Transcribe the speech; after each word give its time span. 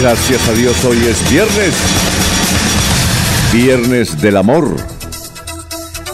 Gracias 0.00 0.48
a 0.48 0.52
Dios, 0.54 0.82
hoy 0.86 0.96
es 0.96 1.30
viernes. 1.30 1.74
Viernes 3.52 4.18
del 4.22 4.38
amor. 4.38 4.74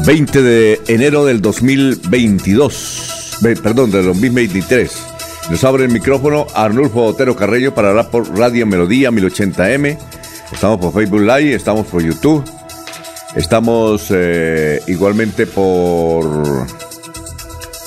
20 0.05 0.43
de 0.43 0.81
enero 0.89 1.25
del 1.25 1.41
2022. 1.41 3.39
Perdón, 3.63 3.93
del 3.93 4.07
2023. 4.07 4.91
Nos 5.51 5.63
abre 5.63 5.85
el 5.85 5.93
micrófono 5.93 6.49
Arnulfo 6.53 7.05
Otero 7.05 7.37
Carreño 7.37 7.75
para 7.75 8.11
por 8.11 8.37
Radio 8.37 8.67
Melodía 8.67 9.13
1080M. 9.13 9.97
Estamos 10.51 10.81
por 10.81 10.93
Facebook 10.93 11.21
Live, 11.21 11.55
estamos 11.55 11.87
por 11.87 12.03
YouTube. 12.03 12.43
Estamos 13.37 14.09
eh, 14.11 14.83
igualmente 14.89 15.47
por 15.47 16.67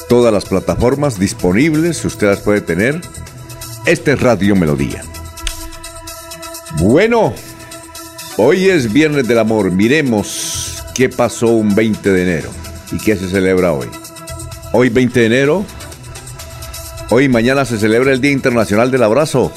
todas 0.07 0.31
las 0.31 0.45
plataformas 0.45 1.19
disponibles. 1.19 2.05
Usted 2.05 2.27
las 2.27 2.39
puede 2.39 2.61
tener. 2.61 3.01
Este 3.85 4.13
es 4.13 4.21
Radio 4.21 4.55
Melodía. 4.55 5.03
Bueno, 6.79 7.33
hoy 8.37 8.69
es 8.69 8.93
Viernes 8.93 9.27
del 9.27 9.39
Amor. 9.39 9.69
Miremos 9.69 10.81
qué 10.95 11.09
pasó 11.09 11.47
un 11.47 11.75
20 11.75 12.09
de 12.09 12.21
enero 12.23 12.49
y 12.93 12.97
qué 12.99 13.17
se 13.17 13.27
celebra 13.27 13.73
hoy. 13.73 13.87
Hoy 14.71 14.87
20 14.87 15.19
de 15.19 15.25
enero, 15.25 15.65
hoy 17.09 17.25
y 17.25 17.29
mañana 17.29 17.65
se 17.65 17.77
celebra 17.77 18.13
el 18.13 18.21
Día 18.21 18.31
Internacional 18.31 18.91
del 18.91 19.03
Abrazo. 19.03 19.51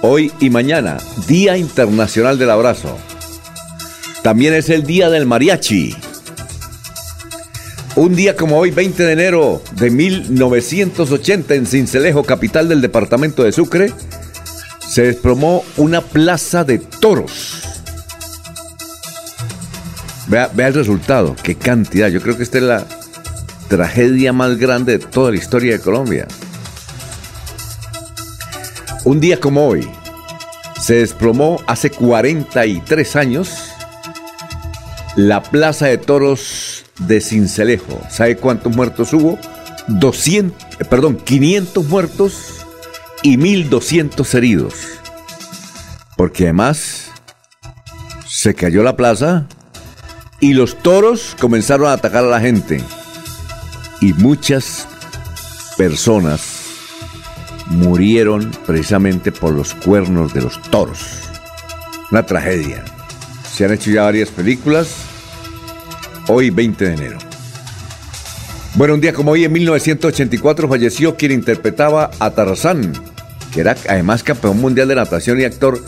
Hoy 0.00 0.32
y 0.40 0.48
mañana, 0.48 0.96
Día 1.28 1.58
Internacional 1.58 2.38
del 2.38 2.50
Abrazo. 2.50 2.96
También 4.22 4.54
es 4.54 4.70
el 4.70 4.84
Día 4.84 5.10
del 5.10 5.26
Mariachi. 5.26 5.94
Un 7.96 8.16
día 8.16 8.34
como 8.34 8.58
hoy, 8.58 8.70
20 8.70 9.02
de 9.02 9.12
enero 9.12 9.62
de 9.72 9.90
1980, 9.90 11.54
en 11.54 11.66
Cincelejo, 11.66 12.24
capital 12.24 12.68
del 12.68 12.80
departamento 12.80 13.42
de 13.42 13.52
Sucre, 13.52 13.92
se 14.88 15.02
desplomó 15.02 15.64
una 15.76 16.00
plaza 16.00 16.64
de 16.64 16.78
toros. 16.78 17.62
Vea, 20.28 20.50
el 20.56 20.74
resultado, 20.74 21.36
qué 21.42 21.54
cantidad. 21.54 22.08
Yo 22.08 22.20
creo 22.20 22.36
que 22.36 22.42
esta 22.42 22.58
es 22.58 22.64
la 22.64 22.86
tragedia 23.68 24.32
más 24.32 24.56
grande 24.58 24.98
de 24.98 25.04
toda 25.04 25.30
la 25.30 25.36
historia 25.36 25.72
de 25.72 25.80
Colombia. 25.80 26.26
Un 29.04 29.20
día 29.20 29.38
como 29.38 29.68
hoy, 29.68 29.88
se 30.80 30.96
desplomó 30.96 31.60
hace 31.66 31.90
43 31.90 33.16
años 33.16 33.72
la 35.14 35.42
plaza 35.42 35.86
de 35.86 35.98
toros 35.98 36.84
de 36.98 37.20
Cincelejo. 37.20 38.00
¿Sabe 38.10 38.36
cuántos 38.36 38.74
muertos 38.74 39.12
hubo? 39.12 39.38
200, 39.86 40.60
eh, 40.80 40.84
perdón, 40.84 41.16
500 41.16 41.86
muertos 41.86 42.65
y 43.26 43.36
1.200 43.36 44.34
heridos. 44.34 44.74
Porque 46.16 46.44
además 46.44 47.10
se 48.24 48.54
cayó 48.54 48.84
la 48.84 48.96
plaza 48.96 49.48
y 50.38 50.54
los 50.54 50.80
toros 50.80 51.34
comenzaron 51.40 51.88
a 51.88 51.94
atacar 51.94 52.22
a 52.22 52.28
la 52.28 52.40
gente. 52.40 52.80
Y 54.00 54.12
muchas 54.12 54.86
personas 55.76 56.66
murieron 57.66 58.52
precisamente 58.64 59.32
por 59.32 59.52
los 59.52 59.74
cuernos 59.74 60.32
de 60.32 60.42
los 60.42 60.62
toros. 60.70 61.00
Una 62.12 62.24
tragedia. 62.24 62.84
Se 63.52 63.64
han 63.64 63.72
hecho 63.72 63.90
ya 63.90 64.04
varias 64.04 64.28
películas. 64.28 64.98
Hoy 66.28 66.50
20 66.50 66.84
de 66.84 66.94
enero. 66.94 67.18
Bueno, 68.76 68.94
un 68.94 69.00
día 69.00 69.12
como 69.12 69.32
hoy, 69.32 69.42
en 69.42 69.52
1984, 69.52 70.68
falleció 70.68 71.16
quien 71.16 71.32
interpretaba 71.32 72.10
a 72.20 72.30
Tarzán, 72.30 72.92
que 73.56 73.62
era 73.62 73.74
además 73.88 74.22
campeón 74.22 74.60
mundial 74.60 74.86
de 74.86 74.96
natación 74.96 75.40
y 75.40 75.44
actor, 75.44 75.82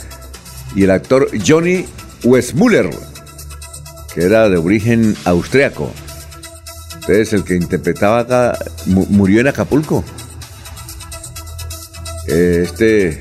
y 0.74 0.84
el 0.84 0.90
actor 0.90 1.28
Johnny 1.46 1.84
Westmuller, 2.24 2.88
que 4.14 4.22
era 4.22 4.48
de 4.48 4.56
origen 4.56 5.14
austriaco. 5.26 5.92
Entonces, 6.94 7.34
el 7.34 7.44
que 7.44 7.56
interpretaba 7.56 8.20
acá 8.20 8.58
murió 8.86 9.42
en 9.42 9.48
Acapulco. 9.48 10.02
Este, 12.26 13.20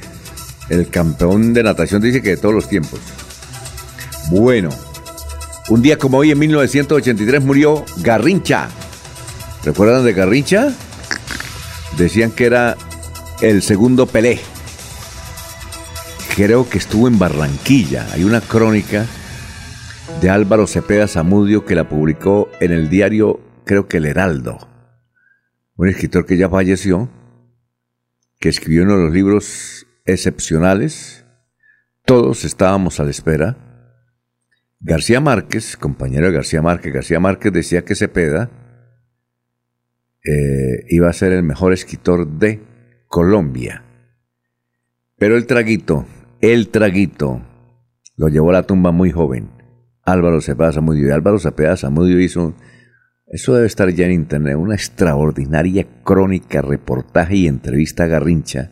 el 0.69 0.87
campeón 0.87 1.53
de 1.53 1.63
natación 1.63 2.01
dice 2.01 2.21
que 2.21 2.29
de 2.29 2.37
todos 2.37 2.55
los 2.55 2.69
tiempos. 2.69 3.01
Bueno, 4.31 4.69
un 5.67 5.81
día 5.81 5.97
como 5.97 6.19
hoy, 6.19 6.31
en 6.31 6.39
1983, 6.39 7.43
murió 7.43 7.83
Garrincha. 7.97 8.69
¿Recuerdan 9.65 10.05
de 10.05 10.13
Garrincha? 10.13 10.71
Decían 11.97 12.31
que 12.31 12.45
era 12.45 12.77
el 13.41 13.61
segundo 13.61 14.07
Pelé. 14.07 14.39
Creo 16.35 16.67
que 16.69 16.77
estuvo 16.77 17.07
en 17.07 17.19
Barranquilla. 17.19 18.07
Hay 18.11 18.23
una 18.23 18.41
crónica 18.41 19.05
de 20.21 20.29
Álvaro 20.29 20.65
Cepeda 20.65 21.07
Zamudio 21.07 21.65
que 21.65 21.75
la 21.75 21.87
publicó 21.87 22.49
en 22.59 22.71
el 22.71 22.89
diario, 22.89 23.39
creo 23.63 23.87
que 23.87 23.97
El 23.97 24.05
Heraldo. 24.05 24.67
Un 25.75 25.89
escritor 25.89 26.25
que 26.25 26.37
ya 26.37 26.49
falleció, 26.49 27.09
que 28.39 28.49
escribió 28.49 28.83
uno 28.83 28.97
de 28.97 29.03
los 29.05 29.13
libros 29.13 29.85
excepcionales. 30.05 31.25
Todos 32.05 32.43
estábamos 32.45 32.99
a 32.99 33.03
la 33.03 33.11
espera. 33.11 33.57
García 34.79 35.19
Márquez, 35.19 35.77
compañero 35.77 36.27
de 36.27 36.33
García 36.33 36.61
Márquez, 36.61 36.93
García 36.93 37.19
Márquez 37.19 37.51
decía 37.51 37.83
que 37.83 37.95
Cepeda 37.95 38.49
eh, 40.23 40.85
iba 40.89 41.09
a 41.09 41.13
ser 41.13 41.31
el 41.33 41.43
mejor 41.43 41.73
escritor 41.73 42.27
de 42.27 42.61
Colombia. 43.07 43.84
Pero 45.18 45.38
el 45.38 45.47
traguito, 45.47 46.06
el 46.41 46.69
traguito, 46.69 47.41
lo 48.16 48.28
llevó 48.28 48.50
a 48.51 48.53
la 48.53 48.63
tumba 48.63 48.91
muy 48.91 49.12
joven. 49.12 49.50
Álvaro 50.03 50.41
Cepeda 50.41 50.72
Zamudio. 50.72 51.07
Y 51.07 51.12
Álvaro 51.12 51.40
Cepeda 51.40 51.75
Zamudio 51.75 52.19
hizo, 52.19 52.56
eso 53.28 53.56
debe 53.56 53.68
estar 53.68 53.90
ya 53.90 54.06
en 54.06 54.13
internet, 54.13 54.56
una 54.56 54.75
extraordinaria 54.75 55.85
crónica, 56.03 56.62
reportaje 56.62 57.35
y 57.35 57.47
entrevista 57.47 58.03
a 58.03 58.07
Garrincha 58.07 58.72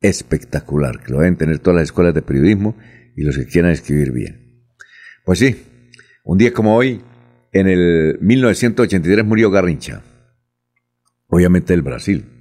espectacular, 0.00 1.02
que 1.02 1.12
lo 1.12 1.18
deben 1.18 1.36
tener 1.36 1.58
todas 1.58 1.76
las 1.76 1.84
escuelas 1.84 2.14
de 2.14 2.22
periodismo 2.22 2.76
y 3.16 3.22
los 3.22 3.36
que 3.36 3.46
quieran 3.46 3.72
escribir 3.72 4.12
bien. 4.12 4.64
Pues 5.24 5.38
sí, 5.38 5.56
un 6.24 6.38
día 6.38 6.52
como 6.52 6.76
hoy, 6.76 7.00
en 7.52 7.68
el 7.68 8.18
1983 8.20 9.24
murió 9.24 9.50
Garrincha, 9.50 10.02
obviamente 11.28 11.72
del 11.72 11.82
Brasil. 11.82 12.35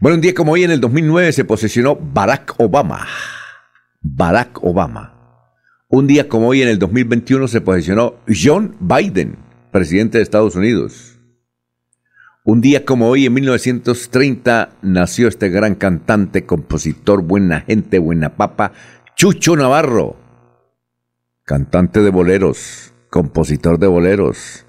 Bueno, 0.00 0.14
un 0.14 0.20
día 0.20 0.32
como 0.32 0.52
hoy, 0.52 0.62
en 0.62 0.70
el 0.70 0.80
2009, 0.80 1.32
se 1.32 1.44
posesionó 1.44 1.96
Barack 1.96 2.54
Obama. 2.58 3.04
Barack 4.00 4.62
Obama. 4.62 5.12
Un 5.88 6.06
día 6.06 6.28
como 6.28 6.48
hoy, 6.48 6.62
en 6.62 6.68
el 6.68 6.78
2021, 6.78 7.48
se 7.48 7.60
posesionó 7.60 8.14
John 8.28 8.76
Biden, 8.78 9.36
presidente 9.72 10.18
de 10.18 10.22
Estados 10.22 10.54
Unidos. 10.54 11.18
Un 12.44 12.60
día 12.60 12.84
como 12.84 13.08
hoy, 13.08 13.26
en 13.26 13.34
1930, 13.34 14.70
nació 14.82 15.26
este 15.26 15.48
gran 15.48 15.74
cantante, 15.74 16.46
compositor, 16.46 17.22
buena 17.22 17.62
gente, 17.62 17.98
buena 17.98 18.36
papa, 18.36 18.70
Chucho 19.16 19.56
Navarro. 19.56 20.16
Cantante 21.42 22.02
de 22.02 22.10
boleros, 22.10 22.94
compositor 23.10 23.80
de 23.80 23.88
boleros. 23.88 24.64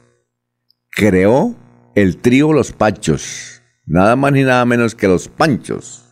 Creó 0.89 1.55
el 1.93 2.17
trío 2.17 2.51
Los 2.51 2.71
Pachos 2.71 3.58
nada 3.89 4.15
más 4.15 4.31
ni 4.31 4.43
nada 4.43 4.63
menos 4.65 4.95
que 4.95 5.07
los 5.07 5.27
Panchos. 5.27 6.05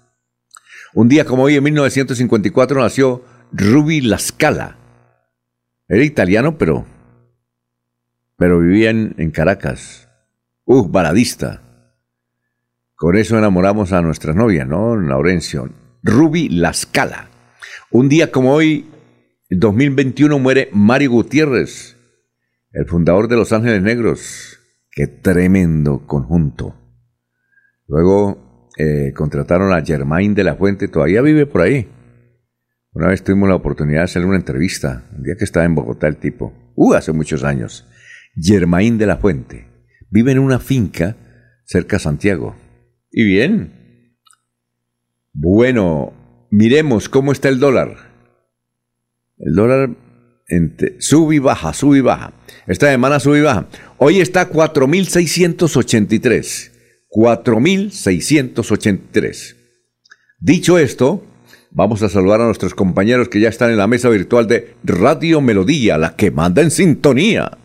Un 0.94 1.08
día 1.08 1.26
como 1.26 1.44
hoy, 1.44 1.56
en 1.56 1.64
1954, 1.64 2.82
nació 2.82 3.24
Ruby 3.54 4.02
Lascala, 4.02 4.78
Era 5.88 6.04
italiano, 6.04 6.58
pero, 6.58 6.86
pero 8.36 8.60
vivía 8.60 8.90
en, 8.90 9.16
en 9.18 9.32
Caracas. 9.32 10.10
Uh, 10.66 10.88
baladista. 10.90 11.62
Con 12.96 13.16
eso 13.16 13.38
enamoramos 13.38 13.94
a 13.94 14.02
nuestra 14.02 14.34
novia, 14.34 14.66
¿no, 14.66 14.98
Laurencio? 14.98 15.70
Ruby 16.02 16.50
Lascala. 16.50 17.30
Un 17.92 18.10
día 18.10 18.32
como 18.32 18.54
hoy, 18.54 18.90
2021, 19.52 20.40
muere 20.40 20.70
Mario 20.74 21.12
Gutiérrez, 21.12 21.96
el 22.72 22.86
fundador 22.88 23.28
de 23.28 23.36
Los 23.36 23.54
Ángeles 23.54 23.84
Negros. 23.84 24.58
Qué 24.92 25.06
tremendo 25.06 26.08
conjunto. 26.08 26.87
Luego 27.88 28.70
eh, 28.78 29.14
contrataron 29.16 29.74
a 29.74 29.84
Germain 29.84 30.36
de 30.36 30.44
la 30.44 30.56
Fuente, 30.56 30.88
todavía 30.88 31.22
vive 31.22 31.46
por 31.46 31.62
ahí. 31.62 31.88
Una 32.92 33.08
vez 33.08 33.24
tuvimos 33.24 33.50
la 33.50 33.56
oportunidad 33.56 34.00
de 34.00 34.06
hacerle 34.06 34.28
una 34.28 34.38
entrevista, 34.38 35.04
un 35.16 35.24
día 35.24 35.36
que 35.38 35.44
estaba 35.44 35.66
en 35.66 35.76
Bogotá 35.76 36.08
el 36.08 36.18
tipo, 36.18 36.54
uh, 36.76 36.94
hace 36.94 37.12
muchos 37.12 37.44
años. 37.44 37.88
Germain 38.36 38.98
de 38.98 39.06
la 39.06 39.18
Fuente. 39.18 39.68
Vive 40.10 40.32
en 40.32 40.40
una 40.40 40.60
finca 40.60 41.16
cerca 41.66 41.98
de 41.98 42.04
Santiago. 42.04 42.56
Y 43.12 43.26
bien. 43.26 44.16
Bueno, 45.34 46.14
miremos 46.50 47.10
cómo 47.10 47.32
está 47.32 47.50
el 47.50 47.60
dólar. 47.60 47.96
El 49.38 49.54
dólar 49.54 49.92
sube 51.00 51.36
y 51.36 51.40
baja, 51.40 51.74
sube 51.74 52.00
y 52.00 52.02
baja. 52.02 52.34
Esta 52.68 52.90
semana 52.90 53.20
sube 53.20 53.40
y 53.40 53.42
baja. 53.42 53.68
Hoy 53.98 54.22
está 54.22 54.50
4.683. 54.50 56.77
4.683. 57.10 59.56
Dicho 60.40 60.78
esto, 60.78 61.24
vamos 61.72 62.04
a 62.04 62.10
saludar 62.10 62.42
a 62.42 62.46
nuestros 62.46 62.74
compañeros 62.74 63.30
que 63.30 63.40
ya 63.40 63.48
están 63.50 63.72
en 63.72 63.78
la 63.78 63.88
mesa 63.88 64.10
virtual 64.10 64.48
de 64.48 64.76
Radio 64.84 65.42
Melodía, 65.42 65.98
la 65.98 66.16
que 66.16 66.32
manda 66.32 66.62
en 66.62 66.72
sintonía. 66.72 67.58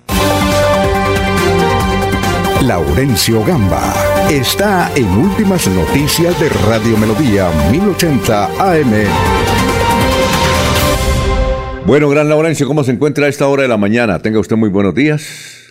Laurencio 2.63 3.45
Gamba 3.45 3.93
está 4.31 4.93
en 4.95 5.09
Últimas 5.09 5.67
Noticias 5.69 6.39
de 6.39 6.49
Radio 6.49 6.97
Melodía 6.97 7.51
1080 7.73 8.73
AM. 8.73 8.93
Bueno, 11.85 12.09
gran 12.09 12.29
Laurencio, 12.29 12.69
¿cómo 12.69 12.85
se 12.85 12.93
encuentra 12.93 13.27
a 13.27 13.29
esta 13.29 13.49
hora 13.49 13.65
de 13.65 13.69
la 13.69 13.77
mañana? 13.77 14.21
Tenga 14.21 14.39
usted 14.39 14.57
muy 14.57 14.69
buenos 14.69 14.95
días. 14.95 15.62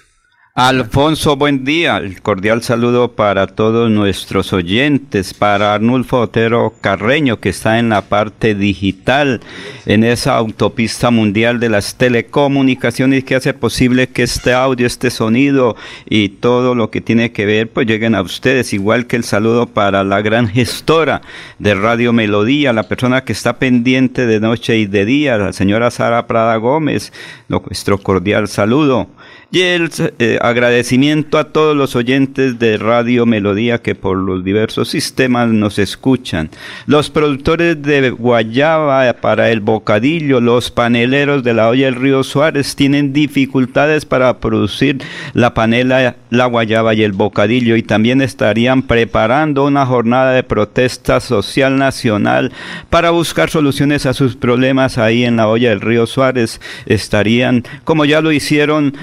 Alfonso, 0.53 1.37
buen 1.37 1.63
día. 1.63 1.95
El 1.95 2.21
cordial 2.21 2.61
saludo 2.61 3.13
para 3.13 3.47
todos 3.47 3.89
nuestros 3.89 4.51
oyentes, 4.51 5.33
para 5.33 5.73
Arnulfo 5.73 6.19
Otero 6.19 6.73
Carreño, 6.81 7.39
que 7.39 7.47
está 7.47 7.79
en 7.79 7.87
la 7.87 8.01
parte 8.01 8.53
digital, 8.53 9.39
en 9.85 10.03
esa 10.03 10.35
autopista 10.35 11.09
mundial 11.09 11.61
de 11.61 11.69
las 11.69 11.95
telecomunicaciones 11.95 13.23
que 13.23 13.35
hace 13.35 13.53
posible 13.53 14.09
que 14.09 14.23
este 14.23 14.51
audio, 14.51 14.87
este 14.87 15.09
sonido 15.09 15.77
y 16.09 16.27
todo 16.27 16.75
lo 16.75 16.91
que 16.91 16.99
tiene 16.99 17.31
que 17.31 17.45
ver, 17.45 17.69
pues 17.69 17.87
lleguen 17.87 18.13
a 18.13 18.21
ustedes. 18.21 18.73
Igual 18.73 19.07
que 19.07 19.15
el 19.15 19.23
saludo 19.23 19.67
para 19.67 20.03
la 20.03 20.21
gran 20.21 20.49
gestora 20.49 21.21
de 21.59 21.75
Radio 21.75 22.11
Melodía, 22.11 22.73
la 22.73 22.89
persona 22.89 23.23
que 23.23 23.31
está 23.31 23.57
pendiente 23.57 24.25
de 24.25 24.41
noche 24.41 24.77
y 24.77 24.85
de 24.85 25.05
día, 25.05 25.37
la 25.37 25.53
señora 25.53 25.91
Sara 25.91 26.27
Prada 26.27 26.57
Gómez, 26.57 27.13
nuestro 27.47 27.99
cordial 27.99 28.49
saludo 28.49 29.07
y 29.51 29.61
el 29.61 29.89
eh, 30.19 30.39
agradecimiento 30.41 31.37
a 31.37 31.51
todos 31.51 31.75
los 31.75 31.97
oyentes 31.97 32.57
de 32.57 32.77
Radio 32.77 33.25
Melodía 33.25 33.79
que 33.79 33.95
por 33.95 34.17
los 34.17 34.45
diversos 34.45 34.87
sistemas 34.87 35.49
nos 35.49 35.77
escuchan. 35.77 36.49
Los 36.85 37.09
productores 37.09 37.81
de 37.81 38.11
Guayaba 38.11 39.11
para 39.13 39.49
el 39.49 39.59
bocadillo, 39.59 40.39
los 40.39 40.71
paneleros 40.71 41.43
de 41.43 41.53
la 41.53 41.67
olla 41.67 41.85
del 41.85 41.95
río 41.95 42.23
Suárez 42.23 42.77
tienen 42.77 43.11
dificultades 43.11 44.05
para 44.05 44.39
producir 44.39 44.99
la 45.33 45.53
panela, 45.53 46.15
la 46.29 46.45
guayaba 46.45 46.93
y 46.93 47.03
el 47.03 47.11
bocadillo 47.11 47.75
y 47.75 47.83
también 47.83 48.21
estarían 48.21 48.83
preparando 48.83 49.65
una 49.65 49.85
jornada 49.85 50.31
de 50.31 50.43
protesta 50.43 51.19
social 51.19 51.77
nacional 51.77 52.53
para 52.89 53.09
buscar 53.09 53.49
soluciones 53.49 54.05
a 54.05 54.13
sus 54.13 54.37
problemas 54.37 54.97
ahí 54.97 55.25
en 55.25 55.35
la 55.35 55.49
olla 55.49 55.71
del 55.71 55.81
río 55.81 56.07
Suárez. 56.07 56.61
Estarían, 56.85 57.63
como 57.83 58.05
ya 58.05 58.21
lo 58.21 58.31
hicieron, 58.31 58.93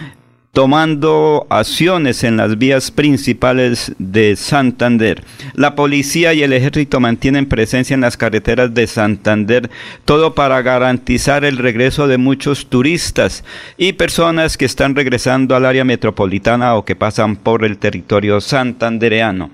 tomando 0.53 1.47
acciones 1.51 2.25
en 2.25 2.37
las 2.37 2.59
vías 2.59 2.91
principales 2.91 3.93
de 3.99 4.37
Santander. 4.37 5.23
La 5.55 5.75
policía 5.75 6.35
y 6.35 6.43
el 6.43 6.53
ejército 6.53 7.01
mantienen 7.01 7.47
presencia 7.47 7.95
en 7.95 8.01
las 8.01 8.17
carreteras 8.17 8.75
de 8.75 8.87
Santander, 8.87 9.71
todo 10.05 10.35
para 10.35 10.61
garantizar 10.63 11.45
el 11.45 11.59
regreso 11.59 12.09
de 12.09 12.19
muchos 12.19 12.67
turistas 12.67 13.45
y 13.77 13.93
personas 13.93 14.57
que 14.57 14.65
están 14.65 14.95
regresando 14.95 15.55
al 15.55 15.67
área 15.67 15.85
metropolitana 15.85 16.75
o 16.75 16.85
que 16.85 16.97
pasan 16.97 17.37
por 17.37 17.65
el 17.65 17.79
territorio 17.79 18.41
santandereano. 18.41 19.51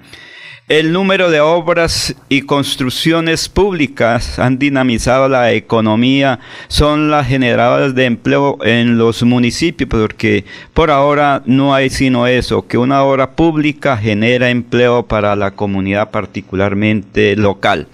El 0.67 0.95
número 0.95 1.31
de 1.31 1.43
obras 1.43 2.17
y 2.31 2.41
construcciones 2.41 3.51
públicas 3.51 4.39
han 4.39 4.59
dinamizado 4.59 5.29
la 5.29 5.53
economía, 5.53 6.41
son 6.69 7.11
las 7.11 7.27
generadoras 7.27 7.95
de 7.95 8.07
empleo 8.07 8.57
en 8.65 8.97
los 8.97 9.23
municipios, 9.25 9.91
porque 9.91 10.47
por 10.73 10.91
ahora 10.91 11.43
no 11.45 11.75
hay 11.75 11.91
sino 11.91 12.27
eso, 12.27 12.67
que 12.67 12.79
una 12.79 13.05
obra 13.05 13.33
pública 13.33 13.99
genera 13.99 14.49
empleo 14.49 15.03
para 15.07 15.37
la 15.37 15.51
comunidad 15.51 16.11
particularmente 16.11 17.37
local. 17.37 17.87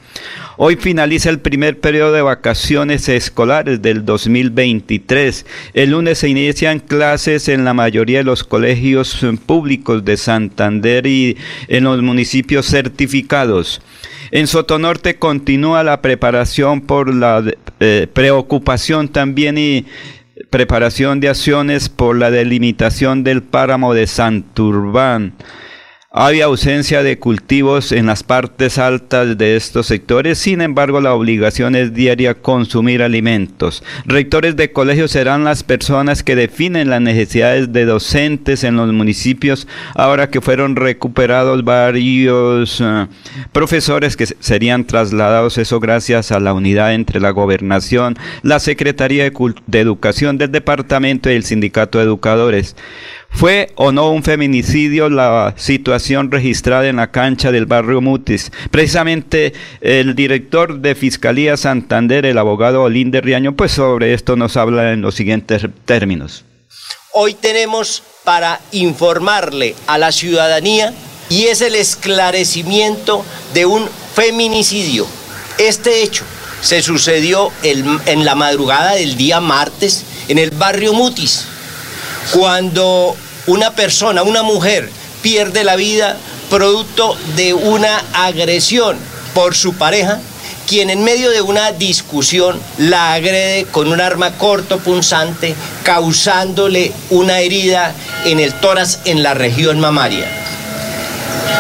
Hoy 0.56 0.76
finaliza 0.76 1.30
el 1.30 1.38
primer 1.38 1.80
periodo 1.80 2.12
de 2.12 2.20
vacaciones 2.20 3.08
escolares 3.08 3.80
del 3.80 4.04
2023. 4.04 5.46
El 5.72 5.92
lunes 5.92 6.18
se 6.18 6.28
inician 6.28 6.80
clases 6.80 7.48
en 7.48 7.64
la 7.64 7.72
mayoría 7.72 8.18
de 8.18 8.24
los 8.24 8.44
colegios 8.44 9.18
públicos 9.46 10.04
de 10.04 10.18
Santander 10.18 11.06
y 11.06 11.38
en 11.68 11.84
los 11.84 12.02
municipios 12.02 12.66
certificados. 12.66 13.80
En 14.32 14.46
Sotonorte 14.46 15.16
continúa 15.16 15.82
la 15.82 16.02
preparación 16.02 16.82
por 16.82 17.14
la 17.14 17.42
eh, 17.80 18.06
preocupación 18.12 19.08
también 19.08 19.56
y 19.56 19.86
preparación 20.50 21.20
de 21.20 21.30
acciones 21.30 21.88
por 21.88 22.16
la 22.16 22.30
delimitación 22.30 23.24
del 23.24 23.42
páramo 23.42 23.94
de 23.94 24.06
Santurbán. 24.06 25.32
Había 26.12 26.46
ausencia 26.46 27.04
de 27.04 27.20
cultivos 27.20 27.92
en 27.92 28.06
las 28.06 28.24
partes 28.24 28.78
altas 28.78 29.38
de 29.38 29.54
estos 29.54 29.86
sectores, 29.86 30.38
sin 30.38 30.60
embargo 30.60 31.00
la 31.00 31.14
obligación 31.14 31.76
es 31.76 31.94
diaria 31.94 32.34
consumir 32.34 33.04
alimentos. 33.04 33.84
Rectores 34.06 34.56
de 34.56 34.72
colegios 34.72 35.12
serán 35.12 35.44
las 35.44 35.62
personas 35.62 36.24
que 36.24 36.34
definen 36.34 36.90
las 36.90 37.00
necesidades 37.00 37.72
de 37.72 37.84
docentes 37.84 38.64
en 38.64 38.74
los 38.74 38.92
municipios, 38.92 39.68
ahora 39.94 40.30
que 40.30 40.40
fueron 40.40 40.74
recuperados 40.74 41.62
varios 41.62 42.80
eh, 42.80 43.06
profesores 43.52 44.16
que 44.16 44.26
serían 44.26 44.86
trasladados, 44.86 45.58
eso 45.58 45.78
gracias 45.78 46.32
a 46.32 46.40
la 46.40 46.52
unidad 46.54 46.92
entre 46.92 47.20
la 47.20 47.30
gobernación, 47.30 48.18
la 48.42 48.58
Secretaría 48.58 49.22
de, 49.22 49.54
de 49.68 49.78
Educación 49.78 50.38
del 50.38 50.50
Departamento 50.50 51.30
y 51.30 51.34
el 51.34 51.44
Sindicato 51.44 51.98
de 51.98 52.04
Educadores. 52.06 52.74
¿Fue 53.32 53.72
o 53.76 53.90
no 53.90 54.10
un 54.10 54.22
feminicidio 54.22 55.08
la 55.08 55.54
situación 55.56 56.30
registrada 56.30 56.88
en 56.88 56.96
la 56.96 57.10
cancha 57.10 57.50
del 57.50 57.64
barrio 57.64 58.00
Mutis? 58.00 58.52
Precisamente 58.70 59.54
el 59.80 60.14
director 60.14 60.80
de 60.80 60.94
Fiscalía 60.94 61.56
Santander, 61.56 62.26
el 62.26 62.36
abogado 62.36 62.82
Olinde 62.82 63.20
Riaño, 63.20 63.56
pues 63.56 63.72
sobre 63.72 64.12
esto 64.12 64.36
nos 64.36 64.58
habla 64.58 64.92
en 64.92 65.00
los 65.00 65.14
siguientes 65.14 65.62
términos. 65.86 66.44
Hoy 67.12 67.34
tenemos 67.34 68.02
para 68.24 68.60
informarle 68.72 69.74
a 69.86 69.96
la 69.96 70.12
ciudadanía 70.12 70.92
y 71.30 71.44
es 71.44 71.62
el 71.62 71.76
esclarecimiento 71.76 73.24
de 73.54 73.64
un 73.64 73.88
feminicidio. 74.14 75.06
Este 75.56 76.02
hecho 76.02 76.24
se 76.60 76.82
sucedió 76.82 77.50
en 77.62 78.24
la 78.24 78.34
madrugada 78.34 78.96
del 78.96 79.16
día 79.16 79.40
martes 79.40 80.04
en 80.28 80.38
el 80.38 80.50
barrio 80.50 80.92
Mutis 80.92 81.46
cuando 82.32 83.16
una 83.46 83.72
persona, 83.74 84.22
una 84.22 84.42
mujer, 84.42 84.90
pierde 85.22 85.64
la 85.64 85.76
vida 85.76 86.16
producto 86.48 87.16
de 87.36 87.54
una 87.54 88.02
agresión 88.12 88.96
por 89.34 89.54
su 89.54 89.74
pareja, 89.74 90.20
quien 90.66 90.90
en 90.90 91.02
medio 91.02 91.30
de 91.30 91.40
una 91.42 91.72
discusión 91.72 92.60
la 92.78 93.14
agrede 93.14 93.64
con 93.66 93.88
un 93.88 94.00
arma 94.00 94.36
corto 94.36 94.78
punzante, 94.78 95.54
causándole 95.82 96.92
una 97.10 97.40
herida 97.40 97.94
en 98.24 98.40
el 98.40 98.54
tórax 98.54 99.00
en 99.04 99.22
la 99.22 99.34
región 99.34 99.80
mamaria. 99.80 100.26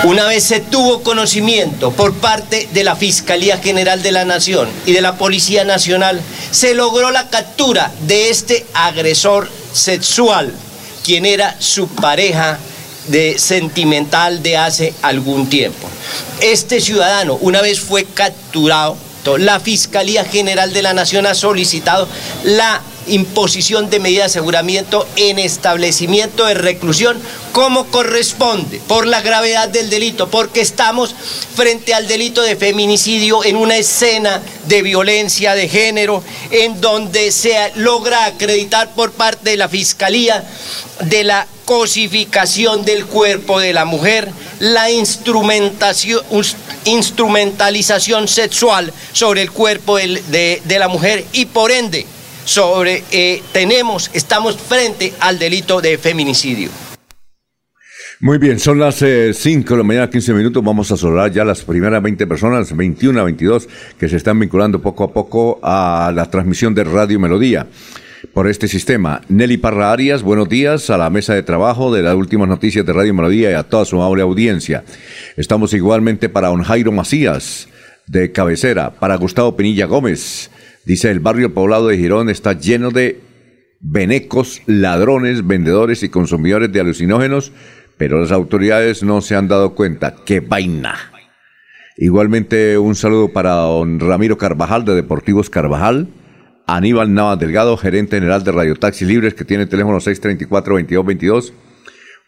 Una 0.04 0.26
vez 0.26 0.44
se 0.44 0.60
tuvo 0.60 1.02
conocimiento 1.02 1.90
por 1.90 2.14
parte 2.14 2.68
de 2.72 2.84
la 2.84 2.96
Fiscalía 2.96 3.58
General 3.58 4.02
de 4.02 4.12
la 4.12 4.24
Nación 4.24 4.68
y 4.86 4.92
de 4.92 5.02
la 5.02 5.16
Policía 5.16 5.64
Nacional, 5.64 6.22
se 6.50 6.74
logró 6.74 7.10
la 7.10 7.28
captura 7.28 7.92
de 8.06 8.30
este 8.30 8.66
agresor 8.72 9.50
sexual, 9.72 10.52
quien 11.04 11.26
era 11.26 11.56
su 11.58 11.88
pareja 11.88 12.58
de 13.08 13.38
sentimental 13.38 14.42
de 14.42 14.56
hace 14.56 14.94
algún 15.02 15.48
tiempo. 15.48 15.88
Este 16.40 16.80
ciudadano, 16.80 17.34
una 17.40 17.60
vez 17.62 17.80
fue 17.80 18.04
capturado, 18.04 18.96
la 19.38 19.60
Fiscalía 19.60 20.24
General 20.24 20.72
de 20.72 20.82
la 20.82 20.94
Nación 20.94 21.26
ha 21.26 21.34
solicitado 21.34 22.08
la 22.44 22.80
imposición 23.06 23.90
de 23.90 24.00
medidas 24.00 24.32
de 24.32 24.38
aseguramiento 24.38 25.06
en 25.16 25.38
establecimiento 25.38 26.46
de 26.46 26.54
reclusión 26.54 27.20
como 27.52 27.86
corresponde, 27.86 28.80
por 28.86 29.06
la 29.06 29.22
gravedad 29.22 29.68
del 29.68 29.90
delito, 29.90 30.28
porque 30.30 30.60
estamos 30.60 31.14
frente 31.54 31.94
al 31.94 32.06
delito 32.06 32.42
de 32.42 32.56
feminicidio 32.56 33.44
en 33.44 33.56
una 33.56 33.76
escena 33.76 34.40
de 34.66 34.82
violencia 34.82 35.54
de 35.54 35.68
género, 35.68 36.22
en 36.50 36.80
donde 36.80 37.32
se 37.32 37.56
logra 37.76 38.26
acreditar 38.26 38.94
por 38.94 39.12
parte 39.12 39.50
de 39.50 39.56
la 39.56 39.68
Fiscalía 39.68 40.44
de 41.00 41.24
la 41.24 41.46
cosificación 41.64 42.84
del 42.84 43.06
cuerpo 43.06 43.60
de 43.60 43.72
la 43.72 43.84
mujer, 43.84 44.30
la 44.58 44.90
instrumentación, 44.90 46.20
instrumentalización 46.84 48.28
sexual 48.28 48.92
sobre 49.12 49.42
el 49.42 49.50
cuerpo 49.50 49.96
de, 49.96 50.62
la 50.66 50.88
mujer 50.88 51.24
y 51.32 51.46
por 51.46 51.70
ende 51.70 52.06
sobre 52.44 53.04
eh, 53.10 53.42
tenemos, 53.52 54.10
estamos 54.14 54.56
frente 54.56 55.12
al 55.20 55.38
delito 55.38 55.80
de 55.80 55.98
feminicidio. 55.98 56.70
Muy 58.22 58.36
bien, 58.36 58.58
son 58.58 58.78
las 58.78 58.96
5 58.96 59.04
eh, 59.06 59.32
de 59.34 59.76
la 59.76 59.82
mañana, 59.82 60.10
15 60.10 60.34
minutos. 60.34 60.62
Vamos 60.62 60.92
a 60.92 60.96
saludar 60.98 61.32
ya 61.32 61.42
las 61.42 61.62
primeras 61.62 62.02
20 62.02 62.26
personas, 62.26 62.76
21 62.76 63.18
a 63.18 63.24
22, 63.24 63.66
que 63.98 64.08
se 64.10 64.16
están 64.16 64.38
vinculando 64.38 64.82
poco 64.82 65.04
a 65.04 65.12
poco 65.12 65.58
a 65.62 66.12
la 66.14 66.30
transmisión 66.30 66.74
de 66.74 66.84
Radio 66.84 67.18
Melodía 67.18 67.66
por 68.34 68.46
este 68.46 68.68
sistema. 68.68 69.22
Nelly 69.28 69.56
Parra 69.56 69.92
Arias, 69.92 70.22
buenos 70.22 70.48
días 70.48 70.90
a 70.90 70.98
la 70.98 71.10
mesa 71.10 71.34
de 71.34 71.42
trabajo 71.42 71.92
de 71.92 72.02
las 72.02 72.14
últimas 72.14 72.48
noticias 72.48 72.84
de 72.84 72.92
Radio 72.92 73.14
Melodía 73.14 73.50
y 73.50 73.54
a 73.54 73.62
toda 73.62 73.84
su 73.84 73.96
amable 73.96 74.22
audiencia. 74.22 74.84
Estamos 75.36 75.72
igualmente 75.72 76.28
para 76.28 76.48
don 76.48 76.62
Jairo 76.62 76.92
Macías, 76.92 77.68
de 78.06 78.32
cabecera, 78.32 78.90
para 78.90 79.16
Gustavo 79.16 79.56
Pinilla 79.56 79.86
Gómez. 79.86 80.50
Dice, 80.84 81.10
el 81.10 81.20
barrio 81.20 81.54
poblado 81.54 81.88
de 81.88 81.98
Girón 81.98 82.30
está 82.30 82.54
lleno 82.54 82.90
de 82.90 83.20
venecos, 83.80 84.62
ladrones, 84.66 85.46
vendedores 85.46 86.02
y 86.02 86.08
consumidores 86.08 86.72
de 86.72 86.80
alucinógenos, 86.80 87.52
pero 87.96 88.20
las 88.20 88.32
autoridades 88.32 89.02
no 89.02 89.20
se 89.20 89.36
han 89.36 89.48
dado 89.48 89.74
cuenta. 89.74 90.16
¡Qué 90.24 90.40
vaina! 90.40 90.96
Igualmente 91.96 92.78
un 92.78 92.94
saludo 92.94 93.32
para 93.32 93.52
don 93.52 94.00
Ramiro 94.00 94.38
Carvajal 94.38 94.84
de 94.86 94.94
Deportivos 94.94 95.50
Carvajal, 95.50 96.08
Aníbal 96.66 97.12
Navas 97.12 97.38
Delgado, 97.38 97.76
gerente 97.76 98.16
general 98.16 98.42
de 98.42 98.52
Radio 98.52 98.76
Taxi 98.76 99.04
Libres, 99.04 99.34
que 99.34 99.44
tiene 99.44 99.66
teléfono 99.66 99.98
634-2222. 99.98 101.52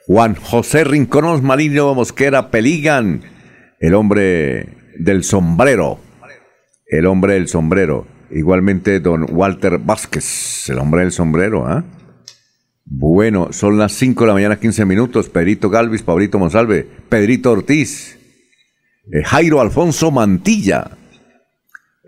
Juan 0.07 0.35
José 0.35 0.85
Rinconos 0.85 1.43
Maligno 1.43 1.95
Mosquera 1.95 2.51
Peligan, 2.51 3.23
el 3.81 3.95
hombre 3.95 4.69
del 4.99 5.25
sombrero. 5.25 6.01
El 6.87 7.07
hombre 7.07 7.35
del 7.35 7.49
sombrero. 7.49 8.07
Igualmente 8.33 9.01
don 9.01 9.27
Walter 9.31 9.79
Vázquez, 9.79 10.69
el 10.71 10.79
hombre 10.79 11.03
del 11.03 11.13
sombrero. 11.13 11.67
¿ah? 11.67 11.85
Bueno, 12.85 13.53
son 13.53 13.79
las 13.79 13.93
5 13.93 14.25
de 14.25 14.29
la 14.29 14.35
mañana, 14.35 14.59
15 14.59 14.85
minutos. 14.87 15.29
Pedrito 15.29 15.69
Galvis, 15.69 16.03
Pablito 16.03 16.39
Monsalve, 16.39 16.87
Pedrito 17.09 17.53
Ortiz, 17.53 18.19
eh, 19.13 19.23
Jairo 19.23 19.61
Alfonso 19.61 20.11
Mantilla. 20.11 20.91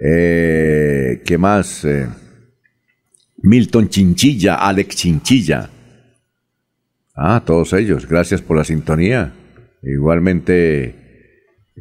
Eh, 0.03 1.23
¿Qué 1.25 1.39
más? 1.39 1.85
Eh, 1.85 2.09
Milton 3.43 3.89
Chinchilla, 3.89 4.55
Alex 4.55 4.97
Chinchilla. 4.97 5.69
Ah, 7.15 7.43
todos 7.45 7.75
ellos, 7.75 8.09
gracias 8.09 8.41
por 8.41 8.57
la 8.57 8.65
sintonía. 8.65 9.33
Igualmente, 9.83 10.95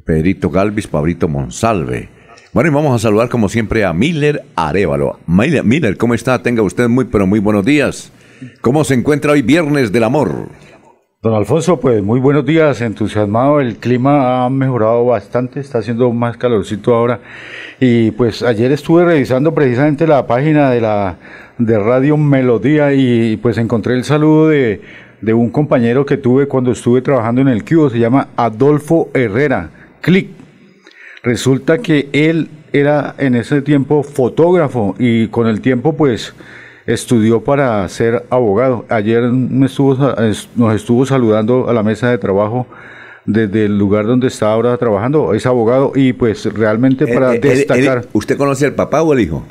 Pedrito 0.05 0.49
Galvis, 0.49 0.87
Pabrito 0.87 1.29
Monsalve. 1.29 2.09
Bueno, 2.53 2.69
y 2.69 2.73
vamos 2.73 2.93
a 2.93 2.99
saludar 2.99 3.29
como 3.29 3.49
siempre 3.49 3.83
a 3.83 3.93
Miller 3.93 4.43
Arevalo. 4.55 5.17
Miller, 5.25 5.63
Miller, 5.63 5.97
¿cómo 5.97 6.13
está? 6.13 6.43
Tenga 6.43 6.61
usted 6.61 6.87
muy, 6.87 7.05
pero 7.05 7.25
muy 7.25 7.39
buenos 7.39 7.65
días. 7.65 8.11
¿Cómo 8.61 8.83
se 8.83 8.93
encuentra 8.93 9.31
hoy 9.31 9.41
Viernes 9.41 9.91
del 9.91 10.03
Amor? 10.03 10.49
Don 11.23 11.33
Alfonso, 11.33 11.79
pues 11.79 12.03
muy 12.03 12.19
buenos 12.19 12.45
días, 12.45 12.79
entusiasmado, 12.81 13.59
el 13.59 13.77
clima 13.77 14.45
ha 14.45 14.49
mejorado 14.51 15.03
bastante, 15.05 15.61
está 15.61 15.79
haciendo 15.79 16.11
más 16.11 16.37
calorcito 16.37 16.93
ahora 16.93 17.21
y 17.79 18.11
pues 18.11 18.43
ayer 18.43 18.71
estuve 18.71 19.03
revisando 19.03 19.51
precisamente 19.55 20.05
la 20.05 20.27
página 20.27 20.69
de 20.69 20.81
la 20.81 21.17
de 21.57 21.79
Radio 21.79 22.17
Melodía 22.17 22.93
y 22.93 23.37
pues 23.37 23.57
encontré 23.57 23.95
el 23.95 24.03
saludo 24.03 24.49
de, 24.49 24.79
un 25.33 25.49
compañero 25.49 26.05
que 26.05 26.17
tuve 26.17 26.47
cuando 26.47 26.71
estuve 26.73 27.01
trabajando 27.01 27.41
en 27.41 27.47
el 27.47 27.65
Cubo, 27.65 27.89
se 27.89 27.97
llama 27.97 28.27
Adolfo 28.35 29.09
Herrera, 29.15 29.71
Click. 30.01 30.42
Resulta 31.23 31.77
que 31.77 32.09
él 32.11 32.49
era 32.73 33.15
en 33.17 33.35
ese 33.35 33.61
tiempo 33.61 34.03
fotógrafo 34.03 34.93
y 34.99 35.27
con 35.27 35.47
el 35.47 35.61
tiempo 35.61 35.95
pues 35.95 36.33
estudió 36.85 37.41
para 37.41 37.87
ser 37.87 38.25
abogado. 38.29 38.85
Ayer 38.89 39.23
me 39.23 39.67
estuvo, 39.67 39.95
nos 40.55 40.75
estuvo 40.75 41.05
saludando 41.05 41.69
a 41.69 41.73
la 41.73 41.81
mesa 41.81 42.09
de 42.09 42.17
trabajo 42.17 42.67
desde 43.25 43.65
el 43.65 43.77
lugar 43.77 44.05
donde 44.05 44.27
está 44.27 44.51
ahora 44.51 44.75
trabajando, 44.75 45.33
es 45.33 45.45
abogado 45.45 45.93
y 45.95 46.11
pues 46.11 46.45
realmente 46.53 47.07
para 47.07 47.31
destacar... 47.31 48.05
¿Usted 48.11 48.37
conoce 48.37 48.65
al 48.65 48.73
papá 48.73 49.01
o 49.01 49.13
al 49.13 49.21
hijo? 49.21 49.45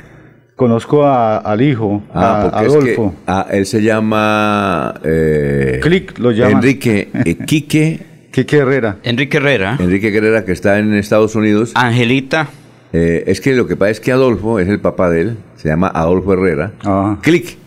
Conozco 0.55 1.07
al 1.07 1.61
hijo, 1.63 2.03
ah, 2.13 2.51
a 2.53 2.59
Adolfo. 2.59 3.15
Ah, 3.25 3.47
él 3.49 3.65
se 3.65 3.81
llama... 3.81 4.93
Eh, 5.03 5.79
Click, 5.81 6.19
lo 6.19 6.29
llama. 6.29 6.51
Enrique 6.51 7.09
eh, 7.25 7.35
Quique... 7.47 8.12
Quique 8.33 8.57
Herrera. 8.57 8.97
Enrique 9.03 9.37
Herrera. 9.37 9.77
Enrique 9.79 10.07
Herrera, 10.07 10.43
que 10.43 10.53
está 10.53 10.79
en 10.79 10.95
Estados 10.95 11.35
Unidos. 11.35 11.71
Angelita. 11.75 12.49
Eh, 12.91 13.25
es 13.27 13.39
que 13.39 13.53
lo 13.53 13.67
que 13.67 13.75
pasa 13.75 13.91
es 13.91 13.99
que 13.99 14.11
Adolfo 14.11 14.59
es 14.59 14.67
el 14.67 14.79
papá 14.79 15.11
de 15.11 15.21
él, 15.21 15.37
se 15.55 15.69
llama 15.69 15.87
Adolfo 15.87 16.33
Herrera. 16.33 16.73
Ah. 16.83 17.19
Click. 17.21 17.57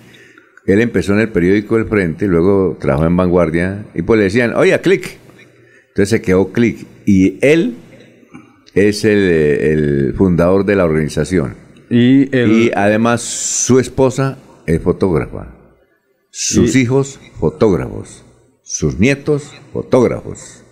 Él 0.66 0.80
empezó 0.80 1.12
en 1.12 1.20
el 1.20 1.28
periódico 1.28 1.76
El 1.76 1.86
Frente, 1.86 2.26
luego 2.26 2.76
trabajó 2.80 3.06
en 3.06 3.16
Vanguardia, 3.16 3.86
y 3.94 4.02
pues 4.02 4.18
le 4.18 4.24
decían, 4.24 4.54
oye, 4.56 4.76
Click. 4.80 5.18
Entonces 5.88 6.08
se 6.08 6.20
quedó 6.20 6.52
Click. 6.52 6.84
Y 7.06 7.38
él 7.40 7.76
es 8.74 9.04
el, 9.04 9.18
el 9.18 10.14
fundador 10.16 10.64
de 10.64 10.74
la 10.74 10.84
organización. 10.84 11.54
Y, 11.88 12.72
además 12.74 13.22
su 13.22 13.78
esposa 13.78 14.38
es 14.66 14.82
fotógrafa, 14.82 15.54
sus 16.30 16.74
hijos 16.74 17.20
fotógrafos, 17.38 18.25
sus 18.66 18.98
nietos 18.98 19.54
fotógrafos. 19.72 20.64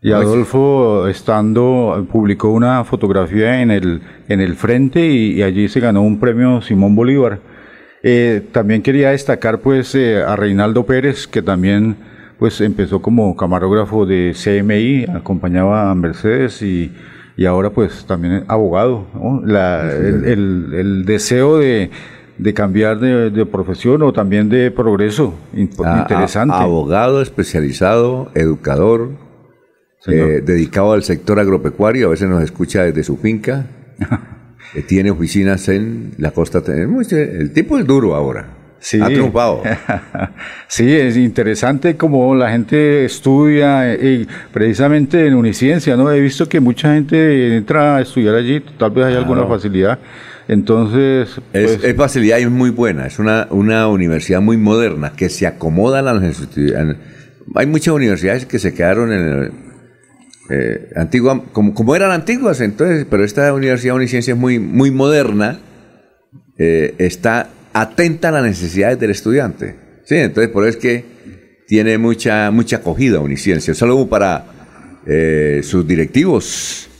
Y 0.00 0.12
Adolfo, 0.12 1.08
estando, 1.08 2.06
publicó 2.10 2.50
una 2.50 2.84
fotografía 2.84 3.60
en 3.60 3.70
el, 3.70 4.02
en 4.28 4.40
el 4.40 4.54
frente 4.56 5.06
y, 5.06 5.42
allí 5.42 5.68
se 5.68 5.80
ganó 5.80 6.02
un 6.02 6.18
premio 6.20 6.62
Simón 6.62 6.94
Bolívar. 6.94 7.40
Eh, 8.04 8.42
también 8.52 8.82
quería 8.82 9.10
destacar 9.10 9.60
pues 9.60 9.94
eh, 9.94 10.22
a 10.22 10.36
Reinaldo 10.36 10.86
Pérez, 10.86 11.26
que 11.26 11.42
también 11.42 11.96
pues 12.38 12.60
empezó 12.60 13.02
como 13.02 13.36
camarógrafo 13.36 14.06
de 14.06 14.34
CMI, 14.34 15.04
acompañaba 15.04 15.90
a 15.90 15.94
Mercedes 15.94 16.62
y 16.62 16.90
y 17.36 17.46
ahora 17.46 17.70
pues 17.70 18.04
también 18.06 18.44
abogado. 18.48 19.06
el, 20.24 21.04
deseo 21.06 21.58
de, 21.58 21.90
cambiar 22.54 22.98
de, 22.98 23.46
profesión 23.46 24.02
o 24.02 24.12
también 24.12 24.48
de 24.48 24.70
progreso, 24.70 25.34
interesante. 25.54 26.54
abogado 26.54 27.22
especializado, 27.22 28.30
educador, 28.34 29.10
eh, 30.06 30.42
dedicado 30.44 30.92
al 30.92 31.02
sector 31.02 31.38
agropecuario, 31.38 32.08
a 32.08 32.10
veces 32.10 32.28
nos 32.28 32.42
escucha 32.42 32.82
desde 32.82 33.04
su 33.04 33.16
finca, 33.16 33.66
eh, 34.74 34.82
tiene 34.82 35.10
oficinas 35.10 35.68
en 35.68 36.14
la 36.18 36.32
costa. 36.32 36.62
El 36.66 37.52
tipo 37.52 37.78
es 37.78 37.86
duro 37.86 38.14
ahora. 38.14 38.58
Sí. 38.82 39.00
Ha 39.00 39.06
triunfado. 39.06 39.62
sí, 40.66 40.92
es 40.92 41.16
interesante 41.16 41.96
como 41.96 42.34
la 42.34 42.50
gente 42.50 43.04
estudia, 43.04 43.94
y 43.94 44.26
precisamente 44.52 45.24
en 45.24 45.34
Uniciencia, 45.34 45.96
¿no? 45.96 46.10
He 46.10 46.20
visto 46.20 46.48
que 46.48 46.58
mucha 46.58 46.92
gente 46.94 47.56
entra 47.56 47.96
a 47.96 48.00
estudiar 48.00 48.34
allí, 48.34 48.60
tal 48.76 48.90
vez 48.90 49.06
hay 49.06 49.14
alguna 49.14 49.46
facilidad. 49.46 50.00
Entonces. 50.52 51.40
Es, 51.52 51.78
pues 51.78 51.96
facilidad 51.96 52.38
y 52.38 52.42
es 52.42 52.50
muy 52.50 52.70
buena. 52.70 53.06
Es 53.06 53.18
una, 53.18 53.46
una 53.50 53.88
universidad 53.88 54.40
muy 54.42 54.58
moderna 54.58 55.12
que 55.16 55.28
se 55.28 55.46
acomoda 55.46 56.00
a 56.00 56.02
las 56.02 56.20
necesidades. 56.20 56.96
Hay 57.54 57.66
muchas 57.66 57.94
universidades 57.94 58.44
que 58.44 58.58
se 58.58 58.74
quedaron 58.74 59.12
en 59.12 59.52
eh, 60.50 60.90
antigua, 60.96 61.42
como, 61.52 61.72
como, 61.72 61.96
eran 61.96 62.10
antiguas, 62.10 62.60
entonces, 62.60 63.06
pero 63.08 63.24
esta 63.24 63.54
universidad 63.54 63.96
Uniciencia 63.96 64.34
es 64.34 64.38
muy, 64.38 64.58
muy 64.58 64.90
moderna. 64.90 65.58
Eh, 66.58 66.94
está 66.98 67.48
atenta 67.72 68.28
a 68.28 68.32
las 68.32 68.44
necesidades 68.44 69.00
del 69.00 69.10
estudiante. 69.10 69.76
Sí, 70.04 70.16
entonces 70.16 70.52
por 70.52 70.64
eso 70.66 70.76
es 70.76 70.82
que 70.82 71.04
tiene 71.66 71.96
mucha, 71.96 72.50
mucha 72.50 72.76
acogida 72.76 73.20
Uniciencia. 73.20 73.74
Saludo 73.74 74.06
para 74.06 74.44
eh, 75.06 75.60
sus 75.62 75.86
directivos. 75.86 76.90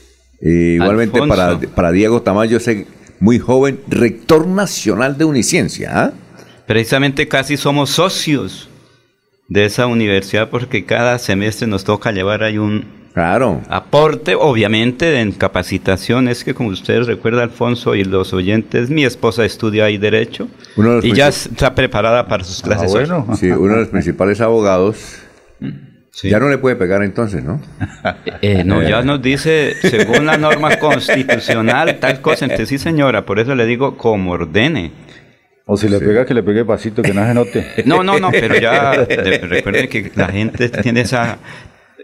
igualmente 0.41 1.21
para, 1.29 1.59
para, 1.59 1.93
Diego 1.93 2.23
Tamayo, 2.23 2.57
ese 2.57 2.87
muy 3.23 3.39
joven 3.39 3.79
rector 3.89 4.49
nacional 4.49 5.17
de 5.17 5.25
Uniciencia. 5.25 5.91
¿ah? 5.95 6.13
Precisamente 6.67 7.29
casi 7.29 7.57
somos 7.57 7.91
socios 7.91 8.69
de 9.49 9.65
esa 9.65 9.87
universidad 9.87 10.51
porque 10.51 10.85
cada 10.85 11.19
semestre 11.21 11.69
nos 11.69 11.85
toca 11.85 12.11
llevar 12.11 12.43
ahí 12.43 12.59
un, 12.59 12.85
Claro. 13.15 13.61
Aporte, 13.69 14.35
obviamente, 14.35 15.21
en 15.21 15.33
capacitación. 15.33 16.29
Es 16.29 16.45
que, 16.45 16.55
como 16.55 16.71
ustedes 16.71 17.07
recuerdan, 17.07 17.43
Alfonso 17.43 17.95
y 17.95 18.05
los 18.05 18.33
oyentes, 18.33 18.89
mi 18.89 19.05
esposa 19.05 19.45
estudia 19.45 19.85
ahí 19.85 19.99
Derecho 19.99 20.49
Uno 20.77 20.89
de 20.89 20.95
los 20.97 21.05
y 21.05 21.13
ya 21.13 21.29
está 21.29 21.75
preparada 21.75 22.27
para 22.27 22.43
sus 22.43 22.61
Ah, 22.61 22.65
clases. 22.65 22.89
hoy. 22.95 23.05
bueno. 23.07 23.37
Sí, 23.39 23.51
uno 23.51 23.75
de 23.75 23.81
los 23.81 23.89
principales 23.89 24.41
abogados. 24.41 24.97
Sí. 26.15 26.29
Ya 26.29 26.39
no 26.39 26.49
le 26.51 26.59
puede 26.59 26.77
pegar 26.77 27.03
entonces, 27.03 27.43
¿no? 27.43 27.59
Eh, 28.43 28.65
no, 28.65 28.83
ya 28.83 29.01
nos 29.03 29.23
dice, 29.23 29.75
según 29.81 30.27
la 30.27 30.37
norma 30.37 30.77
constitucional, 30.79 31.99
tal 32.01 32.21
cosa. 32.21 32.45
Entonces, 32.45 32.69
sí, 32.69 32.77
señora, 32.79 33.25
por 33.25 33.39
eso 33.39 33.55
le 33.55 33.65
digo 33.65 33.97
como 33.97 34.33
ordene. 34.33 34.93
O 35.65 35.77
si 35.79 35.89
le 35.89 36.01
pega, 36.01 36.27
que 36.27 36.35
le 36.35 36.43
pegue 36.43 36.65
pasito, 36.67 37.01
que 37.03 37.15
no 37.15 37.25
se 37.27 37.33
note. 37.35 37.67
No, 37.87 38.03
no, 38.05 38.19
no, 38.19 38.31
pero 38.31 38.57
ya 38.61 39.05
de- 39.07 39.39
recuerden 39.39 39.89
que 39.89 40.13
la 40.15 40.29
gente 40.29 40.69
tiene 40.69 41.01
esa 41.01 41.39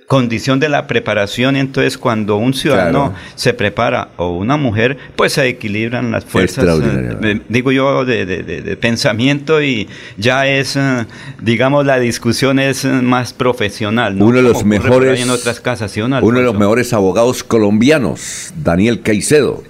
condición 0.08 0.58
de 0.58 0.68
la 0.70 0.86
preparación 0.86 1.54
entonces 1.54 1.98
cuando 1.98 2.36
un 2.38 2.54
ciudadano 2.54 3.10
Claro. 3.10 3.14
se 3.36 3.52
prepara 3.54 4.08
o 4.16 4.30
una 4.36 4.56
mujer, 4.56 4.96
pues 5.14 5.34
se 5.34 5.46
equilibran 5.46 6.10
las 6.10 6.24
fuerzas, 6.24 6.64
eh, 6.82 7.40
digo 7.50 7.70
yo, 7.72 8.04
de, 8.06 8.24
de- 8.26 8.42
de- 8.42 8.62
de 8.62 8.76
pensamiento 8.78 9.62
y 9.62 9.86
ya 10.16 10.46
es, 10.48 10.76
eh, 10.76 11.04
digamos, 11.42 11.84
la 11.84 12.00
discusión 12.00 12.58
es 12.58 12.86
eh, 12.86 12.88
más 12.88 13.34
profesional. 13.34 14.16
¿no? 14.18 14.24
Uno 14.24 14.38
de 14.38 14.42
los 14.42 14.64
mejores. 14.64 15.20
En 15.20 15.28
otras 15.30 15.60
casas, 15.60 15.92
¿sí, 15.92 16.00
uno 16.00 16.16
de 16.20 16.42
los 16.42 16.58
mejores 16.58 16.92
abogados 16.94 17.44
colombianos, 17.44 18.52
Daniel 18.56 19.02
Caicedo. 19.02 19.62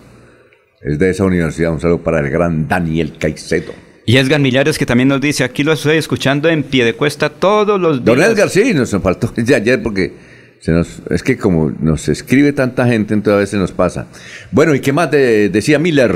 Es 0.80 0.98
de 1.00 1.10
esa 1.10 1.24
universidad. 1.24 1.72
Un 1.72 1.80
saludo 1.80 1.98
para 2.04 2.20
el 2.20 2.30
gran 2.30 2.68
Daniel 2.68 3.14
Caicedo. 3.18 3.72
Y 4.06 4.16
Edgar 4.16 4.40
Millares 4.40 4.78
que 4.78 4.86
también 4.86 5.08
nos 5.08 5.20
dice, 5.20 5.42
aquí 5.44 5.64
lo 5.64 5.72
estoy 5.72 5.96
escuchando 5.98 6.48
en 6.48 6.62
pie 6.62 6.84
de 6.84 6.94
cuesta 6.94 7.28
todos 7.28 7.78
los 7.78 7.96
días. 8.04 8.16
Don 8.16 8.22
Edgar, 8.22 8.48
sí, 8.48 8.72
nos 8.72 8.90
faltó 9.02 9.26
de 9.36 9.54
ayer 9.54 9.82
porque 9.82 10.27
se 10.60 10.72
nos, 10.72 11.02
es 11.10 11.22
que 11.22 11.36
como 11.36 11.70
nos 11.80 12.08
escribe 12.08 12.52
tanta 12.52 12.86
gente, 12.86 13.14
entonces 13.14 13.36
a 13.36 13.40
veces 13.40 13.60
nos 13.60 13.72
pasa. 13.72 14.06
Bueno, 14.50 14.74
¿y 14.74 14.80
qué 14.80 14.92
más 14.92 15.10
de- 15.10 15.48
decía 15.48 15.78
Miller? 15.78 16.14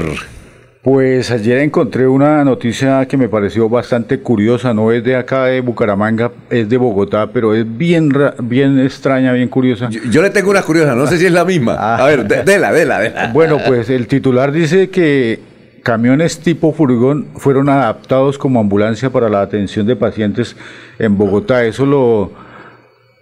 Pues 0.83 1.31
ayer 1.31 1.59
encontré 1.59 2.09
una 2.09 2.43
noticia 2.45 3.07
que 3.07 3.17
me 3.17 3.29
pareció 3.29 3.69
bastante 3.69 4.19
curiosa, 4.19 4.75
no 4.75 4.91
es 4.91 5.05
de 5.05 5.15
acá 5.15 5.45
de 5.45 5.61
Bucaramanga, 5.61 6.33
es 6.51 6.69
de 6.69 6.77
Bogotá, 6.77 7.29
pero 7.33 7.55
es 7.55 7.65
bien, 7.79 8.09
bien 8.43 8.81
extraña, 8.81 9.33
bien 9.33 9.47
curiosa. 9.49 9.89
Yo, 9.91 10.01
yo 10.11 10.23
le 10.23 10.31
tengo 10.31 10.51
una 10.51 10.63
curiosa, 10.63 10.97
no 10.97 11.07
sé 11.07 11.19
si 11.19 11.27
es 11.27 11.33
la 11.33 11.45
misma. 11.45 11.75
A 11.97 12.05
ver, 12.07 12.27
dela, 12.27 12.73
dela, 12.73 12.99
dela. 12.99 13.31
Bueno, 13.33 13.59
pues 13.65 13.91
el 13.91 14.09
titular 14.09 14.51
dice 14.51 14.91
que 14.91 15.39
camiones 15.85 16.41
tipo 16.41 16.73
furgón 16.73 17.29
fueron 17.37 17.69
adaptados 17.69 18.37
como 18.37 18.59
ambulancia 18.59 19.11
para 19.11 19.29
la 19.29 19.41
atención 19.43 19.87
de 19.87 19.95
pacientes 19.95 20.57
en 20.99 21.17
Bogotá. 21.17 21.65
Eso 21.65 21.87
lo, 21.87 22.33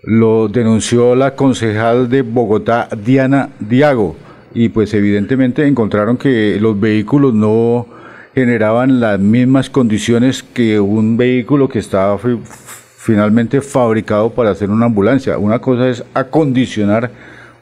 lo 0.02 0.49
denunció 0.49 1.14
la 1.14 1.35
concejal 1.35 2.09
de 2.09 2.23
Bogotá, 2.23 2.88
Diana 3.04 3.50
Diago. 3.61 4.16
Y 4.54 4.71
pues 4.71 4.92
evidentemente 4.95 5.66
encontraron 5.66 6.16
que 6.16 6.59
los 6.61 6.78
vehículos 6.78 7.35
no 7.35 7.87
generaban 8.35 9.00
las 9.00 9.21
mismas 9.21 9.71
condiciones 9.71 10.42
que 10.42 10.80
un 10.80 11.16
vehículo 11.16 11.69
que 11.69 11.78
estaba 11.78 12.19
fi- 12.19 12.38
finalmente 12.45 13.61
fabricado 13.61 14.30
para 14.30 14.50
hacer 14.50 14.71
una 14.71 14.87
ambulancia. 14.87 15.38
Una 15.38 15.59
cosa 15.59 15.88
es 15.88 16.02
acondicionar 16.14 17.11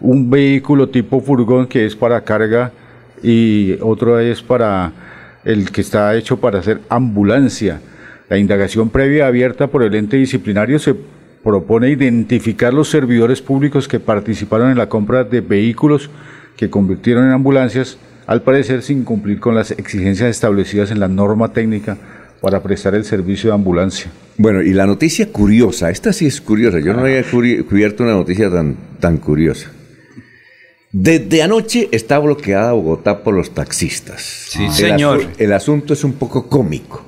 un 0.01 0.31
vehículo 0.31 0.89
tipo 0.89 1.21
furgón 1.21 1.67
que 1.67 1.85
es 1.85 1.97
para 1.97 2.23
carga 2.23 2.71
y 3.23 3.77
otro 3.81 4.19
es 4.21 4.43
para 4.43 4.93
el 5.45 5.71
que 5.71 5.81
está 5.81 6.15
hecho 6.17 6.39
para 6.39 6.61
hacer 6.61 6.81
ambulancia. 6.89 7.81
La 8.29 8.39
indagación 8.39 8.91
previa 8.91 9.27
abierta 9.27 9.67
por 9.67 9.83
el 9.83 9.95
ente 9.95 10.17
disciplinario 10.17 10.79
se 10.79 10.95
propone 11.53 11.89
identificar 11.89 12.75
los 12.75 12.91
servidores 12.91 13.41
públicos 13.41 13.89
que 13.89 13.99
participaron 14.01 14.71
en 14.71 14.77
la 14.77 14.91
compra 14.91 15.25
de 15.25 15.41
vehículos 15.41 16.11
que 16.59 16.69
convirtieron 16.69 17.25
en 17.25 17.31
ambulancias, 17.33 17.97
al 18.27 18.43
parecer 18.43 18.83
sin 18.83 19.03
cumplir 19.03 19.41
con 19.41 19.55
las 19.55 19.71
exigencias 19.71 20.29
establecidas 20.29 20.91
en 20.91 21.01
la 21.01 21.09
norma 21.09 21.55
técnica 21.55 21.97
para 22.43 22.63
prestar 22.63 22.95
el 22.95 23.07
servicio 23.07 23.49
de 23.49 23.55
ambulancia. 23.55 24.11
Bueno, 24.37 24.61
y 24.61 24.75
la 24.75 24.85
noticia 24.87 25.33
curiosa, 25.33 25.89
esta 25.91 26.13
sí 26.13 26.27
es 26.27 26.39
curiosa, 26.43 26.81
yo 26.81 26.93
no 26.93 27.01
había 27.01 27.25
curi- 27.25 27.65
cubierto 27.65 28.03
una 28.03 28.13
noticia 28.13 28.51
tan, 28.51 28.77
tan 29.01 29.17
curiosa. 29.17 29.71
Desde 30.93 31.43
anoche 31.43 31.89
está 31.93 32.19
bloqueada 32.19 32.73
Bogotá 32.73 33.23
por 33.25 33.33
los 33.35 33.55
taxistas. 33.55 34.21
Sí, 34.51 34.67
El 34.67 34.71
señor. 34.73 35.21
asu- 35.23 35.29
el 35.39 35.53
asunto 35.55 35.95
es 35.95 36.05
un 36.05 36.13
poco 36.13 36.47
cómico. 36.47 37.07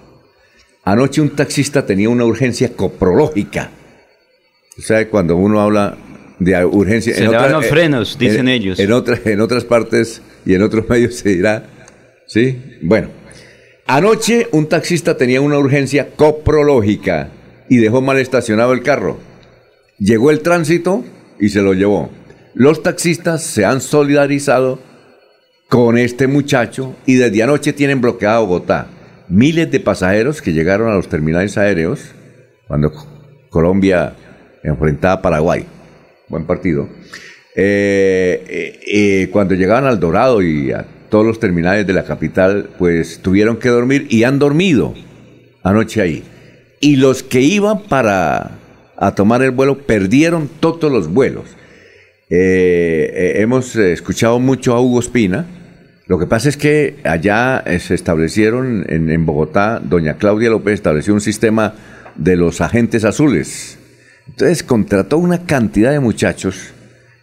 Anoche 0.83 1.21
un 1.21 1.29
taxista 1.37 1.85
tenía 1.85 2.09
una 2.09 2.25
urgencia 2.25 2.73
coprológica. 2.75 3.71
O 4.81 4.83
sea, 4.83 5.09
cuando 5.09 5.37
uno 5.37 5.61
habla 5.61 5.97
de 6.39 6.65
urgencia... 6.65 7.15
Se 7.15 7.21
le 7.23 7.29
van 7.37 7.53
los 7.53 7.67
frenos, 7.67 8.17
dicen 8.19 8.49
ellos. 8.49 8.79
En, 8.79 8.93
otras- 8.93 9.21
en 9.27 9.41
otras 9.41 9.65
partes 9.65 10.23
y 10.47 10.55
en 10.55 10.63
otros 10.63 10.89
medios 10.89 11.17
se 11.17 11.29
dirá... 11.29 11.65
¿Sí? 12.27 12.79
Bueno. 12.83 13.09
Anoche 13.87 14.47
un 14.53 14.67
taxista 14.69 15.17
tenía 15.17 15.41
una 15.41 15.59
urgencia 15.59 16.11
coprológica 16.17 17.29
y 17.69 17.79
dejó 17.79 18.01
mal 18.01 18.19
estacionado 18.19 18.73
el 18.73 18.83
carro. 18.83 19.19
Llegó 19.99 20.31
el 20.31 20.41
tránsito 20.41 21.05
y 21.41 21.49
se 21.51 21.61
lo 21.61 21.75
llevó. 21.75 22.09
Los 22.55 22.83
taxistas 22.83 23.43
se 23.43 23.65
han 23.65 23.81
solidarizado 23.81 24.79
con 25.69 25.99
este 25.99 26.27
muchacho 26.29 26.95
y 27.05 27.17
desde 27.17 27.43
anoche 27.43 27.73
tienen 27.73 28.01
bloqueada 28.01 28.39
Bogotá. 28.39 28.87
Miles 29.29 29.71
de 29.71 29.81
pasajeros 29.81 30.41
que 30.41 30.53
llegaron 30.53 30.89
a 30.91 30.95
los 30.95 31.09
terminales 31.09 31.59
aéreos 31.59 32.01
cuando 32.69 32.93
Co- 32.93 33.07
Colombia 33.51 34.15
enfrentaba 34.63 35.15
a 35.15 35.23
Paraguay. 35.23 35.65
Buen 36.29 36.47
partido. 36.47 36.89
Eh, 37.55 38.45
eh, 38.49 38.81
eh, 38.87 39.29
cuando 39.31 39.55
llegaban 39.55 39.85
al 39.85 39.99
Dorado 39.99 40.43
y 40.43 40.73
a 40.73 40.87
todos 41.09 41.27
los 41.27 41.41
terminales 41.41 41.87
de 41.87 41.93
la 41.93 42.05
capital, 42.05 42.71
pues 42.79 43.21
tuvieron 43.21 43.57
que 43.57 43.69
dormir 43.69 44.07
y 44.09 44.25
han 44.25 44.39
dormido 44.39 44.95
anoche 45.63 46.01
ahí. 46.01 46.23
Y 46.81 46.97
los 46.97 47.23
que 47.23 47.41
iban 47.41 47.83
para 47.83 48.53
a 48.97 49.15
tomar 49.15 49.43
el 49.43 49.51
vuelo 49.51 49.79
perdieron 49.79 50.49
todos 50.61 50.91
los 50.93 51.09
vuelos. 51.13 51.45
Eh, 52.29 53.35
hemos 53.37 53.75
escuchado 53.75 54.39
mucho 54.39 54.75
a 54.75 54.81
Hugo 54.81 55.01
Espina. 55.01 55.47
Lo 56.07 56.19
que 56.19 56.27
pasa 56.27 56.49
es 56.49 56.57
que 56.57 56.97
allá 57.05 57.65
se 57.79 57.95
establecieron 57.95 58.85
en 58.89 59.27
Bogotá, 59.27 59.81
doña 59.83 60.15
Claudia 60.15 60.51
López 60.51 60.75
estableció 60.75 61.15
un 61.15 61.21
sistema 61.21 61.75
de 62.17 62.37
los 62.37 62.61
agentes 62.61 63.05
azules. 63.05 63.80
Entonces 64.31 64.63
contrató 64.63 65.19
una 65.19 65.45
cantidad 65.45 65.91
de 65.91 66.01
muchachos 66.01 66.57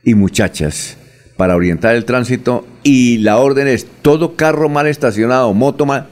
y 0.03 0.13
muchachas 0.13 0.97
para 1.35 1.55
orientar 1.55 1.95
el 1.95 2.05
tránsito 2.05 2.67
y 2.83 3.19
la 3.19 3.37
orden 3.37 3.67
es 3.67 3.85
todo 4.01 4.35
carro 4.35 4.69
mal 4.69 4.87
estacionado, 4.87 5.53
moto 5.53 5.85
mal, 5.85 6.07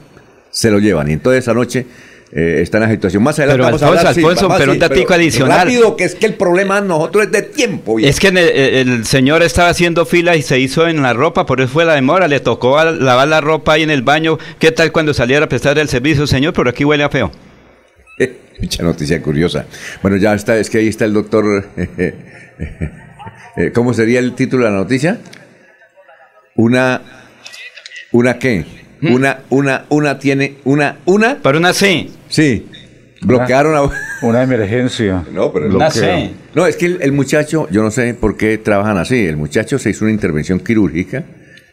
se 0.50 0.70
lo 0.70 0.78
llevan. 0.78 1.10
Y 1.10 1.14
entonces 1.14 1.46
anoche 1.48 1.86
eh, 2.32 2.60
está 2.62 2.78
en 2.78 2.84
la 2.84 2.90
situación. 2.90 3.22
Más 3.22 3.38
adelante 3.38 3.56
Pero, 3.58 3.64
vamos 3.64 3.82
a 3.82 3.86
Alfonso, 3.86 3.98
hablar, 4.00 4.14
sí, 4.14 4.20
Alfonso, 4.20 4.48
va- 4.48 4.56
pero 4.58 4.72
un 4.72 4.78
datico 4.78 5.14
adicional. 5.14 5.58
Rápido, 5.66 5.96
que 5.96 6.04
es 6.04 6.14
que 6.14 6.26
el 6.26 6.34
problema 6.34 6.80
nosotros 6.80 7.24
es 7.26 7.32
de 7.32 7.42
tiempo. 7.42 7.98
Es 7.98 8.18
que 8.20 8.28
el, 8.28 8.38
el 8.38 9.04
señor 9.06 9.42
estaba 9.42 9.68
haciendo 9.68 10.06
fila 10.06 10.36
y 10.36 10.42
se 10.42 10.58
hizo 10.58 10.86
en 10.88 11.02
la 11.02 11.12
ropa, 11.12 11.46
por 11.46 11.60
eso 11.60 11.70
fue 11.72 11.84
la 11.84 11.94
demora. 11.94 12.26
Le 12.28 12.40
tocó 12.40 12.82
lavar 12.84 13.28
la 13.28 13.40
ropa 13.40 13.74
ahí 13.74 13.82
en 13.82 13.90
el 13.90 14.02
baño. 14.02 14.38
¿Qué 14.58 14.70
tal 14.72 14.92
cuando 14.92 15.12
saliera 15.14 15.44
a 15.46 15.48
prestar 15.48 15.78
el 15.78 15.88
servicio, 15.88 16.26
señor? 16.26 16.52
Por 16.52 16.68
aquí 16.68 16.84
huele 16.84 17.04
a 17.04 17.08
feo. 17.08 17.30
Mucha 18.60 18.82
noticia 18.82 19.22
curiosa. 19.22 19.66
Bueno, 20.02 20.16
ya 20.16 20.34
está, 20.34 20.56
es 20.58 20.70
que 20.70 20.78
ahí 20.78 20.88
está 20.88 21.04
el 21.04 21.12
doctor. 21.12 21.66
eh, 21.76 23.72
¿Cómo 23.74 23.92
sería 23.94 24.18
el 24.18 24.34
título 24.34 24.64
de 24.64 24.70
la 24.70 24.76
noticia? 24.76 25.18
Una. 26.54 27.02
¿Una 28.12 28.38
qué? 28.38 28.64
¿Mm? 29.00 29.14
Una, 29.14 29.38
una, 29.50 29.84
una 29.90 30.18
tiene. 30.18 30.54
Una, 30.64 30.96
una. 31.04 31.36
Para 31.36 31.58
una 31.58 31.72
C. 31.72 32.08
Sí. 32.28 32.66
Bloquearon 33.20 33.76
a. 33.76 33.90
Una 34.22 34.42
emergencia. 34.42 35.24
No, 35.32 35.52
pero. 35.52 35.90
C. 35.90 36.30
No, 36.54 36.66
es 36.66 36.76
que 36.76 36.86
el, 36.86 37.02
el 37.02 37.12
muchacho, 37.12 37.68
yo 37.70 37.82
no 37.82 37.90
sé 37.90 38.14
por 38.14 38.36
qué 38.36 38.56
trabajan 38.56 38.96
así. 38.96 39.26
El 39.26 39.36
muchacho 39.36 39.78
se 39.78 39.90
hizo 39.90 40.04
una 40.04 40.12
intervención 40.12 40.60
quirúrgica, 40.60 41.24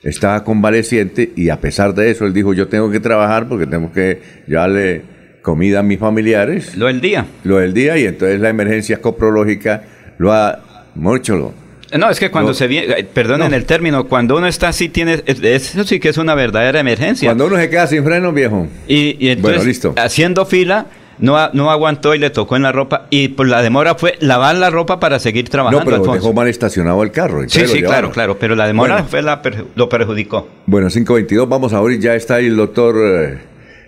estaba 0.01 0.43
convaleciente 0.43 1.31
y 1.37 1.47
a 1.47 1.61
pesar 1.61 1.93
de 1.93 2.11
eso 2.11 2.25
él 2.25 2.33
dijo, 2.33 2.53
yo 2.53 2.67
tengo 2.67 2.91
que 2.91 2.99
trabajar 2.99 3.47
porque 3.47 3.67
tengo 3.67 3.93
que 3.93 4.21
llevarle 4.47 5.12
comida 5.43 5.79
a 5.79 5.83
mis 5.83 5.99
familiares, 5.99 6.75
Lo 6.75 6.87
del 6.87 6.99
día. 7.01 7.27
lo 7.43 7.57
del 7.57 7.73
día, 7.75 7.95
y 7.99 8.05
entonces 8.05 8.39
la 8.39 8.49
emergencia 8.49 8.99
coprológica 9.01 9.83
lo 10.17 10.33
ha 10.33 10.59
mucho. 10.95 11.53
No, 11.95 12.09
es 12.09 12.19
que 12.19 12.31
cuando 12.31 12.51
No. 12.51 12.55
se 12.55 12.65
viene, 12.67 13.03
perdonen 13.03 13.51
No. 13.51 13.55
el 13.55 13.65
término, 13.65 14.05
cuando 14.07 14.35
uno 14.37 14.47
está 14.47 14.69
así, 14.69 14.89
tiene, 14.89 15.21
es- 15.27 15.43
eso 15.43 15.83
sí 15.83 15.99
que 15.99 16.09
es 16.09 16.17
una 16.17 16.33
verdadera 16.33 16.79
emergencia. 16.79 17.27
Cuando 17.27 17.45
uno 17.45 17.57
se 17.57 17.69
queda 17.69 17.85
sin 17.85 18.03
freno, 18.03 18.31
viejo. 18.33 18.67
Y, 18.87 19.15
y 19.23 19.29
entonces, 19.29 19.57
Bueno, 19.59 19.63
listo. 19.67 19.93
haciendo 19.97 20.45
fila, 20.47 20.87
no, 21.19 21.37
no 21.53 21.69
aguantó 21.69 22.15
y 22.15 22.17
le 22.19 22.31
tocó 22.31 22.55
en 22.55 22.63
la 22.63 22.71
ropa. 22.71 23.05
Y 23.11 23.27
por 23.27 23.47
la 23.47 23.61
demora 23.61 23.93
fue 23.93 24.15
lavar 24.21 24.55
la 24.55 24.71
ropa 24.71 24.99
para 24.99 25.19
seguir 25.19 25.49
trabajando, 25.49 25.81
No, 25.81 25.85
pero 25.85 25.97
Alfonso. 25.97 26.13
dejó 26.21 26.33
mal 26.33 26.47
estacionado 26.47 27.03
el 27.03 27.11
carro. 27.11 27.43
Sí, 27.47 27.67
sí, 27.67 27.83
claro, 27.83 28.09
claro. 28.11 28.37
Pero 28.39 28.55
la 28.55 28.65
demora 28.65 28.93
Bueno. 28.95 29.07
fue 29.09 29.21
la 29.21 29.39
lo 29.75 29.87
perjudicó. 29.89 30.47
Bueno, 30.65 30.87
522, 30.89 31.47
vamos 31.47 31.73
a 31.73 31.77
abrir, 31.77 31.99
ya 31.99 32.15
está 32.15 32.35
ahí 32.35 32.47
el 32.47 32.55
doctor 32.55 32.95
eh, 33.03 33.37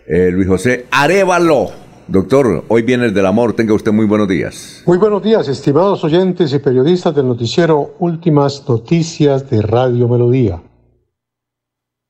eh, 0.07 0.31
Luis 0.31 0.47
José 0.47 0.87
Arevalo. 0.91 1.71
Doctor, 2.07 2.65
hoy 2.67 2.83
viene 2.83 3.05
el 3.05 3.13
del 3.13 3.25
amor. 3.25 3.53
Tenga 3.53 3.73
usted 3.73 3.91
muy 3.91 4.05
buenos 4.05 4.27
días. 4.27 4.83
Muy 4.85 4.97
buenos 4.97 5.23
días, 5.23 5.47
estimados 5.47 6.03
oyentes 6.03 6.53
y 6.53 6.59
periodistas 6.59 7.15
del 7.15 7.27
noticiero 7.27 7.95
Últimas 7.99 8.67
Noticias 8.69 9.49
de 9.49 9.61
Radio 9.63 10.07
Melodía. 10.07 10.61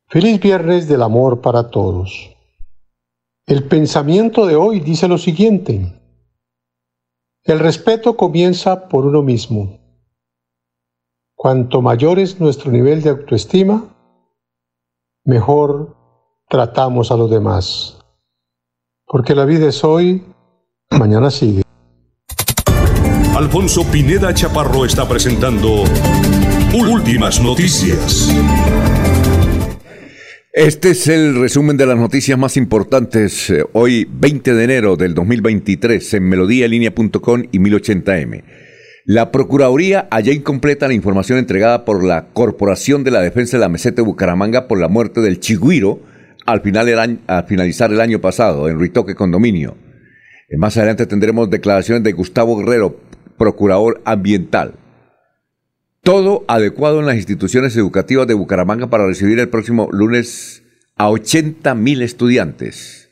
Feliz 0.10 0.40
viernes 0.42 0.88
del 0.88 1.02
amor 1.02 1.40
para 1.42 1.70
todos. 1.70 2.36
El 3.48 3.64
pensamiento 3.64 4.46
de 4.46 4.56
hoy 4.56 4.82
dice 4.82 5.08
lo 5.08 5.18
siguiente. 5.18 5.94
El 7.44 7.60
respeto 7.60 8.18
comienza 8.18 8.90
por 8.90 9.06
uno 9.06 9.22
mismo. 9.22 9.80
Cuanto 11.36 11.82
mayor 11.82 12.20
es 12.20 12.40
nuestro 12.40 12.72
nivel 12.72 13.02
de 13.02 13.12
autoestima, 13.12 13.96
mejor 15.24 15.95
tratamos 16.56 17.12
a 17.12 17.18
los 17.18 17.30
demás. 17.30 17.98
Porque 19.06 19.36
la 19.36 19.44
vida 19.44 19.68
es 19.68 19.84
hoy, 19.84 20.24
mañana 20.90 21.30
sigue. 21.30 21.64
Alfonso 23.36 23.84
Pineda 23.92 24.34
Chaparro 24.34 24.86
está 24.86 25.06
presentando 25.06 25.84
Últimas 26.74 27.42
Noticias. 27.42 28.34
Este 30.54 30.92
es 30.92 31.10
el 31.10 31.38
resumen 31.42 31.76
de 31.76 31.88
las 31.88 31.98
noticias 31.98 32.40
más 32.40 32.56
importantes 32.56 33.50
eh, 33.50 33.66
hoy 33.74 34.08
20 34.10 34.54
de 34.54 34.64
enero 34.64 34.96
del 34.96 35.14
2023 35.14 36.14
en 36.14 36.24
melodíalinea.com 36.30 37.44
y 37.52 37.60
1080m. 37.60 38.44
La 39.04 39.30
Procuraduría 39.34 40.08
halló 40.10 40.32
incompleta 40.32 40.88
la 40.88 40.94
información 40.94 41.38
entregada 41.38 41.84
por 41.84 42.02
la 42.02 42.28
Corporación 42.28 43.04
de 43.04 43.12
la 43.12 43.20
Defensa 43.20 43.58
de 43.58 43.62
la 43.62 43.68
Meseta 43.68 43.98
de 43.98 44.04
Bucaramanga 44.04 44.70
por 44.70 44.80
la 44.80 44.88
muerte 44.88 45.20
del 45.20 45.42
Chigüiro 45.42 46.15
al, 46.46 46.62
final 46.62 47.20
al 47.28 47.46
finalizar 47.48 47.92
el 47.92 48.02
año 48.02 48.22
pasado 48.22 48.70
en 48.70 48.80
Ritoque 48.80 49.16
Condominio. 49.16 49.78
Eh, 50.50 50.58
más 50.58 50.78
adelante 50.78 51.06
tendremos 51.06 51.50
declaraciones 51.50 52.04
de 52.04 52.14
Gustavo 52.14 52.58
Guerrero, 52.58 53.00
Procurador 53.38 54.02
Ambiental. 54.06 54.76
Todo 56.02 56.46
adecuado 56.48 57.00
en 57.00 57.08
las 57.08 57.16
instituciones 57.16 57.76
educativas 57.76 58.28
de 58.28 58.36
Bucaramanga 58.36 58.88
para 58.88 59.08
recibir 59.08 59.40
el 59.40 59.50
próximo 59.50 59.90
lunes 59.92 60.64
a 60.96 61.10
80 61.10 61.74
mil 61.74 62.04
estudiantes. 62.04 63.10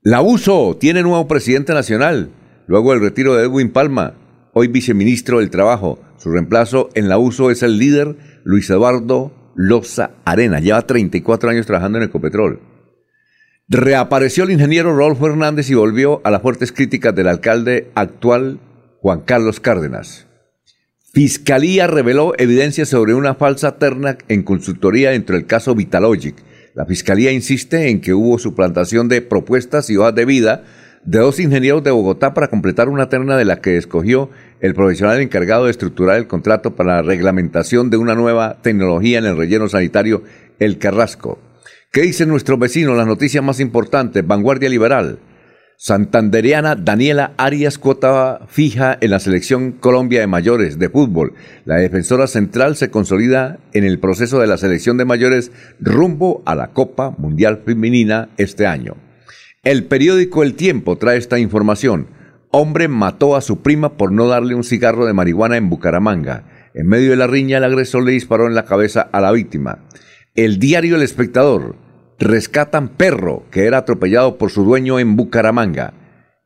La 0.00 0.22
USO 0.22 0.76
tiene 0.78 1.02
nuevo 1.02 1.28
presidente 1.28 1.74
nacional, 1.74 2.30
luego 2.66 2.92
del 2.92 3.02
retiro 3.02 3.34
de 3.34 3.44
Edwin 3.44 3.70
Palma, 3.70 4.14
hoy 4.54 4.68
viceministro 4.68 5.40
del 5.40 5.50
Trabajo. 5.50 5.98
Su 6.16 6.30
reemplazo 6.30 6.88
en 6.94 7.10
la 7.10 7.18
USO 7.18 7.50
es 7.50 7.62
el 7.62 7.78
líder 7.78 8.16
Luis 8.44 8.70
Eduardo 8.70 9.43
Loza 9.54 10.10
Arena. 10.24 10.60
Lleva 10.60 10.82
34 10.82 11.50
años 11.50 11.66
trabajando 11.66 11.98
en 11.98 12.04
Ecopetrol. 12.04 12.60
Reapareció 13.68 14.44
el 14.44 14.50
ingeniero 14.50 14.94
Rolfo 14.94 15.26
Hernández 15.26 15.70
y 15.70 15.74
volvió 15.74 16.20
a 16.24 16.30
las 16.30 16.42
fuertes 16.42 16.70
críticas 16.70 17.14
del 17.14 17.28
alcalde 17.28 17.90
actual 17.94 18.60
Juan 19.00 19.22
Carlos 19.22 19.58
Cárdenas. 19.58 20.26
Fiscalía 21.14 21.86
reveló 21.86 22.34
evidencia 22.38 22.84
sobre 22.84 23.14
una 23.14 23.34
falsa 23.34 23.78
terna 23.78 24.18
en 24.28 24.42
consultoría 24.42 25.12
dentro 25.12 25.36
del 25.36 25.46
caso 25.46 25.74
Vitalogic. 25.74 26.36
La 26.74 26.86
Fiscalía 26.86 27.30
insiste 27.30 27.88
en 27.88 28.00
que 28.00 28.14
hubo 28.14 28.38
suplantación 28.38 29.08
de 29.08 29.22
propuestas 29.22 29.88
y 29.90 29.96
hojas 29.96 30.14
de 30.14 30.24
vida 30.24 30.64
de 31.04 31.18
dos 31.18 31.38
ingenieros 31.38 31.84
de 31.84 31.90
Bogotá 31.90 32.34
para 32.34 32.48
completar 32.48 32.88
una 32.88 33.08
terna 33.08 33.36
de 33.36 33.44
la 33.44 33.60
que 33.60 33.76
escogió 33.76 34.30
el 34.60 34.74
profesional 34.74 35.20
encargado 35.20 35.64
de 35.64 35.70
estructurar 35.70 36.16
el 36.16 36.26
contrato 36.26 36.74
para 36.74 36.96
la 36.96 37.02
reglamentación 37.02 37.90
de 37.90 37.96
una 37.96 38.14
nueva 38.14 38.58
tecnología 38.62 39.18
en 39.18 39.26
el 39.26 39.36
relleno 39.36 39.68
sanitario 39.68 40.22
El 40.58 40.78
Carrasco. 40.78 41.38
¿Qué 41.92 42.02
dicen 42.02 42.28
nuestros 42.28 42.58
vecinos? 42.58 42.96
Las 42.96 43.06
noticias 43.06 43.44
más 43.44 43.60
importantes. 43.60 44.26
Vanguardia 44.26 44.68
Liberal. 44.68 45.18
Santanderiana 45.76 46.76
Daniela 46.76 47.34
Arias 47.36 47.78
cuota 47.78 48.46
fija 48.48 48.96
en 49.00 49.10
la 49.10 49.18
selección 49.18 49.72
Colombia 49.72 50.20
de 50.20 50.26
mayores 50.26 50.78
de 50.78 50.88
fútbol. 50.88 51.34
La 51.64 51.76
defensora 51.76 52.26
central 52.26 52.76
se 52.76 52.90
consolida 52.90 53.58
en 53.72 53.84
el 53.84 53.98
proceso 53.98 54.40
de 54.40 54.46
la 54.46 54.56
selección 54.56 54.96
de 54.96 55.04
mayores 55.04 55.52
rumbo 55.80 56.42
a 56.46 56.54
la 56.54 56.68
Copa 56.68 57.14
Mundial 57.18 57.62
Femenina 57.66 58.30
este 58.38 58.66
año. 58.66 58.96
El 59.62 59.84
periódico 59.84 60.42
El 60.42 60.54
Tiempo 60.54 60.96
trae 60.96 61.18
esta 61.18 61.38
información. 61.38 62.06
Hombre 62.56 62.86
mató 62.86 63.34
a 63.34 63.40
su 63.40 63.62
prima 63.62 63.96
por 63.96 64.12
no 64.12 64.28
darle 64.28 64.54
un 64.54 64.62
cigarro 64.62 65.06
de 65.06 65.12
marihuana 65.12 65.56
en 65.56 65.68
Bucaramanga. 65.68 66.44
En 66.72 66.86
medio 66.86 67.10
de 67.10 67.16
la 67.16 67.26
riña 67.26 67.58
el 67.58 67.64
agresor 67.64 68.04
le 68.04 68.12
disparó 68.12 68.46
en 68.46 68.54
la 68.54 68.64
cabeza 68.64 69.08
a 69.10 69.20
la 69.20 69.32
víctima. 69.32 69.80
El 70.36 70.60
diario 70.60 70.94
El 70.94 71.02
Espectador 71.02 71.74
rescatan 72.20 72.90
perro 72.90 73.42
que 73.50 73.64
era 73.64 73.78
atropellado 73.78 74.38
por 74.38 74.52
su 74.52 74.62
dueño 74.62 75.00
en 75.00 75.16
Bucaramanga. 75.16 75.94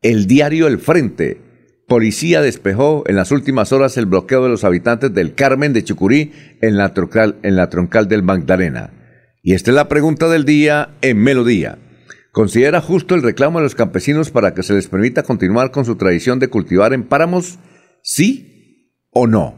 El 0.01 0.27
diario 0.27 0.67
El 0.67 0.79
Frente. 0.79 1.43
Policía 1.87 2.41
despejó 2.41 3.05
en 3.07 3.15
las 3.15 3.31
últimas 3.31 3.71
horas 3.75 3.99
el 3.99 4.07
bloqueo 4.07 4.43
de 4.43 4.49
los 4.49 4.65
habitantes 4.65 5.13
del 5.13 5.35
Carmen 5.35 5.75
de 5.75 5.85
Chucurí 5.85 6.33
en 6.63 6.79
la 6.79 6.95
troncal, 6.95 7.37
en 7.43 7.55
la 7.55 7.69
troncal 7.69 8.09
del 8.09 8.23
Magdalena. 8.23 8.95
Y 9.43 9.53
esta 9.53 9.73
es 9.73 9.75
la 9.75 9.89
pregunta 9.89 10.31
del 10.31 10.47
día 10.47 10.89
en 11.03 11.19
Melodía. 11.19 11.77
¿Considera 12.39 12.81
justo 12.81 13.17
el 13.17 13.25
reclamo 13.25 13.59
de 13.59 13.65
los 13.65 13.75
campesinos 13.75 14.31
para 14.31 14.55
que 14.55 14.63
se 14.63 14.73
les 14.73 14.87
permita 14.87 15.25
continuar 15.25 15.73
con 15.73 15.85
su 15.85 15.97
tradición 15.97 16.39
de 16.39 16.47
cultivar 16.47 16.93
en 16.93 17.03
páramos? 17.03 17.59
¿Sí 18.01 18.93
o 19.11 19.27
no? 19.27 19.57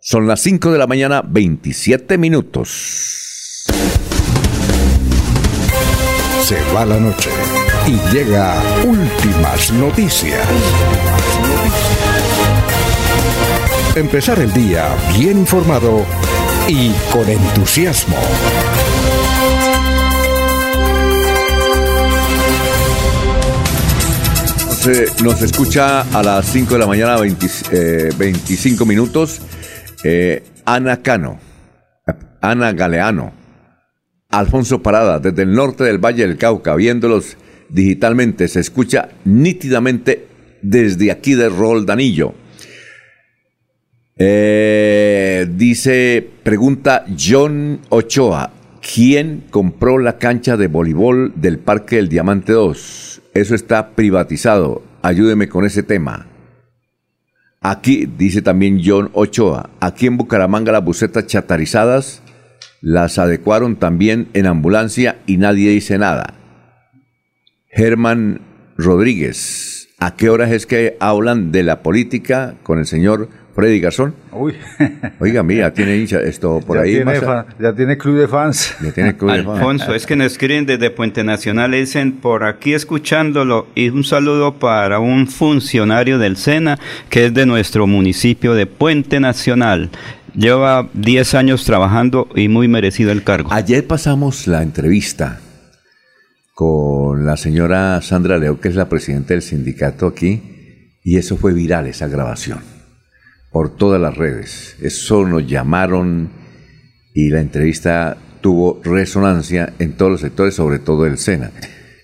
Son 0.00 0.26
las 0.26 0.40
5 0.40 0.72
de 0.72 0.78
la 0.78 0.86
mañana, 0.86 1.20
27 1.20 2.16
minutos. 2.16 3.66
Se 6.42 6.56
va 6.74 6.86
la 6.86 6.98
noche 6.98 7.28
y 7.86 8.14
llega 8.14 8.62
últimas 8.82 9.70
noticias. 9.74 10.48
Empezar 13.94 14.38
el 14.38 14.54
día 14.54 14.88
bien 15.18 15.36
informado 15.36 16.06
y 16.66 16.92
con 17.12 17.28
entusiasmo. 17.28 18.16
Nos 25.22 25.40
escucha 25.42 26.00
a 26.00 26.24
las 26.24 26.46
5 26.46 26.74
de 26.74 26.80
la 26.80 26.88
mañana, 26.88 27.16
25 27.16 28.84
minutos, 28.84 29.40
eh, 30.02 30.42
Ana 30.64 31.02
Cano, 31.02 31.38
Ana 32.40 32.72
Galeano, 32.72 33.32
Alfonso 34.30 34.82
Parada, 34.82 35.20
desde 35.20 35.42
el 35.42 35.52
norte 35.52 35.84
del 35.84 35.98
Valle 35.98 36.26
del 36.26 36.36
Cauca, 36.36 36.74
viéndolos 36.74 37.36
digitalmente, 37.68 38.48
se 38.48 38.58
escucha 38.58 39.10
nítidamente 39.24 40.26
desde 40.62 41.12
aquí 41.12 41.34
de 41.34 41.48
Roldanillo. 41.48 42.34
Eh, 44.16 45.46
dice, 45.48 46.28
pregunta 46.42 47.04
John 47.16 47.80
Ochoa, 47.88 48.50
¿quién 48.94 49.44
compró 49.48 49.98
la 49.98 50.18
cancha 50.18 50.56
de 50.56 50.66
voleibol 50.66 51.34
del 51.36 51.60
Parque 51.60 51.96
del 51.96 52.08
Diamante 52.08 52.52
2? 52.52 53.21
Eso 53.34 53.54
está 53.54 53.90
privatizado. 53.90 54.82
Ayúdeme 55.02 55.48
con 55.48 55.64
ese 55.64 55.82
tema. 55.82 56.26
Aquí, 57.60 58.06
dice 58.06 58.42
también 58.42 58.80
John 58.84 59.10
Ochoa, 59.12 59.70
aquí 59.80 60.06
en 60.06 60.16
Bucaramanga 60.16 60.72
las 60.72 60.84
bucetas 60.84 61.26
chatarizadas 61.26 62.22
las 62.82 63.18
adecuaron 63.18 63.76
también 63.76 64.28
en 64.34 64.46
ambulancia 64.46 65.18
y 65.26 65.36
nadie 65.36 65.70
dice 65.70 65.96
nada. 65.96 66.34
Germán 67.68 68.40
Rodríguez, 68.76 69.88
¿a 69.98 70.16
qué 70.16 70.28
horas 70.28 70.50
es 70.50 70.66
que 70.66 70.96
hablan 70.98 71.52
de 71.52 71.62
la 71.62 71.82
política 71.82 72.56
con 72.64 72.80
el 72.80 72.86
señor 72.86 73.28
Freddy 73.54 73.80
Garzón? 73.80 74.14
Uy. 74.32 74.54
Oiga, 75.20 75.42
mira, 75.42 75.72
tiene 75.72 75.96
hincha 75.96 76.20
esto 76.20 76.60
por 76.60 76.78
ya 76.78 76.84
ahí. 76.84 76.94
Tiene 76.94 77.20
ya 77.58 77.72
tiene 77.74 77.98
club 77.98 78.18
de 78.18 78.28
fans. 78.28 78.74
Ya 78.82 78.92
tiene 78.92 79.16
club 79.16 79.32
de 79.32 79.42
fans. 79.42 79.58
Alfonso, 79.58 79.94
es 79.94 80.06
que 80.06 80.16
nos 80.16 80.32
escriben 80.32 80.64
desde 80.66 80.90
Puente 80.90 81.22
Nacional, 81.22 81.72
dicen 81.72 82.12
por 82.12 82.44
aquí 82.44 82.74
escuchándolo 82.74 83.66
y 83.74 83.90
un 83.90 84.04
saludo 84.04 84.54
para 84.58 85.00
un 85.00 85.26
funcionario 85.26 86.18
del 86.18 86.36
SENA 86.36 86.78
que 87.10 87.26
es 87.26 87.34
de 87.34 87.46
nuestro 87.46 87.86
municipio 87.86 88.54
de 88.54 88.66
Puente 88.66 89.20
Nacional. 89.20 89.90
Lleva 90.34 90.88
10 90.94 91.34
años 91.34 91.64
trabajando 91.64 92.28
y 92.34 92.48
muy 92.48 92.66
merecido 92.68 93.12
el 93.12 93.22
cargo. 93.22 93.52
Ayer 93.52 93.86
pasamos 93.86 94.46
la 94.46 94.62
entrevista 94.62 95.40
con 96.54 97.26
la 97.26 97.36
señora 97.36 98.00
Sandra 98.02 98.38
Leo, 98.38 98.60
que 98.60 98.68
es 98.68 98.74
la 98.74 98.88
presidenta 98.88 99.34
del 99.34 99.42
sindicato 99.42 100.06
aquí, 100.06 100.98
y 101.02 101.16
eso 101.16 101.36
fue 101.36 101.52
viral, 101.52 101.86
esa 101.86 102.06
grabación, 102.06 102.60
por 103.52 103.76
todas 103.76 104.00
las 104.00 104.16
redes. 104.16 104.76
Eso 104.80 105.26
nos 105.26 105.46
llamaron 105.46 106.30
y 107.14 107.30
la 107.30 107.40
entrevista 107.40 108.16
tuvo 108.40 108.80
resonancia 108.82 109.72
en 109.78 109.92
todos 109.92 110.12
los 110.12 110.20
sectores, 110.20 110.54
sobre 110.54 110.78
todo 110.78 111.06
el 111.06 111.18
SENA. 111.18 111.50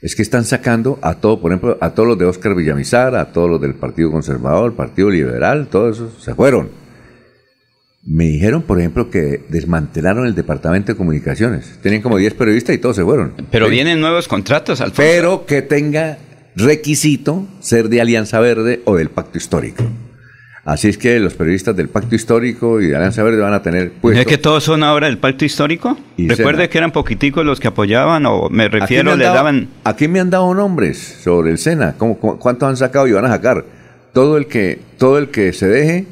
Es 0.02 0.14
que 0.14 0.22
están 0.22 0.44
sacando 0.44 0.98
a 1.02 1.14
todo, 1.14 1.40
por 1.40 1.50
ejemplo, 1.50 1.78
a 1.80 1.90
todos 1.90 2.11
los 2.11 2.18
de 2.18 2.26
Oscar 2.26 2.54
Villamizar, 2.54 3.16
a 3.16 3.32
todos 3.32 3.50
los 3.50 3.61
del 3.61 3.74
Partido 3.74 4.12
Conservador, 4.12 4.74
Partido 4.74 5.11
Liberal, 5.11 5.68
todos 5.68 5.96
esos 5.96 6.22
se 6.22 6.34
fueron 6.34 6.68
me 8.08 8.24
dijeron, 8.24 8.62
por 8.62 8.78
ejemplo, 8.78 9.11
que 9.11 9.44
desmantelaron 9.50 10.26
el 10.26 10.34
departamento 10.34 10.92
de 10.92 10.96
comunicaciones. 10.96 11.78
Tenían 11.82 12.00
como 12.00 12.16
10 12.16 12.34
periodistas 12.34 12.74
y 12.74 12.78
todos 12.78 12.96
se 12.96 13.04
fueron. 13.04 13.34
Pero 13.50 13.68
vienen 13.68 14.00
nuevos 14.00 14.28
contratos, 14.28 14.80
Alfonso. 14.80 15.02
Pero 15.02 15.44
que 15.44 15.61
tenga 15.61 16.16
requisito 16.56 17.46
ser 17.61 17.90
de 17.90 18.00
Alianza 18.00 18.40
Verde 18.40 18.80
o 18.87 18.96
del 18.96 19.11
Pacto 19.11 19.37
Histórico. 19.37 19.84
Así 20.70 20.88
es 20.88 20.98
que 20.98 21.18
los 21.18 21.33
periodistas 21.33 21.74
del 21.74 21.88
Pacto 21.88 22.14
Histórico 22.14 22.78
y 22.83 22.88
de 22.88 22.96
Alianza 22.96 23.22
Verde 23.22 23.40
van 23.40 23.54
a 23.54 23.62
tener 23.62 23.90
puesto. 23.90 24.20
¿Es 24.20 24.26
que 24.26 24.37
todos 24.37 24.62
son 24.64 24.83
ahora 24.83 25.07
del 25.07 25.16
Pacto 25.16 25.46
Histórico? 25.46 25.96
Y 26.18 26.28
Recuerde 26.28 26.59
Sena. 26.64 26.68
que 26.68 26.76
eran 26.78 26.90
poquiticos 26.92 27.42
los 27.46 27.59
que 27.59 27.68
apoyaban, 27.68 28.26
o 28.26 28.50
me 28.50 28.68
refiero, 28.68 29.16
le 29.16 29.24
daban... 29.24 29.68
Aquí 29.85 30.09
me 30.09 30.20
han 30.20 30.28
dado 30.28 30.52
nombres 30.52 30.98
sobre 31.22 31.52
el 31.52 31.57
Sena. 31.59 31.94
¿Cómo, 31.96 32.18
cu- 32.18 32.38
¿Cuántos 32.38 32.68
han 32.68 32.76
sacado 32.76 33.07
y 33.07 33.12
van 33.12 33.24
a 33.24 33.28
sacar? 33.28 33.64
Todo 34.12 34.37
el 34.37 34.46
que, 34.46 34.78
todo 34.98 35.16
el 35.16 35.28
que 35.31 35.54
se 35.54 35.68
deje. 35.68 36.07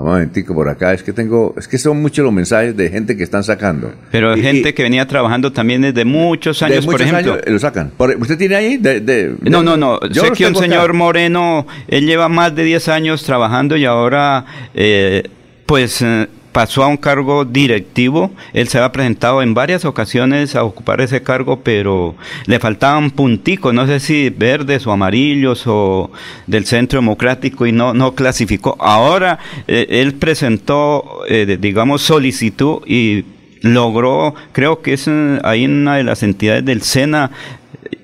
Un 0.00 0.06
momentico 0.06 0.54
por 0.54 0.68
acá. 0.68 0.92
Es 0.94 1.02
que 1.02 1.12
tengo, 1.12 1.54
es 1.58 1.68
que 1.68 1.76
son 1.78 2.00
muchos 2.00 2.24
los 2.24 2.32
mensajes 2.32 2.76
de 2.76 2.88
gente 2.90 3.16
que 3.16 3.22
están 3.22 3.44
sacando. 3.44 3.92
Pero 4.10 4.36
Y- 4.36 4.42
gente 4.42 4.70
y 4.70 4.72
que 4.72 4.82
venía 4.82 5.06
trabajando 5.06 5.52
también 5.52 5.82
desde 5.82 6.04
muchos 6.04 6.58
de 6.60 6.66
años, 6.66 6.84
por 6.86 6.94
muchos 6.94 7.06
ejemplo. 7.06 7.32
años, 7.34 7.44
eh, 7.46 7.50
lo 7.50 7.58
sacan. 7.58 7.90
Por- 7.96 8.16
¿Usted 8.16 8.38
tiene 8.38 8.54
ahí? 8.54 8.76
De, 8.78 9.00
de- 9.00 9.34
No, 9.42 9.62
no, 9.62 9.76
no. 9.76 9.98
Sé 10.12 10.30
que 10.32 10.46
un 10.46 10.52
acá. 10.56 10.60
señor 10.64 10.94
Moreno, 10.94 11.66
él 11.88 12.06
lleva 12.06 12.28
más 12.28 12.54
de 12.54 12.64
10 12.64 12.88
años 12.88 13.22
trabajando 13.24 13.76
y 13.76 13.84
ahora, 13.84 14.44
eh, 14.74 15.22
pues, 15.66 16.00
eh, 16.02 16.26
pasó 16.52 16.82
a 16.82 16.88
un 16.88 16.96
cargo 16.96 17.44
directivo. 17.44 18.30
Él 18.52 18.68
se 18.68 18.78
había 18.78 18.92
presentado 18.92 19.42
en 19.42 19.54
varias 19.54 19.84
ocasiones 19.84 20.56
a 20.56 20.64
ocupar 20.64 21.00
ese 21.00 21.22
cargo, 21.22 21.60
pero 21.60 22.14
le 22.46 22.58
faltaban 22.58 23.10
punticos, 23.10 23.72
no 23.74 23.86
sé 23.86 24.00
si 24.00 24.30
verdes 24.30 24.86
o 24.86 24.92
amarillos 24.92 25.64
o 25.66 26.10
del 26.46 26.66
Centro 26.66 27.00
Democrático 27.00 27.66
y 27.66 27.72
no, 27.72 27.94
no 27.94 28.14
clasificó. 28.14 28.76
Ahora, 28.80 29.38
eh, 29.66 29.86
él 29.90 30.14
presentó, 30.14 31.20
eh, 31.28 31.58
digamos, 31.60 32.02
solicitud 32.02 32.82
y 32.86 33.24
logró, 33.62 34.34
creo 34.52 34.82
que 34.82 34.94
es 34.94 35.06
eh, 35.08 35.38
ahí 35.44 35.64
en 35.64 35.82
una 35.82 35.96
de 35.96 36.04
las 36.04 36.22
entidades 36.22 36.64
del 36.64 36.82
SENA, 36.82 37.30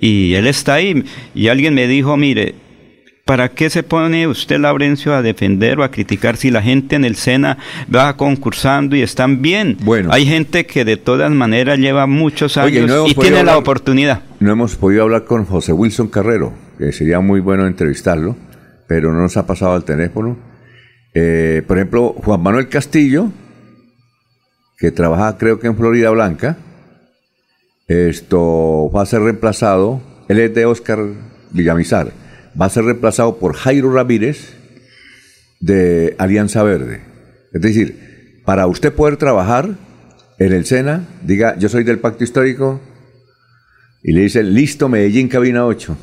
y 0.00 0.34
él 0.34 0.46
está 0.46 0.74
ahí. 0.74 1.04
Y 1.34 1.48
alguien 1.48 1.74
me 1.74 1.86
dijo, 1.86 2.16
mire, 2.16 2.54
¿para 3.26 3.48
qué 3.50 3.68
se 3.70 3.82
pone 3.82 4.28
usted, 4.28 4.60
Laurencio, 4.60 5.12
a 5.12 5.20
defender 5.20 5.80
o 5.80 5.84
a 5.84 5.90
criticar 5.90 6.36
si 6.36 6.50
la 6.52 6.62
gente 6.62 6.94
en 6.94 7.04
el 7.04 7.16
SENA 7.16 7.58
va 7.94 8.16
concursando 8.16 8.94
y 8.94 9.02
están 9.02 9.42
bien? 9.42 9.76
Bueno. 9.80 10.10
Hay 10.12 10.24
gente 10.24 10.64
que 10.64 10.84
de 10.84 10.96
todas 10.96 11.30
maneras 11.32 11.78
lleva 11.78 12.06
muchos 12.06 12.56
Oye, 12.56 12.78
años 12.78 12.90
no 12.90 13.06
y 13.08 13.14
tiene 13.14 13.42
la 13.42 13.58
oportunidad. 13.58 14.22
No 14.38 14.52
hemos 14.52 14.76
podido 14.76 15.02
hablar 15.02 15.24
con 15.24 15.44
José 15.44 15.72
Wilson 15.72 16.06
Carrero, 16.06 16.54
que 16.78 16.92
sería 16.92 17.18
muy 17.18 17.40
bueno 17.40 17.66
entrevistarlo, 17.66 18.36
pero 18.86 19.12
no 19.12 19.22
nos 19.22 19.36
ha 19.36 19.44
pasado 19.44 19.74
al 19.74 19.84
teléfono. 19.84 20.38
Eh, 21.12 21.62
por 21.66 21.78
ejemplo, 21.78 22.14
Juan 22.18 22.40
Manuel 22.40 22.68
Castillo, 22.68 23.32
que 24.78 24.92
trabaja 24.92 25.36
creo 25.36 25.58
que 25.58 25.66
en 25.66 25.76
Florida 25.76 26.10
Blanca, 26.10 26.58
esto 27.88 28.88
va 28.94 29.02
a 29.02 29.06
ser 29.06 29.22
reemplazado, 29.22 30.00
él 30.28 30.38
es 30.38 30.54
de 30.54 30.64
Oscar 30.64 31.00
Villamizar, 31.50 32.12
va 32.60 32.66
a 32.66 32.70
ser 32.70 32.84
reemplazado 32.84 33.38
por 33.38 33.54
Jairo 33.54 33.92
Ramírez 33.92 34.54
de 35.60 36.14
Alianza 36.18 36.62
Verde. 36.62 37.02
Es 37.52 37.60
decir, 37.60 38.42
para 38.44 38.66
usted 38.66 38.92
poder 38.92 39.16
trabajar 39.16 39.76
en 40.38 40.52
el 40.52 40.64
SENA, 40.64 41.04
diga, 41.22 41.56
yo 41.58 41.68
soy 41.68 41.84
del 41.84 41.98
Pacto 41.98 42.24
Histórico, 42.24 42.80
y 44.02 44.12
le 44.12 44.20
dicen, 44.22 44.54
listo, 44.54 44.88
Medellín, 44.88 45.26
cabina 45.26 45.66
8. 45.66 45.96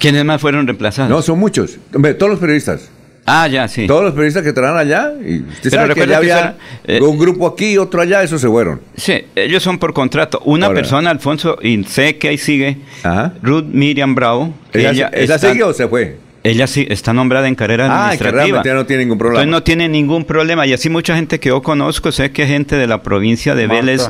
¿Quiénes 0.00 0.24
más 0.24 0.40
fueron 0.40 0.66
reemplazados? 0.66 1.08
no, 1.10 1.22
son 1.22 1.38
muchos. 1.38 1.78
Todos 1.92 2.30
los 2.30 2.40
periodistas. 2.40 2.90
Ah, 3.26 3.48
ya, 3.48 3.66
sí. 3.66 3.86
Todos 3.88 4.04
los 4.04 4.12
periodistas 4.12 4.42
que 4.44 4.52
trabajan 4.52 4.78
allá. 4.86 5.12
Y 5.20 5.40
usted 5.40 5.70
Pero 5.70 5.82
sabe 5.82 5.94
que 5.94 6.00
recuerda 6.00 6.14
ya 6.14 6.20
que 6.20 6.32
había 6.32 6.56
eh, 6.84 7.00
un 7.02 7.18
grupo 7.18 7.46
aquí, 7.48 7.76
otro 7.76 8.00
allá, 8.00 8.22
esos 8.22 8.40
se 8.40 8.46
fueron. 8.48 8.80
Sí, 8.96 9.24
ellos 9.34 9.62
son 9.62 9.78
por 9.78 9.92
contrato. 9.92 10.40
Una 10.44 10.66
Ahora. 10.66 10.76
persona, 10.80 11.10
Alfonso, 11.10 11.58
y 11.60 11.82
sé 11.84 12.18
que 12.18 12.28
ahí 12.28 12.38
sigue, 12.38 12.76
Ajá. 13.02 13.34
Ruth 13.42 13.64
Miriam 13.64 14.14
Bravo. 14.14 14.54
¿Ella, 14.72 14.90
ella 14.90 15.10
ella 15.12 15.34
está- 15.34 15.50
sigue 15.50 15.64
o 15.64 15.72
se 15.74 15.88
fue? 15.88 16.18
Ella 16.44 16.68
sí 16.68 16.86
está 16.88 17.12
nombrada 17.12 17.48
en 17.48 17.56
carrera 17.56 17.86
Ah, 17.90 18.04
administrativa. 18.10 18.62
ya 18.64 18.74
no 18.74 18.86
tiene 18.86 19.02
ningún 19.02 19.18
problema. 19.18 19.42
Entonces 19.42 19.50
no 19.50 19.62
tiene 19.64 19.88
ningún 19.88 20.24
problema. 20.24 20.64
Y 20.64 20.72
así 20.74 20.88
mucha 20.88 21.16
gente 21.16 21.40
que 21.40 21.48
yo 21.48 21.60
conozco, 21.60 22.12
sé 22.12 22.30
que 22.30 22.46
gente 22.46 22.76
de 22.76 22.86
la 22.86 23.02
provincia 23.02 23.56
de 23.56 23.66
Marta. 23.66 23.80
Vélez 23.84 24.08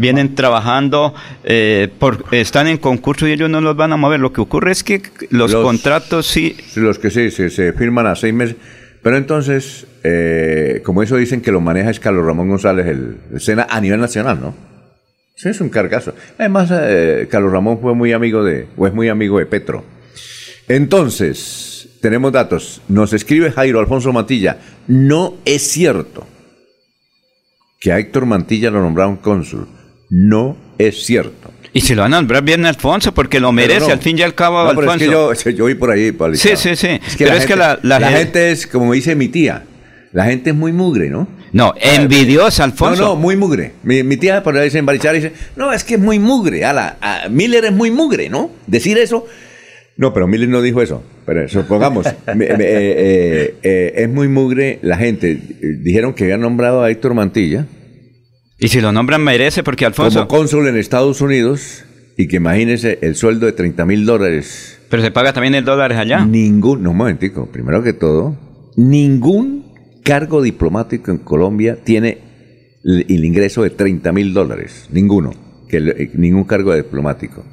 vienen 0.00 0.34
trabajando, 0.34 1.14
eh, 1.44 1.88
por, 1.98 2.24
están 2.32 2.66
en 2.66 2.78
concurso 2.78 3.28
y 3.28 3.32
ellos 3.32 3.50
no 3.50 3.60
los 3.60 3.76
van 3.76 3.92
a 3.92 3.96
mover. 3.96 4.18
Lo 4.18 4.32
que 4.32 4.40
ocurre 4.40 4.72
es 4.72 4.82
que 4.82 5.02
los, 5.30 5.52
Los- 5.52 5.62
contratos 5.62 6.26
sí... 6.26 6.56
Los 6.74 6.98
que 6.98 7.10
sí, 7.10 7.30
se, 7.30 7.50
se 7.50 7.72
firman 7.74 8.06
a 8.06 8.16
seis 8.16 8.32
meses. 8.32 8.56
Pero 9.02 9.16
entonces, 9.16 9.86
eh, 10.04 10.82
como 10.84 11.02
eso 11.02 11.16
dicen 11.16 11.40
que 11.40 11.52
lo 11.52 11.60
maneja 11.60 11.90
es 11.90 12.00
Carlos 12.00 12.24
Ramón 12.24 12.48
González, 12.48 12.86
el, 12.86 13.18
el 13.32 13.40
SENA 13.40 13.66
a 13.70 13.80
nivel 13.80 14.00
nacional, 14.00 14.40
¿no? 14.40 14.54
Sí, 15.36 15.48
es 15.48 15.60
un 15.62 15.70
cargazo. 15.70 16.14
Además, 16.38 16.70
eh, 16.72 17.26
Carlos 17.30 17.50
Ramón 17.52 17.78
fue 17.80 17.94
muy 17.94 18.12
amigo 18.12 18.44
de, 18.44 18.66
o 18.76 18.86
es 18.86 18.92
muy 18.92 19.08
amigo 19.08 19.38
de 19.38 19.46
Petro. 19.46 19.84
Entonces, 20.68 21.88
tenemos 22.02 22.30
datos. 22.32 22.82
Nos 22.88 23.12
escribe 23.12 23.50
Jairo 23.50 23.80
Alfonso 23.80 24.12
Mantilla. 24.12 24.58
No 24.86 25.34
es 25.44 25.62
cierto 25.62 26.26
que 27.80 27.92
a 27.92 27.98
Héctor 27.98 28.26
Mantilla 28.26 28.70
lo 28.70 28.80
nombraron 28.82 29.16
cónsul. 29.16 29.66
No 30.10 30.56
es 30.78 31.04
cierto. 31.04 31.50
Y 31.72 31.82
se 31.82 31.94
lo 31.94 32.02
van 32.02 32.12
a 32.14 32.16
nombrar 32.16 32.42
bien 32.42 32.66
Alfonso 32.66 33.14
porque 33.14 33.38
lo 33.38 33.52
merece, 33.52 33.86
no. 33.86 33.92
al 33.92 34.00
fin 34.00 34.18
y 34.18 34.22
al 34.22 34.34
cabo, 34.34 34.64
No, 34.64 34.70
pero 34.74 34.90
Alfonso. 34.90 35.32
es 35.32 35.44
que 35.44 35.52
yo, 35.52 35.58
yo 35.58 35.64
vi 35.66 35.74
por 35.74 35.90
ahí. 35.90 36.10
Pali, 36.10 36.36
Sí, 36.36 36.50
sí, 36.56 36.74
sí. 36.74 36.88
Es 36.88 37.16
Pero 37.16 37.32
es 37.34 37.46
que 37.46 37.54
la- 37.54 37.78
la 37.82 38.00
la 38.00 38.08
gen- 38.08 38.18
gente 38.18 38.50
es, 38.50 38.66
como 38.66 38.92
dice 38.92 39.14
mi 39.14 39.28
tía, 39.28 39.62
la 40.12 40.24
gente 40.24 40.50
es 40.50 40.56
muy 40.56 40.72
mugre, 40.72 41.08
¿no? 41.10 41.28
No, 41.52 41.72
envidiosa, 41.80 42.64
Alfonso. 42.64 43.02
No, 43.02 43.08
no, 43.10 43.16
muy 43.16 43.36
mugre. 43.36 43.72
Mi, 43.84 44.02
mi 44.02 44.16
tía 44.16 44.42
por 44.42 44.56
ahí 44.56 44.64
dice 44.64 44.78
en 44.78 44.86
Barichara 44.86 45.14
dice, 45.14 45.32
no, 45.56 45.72
es 45.72 45.84
que 45.84 45.94
es 45.94 46.00
muy 46.00 46.18
mugre. 46.18 46.64
A 46.64 46.72
la, 46.72 46.96
a 47.00 47.28
Miller 47.28 47.64
es 47.64 47.72
muy 47.72 47.90
mugre, 47.92 48.28
¿no? 48.28 48.50
Decir 48.66 48.98
eso. 48.98 49.26
No, 49.96 50.12
pero 50.12 50.26
Miller 50.26 50.48
no 50.48 50.62
dijo 50.62 50.82
eso. 50.82 51.02
Pero 51.26 51.48
supongamos, 51.48 52.06
eh, 52.06 52.12
eh, 52.26 53.54
eh, 53.62 53.92
es 53.96 54.08
muy 54.08 54.26
mugre 54.28 54.80
la 54.82 54.96
gente. 54.96 55.38
Dijeron 55.60 56.14
que 56.14 56.24
habían 56.24 56.40
nombrado 56.40 56.82
a 56.82 56.90
Héctor 56.90 57.14
Mantilla 57.14 57.66
Y 58.60 58.68
si 58.68 58.80
lo 58.80 58.92
nombran 58.92 59.22
merece 59.24 59.62
porque 59.62 59.86
Alfonso... 59.86 60.26
como 60.26 60.28
cónsul 60.28 60.68
en 60.68 60.76
Estados 60.76 61.20
Unidos 61.22 61.84
y 62.16 62.28
que 62.28 62.36
imagínese 62.36 62.98
el 63.00 63.16
sueldo 63.16 63.46
de 63.46 63.52
30 63.52 63.86
mil 63.86 64.04
dólares 64.04 64.78
Pero 64.90 65.02
se 65.02 65.10
paga 65.10 65.32
también 65.32 65.54
el 65.54 65.64
dólar 65.64 65.94
allá. 65.94 66.24
Ningún, 66.26 66.82
no, 66.82 66.90
un 66.90 66.96
momentico, 66.98 67.46
primero 67.46 67.82
que 67.82 67.94
todo, 67.94 68.36
ningún 68.76 69.72
cargo 70.04 70.42
diplomático 70.42 71.10
en 71.10 71.18
Colombia 71.18 71.78
tiene 71.82 72.18
el, 72.84 73.06
el 73.08 73.24
ingreso 73.24 73.62
de 73.62 73.70
30 73.70 74.12
mil 74.12 74.34
dólares. 74.34 74.88
Ninguno. 74.90 75.32
Que 75.66 75.78
eh, 75.78 76.10
ningún 76.14 76.44
cargo 76.44 76.74
diplomático. 76.74 77.44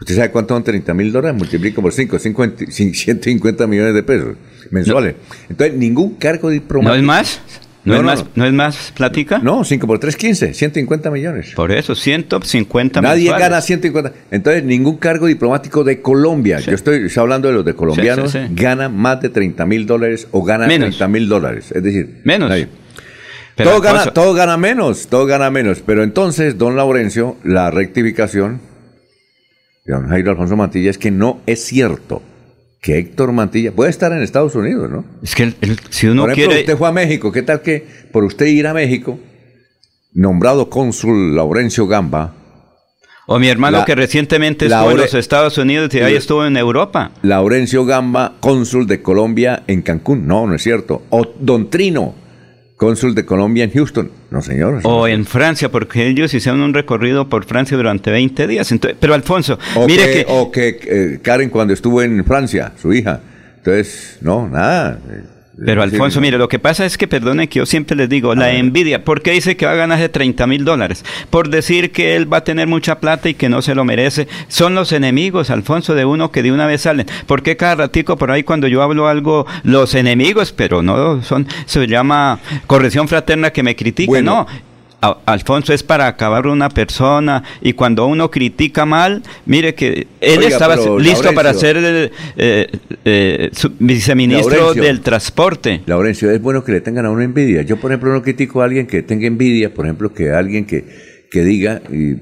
¿Usted 0.00 0.16
sabe 0.16 0.30
cuánto 0.30 0.54
son 0.54 0.64
30 0.64 0.92
mil 0.94 1.12
dólares? 1.12 1.38
Multiplica 1.38 1.80
por 1.80 1.92
5, 1.92 2.18
50, 2.18 2.66
150 2.70 3.66
millones 3.66 3.94
de 3.94 4.02
pesos 4.02 4.36
mensuales. 4.70 5.14
Entonces, 5.48 5.76
ningún 5.76 6.16
cargo 6.16 6.50
diplomático. 6.50 6.94
¿No 6.94 6.98
es 6.98 7.02
más? 7.02 7.40
¿No, 7.84 7.94
No, 7.94 7.96
es 7.96 8.02
no, 8.02 8.06
más? 8.06 8.24
no. 8.24 8.30
¿No 8.34 8.46
es 8.46 8.52
más 8.52 8.92
platica? 8.94 9.38
No, 9.38 9.64
5 9.64 9.86
por 9.86 9.98
3, 9.98 10.16
15, 10.16 10.54
150 10.54 11.10
millones. 11.10 11.52
Por 11.54 11.72
eso, 11.72 11.94
150 11.94 13.00
Nadie 13.00 13.24
mensuales. 13.24 13.48
gana 13.48 13.60
150. 13.62 14.12
Entonces, 14.30 14.64
ningún 14.64 14.98
cargo 14.98 15.26
diplomático 15.26 15.82
de 15.82 16.02
Colombia, 16.02 16.60
yo 16.60 16.72
estoy, 16.72 17.06
estoy 17.06 17.20
hablando 17.22 17.48
de 17.48 17.54
los 17.54 17.64
de 17.64 17.74
colombianos, 17.74 18.32
Sí, 18.32 18.38
sí, 18.38 18.46
sí. 18.48 18.54
gana 18.54 18.88
más 18.90 19.20
de 19.22 19.30
30 19.30 19.64
mil 19.66 19.86
dólares 19.86 20.28
o 20.30 20.42
gana 20.44 20.66
Menos. 20.66 20.90
30 20.90 21.08
mil 21.08 21.28
dólares. 21.28 21.72
Es 21.72 21.82
decir, 21.82 22.20
Menos. 22.24 22.50
nadie. 22.50 22.68
Pero, 23.56 23.70
todo, 23.70 23.80
gana, 23.80 24.04
todo 24.06 24.32
gana 24.34 24.56
menos, 24.56 25.06
todo 25.08 25.26
gana 25.26 25.50
menos. 25.50 25.82
Pero 25.84 26.02
entonces, 26.02 26.56
don 26.56 26.76
Laurencio, 26.76 27.36
la 27.44 27.70
rectificación 27.70 28.60
de 29.84 29.92
don 29.94 30.08
Jairo 30.08 30.30
Alfonso 30.30 30.56
Mantilla 30.56 30.90
es 30.90 30.98
que 30.98 31.10
no 31.10 31.40
es 31.46 31.64
cierto 31.64 32.22
que 32.80 32.98
Héctor 32.98 33.32
Mantilla 33.32 33.72
puede 33.72 33.90
estar 33.90 34.10
en 34.12 34.22
Estados 34.22 34.54
Unidos, 34.54 34.90
¿no? 34.90 35.04
Es 35.22 35.34
que 35.34 35.42
el- 35.44 35.56
el- 35.60 35.78
si 35.90 36.06
uno 36.06 36.22
por 36.22 36.32
ejemplo, 36.32 36.48
quiere... 36.48 36.60
usted 36.62 36.78
fue 36.78 36.88
a 36.88 36.92
México, 36.92 37.30
¿qué 37.30 37.42
tal 37.42 37.60
que 37.62 37.86
por 38.12 38.24
usted 38.24 38.46
ir 38.46 38.66
a 38.66 38.72
México, 38.74 39.18
nombrado 40.14 40.70
cónsul 40.70 41.36
Laurencio 41.36 41.86
Gamba, 41.86 42.34
O 43.26 43.38
mi 43.38 43.48
hermano 43.48 43.78
La- 43.78 43.84
que 43.84 43.94
recientemente 43.94 44.66
estuvo 44.66 44.90
en 44.90 44.96
los 44.96 45.14
Estados 45.14 45.56
Unidos 45.58 45.94
y 45.94 46.00
ahí 46.00 46.14
estuvo 46.16 46.44
en 46.44 46.56
Europa. 46.56 47.12
Laurencio 47.22 47.84
Gamba, 47.84 48.32
cónsul 48.40 48.86
de 48.88 49.02
Colombia 49.02 49.62
en 49.68 49.82
Cancún. 49.82 50.26
No, 50.26 50.48
no 50.48 50.54
es 50.56 50.62
cierto. 50.62 51.02
O 51.10 51.24
Don 51.38 51.70
Trino, 51.70 52.14
cónsul 52.80 53.14
de 53.14 53.26
Colombia 53.26 53.64
en 53.64 53.72
Houston. 53.72 54.10
No, 54.30 54.40
señor. 54.40 54.80
O 54.84 55.06
en 55.06 55.26
Francia, 55.26 55.70
porque 55.70 56.08
ellos 56.08 56.32
hicieron 56.32 56.62
un 56.62 56.72
recorrido 56.72 57.28
por 57.28 57.44
Francia 57.44 57.76
durante 57.76 58.10
20 58.10 58.46
días. 58.46 58.72
Entonces, 58.72 58.96
pero 58.98 59.12
Alfonso, 59.12 59.58
O 59.76 59.86
mire 59.86 60.06
que, 60.06 60.12
que... 60.12 60.26
o 60.26 60.50
que, 60.50 60.80
eh, 60.88 61.18
Karen 61.20 61.50
cuando 61.50 61.74
estuvo 61.74 62.00
en 62.00 62.24
Francia, 62.24 62.72
su 62.80 62.90
hija. 62.94 63.20
Entonces, 63.58 64.16
no, 64.22 64.48
nada. 64.48 64.98
Pero 65.56 65.82
Alfonso, 65.82 66.20
mire, 66.20 66.38
lo 66.38 66.48
que 66.48 66.58
pasa 66.58 66.86
es 66.86 66.96
que, 66.96 67.08
perdone 67.08 67.48
que 67.48 67.58
yo 67.58 67.66
siempre 67.66 67.96
les 67.96 68.08
digo, 68.08 68.34
la 68.34 68.52
envidia, 68.52 69.04
¿por 69.04 69.20
qué 69.20 69.32
dice 69.32 69.56
que 69.56 69.66
va 69.66 69.72
a 69.72 69.76
ganar 69.76 69.98
de 69.98 70.08
30 70.08 70.46
mil 70.46 70.64
dólares? 70.64 71.04
Por 71.28 71.50
decir 71.50 71.90
que 71.90 72.16
él 72.16 72.32
va 72.32 72.38
a 72.38 72.44
tener 72.44 72.68
mucha 72.68 73.00
plata 73.00 73.28
y 73.28 73.34
que 73.34 73.48
no 73.48 73.60
se 73.60 73.74
lo 73.74 73.84
merece. 73.84 74.28
Son 74.48 74.74
los 74.74 74.92
enemigos, 74.92 75.50
Alfonso, 75.50 75.94
de 75.94 76.04
uno 76.04 76.30
que 76.30 76.42
de 76.42 76.52
una 76.52 76.66
vez 76.66 76.82
salen. 76.82 77.06
¿Por 77.26 77.42
qué 77.42 77.56
cada 77.56 77.74
ratico 77.74 78.16
por 78.16 78.30
ahí 78.30 78.42
cuando 78.42 78.68
yo 78.68 78.82
hablo 78.82 79.08
algo, 79.08 79.46
los 79.64 79.94
enemigos, 79.94 80.52
pero 80.52 80.82
no 80.82 81.22
son, 81.22 81.46
se 81.66 81.86
llama 81.86 82.38
corrección 82.66 83.08
fraterna 83.08 83.50
que 83.50 83.62
me? 83.62 83.74
Bueno. 84.06 84.46
no. 84.48 84.69
Alfonso, 85.00 85.72
es 85.72 85.82
para 85.82 86.06
acabar 86.06 86.46
una 86.46 86.68
persona 86.68 87.42
y 87.60 87.72
cuando 87.72 88.06
uno 88.06 88.30
critica 88.30 88.84
mal, 88.84 89.22
mire 89.46 89.74
que 89.74 90.06
él 90.20 90.42
estaba 90.42 90.76
listo 90.98 91.32
para 91.34 91.54
ser 91.54 92.10
eh, 92.36 92.68
eh, 93.04 93.50
viceministro 93.78 94.74
del 94.74 95.00
transporte. 95.00 95.80
Laurencio, 95.86 96.30
es 96.30 96.40
bueno 96.40 96.62
que 96.64 96.72
le 96.72 96.80
tengan 96.80 97.06
a 97.06 97.10
uno 97.10 97.22
envidia. 97.22 97.62
Yo, 97.62 97.78
por 97.78 97.90
ejemplo, 97.90 98.12
no 98.12 98.22
critico 98.22 98.60
a 98.60 98.64
alguien 98.64 98.86
que 98.86 99.02
tenga 99.02 99.26
envidia, 99.26 99.72
por 99.72 99.86
ejemplo, 99.86 100.12
que 100.12 100.32
alguien 100.32 100.66
que, 100.66 100.84
que 101.30 101.44
diga, 101.44 101.80
y 101.90 102.16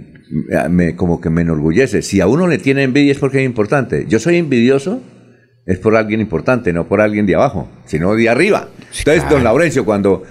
me, 0.68 0.94
como 0.94 1.20
que 1.20 1.30
me 1.30 1.42
enorgullece, 1.42 2.02
si 2.02 2.20
a 2.20 2.26
uno 2.26 2.46
le 2.46 2.58
tiene 2.58 2.84
envidia 2.84 3.12
es 3.12 3.18
porque 3.18 3.38
es 3.38 3.46
importante. 3.46 4.06
Yo 4.08 4.18
soy 4.18 4.36
envidioso 4.36 5.02
es 5.68 5.78
por 5.78 5.94
alguien 5.96 6.22
importante, 6.22 6.72
no 6.72 6.88
por 6.88 7.02
alguien 7.02 7.26
de 7.26 7.34
abajo, 7.34 7.68
sino 7.84 8.14
de 8.14 8.30
arriba. 8.30 8.68
Entonces, 8.98 9.28
don 9.28 9.44
Laurencio, 9.44 9.84
cuando 9.84 10.22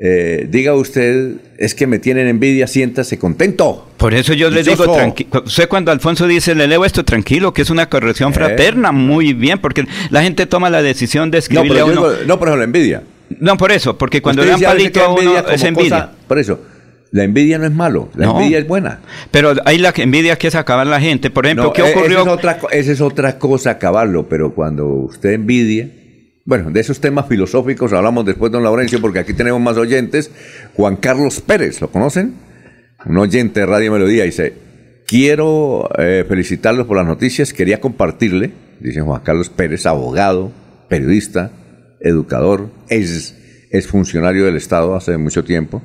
eh, 0.00 0.46
diga 0.48 0.74
usted, 0.74 1.32
es 1.58 1.74
que 1.74 1.88
me 1.88 1.98
tienen 1.98 2.28
envidia, 2.28 2.68
siéntase 2.68 3.18
contento. 3.18 3.88
Por 3.96 4.14
eso 4.14 4.32
yo 4.32 4.48
le 4.48 4.62
digo, 4.62 4.92
tranquilo. 4.92 5.42
Usted 5.44 5.68
cuando 5.68 5.90
Alfonso 5.90 6.28
dice, 6.28 6.54
le 6.54 6.68
leo 6.68 6.84
esto 6.84 7.04
tranquilo, 7.04 7.52
que 7.52 7.62
es 7.62 7.70
una 7.70 7.88
corrección 7.88 8.30
eh. 8.30 8.34
fraterna, 8.34 8.92
muy 8.92 9.32
bien, 9.32 9.58
porque 9.58 9.86
la 10.10 10.22
gente 10.22 10.46
toma 10.46 10.70
la 10.70 10.82
decisión 10.82 11.32
de 11.32 11.38
escribirle 11.38 11.80
no, 11.80 11.86
a 11.86 11.90
uno. 11.90 12.08
no, 12.26 12.38
por 12.38 12.48
ejemplo, 12.48 12.64
envidia. 12.64 13.02
No, 13.40 13.56
por 13.56 13.72
eso, 13.72 13.98
porque 13.98 14.22
cuando 14.22 14.44
le 14.44 14.52
dan 14.52 14.60
palito 14.60 15.02
a 15.02 15.12
uno, 15.12 15.38
es 15.50 15.64
envidia. 15.64 16.10
por 16.28 16.38
eso. 16.38 16.60
La 17.10 17.24
envidia 17.24 17.56
no 17.56 17.64
es 17.64 17.72
malo, 17.72 18.10
la 18.14 18.26
envidia 18.26 18.58
es 18.58 18.68
buena. 18.68 19.00
Pero 19.30 19.54
hay 19.64 19.78
la 19.78 19.94
envidia 19.96 20.36
que 20.36 20.48
es 20.48 20.54
acabar 20.54 20.86
la 20.86 21.00
gente. 21.00 21.30
Por 21.30 21.46
ejemplo, 21.46 21.72
¿qué 21.72 21.82
ocurrió? 21.82 22.20
Esa 22.20 22.20
es, 22.20 22.28
otra, 22.28 22.58
esa 22.70 22.92
es 22.92 23.00
otra 23.00 23.38
cosa, 23.38 23.70
acabarlo, 23.70 24.28
pero 24.28 24.52
cuando 24.52 24.86
usted 24.86 25.30
envidia, 25.30 25.88
bueno, 26.48 26.70
de 26.70 26.80
esos 26.80 26.98
temas 26.98 27.28
filosóficos 27.28 27.92
hablamos 27.92 28.24
después, 28.24 28.50
don 28.50 28.62
Laurencio, 28.62 29.02
porque 29.02 29.18
aquí 29.18 29.34
tenemos 29.34 29.60
más 29.60 29.76
oyentes. 29.76 30.30
Juan 30.72 30.96
Carlos 30.96 31.42
Pérez, 31.42 31.82
¿lo 31.82 31.90
conocen? 31.90 32.36
Un 33.04 33.18
oyente 33.18 33.60
de 33.60 33.66
Radio 33.66 33.92
Melodía 33.92 34.24
dice, 34.24 34.54
quiero 35.06 35.90
eh, 35.98 36.24
felicitarlos 36.26 36.86
por 36.86 36.96
las 36.96 37.06
noticias, 37.06 37.52
quería 37.52 37.80
compartirle, 37.80 38.52
dice 38.80 39.02
Juan 39.02 39.20
Carlos 39.22 39.50
Pérez, 39.50 39.84
abogado, 39.84 40.50
periodista, 40.88 41.52
educador, 42.00 42.70
es, 42.88 43.36
es 43.70 43.86
funcionario 43.86 44.46
del 44.46 44.56
Estado 44.56 44.96
hace 44.96 45.18
mucho 45.18 45.44
tiempo 45.44 45.82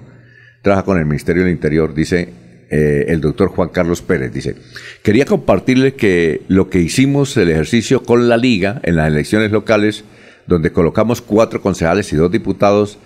trabaja 0.64 0.86
con 0.86 0.98
el 0.98 1.06
Ministerio 1.06 1.44
del 1.44 1.52
Interior, 1.52 1.94
dice 1.94 2.30
eh, 2.72 3.06
el 3.10 3.20
doctor 3.20 3.50
Juan 3.50 3.70
Carlos 3.70 4.02
Pérez, 4.02 4.34
dice, 4.34 4.56
quería 5.04 5.26
compartirle 5.26 5.94
que 5.94 6.42
lo 6.48 6.70
que 6.70 6.80
hicimos 6.80 7.36
el 7.38 7.52
ejercicio 7.52 8.02
con 8.02 8.30
la 8.30 8.38
liga 8.38 8.80
en 8.84 8.96
las 8.96 9.10
elecciones 9.10 9.52
locales, 9.52 10.06
donde 10.48 10.72
colocamos 10.72 11.22
cuatro 11.22 11.62
concejales 11.62 12.12
y 12.14 12.16
dos 12.16 12.32
diputados, 12.32 12.98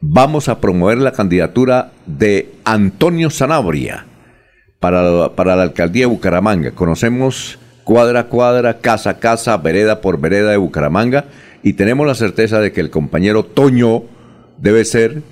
vamos 0.00 0.48
a 0.48 0.60
promover 0.60 0.98
la 0.98 1.12
candidatura 1.12 1.92
de 2.06 2.52
Antonio 2.64 3.30
Sanabria 3.30 4.06
para, 4.80 5.34
para 5.34 5.56
la 5.56 5.62
alcaldía 5.62 6.02
de 6.02 6.06
Bucaramanga. 6.06 6.72
Conocemos 6.72 7.58
cuadra 7.84 8.20
a 8.20 8.26
cuadra, 8.26 8.78
casa 8.78 9.10
a 9.10 9.18
casa, 9.18 9.56
vereda 9.56 10.00
por 10.00 10.20
vereda 10.20 10.50
de 10.50 10.56
Bucaramanga 10.56 11.26
y 11.62 11.74
tenemos 11.74 12.06
la 12.06 12.14
certeza 12.14 12.60
de 12.60 12.72
que 12.72 12.80
el 12.80 12.90
compañero 12.90 13.44
Toño 13.44 14.02
debe 14.58 14.84
ser 14.84 15.22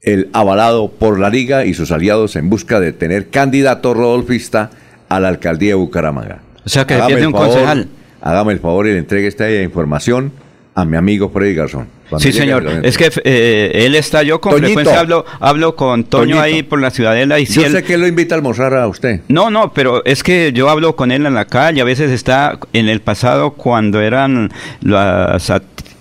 el 0.00 0.30
avalado 0.32 0.90
por 0.90 1.18
la 1.18 1.30
Liga 1.30 1.64
y 1.64 1.74
sus 1.74 1.90
aliados 1.90 2.36
en 2.36 2.48
busca 2.50 2.80
de 2.80 2.92
tener 2.92 3.30
candidato 3.30 3.94
rodolfista 3.94 4.70
a 5.08 5.20
la 5.20 5.28
alcaldía 5.28 5.70
de 5.70 5.74
Bucaramanga. 5.74 6.40
O 6.64 6.68
sea 6.68 6.86
que 6.86 6.94
defiende 6.94 7.26
un 7.26 7.32
concejal. 7.32 7.88
Hágame 8.20 8.52
el 8.52 8.60
favor 8.60 8.86
y 8.86 8.92
le 8.92 8.98
entregue 8.98 9.26
esta 9.26 9.50
información 9.50 10.32
a 10.78 10.84
mi 10.84 10.96
amigo 10.96 11.28
Freddy 11.28 11.54
Garzón. 11.54 11.88
Sí, 12.18 12.32
señor. 12.32 12.64
Es 12.84 12.96
que 12.96 13.10
eh, 13.24 13.72
él 13.74 13.96
está, 13.96 14.22
yo 14.22 14.40
con 14.40 14.56
frecuencia 14.56 15.00
hablo, 15.00 15.24
hablo 15.40 15.74
con 15.74 16.04
Toño 16.04 16.40
ahí 16.40 16.62
por 16.62 16.80
la 16.80 16.90
ciudadela. 16.90 17.38
Y 17.40 17.46
yo 17.46 17.68
sé 17.68 17.82
que 17.82 17.98
lo 17.98 18.06
invita 18.06 18.34
a 18.34 18.36
almorzar 18.36 18.74
a 18.74 18.86
usted. 18.86 19.20
No, 19.28 19.50
no, 19.50 19.72
pero 19.74 20.04
es 20.04 20.22
que 20.22 20.52
yo 20.52 20.70
hablo 20.70 20.94
con 20.94 21.10
él 21.10 21.26
en 21.26 21.34
la 21.34 21.46
calle. 21.46 21.80
A 21.80 21.84
veces 21.84 22.12
está 22.12 22.58
en 22.72 22.88
el 22.88 23.00
pasado 23.00 23.54
cuando 23.54 24.00
eran 24.00 24.50
las 24.80 25.50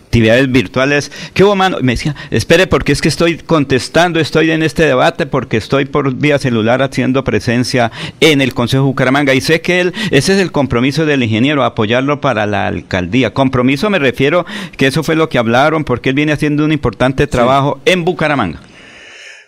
actividades 0.08 0.50
virtuales. 0.50 1.12
¿Qué 1.34 1.44
hubo, 1.44 1.56
mano? 1.56 1.78
Me 1.82 1.92
decía, 1.92 2.16
espere, 2.32 2.66
porque 2.66 2.94
es 2.94 3.02
que 3.02 3.10
estoy 3.10 3.38
contestando, 3.38 4.20
estoy 4.20 4.52
en 4.52 4.64
este 4.64 4.84
debate, 4.84 5.26
porque 5.26 5.58
estoy 5.58 5.86
por 5.86 6.14
vía 6.16 6.40
celular 6.40 6.82
haciendo 6.82 7.26
presencia 7.26 7.92
en 8.22 8.40
el 8.40 8.54
Consejo 8.54 8.86
Bucaramanga. 8.86 9.34
Y 9.34 9.42
sé 9.42 9.60
que 9.60 9.82
él, 9.82 9.94
ese 10.12 10.34
es 10.34 10.40
el 10.40 10.52
compromiso 10.54 11.06
del 11.06 11.24
ingeniero, 11.24 11.64
apoyarlo 11.64 12.22
para 12.22 12.46
la 12.46 12.68
alcaldía. 12.68 13.34
Compromiso 13.34 13.90
me 13.90 14.00
refiero 14.00 14.46
que 14.78 14.88
eso 14.88 15.04
fue 15.04 15.16
lo 15.16 15.28
que 15.28 15.38
hablaron, 15.38 15.84
porque 15.84 16.10
él 16.10 16.16
viene 16.16 16.32
haciendo 16.32 16.64
un 16.64 16.72
importante 16.72 17.28
trabajo 17.28 17.82
en 17.84 18.06
Bucaramanga. 18.06 18.60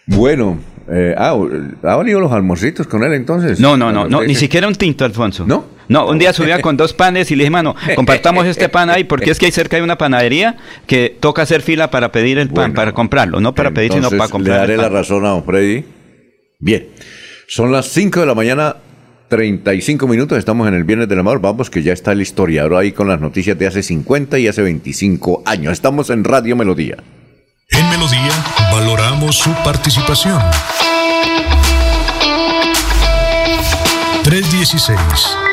Bueno, 0.07 0.59
eh, 0.91 1.15
ah, 1.17 1.37
¿ha 1.83 1.95
venido 1.97 2.19
los 2.19 2.33
almorcitos 2.33 2.85
con 2.85 3.03
él 3.03 3.13
entonces? 3.13 3.59
No, 3.61 3.77
no, 3.77 3.91
no, 3.93 4.09
no 4.09 4.23
ni 4.23 4.35
siquiera 4.35 4.67
un 4.67 4.75
tinto, 4.75 5.05
Alfonso. 5.05 5.45
¿No? 5.47 5.78
No, 5.89 6.07
un 6.07 6.19
día 6.19 6.33
subía 6.33 6.61
con 6.61 6.77
dos 6.77 6.93
panes 6.93 7.31
y 7.31 7.35
le 7.35 7.43
dije, 7.43 7.49
mano, 7.49 7.75
compartamos 7.95 8.45
este 8.45 8.69
pan 8.69 8.91
ahí, 8.91 9.03
porque 9.03 9.31
es 9.31 9.39
que 9.39 9.47
ahí 9.47 9.51
cerca 9.51 9.75
hay 9.75 9.81
una 9.81 9.97
panadería 9.97 10.55
que 10.85 11.17
toca 11.19 11.41
hacer 11.41 11.63
fila 11.63 11.89
para 11.89 12.11
pedir 12.11 12.37
el 12.37 12.49
pan, 12.49 12.73
para 12.73 12.93
comprarlo, 12.93 13.41
no 13.41 13.55
para 13.55 13.71
pedir, 13.71 13.93
sino 13.93 14.09
para 14.11 14.29
comprar. 14.29 14.67
Le 14.67 14.75
daré 14.75 14.77
la 14.77 14.89
razón 14.89 15.25
a 15.25 15.29
don 15.29 15.43
Freddy. 15.43 15.83
Bien, 16.59 16.89
son 17.47 17.71
las 17.71 17.87
5 17.87 18.19
de 18.19 18.25
la 18.27 18.35
mañana, 18.35 18.75
35 19.29 20.07
minutos, 20.07 20.37
estamos 20.37 20.67
en 20.67 20.75
el 20.75 20.83
Viernes 20.83 21.09
del 21.09 21.19
Amor, 21.19 21.41
vamos 21.41 21.71
que 21.71 21.81
ya 21.81 21.93
está 21.93 22.11
el 22.11 22.21
historiador 22.21 22.75
ahí 22.75 22.91
con 22.91 23.07
las 23.07 23.19
noticias 23.19 23.57
de 23.57 23.65
hace 23.65 23.81
50 23.81 24.37
y 24.37 24.47
hace 24.47 24.61
25 24.61 25.41
años. 25.47 25.73
Estamos 25.73 26.11
en 26.11 26.23
Radio 26.23 26.55
Melodía. 26.55 26.97
En 27.71 27.89
Melodía 27.89 28.31
valoramos 28.71 29.37
su 29.37 29.51
participación. 29.63 30.39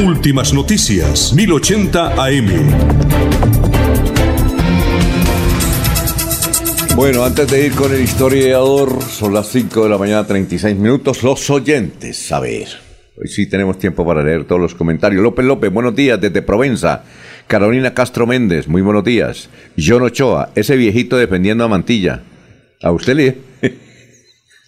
Últimas 0.04 0.52
noticias, 0.52 1.32
1080 1.32 2.24
AM. 2.24 2.50
Bueno, 6.96 7.24
antes 7.24 7.48
de 7.50 7.66
ir 7.66 7.72
con 7.72 7.94
el 7.94 8.00
historiador, 8.00 9.02
son 9.02 9.34
las 9.34 9.48
5 9.48 9.84
de 9.84 9.90
la 9.90 9.98
mañana, 9.98 10.26
36 10.26 10.76
minutos. 10.76 11.22
Los 11.22 11.50
oyentes, 11.50 12.32
a 12.32 12.40
ver. 12.40 12.86
Hoy 13.18 13.28
sí 13.28 13.46
tenemos 13.46 13.78
tiempo 13.78 14.06
para 14.06 14.22
leer 14.22 14.44
todos 14.44 14.60
los 14.60 14.74
comentarios. 14.74 15.22
López 15.22 15.44
López, 15.44 15.72
buenos 15.72 15.94
días 15.94 16.20
desde 16.20 16.42
Provenza. 16.42 17.02
Carolina 17.46 17.94
Castro 17.94 18.26
Méndez, 18.26 18.66
muy 18.68 18.82
buenos 18.82 19.04
días. 19.04 19.48
John 19.78 20.02
Ochoa, 20.02 20.50
ese 20.54 20.76
viejito 20.76 21.16
defendiendo 21.16 21.64
a 21.64 21.68
Mantilla. 21.68 22.22
¿A 22.82 22.90
usted 22.92 23.14
le? 23.14 23.36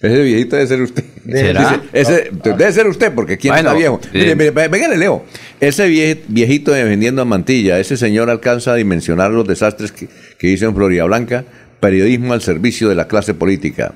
Ese 0.00 0.22
viejito 0.22 0.54
debe 0.54 0.68
ser 0.68 0.80
usted. 0.80 1.02
¿Será? 1.28 1.82
Ese- 1.92 2.30
debe 2.44 2.70
ser 2.72 2.86
usted, 2.86 3.12
porque 3.12 3.36
¿quién 3.36 3.52
Bueno, 3.52 3.70
está 3.70 3.78
viejo? 3.78 4.00
Mire, 4.14 4.36
mire, 4.36 4.50
venga, 4.52 4.86
le 4.86 4.96
leo. 4.96 5.24
Ese 5.58 5.88
vie- 5.88 6.20
viejito 6.28 6.70
de 6.70 6.84
vendiendo 6.84 7.20
a 7.20 7.24
mantilla, 7.24 7.80
ese 7.80 7.96
señor 7.96 8.30
alcanza 8.30 8.70
a 8.72 8.74
dimensionar 8.76 9.32
los 9.32 9.44
desastres 9.48 9.90
que, 9.90 10.08
que 10.38 10.48
hizo 10.50 10.66
en 10.66 10.76
Florida 10.76 11.02
Blanca, 11.02 11.44
periodismo 11.80 12.32
al 12.32 12.42
servicio 12.42 12.88
de 12.88 12.94
la 12.94 13.08
clase 13.08 13.34
política. 13.34 13.92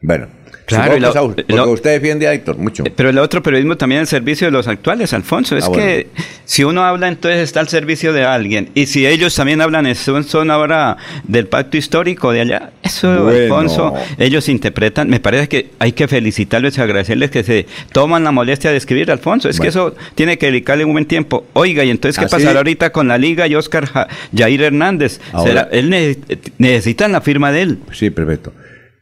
Bueno, 0.00 0.28
Claro, 0.66 0.84
supongo 0.84 1.32
y 1.32 1.34
que 1.44 1.52
lo- 1.54 1.62
es 1.64 1.68
a 1.68 1.72
usted, 1.72 1.90
defiende 1.92 2.28
a 2.28 2.32
Héctor 2.34 2.56
mucho. 2.56 2.84
Pero 2.84 3.08
el 3.10 3.18
otro 3.18 3.42
periodismo 3.42 3.76
también 3.76 4.00
al 4.02 4.06
servicio 4.06 4.46
de 4.46 4.52
los 4.52 4.68
actuales, 4.68 5.12
Alfonso. 5.12 5.56
Es 5.56 5.64
Ah, 5.64 5.72
que 5.72 6.06
si 6.44 6.64
uno 6.64 6.82
habla, 6.84 7.08
entonces 7.08 7.40
está 7.40 7.60
al 7.60 7.68
servicio 7.68 8.12
de 8.12 8.24
alguien. 8.24 8.70
Y 8.74 8.86
si 8.86 9.06
ellos 9.06 9.34
también 9.34 9.60
hablan, 9.60 9.92
son, 9.94 10.24
son 10.24 10.50
ahora 10.50 10.96
del 11.24 11.46
pacto 11.48 11.76
histórico 11.76 12.32
de 12.32 12.40
allá. 12.42 12.70
Eso, 12.82 13.24
Bueno. 13.24 13.38
Alfonso, 13.42 13.94
ellos 14.18 14.48
interpretan. 14.48 15.08
Me 15.10 15.20
parece 15.20 15.48
que 15.48 15.70
hay 15.78 15.92
que 15.92 16.06
felicitarles 16.08 16.78
y 16.78 16.80
agradecerles 16.80 17.30
que 17.30 17.42
se 17.42 17.66
toman 17.92 18.22
la 18.24 18.30
molestia 18.32 18.70
de 18.70 18.76
escribir, 18.76 19.10
Alfonso. 19.10 19.48
Es 19.48 19.58
que 19.60 19.68
eso 19.68 19.94
tiene 20.14 20.38
que 20.38 20.46
dedicarle 20.46 20.84
un 20.84 20.92
buen 20.92 21.06
tiempo. 21.06 21.44
Oiga, 21.54 21.84
y 21.84 21.90
entonces, 21.90 22.18
¿qué 22.18 22.26
Así- 22.26 22.36
pasará 22.36 22.60
ahorita 22.60 22.90
con 22.92 23.08
la 23.08 23.18
Liga 23.18 23.46
y 23.46 23.54
Oscar 23.56 23.86
Ja- 23.86 24.06
Jair 24.36 24.62
Hernández? 24.62 25.20
Ahora- 25.32 25.48
¿Será- 25.50 25.68
él 25.72 25.90
ne- 25.90 26.16
necesitan 26.58 27.12
la 27.12 27.20
firma 27.20 27.50
de 27.52 27.62
él. 27.62 27.78
Sí, 27.92 28.10
perfecto. 28.10 28.52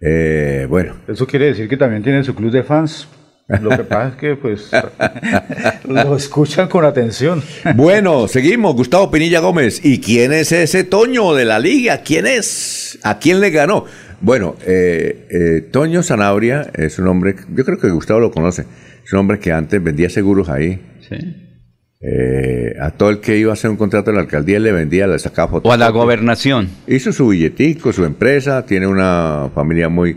Eh, 0.01 0.67
bueno, 0.69 0.95
Eso 1.07 1.27
quiere 1.27 1.47
decir 1.47 1.69
que 1.69 1.77
también 1.77 2.03
tiene 2.03 2.25
su 2.25 2.35
club 2.35 2.51
de 2.51 2.63
fans. 2.63 3.07
Lo 3.61 3.71
que 3.71 3.83
pasa 3.83 4.09
es 4.11 4.15
que, 4.15 4.37
pues, 4.37 4.71
lo 5.89 6.17
escuchan 6.17 6.69
con 6.69 6.85
atención. 6.85 7.43
Bueno, 7.75 8.29
seguimos. 8.29 8.77
Gustavo 8.77 9.11
Pinilla 9.11 9.41
Gómez. 9.41 9.85
¿Y 9.85 10.01
quién 10.01 10.33
es 10.33 10.53
ese 10.53 10.85
Toño 10.85 11.35
de 11.35 11.45
la 11.45 11.59
liga? 11.59 12.03
¿Quién 12.03 12.29
es? 12.29 12.99
¿A 13.03 13.19
quién 13.19 13.41
le 13.41 13.51
ganó? 13.51 13.87
Bueno, 14.21 14.55
eh, 14.67 15.27
eh, 15.31 15.61
Toño 15.73 16.03
Sanabria 16.03 16.71
es 16.75 16.99
un 16.99 17.09
hombre, 17.09 17.37
yo 17.55 17.65
creo 17.65 17.79
que 17.79 17.89
Gustavo 17.89 18.21
lo 18.21 18.31
conoce, 18.31 18.67
es 19.03 19.13
un 19.15 19.21
hombre 19.21 19.39
que 19.39 19.51
antes 19.51 19.83
vendía 19.83 20.11
seguros 20.11 20.51
ahí. 20.51 20.79
Eh, 22.03 22.77
a 22.81 22.93
todo 22.93 23.11
el 23.11 23.21
que 23.21 23.37
iba 23.37 23.51
a 23.51 23.53
hacer 23.53 23.71
un 23.71 23.77
contrato 23.77 24.09
en 24.11 24.17
la 24.17 24.23
alcaldía 24.23 24.59
le 24.59 24.73
vendía, 24.73 25.07
le 25.07 25.19
sacaba 25.19 25.51
fotos. 25.51 25.69
O 25.69 25.73
a 25.73 25.77
la 25.77 25.91
gobernación. 25.91 26.71
Hizo 26.87 27.13
su 27.13 27.29
billetico, 27.29 27.93
su 27.93 28.05
empresa, 28.05 28.65
tiene 28.65 28.87
una 28.87 29.51
familia 29.55 29.89
muy... 29.89 30.17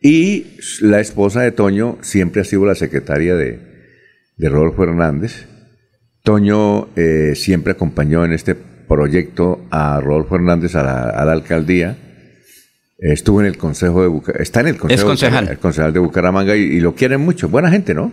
Y 0.00 0.56
la 0.80 1.00
esposa 1.00 1.42
de 1.42 1.52
Toño 1.52 1.98
siempre 2.00 2.40
ha 2.40 2.44
sido 2.44 2.64
la 2.64 2.74
secretaria 2.74 3.34
de, 3.34 3.58
de 4.36 4.48
Rodolfo 4.48 4.84
Hernández. 4.84 5.46
Toño 6.22 6.88
eh, 6.96 7.34
siempre 7.34 7.72
acompañó 7.72 8.24
en 8.24 8.32
este 8.32 8.54
proyecto 8.54 9.60
a 9.70 10.00
Rodolfo 10.00 10.36
Hernández 10.36 10.76
a 10.76 10.82
la, 10.82 11.10
a 11.10 11.24
la 11.24 11.32
alcaldía. 11.32 11.96
Estuvo 12.98 13.40
en 13.40 13.46
el 13.46 13.58
consejo 13.58 14.02
de 14.02 14.08
Bucaramanga. 14.08 14.42
Está 14.42 14.60
en 14.60 14.68
el 14.68 14.76
consejo 14.76 14.94
Es 14.94 15.00
de 15.00 15.06
concejal. 15.06 15.30
Bucaramanga, 15.30 15.52
el 15.52 15.58
concejal 15.58 15.92
de 15.92 15.98
Bucaramanga 16.00 16.56
y, 16.56 16.60
y 16.62 16.80
lo 16.80 16.94
quieren 16.94 17.20
mucho. 17.20 17.48
Buena 17.48 17.70
gente, 17.70 17.92
¿no? 17.92 18.12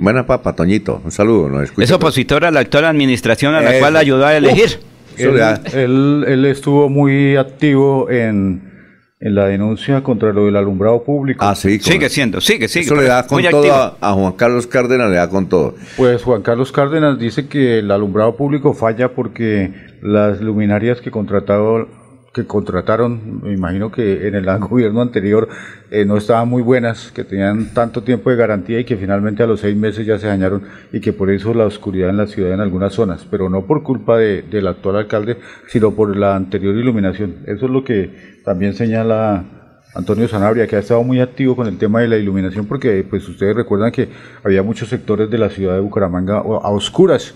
Buena 0.00 0.26
papa, 0.26 0.54
Toñito. 0.54 1.00
Un 1.04 1.10
saludo. 1.10 1.48
Nos 1.48 1.64
escucha. 1.64 1.84
Es 1.84 1.92
opositor 1.92 2.44
a 2.44 2.50
la 2.50 2.60
actual 2.60 2.84
administración 2.84 3.54
a 3.54 3.60
la 3.60 3.70
Eso. 3.72 3.80
cual 3.80 3.96
ayudó 3.96 4.26
a 4.26 4.36
elegir. 4.36 4.78
Eso 5.16 5.32
le 5.32 5.38
da- 5.40 5.60
Él, 5.72 5.74
él, 5.74 6.24
él 6.28 6.44
estuvo 6.46 6.88
muy 6.90 7.36
activo 7.36 8.10
en, 8.10 8.70
en 9.18 9.34
la 9.34 9.46
denuncia 9.46 10.02
contra 10.02 10.32
lo 10.32 10.44
del 10.44 10.56
alumbrado 10.56 11.02
público. 11.02 11.42
Ah, 11.44 11.54
sí. 11.54 11.78
Sigue 11.78 12.08
siendo, 12.10 12.40
sigue, 12.42 12.68
sigue. 12.68 12.84
Eso 12.84 12.94
le 12.96 13.04
da 13.04 13.26
con 13.26 13.40
muy 13.40 13.50
todo 13.50 13.60
activo. 13.60 13.96
a, 14.00 14.10
a 14.10 14.12
Juan 14.12 14.32
Carlos 14.32 14.66
Cárdenas, 14.66 15.08
le 15.10 15.16
da 15.16 15.28
con 15.30 15.48
todo. 15.48 15.74
Pues 15.96 16.22
Juan 16.22 16.42
Carlos 16.42 16.70
Cárdenas 16.72 17.18
dice 17.18 17.48
que 17.48 17.78
el 17.78 17.90
alumbrado 17.90 18.36
público 18.36 18.74
falla 18.74 19.08
porque 19.14 19.72
las 20.02 20.40
luminarias 20.42 21.00
que 21.00 21.10
contratado 21.10 21.88
que 22.36 22.46
contrataron, 22.46 23.40
me 23.42 23.52
imagino 23.54 23.90
que 23.90 24.28
en 24.28 24.34
el 24.34 24.44
gobierno 24.60 25.00
anterior 25.00 25.48
eh, 25.90 26.04
no 26.04 26.18
estaban 26.18 26.48
muy 26.48 26.62
buenas, 26.62 27.10
que 27.10 27.24
tenían 27.24 27.72
tanto 27.72 28.02
tiempo 28.02 28.28
de 28.30 28.36
garantía 28.36 28.78
y 28.78 28.84
que 28.84 28.96
finalmente 28.98 29.42
a 29.42 29.46
los 29.46 29.60
seis 29.60 29.74
meses 29.74 30.04
ya 30.06 30.18
se 30.18 30.26
dañaron 30.26 30.62
y 30.92 31.00
que 31.00 31.14
por 31.14 31.30
eso 31.30 31.54
la 31.54 31.64
oscuridad 31.64 32.10
en 32.10 32.18
la 32.18 32.26
ciudad 32.26 32.52
en 32.52 32.60
algunas 32.60 32.92
zonas, 32.92 33.26
pero 33.30 33.48
no 33.48 33.62
por 33.66 33.82
culpa 33.82 34.18
de- 34.18 34.42
del 34.42 34.66
actual 34.66 34.96
alcalde, 34.96 35.38
sino 35.68 35.92
por 35.92 36.14
la 36.14 36.36
anterior 36.36 36.74
iluminación. 36.76 37.36
Eso 37.46 37.64
es 37.66 37.70
lo 37.72 37.82
que 37.82 38.10
también 38.44 38.74
señala 38.74 39.44
Antonio 39.94 40.28
Sanabria, 40.28 40.66
que 40.66 40.76
ha 40.76 40.80
estado 40.80 41.02
muy 41.02 41.20
activo 41.20 41.56
con 41.56 41.66
el 41.66 41.78
tema 41.78 42.02
de 42.02 42.08
la 42.08 42.18
iluminación, 42.18 42.66
porque 42.66 43.02
pues 43.08 43.26
ustedes 43.26 43.56
recuerdan 43.56 43.92
que 43.92 44.08
había 44.44 44.62
muchos 44.62 44.90
sectores 44.90 45.30
de 45.30 45.38
la 45.38 45.48
ciudad 45.48 45.72
de 45.74 45.80
Bucaramanga 45.80 46.36
a 46.36 46.70
oscuras. 46.70 47.34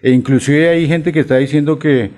E 0.00 0.10
inclusive 0.10 0.70
hay 0.70 0.86
gente 0.88 1.12
que 1.12 1.20
está 1.20 1.36
diciendo 1.36 1.78
que, 1.78 2.10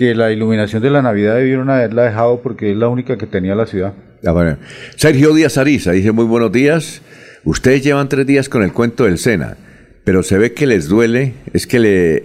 que 0.00 0.14
la 0.14 0.32
iluminación 0.32 0.82
de 0.82 0.88
la 0.88 1.02
Navidad 1.02 1.34
debieron 1.34 1.68
haberla 1.68 2.04
dejado 2.04 2.40
porque 2.40 2.70
es 2.72 2.76
la 2.78 2.88
única 2.88 3.18
que 3.18 3.26
tenía 3.26 3.54
la 3.54 3.66
ciudad. 3.66 3.92
Ah, 4.24 4.32
bueno. 4.32 4.56
Sergio 4.96 5.34
Díaz 5.34 5.58
Ariza 5.58 5.92
dice 5.92 6.10
muy 6.10 6.24
buenos 6.24 6.50
días. 6.50 7.02
Ustedes 7.44 7.84
llevan 7.84 8.08
tres 8.08 8.26
días 8.26 8.48
con 8.48 8.62
el 8.62 8.72
cuento 8.72 9.04
del 9.04 9.18
Sena, 9.18 9.58
pero 10.02 10.22
se 10.22 10.38
ve 10.38 10.54
que 10.54 10.66
les 10.66 10.88
duele, 10.88 11.34
es 11.52 11.66
que 11.66 11.80
le 11.80 12.24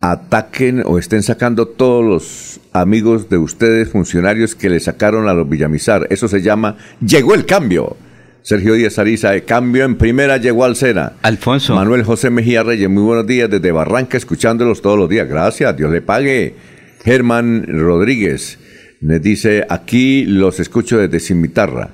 ataquen 0.00 0.82
o 0.84 0.98
estén 0.98 1.22
sacando 1.22 1.68
todos 1.68 2.04
los 2.04 2.60
amigos 2.72 3.30
de 3.30 3.38
ustedes, 3.38 3.88
funcionarios 3.88 4.56
que 4.56 4.68
le 4.68 4.80
sacaron 4.80 5.28
a 5.28 5.34
los 5.34 5.48
Villamizar. 5.48 6.08
Eso 6.10 6.26
se 6.26 6.42
llama 6.42 6.78
Llegó 7.00 7.36
el 7.36 7.46
cambio. 7.46 7.96
Sergio 8.42 8.74
Díaz 8.74 8.98
Ariza, 8.98 9.32
el 9.36 9.44
cambio 9.44 9.84
en 9.84 9.94
primera 9.94 10.36
llegó 10.38 10.64
al 10.64 10.74
Sena. 10.74 11.12
Alfonso. 11.22 11.76
Manuel 11.76 12.02
José 12.02 12.30
Mejía 12.30 12.64
Reyes, 12.64 12.90
muy 12.90 13.04
buenos 13.04 13.24
días 13.24 13.48
desde 13.48 13.70
Barranca, 13.70 14.16
escuchándolos 14.16 14.82
todos 14.82 14.98
los 14.98 15.08
días. 15.08 15.28
Gracias, 15.28 15.76
Dios 15.76 15.92
le 15.92 16.02
pague. 16.02 16.71
Germán 17.04 17.66
Rodríguez 17.66 18.58
nos 19.00 19.20
dice, 19.20 19.66
aquí 19.68 20.24
los 20.24 20.60
escucho 20.60 20.98
desde 20.98 21.18
Cimitarra. 21.18 21.90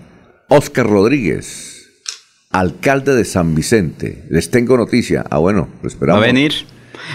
Oscar 0.49 0.87
Rodríguez, 0.87 1.89
alcalde 2.51 3.15
de 3.15 3.25
San 3.25 3.55
Vicente. 3.55 4.25
Les 4.29 4.51
tengo 4.51 4.77
noticia. 4.77 5.25
Ah, 5.31 5.39
bueno, 5.39 5.69
lo 5.77 5.83
Va 5.83 5.89
esperamos. 5.89 6.23
a 6.23 6.27
venir. 6.27 6.53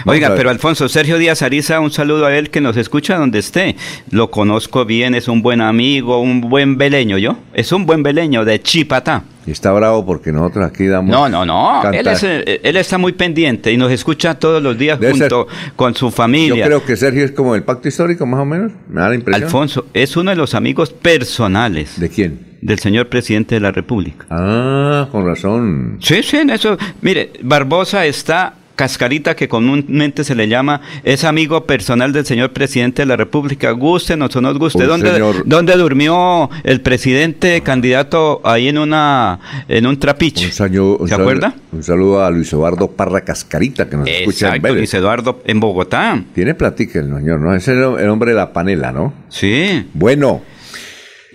Oiga, 0.06 0.34
pero 0.36 0.50
Alfonso 0.50 0.88
Sergio 0.88 1.18
Díaz 1.18 1.42
Ariza, 1.42 1.80
un 1.80 1.90
saludo 1.90 2.26
a 2.26 2.36
él 2.36 2.50
que 2.50 2.60
nos 2.60 2.76
escucha 2.76 3.16
donde 3.16 3.38
esté. 3.38 3.76
Lo 4.10 4.30
conozco 4.30 4.84
bien, 4.84 5.14
es 5.14 5.28
un 5.28 5.42
buen 5.42 5.60
amigo, 5.60 6.20
un 6.20 6.40
buen 6.40 6.76
beleño, 6.76 7.18
¿yo? 7.18 7.36
Es 7.52 7.72
un 7.72 7.86
buen 7.86 8.02
beleño 8.02 8.44
de 8.44 8.60
Chipatá. 8.60 9.24
Y 9.46 9.50
está 9.50 9.72
bravo 9.72 10.06
porque 10.06 10.32
nosotros 10.32 10.64
aquí 10.64 10.86
damos... 10.86 11.10
No, 11.10 11.28
no, 11.28 11.44
no. 11.44 11.92
Él, 11.92 12.06
es, 12.06 12.22
eh, 12.22 12.60
él 12.62 12.76
está 12.76 12.96
muy 12.96 13.12
pendiente 13.12 13.70
y 13.70 13.76
nos 13.76 13.92
escucha 13.92 14.38
todos 14.38 14.62
los 14.62 14.78
días 14.78 14.98
Debe 14.98 15.18
junto 15.18 15.46
con 15.76 15.94
su 15.94 16.06
Yo 16.06 16.10
familia. 16.10 16.64
creo 16.64 16.84
que 16.84 16.96
Sergio 16.96 17.24
es 17.24 17.32
como 17.32 17.54
el 17.54 17.62
pacto 17.62 17.88
histórico, 17.88 18.24
más 18.24 18.40
o 18.40 18.46
menos. 18.46 18.72
Me 18.88 19.02
da 19.02 19.10
la 19.10 19.14
impresión. 19.16 19.44
Alfonso 19.44 19.86
es 19.92 20.16
uno 20.16 20.30
de 20.30 20.36
los 20.36 20.54
amigos 20.54 20.90
personales 20.90 22.00
¿De 22.00 22.08
quién? 22.08 22.54
del 22.62 22.78
señor 22.78 23.08
presidente 23.08 23.54
de 23.56 23.60
la 23.60 23.70
República. 23.70 24.24
Ah, 24.30 25.08
con 25.12 25.26
razón. 25.26 25.98
Sí, 26.00 26.22
sí, 26.22 26.38
en 26.38 26.48
eso. 26.48 26.78
Mire, 27.02 27.32
Barbosa 27.42 28.06
está 28.06 28.54
Cascarita, 28.74 29.36
que 29.36 29.48
comúnmente 29.48 30.24
se 30.24 30.34
le 30.34 30.48
llama, 30.48 30.80
es 31.04 31.24
amigo 31.24 31.64
personal 31.64 32.12
del 32.12 32.26
señor 32.26 32.52
presidente 32.52 33.02
de 33.02 33.06
la 33.06 33.16
República. 33.16 33.70
Gústenos 33.70 34.34
o 34.34 34.40
no 34.40 34.48
nos 34.50 34.58
guste. 34.58 34.84
¿Dónde, 34.84 35.12
señor- 35.12 35.42
dónde 35.46 35.74
durmió 35.76 36.50
el 36.64 36.80
presidente 36.80 37.60
candidato 37.62 38.40
ahí 38.44 38.68
en 38.68 38.78
una 38.78 39.38
en 39.68 39.86
un 39.86 39.98
trapiche? 39.98 40.46
Un 40.46 40.52
saludo, 40.52 40.96
un 40.98 41.08
¿Se 41.08 41.14
saludo- 41.14 41.28
acuerda? 41.30 41.54
Un 41.72 41.82
saludo 41.82 42.24
a 42.24 42.30
Luis 42.30 42.52
Eduardo 42.52 42.90
Parra 42.90 43.20
Cascarita, 43.22 43.88
que 43.88 43.96
nos 43.96 44.08
escucha 44.08 44.54
en 44.56 44.62
Vélez. 44.62 44.78
Luis 44.78 44.94
Eduardo, 44.94 45.40
en 45.44 45.60
Bogotá. 45.60 46.22
Tiene 46.34 46.54
platica 46.54 46.98
el 47.00 47.06
señor, 47.14 47.40
¿no? 47.40 47.54
Ese 47.54 47.72
es 47.72 47.78
el 47.78 47.84
el 48.04 48.08
hombre 48.10 48.32
de 48.32 48.36
la 48.36 48.52
panela, 48.52 48.92
¿no? 48.92 49.12
Sí. 49.28 49.86
Bueno, 49.94 50.42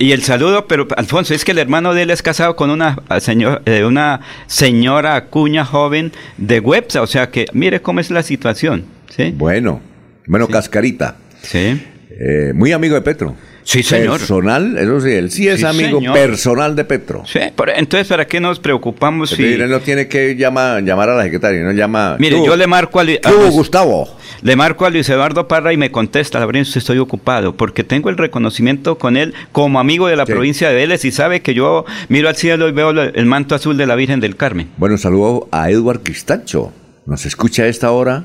Y 0.01 0.13
el 0.13 0.23
saludo, 0.23 0.65
pero 0.65 0.87
Alfonso, 0.95 1.33
es 1.33 1.43
que 1.43 1.51
el 1.51 1.57
hermano 1.57 1.93
de 1.93 2.03
él 2.03 2.09
es 2.09 2.21
casado 2.21 2.55
con 2.55 2.69
una, 2.69 2.99
ah, 3.09 3.19
señor, 3.19 3.61
eh, 3.65 3.83
una 3.83 4.21
señora 4.47 5.25
cuña 5.25 5.65
joven 5.65 6.13
de 6.37 6.61
Websa, 6.61 7.01
o 7.01 7.07
sea 7.07 7.29
que 7.29 7.47
mire 7.51 7.81
cómo 7.81 7.99
es 7.99 8.09
la 8.09 8.23
situación. 8.23 8.85
Sí, 9.09 9.33
bueno. 9.35 9.81
Bueno, 10.25 10.47
Cascarita. 10.47 11.17
sí. 11.41 11.85
eh, 12.11 12.53
muy 12.55 12.71
amigo 12.71 12.95
de 12.95 13.01
Petro. 13.01 13.35
Sí, 13.63 13.83
señor. 13.83 14.17
Personal, 14.19 14.77
eso 14.77 14.99
sí, 15.01 15.11
él 15.11 15.29
sí 15.31 15.47
es 15.47 15.59
Sí, 15.59 15.65
amigo 15.65 15.99
señor. 15.99 16.13
personal 16.15 16.75
de 16.75 16.85
Petro. 16.85 17.23
Sí, 17.25 17.39
entonces, 17.75 18.07
¿para 18.07 18.25
qué 18.25 18.39
nos 18.39 18.59
preocupamos 18.59 19.29
si... 19.31 19.43
él 19.43 19.69
no 19.69 19.79
tiene 19.79 20.07
que 20.07 20.35
llama- 20.35 20.79
llamar 20.79 21.09
a 21.09 21.15
la 21.15 21.23
secretaria, 21.23 21.61
no 21.61 21.71
llama. 21.71 22.15
Mire, 22.19 22.37
¿Qué 22.37 22.45
yo 22.45 22.55
le 22.55 22.65
marco 22.67 22.99
a, 22.99 23.03
Lu- 23.03 23.11
¿Qué 23.21 23.27
a 23.27 23.31
hubo, 23.31 23.41
Luis- 23.43 23.53
Gustavo? 23.53 24.17
le 24.41 24.55
marco 24.55 24.85
a 24.85 24.89
Luis 24.89 25.07
Eduardo 25.09 25.47
Parra 25.47 25.71
y 25.73 25.77
me 25.77 25.91
contesta, 25.91 26.39
Laurencio, 26.39 26.79
estoy 26.79 26.97
ocupado, 26.97 27.55
porque 27.55 27.83
tengo 27.83 28.09
el 28.09 28.17
reconocimiento 28.17 28.97
con 28.97 29.17
él 29.17 29.33
como 29.51 29.79
amigo 29.79 30.07
de 30.07 30.15
la 30.15 30.25
Sí. 30.25 30.31
provincia 30.31 30.69
de 30.69 30.75
Vélez 30.75 31.03
y 31.05 31.11
sabe 31.11 31.41
que 31.41 31.53
yo 31.53 31.85
miro 32.07 32.29
al 32.29 32.35
cielo 32.37 32.67
y 32.69 32.71
veo 32.71 32.89
el 32.91 33.25
manto 33.25 33.53
azul 33.55 33.77
de 33.77 33.85
la 33.85 33.95
Virgen 33.95 34.19
del 34.19 34.35
Carmen. 34.35 34.69
Bueno, 34.77 34.97
saludo 34.97 35.47
a 35.51 35.69
Edward 35.69 36.01
Cristacho. 36.03 36.71
Nos 37.05 37.25
escucha 37.25 37.63
a 37.63 37.67
esta 37.67 37.91
hora 37.91 38.23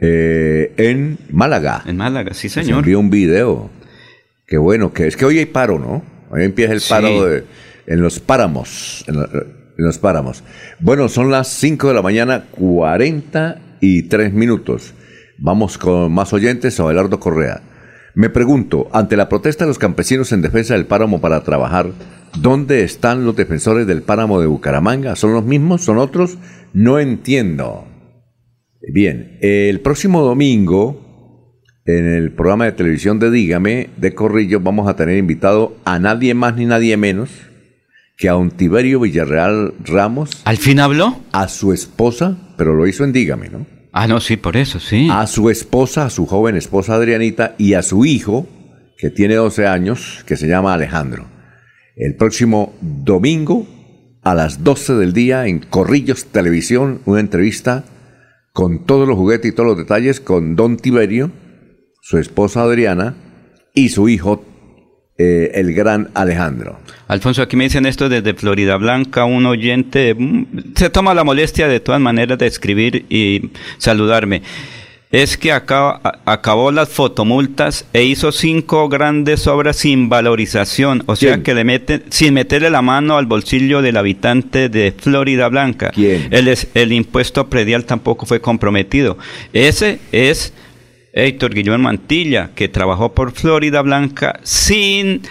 eh, 0.00 0.72
en 0.76 1.18
Málaga. 1.30 1.82
En 1.86 1.96
Málaga, 1.96 2.34
sí, 2.34 2.48
señor. 2.48 2.78
envió 2.80 3.00
un 3.00 3.10
video. 3.10 3.70
Qué 4.46 4.58
bueno, 4.58 4.92
que 4.92 5.06
es 5.06 5.16
que 5.16 5.24
hoy 5.24 5.38
hay 5.38 5.46
paro, 5.46 5.78
¿no? 5.78 6.02
Hoy 6.30 6.44
empieza 6.44 6.72
el 6.72 6.80
Sí. 6.80 6.90
paro 6.90 7.24
de- 7.24 7.44
en 7.86 8.00
los 8.00 8.20
páramos. 8.20 9.04
En, 9.08 9.16
la- 9.16 9.28
en 9.32 9.84
los 9.84 9.98
páramos. 9.98 10.42
Bueno, 10.80 11.08
son 11.08 11.30
las 11.30 11.48
5 11.48 11.88
de 11.88 11.94
la 11.94 12.02
mañana, 12.02 12.44
43 12.52 14.32
minutos. 14.32 14.94
Vamos 15.38 15.78
con 15.78 16.12
más 16.12 16.32
oyentes, 16.32 16.78
Abelardo 16.80 17.20
Correa. 17.20 17.60
Me 18.14 18.30
pregunto, 18.30 18.88
ante 18.92 19.16
la 19.16 19.28
protesta 19.28 19.64
de 19.64 19.68
los 19.68 19.78
campesinos 19.78 20.32
en 20.32 20.40
defensa 20.42 20.74
del 20.74 20.86
páramo 20.86 21.20
para 21.20 21.42
trabajar, 21.42 21.90
¿dónde 22.40 22.82
están 22.84 23.26
los 23.26 23.36
defensores 23.36 23.86
del 23.86 24.02
páramo 24.02 24.40
de 24.40 24.46
Bucaramanga? 24.46 25.16
¿Son 25.16 25.32
los 25.34 25.44
mismos? 25.44 25.82
¿Son 25.84 25.98
otros? 25.98 26.38
No 26.72 26.98
entiendo. 26.98 27.84
Bien, 28.80 29.36
el 29.42 29.80
próximo 29.80 30.22
domingo, 30.22 31.05
en 31.86 32.06
el 32.06 32.32
programa 32.32 32.64
de 32.64 32.72
televisión 32.72 33.18
de 33.20 33.30
Dígame, 33.30 33.90
de 33.96 34.14
Corrillo, 34.14 34.60
vamos 34.60 34.88
a 34.88 34.96
tener 34.96 35.16
invitado 35.18 35.76
a 35.84 35.98
nadie 35.98 36.34
más 36.34 36.56
ni 36.56 36.66
nadie 36.66 36.96
menos 36.96 37.30
que 38.16 38.28
a 38.28 38.36
un 38.36 38.50
Tiberio 38.50 39.00
Villarreal 39.00 39.74
Ramos. 39.84 40.42
¿Al 40.44 40.56
fin 40.56 40.80
habló? 40.80 41.20
A 41.32 41.48
su 41.48 41.72
esposa, 41.72 42.36
pero 42.56 42.74
lo 42.74 42.86
hizo 42.86 43.04
en 43.04 43.12
Dígame, 43.12 43.50
¿no? 43.50 43.66
Ah, 43.92 44.06
no, 44.06 44.20
sí, 44.20 44.36
por 44.36 44.56
eso, 44.56 44.80
sí. 44.80 45.08
A 45.10 45.26
su 45.26 45.48
esposa, 45.48 46.06
a 46.06 46.10
su 46.10 46.26
joven 46.26 46.56
esposa 46.56 46.94
Adrianita 46.94 47.54
y 47.56 47.74
a 47.74 47.82
su 47.82 48.04
hijo, 48.04 48.48
que 48.98 49.10
tiene 49.10 49.36
12 49.36 49.66
años, 49.66 50.24
que 50.26 50.36
se 50.36 50.48
llama 50.48 50.74
Alejandro. 50.74 51.26
El 51.94 52.16
próximo 52.16 52.74
domingo, 52.80 53.66
a 54.22 54.34
las 54.34 54.64
12 54.64 54.94
del 54.94 55.12
día, 55.12 55.46
en 55.46 55.60
Corrillos 55.60 56.26
Televisión, 56.26 57.00
una 57.04 57.20
entrevista 57.20 57.84
con 58.52 58.84
todos 58.86 59.06
los 59.06 59.16
juguetes 59.16 59.52
y 59.52 59.54
todos 59.54 59.68
los 59.68 59.78
detalles 59.78 60.20
con 60.20 60.56
Don 60.56 60.78
Tiberio, 60.78 61.30
su 62.08 62.18
esposa 62.18 62.62
Adriana 62.62 63.16
y 63.74 63.88
su 63.88 64.08
hijo 64.08 64.44
eh, 65.18 65.50
el 65.54 65.74
gran 65.74 66.10
Alejandro. 66.14 66.78
Alfonso, 67.08 67.42
aquí 67.42 67.56
me 67.56 67.64
dicen 67.64 67.84
esto 67.84 68.08
desde 68.08 68.34
Florida 68.34 68.76
Blanca, 68.76 69.24
un 69.24 69.44
oyente 69.44 70.14
mm, 70.14 70.74
se 70.76 70.88
toma 70.88 71.14
la 71.14 71.24
molestia 71.24 71.66
de 71.66 71.80
todas 71.80 72.00
maneras 72.00 72.38
de 72.38 72.46
escribir 72.46 73.06
y 73.08 73.50
saludarme. 73.78 74.42
Es 75.10 75.36
que 75.36 75.50
acabó 75.50 76.70
las 76.70 76.90
fotomultas 76.90 77.86
e 77.92 78.04
hizo 78.04 78.30
cinco 78.30 78.88
grandes 78.88 79.46
obras 79.46 79.76
sin 79.76 80.08
valorización, 80.08 81.02
o 81.06 81.16
sea 81.16 81.42
que 81.42 81.54
le 81.54 81.64
meten, 81.64 82.04
sin 82.10 82.34
meterle 82.34 82.70
la 82.70 82.82
mano 82.82 83.16
al 83.16 83.26
bolsillo 83.26 83.82
del 83.82 83.96
habitante 83.96 84.68
de 84.68 84.92
Florida 84.96 85.48
Blanca. 85.48 85.90
¿Quién? 85.90 86.28
El, 86.30 86.54
el 86.74 86.92
impuesto 86.92 87.48
predial 87.48 87.84
tampoco 87.84 88.26
fue 88.26 88.40
comprometido. 88.40 89.16
Ese 89.52 90.00
es 90.12 90.52
Héctor 91.16 91.54
Guillermo 91.54 91.84
Mantilla, 91.84 92.50
que 92.54 92.68
trabajó 92.68 93.12
por 93.12 93.32
Florida 93.32 93.80
Blanca 93.80 94.38
sin 94.42 95.22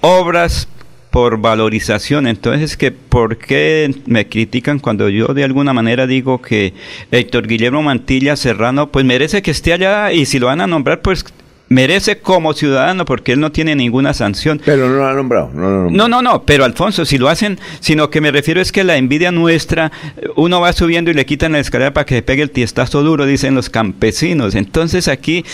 obras 0.00 0.68
por 1.10 1.38
valorización. 1.38 2.26
Entonces, 2.26 2.76
que 2.78 2.90
¿por 2.90 3.36
qué 3.36 3.94
me 4.06 4.28
critican 4.28 4.78
cuando 4.78 5.10
yo 5.10 5.28
de 5.28 5.44
alguna 5.44 5.74
manera 5.74 6.06
digo 6.06 6.40
que 6.40 6.72
Héctor 7.10 7.46
Guillermo 7.46 7.82
Mantilla 7.82 8.34
Serrano, 8.36 8.90
pues 8.90 9.04
merece 9.04 9.42
que 9.42 9.50
esté 9.50 9.74
allá 9.74 10.12
y 10.12 10.24
si 10.24 10.38
lo 10.38 10.46
van 10.46 10.62
a 10.62 10.66
nombrar, 10.66 11.02
pues 11.02 11.26
merece 11.72 12.18
como 12.18 12.52
ciudadano 12.52 13.04
porque 13.04 13.32
él 13.32 13.40
no 13.40 13.50
tiene 13.50 13.74
ninguna 13.74 14.12
sanción. 14.14 14.60
Pero 14.64 14.88
no 14.88 14.96
lo 14.96 15.06
ha 15.06 15.14
nombrado. 15.14 15.50
No, 15.54 15.90
no, 15.90 16.08
no, 16.08 16.22
no, 16.22 16.42
pero 16.44 16.64
Alfonso, 16.64 17.04
si 17.04 17.18
lo 17.18 17.28
hacen, 17.28 17.58
sino 17.80 18.10
que 18.10 18.20
me 18.20 18.30
refiero 18.30 18.60
es 18.60 18.72
que 18.72 18.84
la 18.84 18.96
envidia 18.96 19.32
nuestra, 19.32 19.90
uno 20.36 20.60
va 20.60 20.72
subiendo 20.72 21.10
y 21.10 21.14
le 21.14 21.26
quitan 21.26 21.52
la 21.52 21.60
escalera 21.60 21.92
para 21.92 22.04
que 22.04 22.16
se 22.16 22.22
pegue 22.22 22.42
el 22.42 22.50
tiestazo 22.50 23.02
duro, 23.02 23.24
dicen 23.24 23.54
los 23.54 23.70
campesinos. 23.70 24.54
Entonces 24.54 25.08
aquí, 25.08 25.44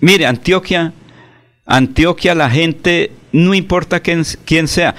mire, 0.00 0.26
Antioquia, 0.26 0.92
Antioquia, 1.66 2.34
la 2.34 2.50
gente, 2.50 3.10
no 3.32 3.52
importa 3.52 4.00
quién, 4.00 4.22
quién 4.44 4.68
sea. 4.68 4.94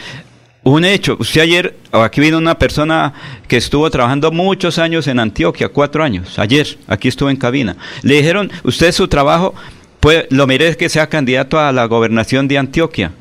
Un 0.64 0.84
hecho, 0.84 1.16
usted 1.20 1.42
ayer, 1.42 1.76
aquí 1.92 2.20
vino 2.20 2.40
una 2.40 2.58
persona 2.58 3.14
que 3.48 3.56
estuvo 3.58 3.88
trabajando 3.92 4.32
muchos 4.32 4.80
años 4.80 5.08
en 5.08 5.20
Antioquia, 5.20 5.70
cuatro 5.70 6.04
años, 6.04 6.40
ayer, 6.40 6.80
aquí 6.88 7.08
estuvo 7.08 7.30
en 7.30 7.38
cabina. 7.38 7.78
Le 8.02 8.16
dijeron, 8.16 8.52
usted 8.64 8.92
su 8.92 9.08
trabajo 9.08 9.54
pues 10.06 10.26
lo 10.30 10.46
merece 10.46 10.78
que 10.78 10.88
sea 10.88 11.08
candidato 11.08 11.60
a 11.60 11.72
la 11.72 11.86
gobernación 11.86 12.48
de 12.48 12.60
Antioquia. 12.60 13.12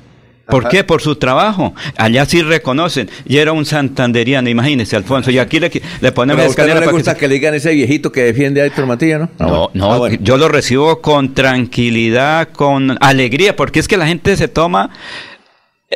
¿Por 0.47 0.69
qué? 0.69 0.85
Por 0.85 1.01
su 1.01 1.17
trabajo. 1.17 1.75
Allá 1.97 2.27
sí 2.27 2.43
reconocen. 2.43 3.09
Y 3.25 3.39
era 3.39 3.53
un 3.53 3.65
santanderiano, 3.65 4.51
imagínese, 4.51 4.95
Alfonso. 4.95 5.31
Y 5.31 5.39
aquí 5.39 5.59
le, 5.61 5.71
le 6.03 6.13
ponemos 6.13 6.45
escalera. 6.45 6.81
No 6.81 6.85
le 6.85 6.93
gusta 6.93 7.15
que... 7.15 7.27
le 7.27 7.37
digan 7.37 7.55
ese 7.55 7.73
viejito 7.73 8.13
que 8.13 8.25
defiende 8.25 8.61
a 8.61 8.67
Héctor 8.67 8.85
Matilla, 8.85 9.17
¿no? 9.17 9.31
no, 9.39 9.71
no, 9.73 10.05
ah, 10.05 10.11
yo 10.21 10.37
lo 10.37 10.49
recibo 10.49 11.01
con 11.01 11.33
tranquilidad, 11.33 12.51
con 12.51 12.99
alegría, 13.01 13.57
porque 13.57 13.81
es 13.81 13.89
que 13.89 13.97
la 13.97 14.07
gente 14.07 14.37
se 14.37 14.49
toma 14.49 14.91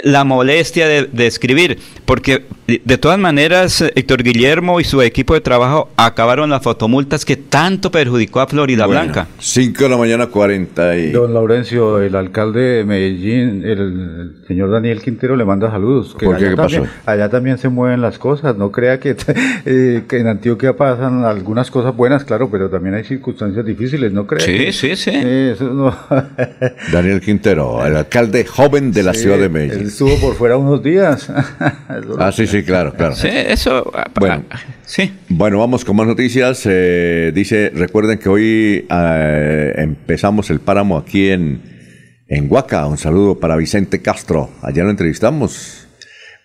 la 0.03 0.25
molestia 0.25 0.87
de, 0.89 1.27
escribir, 1.27 1.79
porque 2.05 2.45
de 2.67 2.99
todas 2.99 3.19
maneras 3.19 3.83
Héctor 3.95 4.23
Guillermo 4.23 4.81
y 4.81 4.85
su 4.85 5.01
equipo 5.03 5.35
de 5.35 5.41
trabajo 5.41 5.91
acabaron 5.97 6.51
las 6.51 6.63
fotomultas 6.63 7.25
que 7.25 7.37
tanto 7.37 7.91
perjudicó 7.91 8.41
a 8.41 8.47
Florida 8.47 8.87
Blanca. 8.87 9.27
5 9.39 9.85
de 9.85 9.89
la 9.89 9.97
mañana 9.97 10.27
40 10.27 10.97
y... 10.97 11.11
Don 11.11 11.33
Laurencio, 11.33 12.01
el 12.01 12.15
alcalde 12.15 12.61
de 12.61 12.85
Medellín, 12.85 13.63
el, 13.65 14.37
señor 14.47 14.71
Daniel 14.71 15.01
Quintero 15.03 15.37
le 15.37 15.45
manda 15.45 15.71
saludos. 15.71 16.15
Que 16.19 16.27
¿Por 16.27 16.37
qué, 16.37 16.55
también, 16.55 16.83
pasó? 16.83 16.93
Allá 17.07 17.29
también 17.29 17.59
se 17.59 17.69
mueven 17.69 18.01
las 18.01 18.19
cosas, 18.19 18.57
no 18.57 18.71
crea 18.71 19.01
que, 19.01 19.17
eh, 19.67 20.03
que 20.09 20.19
en 20.19 20.27
Antioquia 20.27 20.77
pasan 20.77 21.25
algunas 21.25 21.71
cosas 21.71 21.97
buenas, 21.97 22.25
claro, 22.25 22.51
pero 22.51 22.69
también 22.69 22.95
hay 22.95 23.05
circunstancias 23.05 23.65
difíciles, 23.65 24.13
¿no 24.13 24.27
crea? 24.27 24.45
Sí, 24.45 24.73
sí, 24.73 24.97
sí. 24.97 25.13
Daniel 26.93 27.21
Quintero, 27.21 27.85
el 27.85 27.97
alcalde 27.97 28.45
joven 28.45 28.93
de 28.93 29.03
la 29.03 29.15
ciudad 29.15 29.39
de 29.39 29.49
Medellín 29.49 29.88
estuvo 29.89 30.17
por 30.21 30.35
fuera 30.35 30.57
unos 30.57 30.83
días. 30.83 31.29
ah, 32.19 32.33
sí, 32.33 32.47
sí, 32.47 32.63
claro, 32.63 32.93
claro. 32.95 33.15
Sí, 33.15 33.29
eso. 33.31 33.91
Ah, 33.95 34.11
bueno, 34.19 34.45
ah, 34.51 34.61
sí. 34.85 35.13
Bueno, 35.29 35.59
vamos 35.59 35.85
con 35.85 35.97
más 35.97 36.07
noticias. 36.07 36.63
Eh, 36.67 37.33
dice, 37.35 37.71
recuerden 37.75 38.19
que 38.19 38.29
hoy 38.29 38.87
eh, 38.89 39.75
empezamos 39.77 40.51
el 40.51 40.61
páramo 40.61 40.97
aquí 40.97 41.31
en, 41.31 41.61
en 42.29 42.51
Huaca. 42.51 42.87
Un 42.87 42.99
saludo 42.99 43.41
para 43.41 43.57
Vicente 43.57 44.01
Castro. 44.01 44.51
Allá 44.63 44.85
lo 44.85 44.91
entrevistamos. 44.91 45.88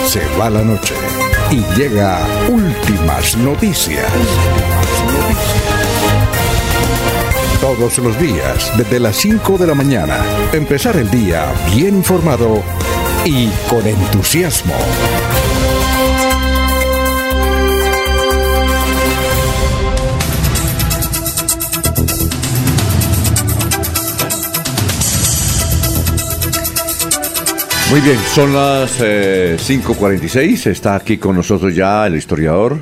Se 0.07 0.21
va 0.39 0.49
la 0.49 0.63
noche 0.63 0.93
y 1.51 1.57
llega 1.77 2.25
últimas 2.49 3.35
noticias. 3.37 4.05
Todos 7.59 7.97
los 7.99 8.17
días, 8.19 8.71
desde 8.77 8.99
las 8.99 9.15
5 9.15 9.57
de 9.57 9.67
la 9.67 9.73
mañana, 9.73 10.17
empezar 10.51 10.97
el 10.97 11.09
día 11.09 11.45
bien 11.73 11.95
informado 11.95 12.61
y 13.25 13.49
con 13.69 13.85
entusiasmo. 13.87 14.73
Muy 27.89 28.01
bien, 28.01 28.17
son 28.33 28.53
las 28.53 28.99
5.46. 28.99 30.65
Eh, 30.67 30.71
Está 30.71 30.95
aquí 30.95 31.17
con 31.17 31.35
nosotros 31.35 31.75
ya 31.75 32.07
el 32.07 32.15
historiador 32.15 32.79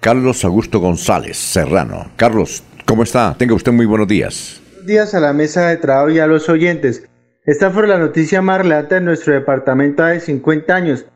Carlos 0.00 0.44
Augusto 0.44 0.80
González 0.80 1.36
Serrano. 1.36 2.10
Carlos, 2.16 2.64
¿cómo 2.84 3.04
está? 3.04 3.34
Tenga 3.38 3.54
usted 3.54 3.70
muy 3.70 3.86
buenos 3.86 4.08
días. 4.08 4.60
Buenos 4.72 4.86
días 4.86 5.14
a 5.14 5.20
la 5.20 5.32
mesa 5.32 5.68
de 5.68 5.76
trabajo 5.76 6.10
y 6.10 6.18
a 6.18 6.26
los 6.26 6.48
oyentes. 6.48 7.04
Esta 7.46 7.70
fue 7.70 7.86
la 7.86 7.98
noticia 7.98 8.42
más 8.42 8.58
relevante 8.58 8.96
en 8.96 9.06
nuestro 9.06 9.32
departamento 9.32 10.04
hace 10.04 10.20
50 10.20 10.74
años. 10.74 11.06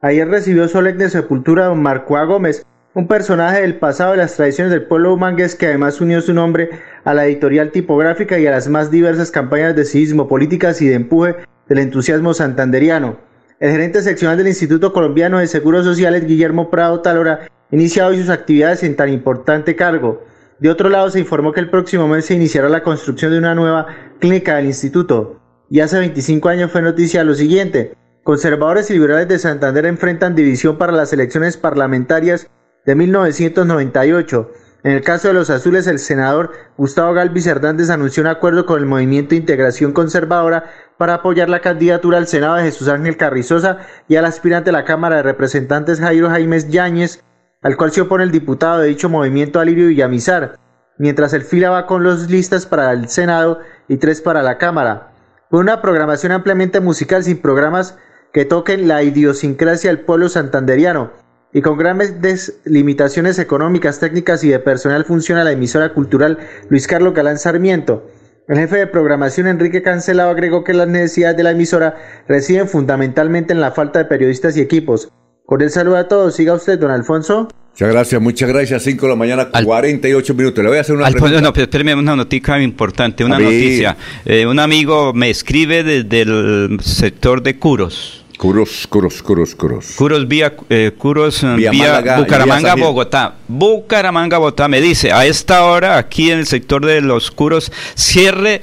Ayer 0.00 0.26
recibió 0.26 0.66
solemne 0.66 1.10
sepultura 1.10 1.66
don 1.66 1.82
Marco 1.82 2.16
A. 2.16 2.24
Gómez, 2.24 2.64
un 2.94 3.06
personaje 3.06 3.60
del 3.60 3.76
pasado 3.76 4.12
de 4.12 4.16
las 4.16 4.34
tradiciones 4.34 4.72
del 4.72 4.86
pueblo 4.86 5.12
humangués 5.12 5.54
que 5.54 5.66
además 5.66 6.00
unió 6.00 6.22
su 6.22 6.32
nombre 6.32 6.70
a 7.04 7.12
la 7.12 7.26
editorial 7.26 7.70
tipográfica 7.70 8.38
y 8.38 8.46
a 8.46 8.50
las 8.50 8.66
más 8.66 8.90
diversas 8.90 9.30
campañas 9.30 9.76
de 9.76 9.84
civismo, 9.84 10.26
políticas 10.26 10.80
y 10.80 10.88
de 10.88 10.94
empuje 10.94 11.36
del 11.68 11.78
entusiasmo 11.78 12.32
santanderiano. 12.32 13.18
El 13.60 13.72
gerente 13.72 14.00
seccional 14.00 14.38
del 14.38 14.48
Instituto 14.48 14.90
Colombiano 14.90 15.38
de 15.38 15.46
Seguros 15.46 15.84
Sociales, 15.84 16.26
Guillermo 16.26 16.70
Prado 16.70 17.02
Talora, 17.02 17.50
inicia 17.70 18.06
hoy 18.06 18.18
sus 18.18 18.30
actividades 18.30 18.82
en 18.84 18.96
tan 18.96 19.10
importante 19.10 19.76
cargo. 19.76 20.24
De 20.60 20.70
otro 20.70 20.88
lado, 20.88 21.10
se 21.10 21.20
informó 21.20 21.52
que 21.52 21.60
el 21.60 21.68
próximo 21.68 22.08
mes 22.08 22.24
se 22.24 22.34
iniciará 22.34 22.70
la 22.70 22.82
construcción 22.82 23.32
de 23.32 23.38
una 23.38 23.54
nueva 23.54 23.86
clínica 24.18 24.56
del 24.56 24.64
instituto. 24.66 25.43
Y 25.70 25.80
hace 25.80 25.98
25 25.98 26.48
años 26.48 26.70
fue 26.70 26.82
noticia 26.82 27.24
lo 27.24 27.34
siguiente. 27.34 27.94
Conservadores 28.22 28.90
y 28.90 28.94
liberales 28.94 29.28
de 29.28 29.38
Santander 29.38 29.86
enfrentan 29.86 30.34
división 30.34 30.78
para 30.78 30.92
las 30.92 31.12
elecciones 31.12 31.56
parlamentarias 31.56 32.48
de 32.86 32.94
1998. 32.94 34.50
En 34.84 34.92
el 34.92 35.02
caso 35.02 35.28
de 35.28 35.34
los 35.34 35.48
azules, 35.48 35.86
el 35.86 35.98
senador 35.98 36.52
Gustavo 36.76 37.14
Galvis 37.14 37.46
Hernández 37.46 37.88
anunció 37.88 38.22
un 38.22 38.26
acuerdo 38.26 38.66
con 38.66 38.78
el 38.78 38.86
Movimiento 38.86 39.30
de 39.30 39.36
Integración 39.36 39.92
Conservadora 39.92 40.70
para 40.98 41.14
apoyar 41.14 41.48
la 41.48 41.60
candidatura 41.60 42.18
al 42.18 42.26
Senado 42.26 42.56
de 42.56 42.64
Jesús 42.64 42.88
Ángel 42.88 43.16
Carrizosa 43.16 43.78
y 44.08 44.16
al 44.16 44.26
aspirante 44.26 44.68
a 44.68 44.74
la 44.74 44.84
Cámara 44.84 45.16
de 45.16 45.22
Representantes 45.22 46.00
Jairo 46.00 46.28
Jaimes 46.28 46.68
Yáñez, 46.68 47.24
al 47.62 47.78
cual 47.78 47.92
se 47.92 48.02
opone 48.02 48.24
el 48.24 48.30
diputado 48.30 48.80
de 48.80 48.88
dicho 48.88 49.08
movimiento 49.08 49.58
Alivio 49.58 49.86
Villamizar, 49.86 50.58
mientras 50.98 51.32
el 51.32 51.42
fila 51.42 51.70
va 51.70 51.86
con 51.86 52.04
los 52.04 52.30
listas 52.30 52.66
para 52.66 52.92
el 52.92 53.08
Senado 53.08 53.60
y 53.88 53.96
tres 53.96 54.20
para 54.20 54.42
la 54.42 54.58
Cámara. 54.58 55.13
Fue 55.54 55.60
una 55.60 55.80
programación 55.80 56.32
ampliamente 56.32 56.80
musical 56.80 57.22
sin 57.22 57.38
programas 57.38 57.96
que 58.32 58.44
toquen 58.44 58.88
la 58.88 59.04
idiosincrasia 59.04 59.88
del 59.88 60.00
pueblo 60.00 60.28
santanderiano 60.28 61.12
y 61.52 61.62
con 61.62 61.78
grandes 61.78 62.58
limitaciones 62.64 63.38
económicas, 63.38 64.00
técnicas 64.00 64.42
y 64.42 64.48
de 64.48 64.58
personal 64.58 65.04
funciona 65.04 65.44
la 65.44 65.52
emisora 65.52 65.94
cultural 65.94 66.40
Luis 66.70 66.88
Carlos 66.88 67.14
Galán 67.14 67.38
Sarmiento. 67.38 68.04
El 68.48 68.58
jefe 68.58 68.78
de 68.78 68.88
programación 68.88 69.46
Enrique 69.46 69.80
Cancelado 69.80 70.30
agregó 70.30 70.64
que 70.64 70.74
las 70.74 70.88
necesidades 70.88 71.36
de 71.36 71.44
la 71.44 71.52
emisora 71.52 71.98
residen 72.26 72.66
fundamentalmente 72.66 73.52
en 73.52 73.60
la 73.60 73.70
falta 73.70 74.00
de 74.00 74.06
periodistas 74.06 74.56
y 74.56 74.60
equipos. 74.60 75.12
Con 75.46 75.62
el 75.62 75.70
saludo 75.70 75.98
a 75.98 76.08
todos, 76.08 76.34
siga 76.34 76.54
usted, 76.54 76.80
don 76.80 76.90
Alfonso. 76.90 77.46
Muchas 77.74 77.88
gracias, 77.88 78.22
muchas 78.22 78.48
gracias. 78.48 78.82
5 78.84 79.04
de 79.04 79.10
la 79.10 79.16
mañana, 79.16 79.48
48 79.48 80.34
minutos. 80.34 80.62
Le 80.62 80.70
voy 80.70 80.78
a 80.78 80.82
hacer 80.82 80.94
una 80.94 81.08
Alfonso, 81.08 81.40
no, 81.40 81.52
pero 81.52 81.64
espéreme 81.64 81.92
una 81.96 82.14
noticia 82.14 82.62
importante, 82.62 83.24
una 83.24 83.36
noticia. 83.36 83.96
Eh, 84.24 84.46
un 84.46 84.60
amigo 84.60 85.12
me 85.12 85.28
escribe 85.28 85.82
desde 85.82 86.20
el 86.20 86.78
sector 86.80 87.42
de 87.42 87.58
Curos. 87.58 88.24
Curos, 88.38 88.86
Curos, 88.86 89.20
Curos, 89.24 89.56
Curos. 89.56 89.86
Curos 89.96 90.28
vía, 90.28 90.54
eh, 90.70 90.92
Curos 90.96 91.42
eh, 91.42 91.54
Vía 91.56 91.72
vía, 91.72 91.82
Málaga, 91.88 92.18
Bucaramanga, 92.20 92.74
vía. 92.76 92.84
Bogotá. 92.84 93.34
Bucaramanga, 93.48 94.38
Bogotá. 94.38 94.68
Me 94.68 94.80
dice, 94.80 95.10
a 95.10 95.26
esta 95.26 95.64
hora, 95.64 95.98
aquí 95.98 96.30
en 96.30 96.38
el 96.38 96.46
sector 96.46 96.86
de 96.86 97.00
los 97.00 97.32
Curos, 97.32 97.72
cierre, 97.96 98.62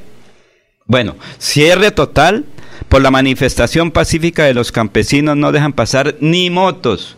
bueno, 0.86 1.18
cierre 1.38 1.92
total 1.92 2.46
por 2.88 3.02
la 3.02 3.12
manifestación 3.12 3.92
pacífica 3.92 4.46
de 4.46 4.54
los 4.54 4.72
campesinos. 4.72 5.36
No 5.36 5.52
dejan 5.52 5.74
pasar 5.74 6.16
ni 6.22 6.50
motos 6.50 7.18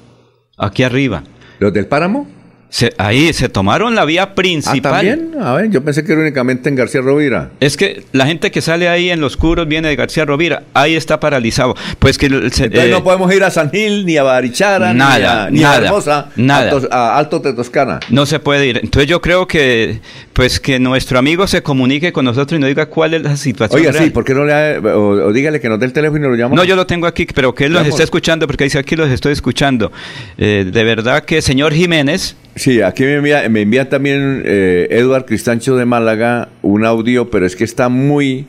aquí 0.58 0.82
arriba. 0.82 1.24
¿Los 1.64 1.72
del 1.72 1.86
Páramo? 1.86 2.28
Se- 2.76 2.92
ahí 2.98 3.32
se 3.34 3.50
tomaron 3.50 3.94
la 3.94 4.04
vía 4.04 4.24
Ah, 4.24 4.34
principal. 4.34 4.94
también. 4.94 5.36
A 5.40 5.54
ver, 5.54 5.70
yo 5.70 5.84
pensé 5.84 6.04
que 6.04 6.14
era 6.14 6.22
únicamente 6.22 6.70
en 6.70 6.76
García 6.76 7.02
Rovira. 7.02 7.52
Es 7.60 7.78
que 7.78 8.04
la 8.14 8.26
gente 8.26 8.50
que 8.50 8.62
sale 8.62 8.90
ahí 8.90 9.12
en 9.12 9.22
los 9.22 9.38
curos 9.38 9.68
viene 9.68 9.90
de 9.90 9.96
García 9.96 10.26
Rovira, 10.26 10.64
ahí 10.74 10.96
está 10.96 11.20
paralizado. 11.20 11.76
Pues 12.00 12.18
que 12.18 12.30
se- 12.30 12.36
Entonces 12.36 12.72
eh, 12.74 12.88
no 12.90 13.04
podemos 13.04 13.32
ir 13.32 13.44
a 13.44 13.52
San 13.52 13.70
Gil, 13.70 14.08
ni 14.08 14.18
a 14.18 14.24
Barichara, 14.24 14.92
Nada, 14.92 15.20
ni 15.20 15.26
a, 15.26 15.50
ni 15.52 15.60
a 15.64 15.68
nada, 15.68 15.86
Hermosa, 15.86 16.30
nada. 16.36 16.72
A, 16.90 16.96
a 17.14 17.18
Alto 17.20 17.38
de 17.38 17.54
Toscana. 17.54 18.00
no 18.10 18.26
se 18.26 18.40
puede 18.40 18.66
ir. 18.66 18.80
Entonces 18.82 19.08
yo 19.08 19.22
creo 19.22 19.48
que 19.48 20.00
pues 20.34 20.60
que 20.60 20.80
nuestro 20.80 21.20
amigo 21.20 21.46
se 21.46 21.62
comunique 21.62 22.12
con 22.12 22.26
nosotros 22.26 22.58
y 22.58 22.60
nos 22.60 22.70
diga 22.70 22.88
cuál 22.88 23.14
es 23.14 23.22
la 23.22 23.38
situación. 23.38 23.80
Oiga, 23.82 23.92
real. 23.92 24.06
sí, 24.06 24.10
¿por 24.10 24.24
qué 24.26 24.34
no 24.34 24.46
le 24.46 24.52
ha- 24.54 24.80
o, 24.80 25.28
o 25.28 25.32
dígale 25.32 25.60
que 25.62 25.70
nos 25.70 25.80
dé 25.80 25.86
el 25.86 25.94
teléfono 25.94 26.26
y 26.26 26.30
lo 26.32 26.36
llama? 26.36 26.56
No, 26.56 26.64
yo 26.64 26.76
lo 26.76 26.88
tengo 26.88 27.06
aquí, 27.06 27.28
pero 27.36 27.54
que 27.54 27.66
él 27.66 27.72
los 27.74 27.82
Llamamos. 27.82 28.00
está 28.00 28.04
escuchando, 28.04 28.48
porque 28.48 28.64
dice 28.64 28.80
aquí 28.80 28.96
los 28.96 29.12
estoy 29.12 29.34
escuchando. 29.34 29.92
Eh, 30.40 30.66
de 30.74 30.84
verdad 30.84 31.24
que 31.24 31.40
señor 31.44 31.72
Jiménez, 31.72 32.36
Sí, 32.56 32.82
aquí 32.82 33.04
me 33.04 33.16
envía, 33.16 33.50
me 33.50 33.62
envía 33.62 33.90
también 33.90 34.44
eh, 34.46 34.88
Eduard 34.92 35.26
Cristancho 35.26 35.76
de 35.76 35.86
Málaga 35.86 36.50
un 36.62 36.86
audio, 36.86 37.32
pero 37.32 37.46
es 37.46 37.56
que 37.56 37.64
está 37.64 37.90
muy, 37.90 38.48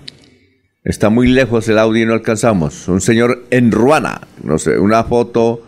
está 0.84 1.08
muy 1.08 1.26
lejos 1.26 1.68
el 1.68 1.78
audio 1.78 2.02
y 2.02 2.06
no 2.06 2.12
alcanzamos. 2.12 2.86
Un 2.88 3.00
señor 3.00 3.44
en 3.50 3.72
Ruana, 3.72 4.20
no 4.42 4.58
sé, 4.58 4.78
una 4.78 5.04
foto 5.04 5.62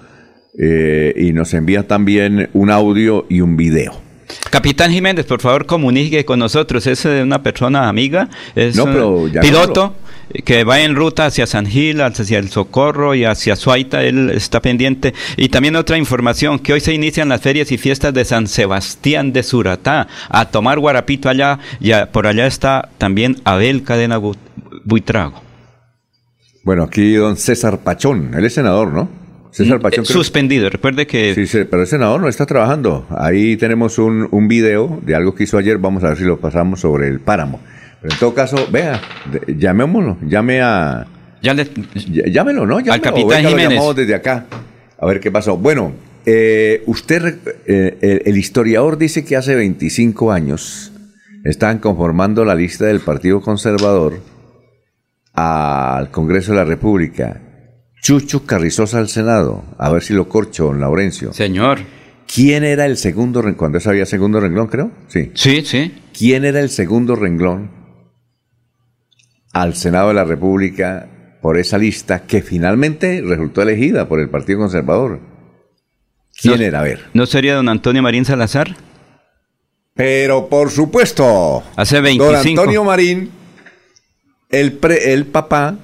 eh, 0.59 1.15
y 1.17 1.33
nos 1.33 1.55
envía 1.55 1.87
también 1.87 2.51
un 2.53 2.71
audio 2.71 3.27
y 3.31 3.41
un 3.41 3.57
video. 3.57 4.06
Capitán 4.51 4.91
Jiménez, 4.93 5.25
por 5.27 5.41
favor 5.41 5.67
comunique 5.67 6.25
con 6.25 6.39
nosotros. 6.39 6.87
Es 6.87 7.05
eh, 7.05 7.23
una 7.23 7.43
persona 7.43 7.89
amiga, 7.89 8.29
es 8.55 8.77
No, 8.77 8.85
un 8.85 9.31
piloto 9.41 9.95
que 10.45 10.65
va 10.65 10.81
en 10.81 10.97
ruta 10.97 11.27
hacia 11.27 11.47
San 11.47 11.67
Gil, 11.67 12.01
hacia 12.01 12.39
el 12.39 12.51
Socorro 12.51 13.15
y 13.15 13.25
hacia 13.25 13.55
Suaita. 13.55 14.03
Él 14.03 14.31
está 14.31 14.61
pendiente. 14.61 15.15
Y 15.37 15.49
también 15.49 15.77
otra 15.77 15.97
información, 15.99 16.59
que 16.59 16.73
hoy 16.73 16.81
se 16.81 16.93
inician 16.93 17.29
las 17.29 17.41
ferias 17.41 17.71
y 17.71 17.79
fiestas 17.79 18.13
de 18.15 18.25
San 18.25 18.47
Sebastián 18.49 19.33
de 19.33 19.43
Suratá. 19.43 20.09
A 20.29 20.47
tomar 20.47 20.79
guarapito 20.81 21.29
allá. 21.29 21.59
Y 21.81 21.93
a- 21.93 22.11
por 22.11 22.27
allá 22.27 22.47
está 22.47 22.89
también 22.99 23.37
Abel 23.45 23.85
Cadena 23.85 24.19
Bu- 24.19 24.37
Buitrago. 24.85 25.41
Bueno, 26.65 26.83
aquí 26.83 27.13
don 27.15 27.37
César 27.37 27.79
Pachón, 27.85 28.35
él 28.35 28.45
es 28.45 28.55
senador, 28.55 28.93
¿no? 28.93 29.09
César 29.57 29.81
Pachón. 29.81 30.05
Eh, 30.05 30.07
suspendido. 30.07 30.69
Recuerde 30.71 31.07
que 31.07 31.35
Sí, 31.35 31.47
sí, 31.47 31.59
pero 31.71 31.83
el 31.83 31.89
senador 31.89 32.21
no 32.21 32.29
está 32.29 32.45
trabajando. 32.47 33.07
Ahí 33.11 33.57
tenemos 33.57 33.99
un, 33.99 34.29
un 34.31 34.49
video 34.49 35.01
de 35.03 35.15
algo 35.15 35.35
que 35.35 35.45
hizo 35.45 35.57
ayer. 35.59 35.79
Vamos 35.79 36.05
a 36.05 36.09
ver 36.09 36.19
si 36.19 36.25
lo 36.25 36.39
pasamos 36.39 36.81
sobre 36.81 37.09
el 37.09 37.21
páramo. 37.21 37.61
Pero 38.03 38.13
en 38.15 38.21
todo 38.21 38.35
caso, 38.35 38.69
vea, 38.71 39.01
llamémoslo. 39.47 40.19
Llame 40.27 40.61
a. 40.61 41.07
ya 41.43 41.55
le- 41.55 41.65
ll- 41.73 42.31
Llámelo, 42.31 42.67
¿no? 42.67 42.81
Llámelo. 42.81 43.03
capitán 43.03 43.29
Venga, 43.29 43.43
lo 43.43 43.49
Jiménez. 43.49 43.71
llamamos 43.75 43.97
desde 43.97 44.15
acá. 44.15 44.45
A 44.99 45.07
ver 45.07 45.21
qué 45.21 45.31
pasó. 45.31 45.57
Bueno, 45.57 45.93
eh, 46.27 46.83
usted, 46.87 47.39
eh, 47.67 47.97
el, 48.01 48.23
el 48.27 48.37
historiador 48.37 48.99
dice 48.99 49.25
que 49.25 49.37
hace 49.37 49.55
25 49.55 50.33
años 50.33 50.93
estaban 51.45 51.79
conformando 51.79 52.45
la 52.45 52.55
lista 52.55 52.85
del 52.87 53.01
Partido 53.01 53.41
Conservador 53.41 54.21
al 55.33 56.11
Congreso 56.11 56.53
de 56.53 56.59
la 56.59 56.65
República. 56.65 57.41
Chucho 58.07 58.47
Carrizosa 58.47 58.99
al 58.99 59.09
Senado. 59.09 59.65
A 59.79 59.91
ver 59.91 60.01
si 60.01 60.15
lo 60.15 60.29
corcho, 60.29 60.67
don 60.67 60.79
Laurencio. 60.79 61.33
Señor. 61.33 61.81
¿Quién 62.33 62.63
era 62.63 62.87
el 62.87 62.97
segundo 62.97 63.43
renglón? 63.43 63.59
Cuando 63.59 63.79
eso 63.79 63.91
había 63.91 64.07
segundo 64.07 64.39
renglón, 64.39 64.69
creo. 64.69 64.93
Sí. 65.09 65.33
Sí, 65.35 65.63
sí. 65.65 65.93
¿Quién 66.17 66.45
era 66.45 66.61
el 66.61 66.71
segundo 66.71 67.17
renglón 67.17 67.69
al 69.53 69.75
Senado 69.75 70.07
de 70.09 70.15
la 70.15 70.25
República 70.25 71.09
por 71.43 71.59
esa 71.59 71.79
lista 71.79 72.23
que 72.29 72.43
finalmente 72.43 73.23
resultó 73.27 73.63
elegida 73.63 74.07
por 74.07 74.21
el 74.21 74.29
Partido 74.31 74.61
Conservador? 74.61 75.19
¿Quién 76.41 76.59
No- 76.59 76.63
era? 76.65 76.79
A 76.79 76.85
ver. 76.85 77.07
¿No 77.13 77.27
sería 77.27 77.57
don 77.57 77.69
Antonio 77.69 78.03
Marín 78.05 78.25
Salazar? 78.25 78.77
Pero 79.95 80.49
por 80.49 80.71
supuesto. 80.71 81.65
Hace 81.75 81.97
Don 81.97 82.05
25. 82.05 82.61
Antonio 82.61 82.85
Marín, 82.85 83.31
el, 84.49 84.75
pre- 84.75 85.13
el 85.13 85.27
papá 85.27 85.77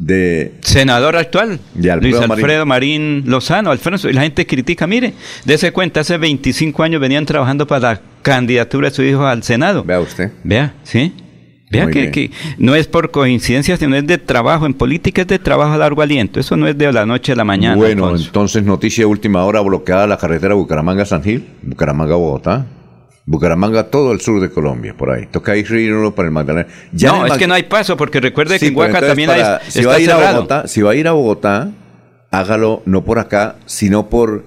de 0.00 0.54
Senador 0.62 1.14
actual, 1.16 1.60
De 1.74 1.90
Alfredo 1.90 2.18
Luis. 2.18 2.30
Alfredo 2.30 2.66
Marín, 2.66 3.24
Lozano, 3.26 3.70
Alfonso, 3.70 4.08
y 4.08 4.14
la 4.14 4.22
gente 4.22 4.46
critica, 4.46 4.86
mire, 4.86 5.12
dése 5.44 5.72
cuenta, 5.72 6.00
hace 6.00 6.16
25 6.16 6.82
años 6.82 7.00
venían 7.00 7.26
trabajando 7.26 7.66
para 7.66 7.92
la 7.92 8.00
candidatura 8.22 8.88
de 8.88 8.94
su 8.96 9.02
hijo 9.02 9.26
al 9.26 9.42
Senado. 9.42 9.84
Vea 9.84 10.00
usted. 10.00 10.32
Vea, 10.42 10.74
¿sí? 10.84 11.12
Vea 11.70 11.86
que, 11.88 12.10
que 12.10 12.30
no 12.58 12.74
es 12.74 12.88
por 12.88 13.10
coincidencia, 13.10 13.76
sino 13.76 13.94
es 13.94 14.06
de 14.06 14.18
trabajo, 14.18 14.66
en 14.66 14.74
política 14.74 15.22
es 15.22 15.28
de 15.28 15.38
trabajo 15.38 15.74
a 15.74 15.76
largo 15.76 16.02
aliento, 16.02 16.40
eso 16.40 16.56
no 16.56 16.66
es 16.66 16.76
de 16.76 16.90
la 16.90 17.06
noche 17.06 17.32
a 17.32 17.36
la 17.36 17.44
mañana. 17.44 17.76
bueno, 17.76 18.06
Alfonso. 18.06 18.26
entonces 18.26 18.64
noticia 18.64 19.02
de 19.02 19.06
última 19.06 19.44
hora 19.44 19.60
bloqueada 19.60 20.06
la 20.06 20.16
carretera 20.16 20.54
Bucaramanga-San 20.54 21.22
Gil, 21.22 21.46
Bucaramanga-Bogotá, 21.62 22.66
Bucaramanga 23.26 23.84
todo 23.90 24.12
el 24.12 24.20
sur 24.20 24.40
de 24.40 24.50
Colombia, 24.50 24.94
por 24.96 25.10
ahí. 25.10 25.26
Toca 25.26 25.56
ir 25.56 25.92
uno 25.94 26.14
para 26.14 26.26
el 26.28 26.32
Magdalena. 26.32 26.66
Ya 26.92 27.12
no, 27.12 27.26
es 27.26 27.34
que 27.38 27.46
no 27.46 27.54
hay 27.54 27.64
paso, 27.64 27.96
porque 27.96 28.20
recuerde 28.20 28.54
Sí, 28.58 28.66
que 28.66 28.72
en 28.72 28.76
Huaca 28.78 29.00
también 29.00 29.28
para- 29.28 29.56
hay, 29.58 29.70
si 29.70 29.78
está 29.80 29.90
va 29.90 29.96
a 29.96 30.00
ir 30.00 30.10
a 30.10 30.16
cerrado. 30.16 30.34
Bogotá, 30.36 30.66
si 30.68 30.82
va 30.82 30.90
a 30.92 30.94
ir 30.94 31.06
a 31.06 31.12
Bogotá, 31.12 31.70
hágalo 32.30 32.82
no 32.86 33.04
por 33.04 33.18
acá, 33.18 33.56
sino 33.66 34.08
por 34.08 34.44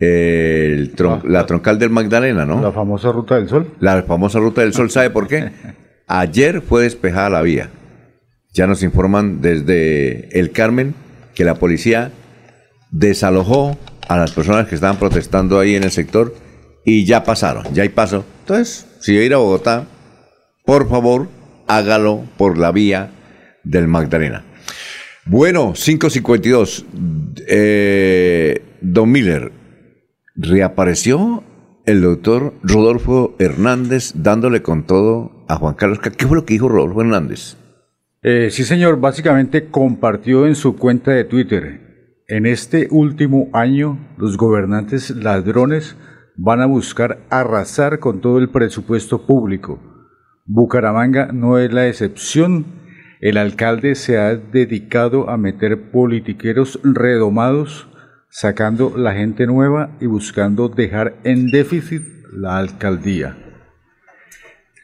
eh, 0.00 0.70
el 0.76 0.94
tron- 0.96 1.20
Ah, 1.22 1.26
la 1.28 1.46
troncal 1.46 1.78
del 1.78 1.90
Magdalena, 1.90 2.46
¿no? 2.46 2.60
La 2.62 2.72
famosa 2.72 3.12
Ruta 3.12 3.36
del 3.36 3.48
Sol. 3.48 3.74
La 3.80 4.02
famosa 4.02 4.38
Ruta 4.38 4.62
del 4.62 4.72
Sol, 4.72 4.90
¿sabe 4.90 5.10
por 5.10 5.28
qué? 5.28 5.50
Ayer 6.06 6.62
fue 6.62 6.82
despejada 6.84 7.28
la 7.30 7.42
vía. 7.42 7.68
Ya 8.52 8.66
nos 8.66 8.82
informan 8.82 9.40
desde 9.42 10.28
El 10.38 10.50
Carmen 10.52 10.94
que 11.34 11.44
la 11.44 11.54
policía 11.54 12.10
desalojó 12.90 13.78
a 14.08 14.16
las 14.16 14.32
personas 14.32 14.66
que 14.66 14.74
estaban 14.74 14.96
protestando 14.98 15.58
ahí 15.60 15.74
en 15.76 15.84
el 15.84 15.90
sector 15.90 16.34
y 16.90 17.04
ya 17.04 17.22
pasaron, 17.22 17.72
ya 17.72 17.84
hay 17.84 17.88
paso. 17.88 18.24
Entonces, 18.40 18.84
si 18.98 19.14
va 19.14 19.22
a 19.22 19.24
ir 19.24 19.34
a 19.34 19.36
Bogotá, 19.36 19.86
por 20.64 20.88
favor, 20.88 21.28
hágalo 21.68 22.24
por 22.36 22.58
la 22.58 22.72
vía 22.72 23.12
del 23.62 23.86
Magdalena. 23.86 24.44
Bueno, 25.24 25.72
552. 25.74 26.86
Eh, 27.46 28.62
don 28.80 29.12
Miller, 29.12 29.52
reapareció 30.34 31.44
el 31.86 32.02
doctor 32.02 32.54
Rodolfo 32.64 33.36
Hernández 33.38 34.12
dándole 34.16 34.62
con 34.62 34.84
todo 34.84 35.44
a 35.46 35.56
Juan 35.56 35.74
Carlos. 35.74 36.00
¿Qué 36.00 36.26
fue 36.26 36.36
lo 36.36 36.44
que 36.44 36.54
dijo 36.54 36.68
Rodolfo 36.68 37.02
Hernández? 37.02 37.56
Eh, 38.22 38.48
sí, 38.50 38.64
señor, 38.64 38.98
básicamente 38.98 39.68
compartió 39.68 40.44
en 40.44 40.56
su 40.56 40.74
cuenta 40.74 41.12
de 41.12 41.22
Twitter. 41.22 42.24
En 42.26 42.46
este 42.46 42.88
último 42.90 43.48
año, 43.52 43.98
los 44.18 44.36
gobernantes 44.36 45.10
ladrones 45.10 45.96
van 46.42 46.62
a 46.62 46.66
buscar 46.66 47.18
arrasar 47.28 47.98
con 47.98 48.22
todo 48.22 48.38
el 48.38 48.48
presupuesto 48.48 49.26
público. 49.26 49.78
Bucaramanga 50.46 51.32
no 51.32 51.58
es 51.58 51.70
la 51.70 51.86
excepción. 51.86 52.64
El 53.20 53.36
alcalde 53.36 53.94
se 53.94 54.16
ha 54.16 54.34
dedicado 54.36 55.28
a 55.28 55.36
meter 55.36 55.90
politiqueros 55.90 56.80
redomados 56.82 57.88
sacando 58.30 58.94
la 58.96 59.12
gente 59.12 59.46
nueva 59.46 59.90
y 60.00 60.06
buscando 60.06 60.70
dejar 60.70 61.16
en 61.24 61.50
déficit 61.50 62.02
la 62.32 62.56
alcaldía. 62.56 63.36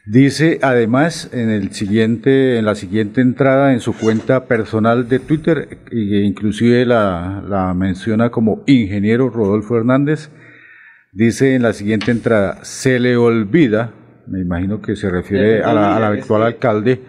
Dice 0.05 0.59
además 0.61 1.29
en, 1.33 1.49
el 1.49 1.73
siguiente, 1.73 2.59
en 2.59 2.65
la 2.65 2.75
siguiente 2.75 3.21
entrada 3.21 3.73
en 3.73 3.79
su 3.79 3.93
cuenta 3.93 4.45
personal 4.45 5.09
de 5.09 5.17
Twitter, 5.17 5.79
e 5.91 6.19
inclusive 6.23 6.85
la, 6.85 7.43
la 7.47 7.73
menciona 7.73 8.29
como 8.29 8.63
ingeniero 8.67 9.29
Rodolfo 9.31 9.75
Hernández, 9.75 10.29
dice 11.17 11.55
en 11.55 11.63
la 11.63 11.73
siguiente 11.73 12.11
entrada, 12.11 12.59
se 12.63 12.99
le 12.99 13.17
olvida, 13.17 13.91
me 14.27 14.39
imagino 14.39 14.81
que 14.81 14.95
se 14.95 15.09
refiere 15.09 15.63
a 15.63 15.73
la, 15.73 15.97
al 15.97 16.03
actual 16.03 16.43
alcalde, 16.43 17.01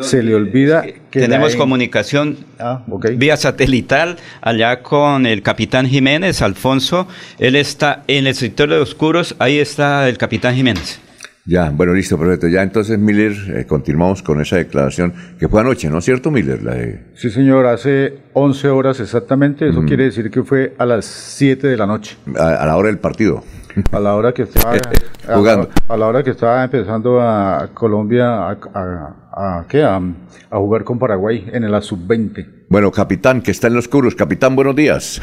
se 0.00 0.22
le 0.22 0.34
olvida 0.34 0.82
que 1.10 1.20
tenemos 1.20 1.52
la- 1.52 1.58
comunicación 1.58 2.36
Ah, 2.58 2.84
ok. 2.90 3.06
vía 3.16 3.36
satelital 3.38 4.16
allá 4.42 4.82
con 4.82 5.24
el 5.26 5.40
capitán 5.42 5.86
Jiménez, 5.86 6.42
Alfonso. 6.42 7.06
Él 7.38 7.56
está 7.56 8.02
en 8.06 8.26
el 8.26 8.34
sector 8.34 8.68
de 8.68 8.76
oscuros, 8.78 9.34
ahí 9.38 9.58
está 9.58 10.08
el 10.08 10.18
capitán 10.18 10.54
Jiménez. 10.54 11.00
Ya, 11.46 11.68
bueno, 11.70 11.92
listo, 11.92 12.18
perfecto. 12.18 12.48
Ya 12.48 12.62
entonces, 12.62 12.98
Miller, 12.98 13.32
eh, 13.54 13.66
continuamos 13.66 14.22
con 14.22 14.40
esa 14.40 14.56
declaración 14.56 15.12
que 15.38 15.46
fue 15.46 15.60
anoche, 15.60 15.90
¿no 15.90 15.98
es 15.98 16.04
cierto, 16.06 16.30
Miller? 16.30 16.62
La 16.62 16.74
de- 16.74 17.04
Sí, 17.16 17.28
señor, 17.28 17.66
hace 17.66 18.22
11 18.32 18.68
horas 18.70 18.98
exactamente, 19.00 19.68
eso 19.68 19.82
quiere 19.84 20.04
decir 20.04 20.30
que 20.30 20.42
fue 20.42 20.74
a 20.78 20.86
las 20.86 21.04
7 21.04 21.66
de 21.66 21.76
la 21.76 21.86
noche. 21.86 22.16
a, 22.38 22.54
a 22.54 22.66
la 22.66 22.76
hora 22.76 22.88
del 22.88 22.98
partido. 22.98 23.44
A 23.92 24.00
la 24.00 24.14
hora 24.14 24.32
que 24.32 24.42
estaba 24.44 24.74
Jugando. 25.34 25.68
A, 25.88 25.96
la 25.98 26.06
hora 26.06 26.22
que 26.22 26.30
estaba 26.30 26.64
empezando 26.64 27.20
a 27.20 27.68
Colombia 27.74 28.48
a, 28.48 29.66
¿qué? 29.68 29.82
A, 29.82 29.96
a 29.96 30.56
jugar 30.58 30.84
con 30.84 30.98
Paraguay 30.98 31.46
en 31.52 31.70
la 31.70 31.82
sub-20. 31.82 32.66
Bueno, 32.70 32.90
capitán, 32.90 33.42
que 33.42 33.50
está 33.50 33.66
en 33.66 33.74
los 33.74 33.84
oscuros. 33.84 34.14
Capitán, 34.14 34.56
buenos 34.56 34.76
días. 34.76 35.20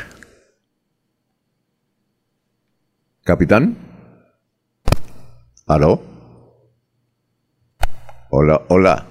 Capitán. 3.24 3.76
¿Aló? 5.66 6.11
Hola, 8.34 8.62
hola. 8.70 9.06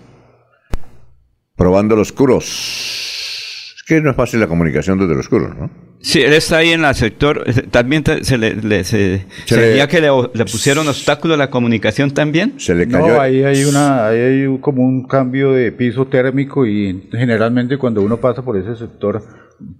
Probando 1.56 1.94
los 1.94 2.08
oscuros. 2.10 3.74
Es 3.76 3.82
que 3.86 4.00
no 4.00 4.10
es 4.10 4.16
fácil 4.16 4.40
la 4.40 4.46
comunicación 4.46 4.98
desde 4.98 5.10
los 5.14 5.26
oscuros, 5.26 5.54
¿no? 5.56 5.70
Sí, 6.02 6.22
él 6.22 6.32
está 6.32 6.56
ahí 6.58 6.70
en 6.70 6.82
el 6.82 6.94
sector. 6.94 7.44
También 7.70 8.02
se 8.22 8.38
le, 8.38 8.54
le- 8.54 8.84
se, 8.84 9.26
Se 9.44 9.54
se 9.54 9.56
le- 9.56 9.68
veía 9.72 9.86
que 9.88 10.00
le, 10.00 10.08
le 10.32 10.44
pusieron 10.46 10.88
obstáculo 10.88 11.34
a 11.34 11.36
la 11.36 11.50
comunicación 11.50 12.12
también. 12.12 12.58
Se 12.58 12.74
le 12.74 12.88
cayó. 12.88 13.08
No, 13.08 13.20
ahí 13.20 13.44
hay 13.44 13.64
una, 13.64 14.06
ahí 14.08 14.18
hay 14.18 14.46
un- 14.46 14.56
como 14.58 14.82
un 14.82 15.06
cambio 15.06 15.52
de 15.52 15.70
piso 15.72 16.06
térmico 16.06 16.64
y 16.64 17.08
generalmente 17.12 17.76
cuando 17.76 18.00
uno 18.00 18.16
pasa 18.16 18.40
por 18.42 18.56
ese 18.56 18.74
sector 18.76 19.22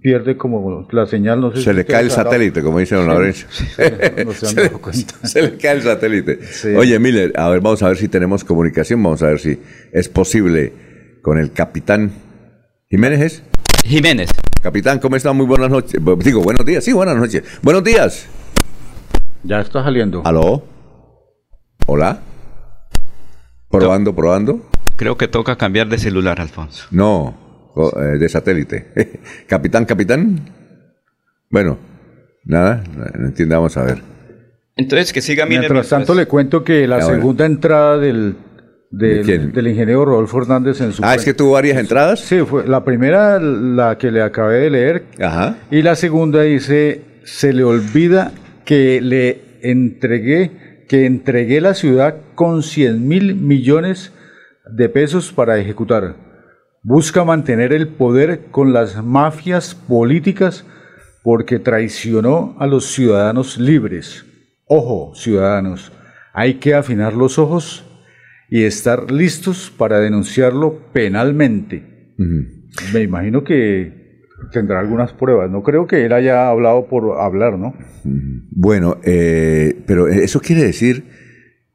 pierde 0.01 0.37
como 0.37 0.87
la 0.91 1.05
señal, 1.05 1.41
no 1.41 1.51
sé 1.51 1.57
Se 1.57 1.71
si 1.71 1.73
le 1.73 1.85
cae 1.85 2.03
el 2.03 2.11
satélite, 2.11 2.61
como 2.61 2.79
dice 2.79 2.95
don 2.95 3.07
Laurencio. 3.07 3.47
no 4.25 4.31
se 4.33 4.55
le, 4.55 4.71
se 5.23 5.41
le 5.41 5.57
cae 5.57 5.77
el 5.77 5.81
satélite. 5.83 6.39
Sí. 6.45 6.69
Oye, 6.69 6.97
Miller, 6.99 7.33
a 7.35 7.49
ver, 7.49 7.61
vamos 7.61 7.81
a 7.83 7.87
ver 7.87 7.97
si 7.97 8.07
tenemos 8.07 8.43
comunicación, 8.43 9.01
vamos 9.03 9.21
a 9.23 9.27
ver 9.27 9.39
si 9.39 9.59
es 9.91 10.09
posible 10.09 10.73
con 11.21 11.37
el 11.37 11.51
capitán 11.51 12.11
Jiménez. 12.89 13.21
¿es? 13.21 13.43
Jiménez. 13.85 14.29
Capitán, 14.61 14.99
¿cómo 14.99 15.15
está? 15.15 15.33
Muy 15.33 15.45
buenas 15.45 15.69
noches. 15.69 15.99
Digo, 16.19 16.41
buenos 16.41 16.65
días. 16.65 16.83
Sí, 16.83 16.93
buenas 16.93 17.15
noches. 17.17 17.43
Buenos 17.61 17.83
días. 17.83 18.27
Ya 19.43 19.59
está 19.59 19.83
saliendo. 19.83 20.21
¿Aló? 20.25 20.63
¿Hola? 21.87 22.19
¿Probando, 23.69 24.13
probando? 24.13 24.69
Creo 24.97 25.17
que 25.17 25.27
toca 25.27 25.55
cambiar 25.55 25.87
de 25.87 25.97
celular, 25.97 26.39
Alfonso. 26.41 26.85
No, 26.91 27.35
de 27.75 28.29
satélite. 28.29 29.19
capitán, 29.47 29.85
capitán. 29.85 30.39
Bueno, 31.49 31.77
nada, 32.45 32.83
no 33.17 33.27
entiendo, 33.27 33.55
vamos 33.55 33.75
a 33.77 33.83
ver. 33.83 34.01
Entonces, 34.75 35.11
que 35.13 35.21
siga 35.21 35.45
Miller. 35.45 35.61
Mientras 35.61 35.89
tanto 35.89 36.13
le 36.15 36.25
cuento 36.25 36.63
que 36.63 36.87
la 36.87 36.95
Ahora. 36.95 37.15
segunda 37.15 37.45
entrada 37.45 37.97
del, 37.97 38.35
del, 38.89 39.17
¿De 39.17 39.23
quién? 39.23 39.51
del 39.51 39.67
ingeniero 39.67 40.05
Rodolfo 40.05 40.41
Hernández 40.41 40.79
en 40.81 40.93
su 40.93 41.03
Ah, 41.03 41.15
es 41.15 41.25
que 41.25 41.33
tuvo 41.33 41.51
varias 41.51 41.77
entradas. 41.77 42.21
Sí, 42.21 42.39
fue 42.39 42.65
la 42.67 42.83
primera 42.83 43.39
la 43.39 43.97
que 43.97 44.11
le 44.11 44.21
acabé 44.21 44.59
de 44.61 44.69
leer 44.69 45.03
Ajá. 45.21 45.57
y 45.69 45.81
la 45.81 45.95
segunda 45.95 46.41
dice, 46.43 47.01
se 47.25 47.51
le 47.53 47.63
olvida 47.63 48.31
que 48.65 49.01
le 49.01 49.41
entregué, 49.61 50.85
que 50.87 51.05
entregué 51.05 51.59
la 51.61 51.73
ciudad 51.73 52.15
con 52.35 52.63
100 52.63 53.07
mil 53.07 53.35
millones 53.35 54.13
de 54.71 54.87
pesos 54.89 55.31
para 55.33 55.57
ejecutar. 55.57 56.15
Busca 56.83 57.23
mantener 57.23 57.73
el 57.73 57.89
poder 57.89 58.45
con 58.49 58.73
las 58.73 59.03
mafias 59.03 59.75
políticas 59.75 60.65
porque 61.23 61.59
traicionó 61.59 62.55
a 62.57 62.65
los 62.65 62.87
ciudadanos 62.87 63.59
libres. 63.59 64.25
Ojo, 64.65 65.13
ciudadanos, 65.13 65.91
hay 66.33 66.55
que 66.55 66.73
afinar 66.73 67.13
los 67.13 67.37
ojos 67.37 67.85
y 68.49 68.63
estar 68.63 69.11
listos 69.11 69.71
para 69.77 69.99
denunciarlo 69.99 70.79
penalmente. 70.91 72.15
Me 72.93 73.01
imagino 73.01 73.43
que 73.43 74.23
tendrá 74.51 74.79
algunas 74.79 75.13
pruebas. 75.13 75.51
No 75.51 75.61
creo 75.61 75.85
que 75.85 76.05
él 76.05 76.13
haya 76.13 76.49
hablado 76.49 76.87
por 76.87 77.19
hablar, 77.19 77.59
¿no? 77.59 77.75
Bueno, 78.49 78.97
eh, 79.03 79.83
pero 79.85 80.07
eso 80.07 80.39
quiere 80.39 80.63
decir 80.63 81.03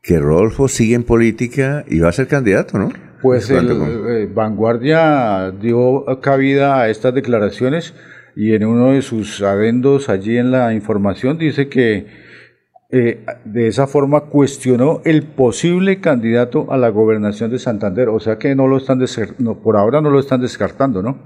que 0.02 0.18
Rodolfo 0.18 0.66
sigue 0.66 0.96
en 0.96 1.04
política 1.04 1.84
y 1.88 2.00
va 2.00 2.08
a 2.08 2.12
ser 2.12 2.26
candidato, 2.26 2.78
¿no? 2.78 3.05
Pues 3.22 3.48
el 3.50 3.66
¿Cuánto 3.66 3.78
con- 3.78 4.12
eh, 4.14 4.28
Vanguardia 4.32 5.50
dio 5.52 6.04
cabida 6.20 6.80
a 6.80 6.88
estas 6.88 7.14
declaraciones 7.14 7.94
y 8.34 8.54
en 8.54 8.64
uno 8.66 8.92
de 8.92 9.02
sus 9.02 9.40
adendos 9.42 10.08
allí 10.08 10.36
en 10.36 10.50
la 10.50 10.74
información 10.74 11.38
dice 11.38 11.68
que 11.68 12.06
eh, 12.90 13.24
de 13.44 13.66
esa 13.66 13.86
forma 13.86 14.20
cuestionó 14.26 15.00
el 15.04 15.22
posible 15.24 16.00
candidato 16.00 16.70
a 16.72 16.76
la 16.76 16.88
gobernación 16.90 17.50
de 17.50 17.58
Santander. 17.58 18.08
O 18.10 18.20
sea 18.20 18.38
que 18.38 18.54
no 18.54 18.68
lo 18.68 18.76
están 18.76 19.02
no, 19.38 19.54
por 19.60 19.76
ahora 19.76 20.00
no 20.00 20.10
lo 20.10 20.20
están 20.20 20.40
descartando, 20.40 21.02
¿no? 21.02 21.16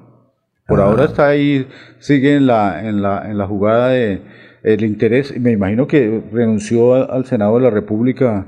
Por 0.66 0.80
Ah. 0.80 0.84
ahora 0.84 1.05
está 1.07 1.26
ahí, 1.28 1.66
sigue 1.99 2.36
en 2.36 2.47
la, 2.47 2.88
en 2.88 3.03
la, 3.03 3.28
en 3.30 3.36
la 3.36 3.47
jugada 3.47 3.88
de 3.88 4.22
el 4.62 4.84
interés. 4.84 5.38
Me 5.38 5.51
imagino 5.51 5.86
que 5.88 6.22
renunció 6.32 6.95
al 7.12 7.26
Senado 7.26 7.57
de 7.59 7.64
la 7.64 7.70
República 7.70 8.47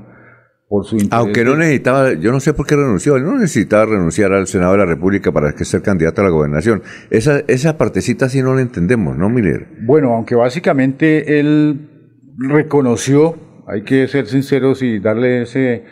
por 0.67 0.85
su 0.85 0.95
interés. 0.95 1.13
Aunque 1.13 1.43
no 1.43 1.55
necesitaba, 1.55 2.13
yo 2.13 2.31
no 2.31 2.39
sé 2.39 2.53
por 2.53 2.65
qué 2.65 2.75
renunció, 2.75 3.15
él 3.15 3.23
no 3.23 3.37
necesitaba 3.37 3.85
renunciar 3.85 4.33
al 4.33 4.47
Senado 4.47 4.73
de 4.73 4.79
la 4.79 4.85
República 4.85 5.31
para 5.31 5.53
que 5.53 5.65
ser 5.65 5.81
candidato 5.81 6.21
a 6.21 6.23
la 6.25 6.29
gobernación. 6.29 6.81
Esa, 7.09 7.39
esa 7.47 7.77
partecita 7.77 8.29
sí 8.29 8.41
no 8.41 8.55
la 8.55 8.61
entendemos, 8.61 9.17
¿no, 9.17 9.29
Miller? 9.29 9.67
Bueno, 9.81 10.13
aunque 10.13 10.35
básicamente 10.35 11.39
él 11.39 11.89
reconoció, 12.37 13.35
hay 13.67 13.83
que 13.83 14.07
ser 14.07 14.27
sinceros 14.27 14.81
y 14.81 14.99
darle 14.99 15.43
ese, 15.43 15.83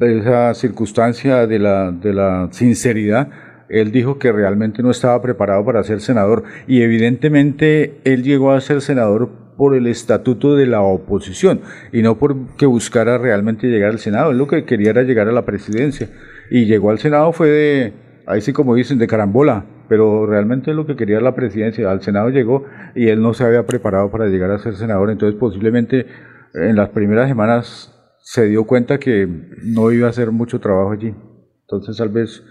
esa 0.00 0.54
circunstancia 0.54 1.46
de 1.46 1.58
la, 1.58 1.90
de 1.90 2.12
la 2.12 2.48
sinceridad, 2.52 3.28
él 3.68 3.90
dijo 3.90 4.18
que 4.18 4.30
realmente 4.30 4.82
no 4.82 4.90
estaba 4.90 5.20
preparado 5.22 5.64
para 5.64 5.82
ser 5.82 6.00
senador 6.00 6.44
y 6.66 6.82
evidentemente 6.82 8.00
él 8.04 8.22
llegó 8.22 8.52
a 8.52 8.60
ser 8.60 8.82
senador 8.82 9.41
por 9.62 9.76
el 9.76 9.86
estatuto 9.86 10.56
de 10.56 10.66
la 10.66 10.80
oposición 10.80 11.60
y 11.92 12.02
no 12.02 12.18
porque 12.18 12.66
buscara 12.66 13.16
realmente 13.16 13.68
llegar 13.68 13.92
al 13.92 14.00
Senado, 14.00 14.32
él 14.32 14.38
lo 14.38 14.48
que 14.48 14.64
quería 14.64 14.90
era 14.90 15.04
llegar 15.04 15.28
a 15.28 15.32
la 15.32 15.44
presidencia. 15.44 16.08
Y 16.50 16.64
llegó 16.64 16.90
al 16.90 16.98
Senado 16.98 17.30
fue 17.30 17.48
de, 17.48 17.92
ahí 18.26 18.40
sí 18.40 18.52
como 18.52 18.74
dicen, 18.74 18.98
de 18.98 19.06
carambola, 19.06 19.64
pero 19.88 20.26
realmente 20.26 20.74
lo 20.74 20.84
que 20.84 20.96
quería 20.96 21.18
era 21.18 21.24
la 21.26 21.36
presidencia, 21.36 21.88
al 21.88 22.02
Senado 22.02 22.30
llegó 22.30 22.64
y 22.96 23.06
él 23.06 23.22
no 23.22 23.34
se 23.34 23.44
había 23.44 23.64
preparado 23.64 24.10
para 24.10 24.26
llegar 24.26 24.50
a 24.50 24.58
ser 24.58 24.74
senador, 24.74 25.12
entonces 25.12 25.38
posiblemente 25.38 26.06
en 26.54 26.74
las 26.74 26.88
primeras 26.88 27.28
semanas 27.28 27.94
se 28.18 28.46
dio 28.46 28.64
cuenta 28.64 28.98
que 28.98 29.28
no 29.62 29.92
iba 29.92 30.08
a 30.08 30.10
hacer 30.10 30.32
mucho 30.32 30.58
trabajo 30.58 30.90
allí, 30.90 31.14
entonces 31.60 31.96
tal 31.96 32.08
vez 32.08 32.42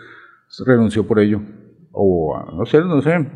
renunció 0.66 1.05
por 1.05 1.20
ello, 1.20 1.41
o 1.91 2.38
ah, 2.38 2.53
no 2.55 2.66
sé, 2.66 2.80
no 2.80 3.01
sé, 3.01 3.28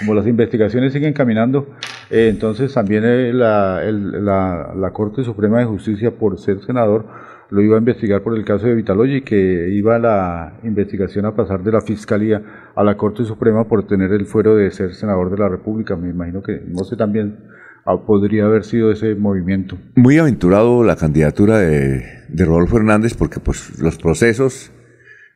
como 0.00 0.14
las 0.14 0.26
investigaciones 0.26 0.92
siguen 0.92 1.12
caminando, 1.12 1.68
eh, 2.10 2.28
entonces 2.28 2.72
también 2.74 3.04
eh, 3.04 3.32
la, 3.32 3.82
la- 3.84 4.90
Corte 4.92 5.22
Suprema 5.24 5.58
de 5.60 5.66
Justicia, 5.66 6.10
por 6.10 6.38
ser 6.38 6.60
senador, 6.64 7.06
lo 7.50 7.62
iba 7.62 7.76
a 7.76 7.78
investigar 7.78 8.22
por 8.22 8.36
el 8.36 8.44
caso 8.44 8.66
de 8.66 8.74
Vitalogy, 8.74 9.22
que 9.22 9.68
iba 9.70 9.98
la 9.98 10.58
investigación 10.64 11.24
a 11.24 11.34
pasar 11.34 11.62
de 11.62 11.72
la 11.72 11.80
Fiscalía 11.80 12.42
a 12.74 12.84
la 12.84 12.96
Corte 12.96 13.24
Suprema 13.24 13.64
por 13.68 13.86
tener 13.86 14.12
el 14.12 14.26
fuero 14.26 14.54
de 14.56 14.70
ser 14.70 14.94
senador 14.94 15.30
de 15.30 15.38
la 15.38 15.48
República. 15.48 15.96
Me 15.96 16.10
imagino 16.10 16.42
que, 16.42 16.60
no 16.66 16.84
sé, 16.84 16.96
también 16.96 17.38
ah, 17.86 17.96
podría 18.06 18.44
haber 18.44 18.64
sido 18.64 18.90
ese 18.92 19.14
movimiento. 19.14 19.78
Muy 19.94 20.18
aventurado 20.18 20.84
la 20.84 20.96
candidatura 20.96 21.58
de, 21.58 22.02
de 22.28 22.44
Rodolfo 22.44 22.76
Hernández 22.76 23.14
porque 23.14 23.40
pues 23.40 23.78
los 23.80 23.96
procesos... 23.96 24.72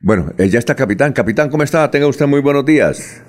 Bueno, 0.05 0.33
él 0.37 0.51
ya 0.51 0.59
está 0.59 0.75
capitán. 0.75 1.12
Capitán, 1.12 1.49
¿cómo 1.49 1.62
está? 1.62 1.89
Tenga 1.91 2.09
usted 2.09 2.27
muy 2.27 2.41
buenos 2.41 2.64
días. 2.64 3.25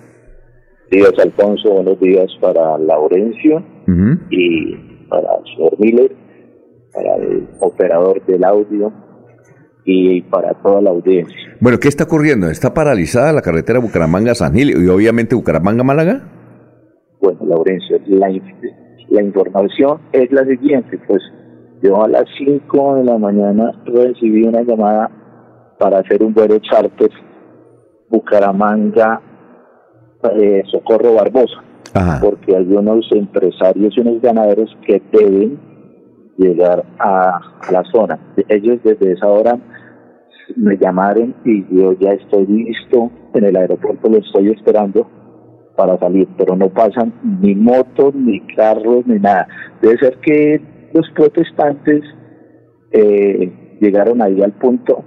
Días, 0.92 1.14
Alfonso. 1.22 1.72
Buenos 1.72 2.00
días 2.00 2.30
para 2.40 2.78
Laurencio 2.78 3.64
y 4.30 4.76
para 5.10 5.36
el 5.36 5.56
señor 5.56 5.80
Miller 5.80 6.24
para 6.94 7.16
el 7.16 7.48
operador 7.60 8.24
del 8.26 8.44
audio 8.44 8.94
y 9.86 10.22
para 10.22 10.54
toda 10.62 10.82
la 10.82 10.92
audiencia. 10.92 11.36
Bueno, 11.60 11.80
¿qué 11.80 11.88
está 11.88 12.06
ocurriendo? 12.06 12.48
¿Está 12.50 12.74
paralizada 12.74 13.34
la 13.34 13.42
carretera 13.42 13.80
Bucaramanga-San 13.80 14.54
Gil 14.54 14.70
y 14.70 14.88
obviamente 14.88 15.36
Bucaramanga-Málaga? 15.36 16.22
Bueno, 17.20 17.40
Laurencio, 17.46 18.00
la, 18.08 18.30
la 19.10 19.22
información 19.22 20.00
es 20.12 20.32
la 20.32 20.46
siguiente, 20.46 21.00
pues 21.08 21.22
yo 21.82 22.04
a 22.04 22.08
las 22.08 22.26
5 22.38 22.96
de 22.96 23.04
la 23.04 23.18
mañana 23.18 23.72
recibí 23.86 24.44
una 24.44 24.62
llamada 24.62 25.10
para 25.80 26.00
hacer 26.00 26.24
un 26.24 26.34
vuelo 26.34 26.60
charter 26.60 27.10
Bucaramanga 28.10 29.22
eh, 30.32 30.64
Socorro 30.72 31.14
Barbosa, 31.16 31.64
porque 32.22 32.56
hay 32.56 32.66
unos 32.74 33.08
empresarios 33.12 33.96
y 33.96 34.02
unos 34.02 34.22
ganaderos 34.22 34.76
que 34.86 35.02
deben 35.12 35.60
llegar 36.38 36.84
a, 37.00 37.40
la 37.72 37.84
zona. 37.92 38.20
Ellos 38.50 38.80
desde 38.84 39.14
esa 39.14 39.28
hora 39.28 39.58
me 40.56 40.78
llamaron 40.78 41.36
y 41.46 41.64
yo 41.76 41.94
ya 42.00 42.12
estoy 42.12 42.46
listo 42.48 43.12
en 43.34 43.46
el 43.46 43.56
aeropuerto, 43.56 44.10
lo 44.10 44.18
estoy 44.18 44.50
esperando 44.50 45.10
para 45.76 45.98
salir, 45.98 46.28
pero 46.38 46.56
no 46.56 46.70
pasan 46.70 47.14
ni 47.42 47.56
motos, 47.56 48.14
ni 48.14 48.40
carros, 48.56 49.06
ni 49.08 49.20
nada. 49.20 49.48
Debe 49.82 49.98
ser 49.98 50.18
que 50.18 50.62
los 50.94 51.10
protestantes 51.12 52.04
eh, 52.92 53.78
llegaron 53.82 54.22
ahí 54.22 54.42
al 54.42 54.54
punto 54.54 55.04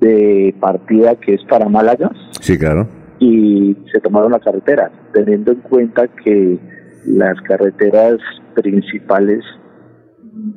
de 0.00 0.54
partida 0.60 1.14
que 1.16 1.34
es 1.34 1.44
para 1.44 1.68
Málaga. 1.68 2.10
Sí, 2.40 2.58
claro. 2.58 2.99
Y 3.20 3.76
se 3.92 4.00
tomaron 4.00 4.32
la 4.32 4.40
carretera, 4.40 4.90
teniendo 5.12 5.52
en 5.52 5.60
cuenta 5.60 6.08
que 6.08 6.58
las 7.06 7.40
carreteras 7.42 8.18
principales 8.54 9.44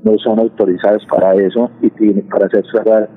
no 0.04 0.18
son 0.18 0.40
autorizadas 0.40 1.06
para 1.06 1.34
eso 1.36 1.70
y 1.82 1.90
tiene, 1.92 2.22
para 2.24 2.46
hacer 2.48 2.64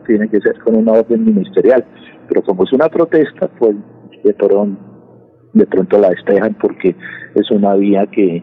tiene 0.07 0.29
que 0.29 0.41
ser 0.41 0.59
con 0.61 0.77
una 0.77 0.93
orden 0.93 1.25
ministerial. 1.25 1.85
Pero 2.29 2.43
como 2.43 2.65
es 2.65 2.73
una 2.73 2.89
protesta, 2.89 3.49
pues 3.59 3.77
de 4.25 4.35
pronto, 4.35 4.81
de 5.53 5.67
pronto 5.67 5.99
la 5.99 6.11
despejan 6.11 6.55
porque 6.61 6.97
es 7.35 7.51
una 7.51 7.75
vía 7.75 8.07
que 8.07 8.43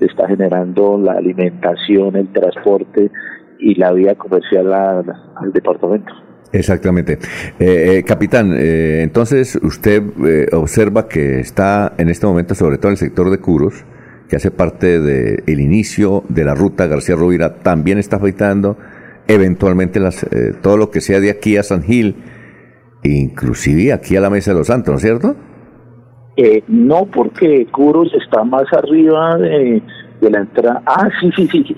está 0.00 0.26
generando 0.26 0.98
la 0.98 1.12
alimentación, 1.12 2.16
el 2.16 2.32
transporte 2.32 3.10
y 3.58 3.74
la 3.74 3.92
vía 3.92 4.14
comercial 4.14 4.72
al 4.72 5.52
departamento. 5.52 6.12
Exactamente. 6.52 7.18
Eh, 7.60 7.98
eh, 7.98 8.02
capitán, 8.04 8.54
eh, 8.56 9.02
entonces 9.02 9.58
usted 9.62 10.02
observa 10.52 11.06
que 11.06 11.40
está 11.40 11.94
en 11.96 12.08
este 12.08 12.26
momento, 12.26 12.54
sobre 12.54 12.78
todo 12.78 12.88
en 12.88 12.94
el 12.94 12.98
sector 12.98 13.30
de 13.30 13.38
Curos, 13.38 13.84
que 14.28 14.36
hace 14.36 14.50
parte 14.50 15.00
del 15.00 15.60
inicio 15.60 16.24
de 16.28 16.44
la 16.44 16.54
ruta 16.54 16.86
García 16.86 17.16
Rovira, 17.16 17.56
también 17.62 17.98
está 17.98 18.16
afectando 18.16 18.76
eventualmente 19.26 20.00
las, 20.00 20.24
eh, 20.24 20.54
todo 20.60 20.76
lo 20.76 20.90
que 20.90 21.00
sea 21.00 21.20
de 21.20 21.30
aquí 21.30 21.56
a 21.56 21.62
San 21.62 21.82
Gil, 21.82 22.16
inclusive 23.02 23.92
aquí 23.92 24.16
a 24.16 24.20
la 24.20 24.30
Mesa 24.30 24.52
de 24.52 24.58
los 24.58 24.66
Santos, 24.66 24.92
¿no 24.92 24.96
es 24.96 25.02
cierto? 25.02 25.36
Eh, 26.36 26.62
no, 26.68 27.06
porque 27.06 27.66
Curos 27.66 28.12
está 28.14 28.44
más 28.44 28.64
arriba 28.72 29.36
de, 29.38 29.82
la 30.20 30.40
entrada. 30.40 30.82
Ah, 30.86 31.08
sí, 31.20 31.30
sí, 31.36 31.48
sí, 31.52 31.76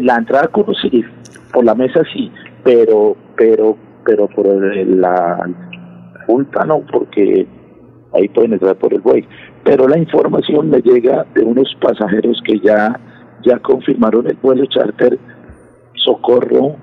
La 0.00 0.16
entrada 0.16 0.44
a 0.44 0.48
Curos 0.48 0.76
sí, 0.82 1.04
por 1.52 1.64
la 1.64 1.74
mesa 1.74 2.02
sí, 2.12 2.30
pero, 2.62 3.16
pero, 3.36 3.76
pero 4.04 4.28
por 4.28 4.46
la 4.46 5.48
junta 6.26 6.64
no, 6.64 6.82
porque 6.90 7.46
ahí 8.12 8.28
pueden 8.28 8.54
entrar 8.54 8.76
por 8.76 8.92
el 8.94 9.00
buey 9.00 9.26
pero 9.64 9.88
la 9.88 9.98
información 9.98 10.70
me 10.70 10.80
llega 10.80 11.26
de 11.34 11.42
unos 11.42 11.74
pasajeros 11.80 12.40
que 12.46 12.60
ya, 12.60 13.00
ya 13.42 13.58
confirmaron 13.60 14.26
el 14.26 14.36
vuelo 14.36 14.66
charter 14.66 15.18
Socorro, 15.94 16.76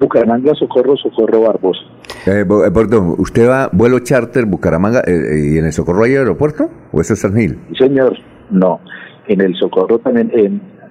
Bucaramanga, 0.00 0.54
Socorro, 0.54 0.96
Socorro 0.96 1.42
Barbosa. 1.42 1.80
Eh, 2.26 2.40
eh, 2.40 2.70
perdón, 2.72 3.14
¿usted 3.18 3.48
va 3.48 3.68
vuelo 3.72 3.98
charter 4.00 4.46
Bucaramanga 4.46 5.02
eh, 5.06 5.52
y 5.52 5.58
en 5.58 5.66
el 5.66 5.72
Socorro 5.72 6.04
hay 6.04 6.16
aeropuerto 6.16 6.70
o 6.92 7.00
eso 7.00 7.12
es 7.12 7.20
San 7.20 7.36
Gil? 7.36 7.58
Señor, 7.78 8.16
no. 8.50 8.80
En 9.28 9.42
el 9.42 9.54
Socorro 9.56 9.98
también 9.98 10.32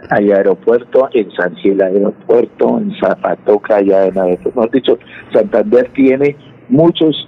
hay 0.10 0.32
aeropuerto, 0.32 1.10
en 1.14 1.32
San 1.32 1.56
Gil 1.56 1.82
hay 1.82 1.96
aeropuerto, 1.96 2.80
en 2.80 2.92
Zapatoca 3.00 3.78
hay 3.78 3.92
aeropuerto. 3.92 4.50
Hemos 4.50 4.72
dicho, 4.72 4.98
Santander 5.34 5.92
tiene 5.94 6.36
muchos 6.70 7.28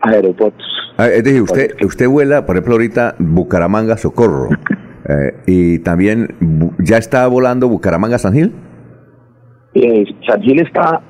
aeropuertos. 0.00 0.66
Ah, 0.96 1.08
es 1.08 1.24
decir, 1.24 1.42
usted, 1.42 1.70
usted 1.84 2.08
vuela, 2.08 2.46
por 2.46 2.56
ejemplo, 2.56 2.74
ahorita 2.74 3.14
Bucaramanga 3.18 3.96
Socorro. 3.96 4.48
Eh, 5.08 5.34
y 5.46 5.78
también, 5.80 6.36
¿ya 6.78 6.98
está 6.98 7.26
volando 7.26 7.68
Bucaramanga-San 7.68 8.34
Gil? 8.34 8.52
Eh, 9.74 10.04
San 10.28 10.42
Gil 10.42 10.60
está 10.60 11.00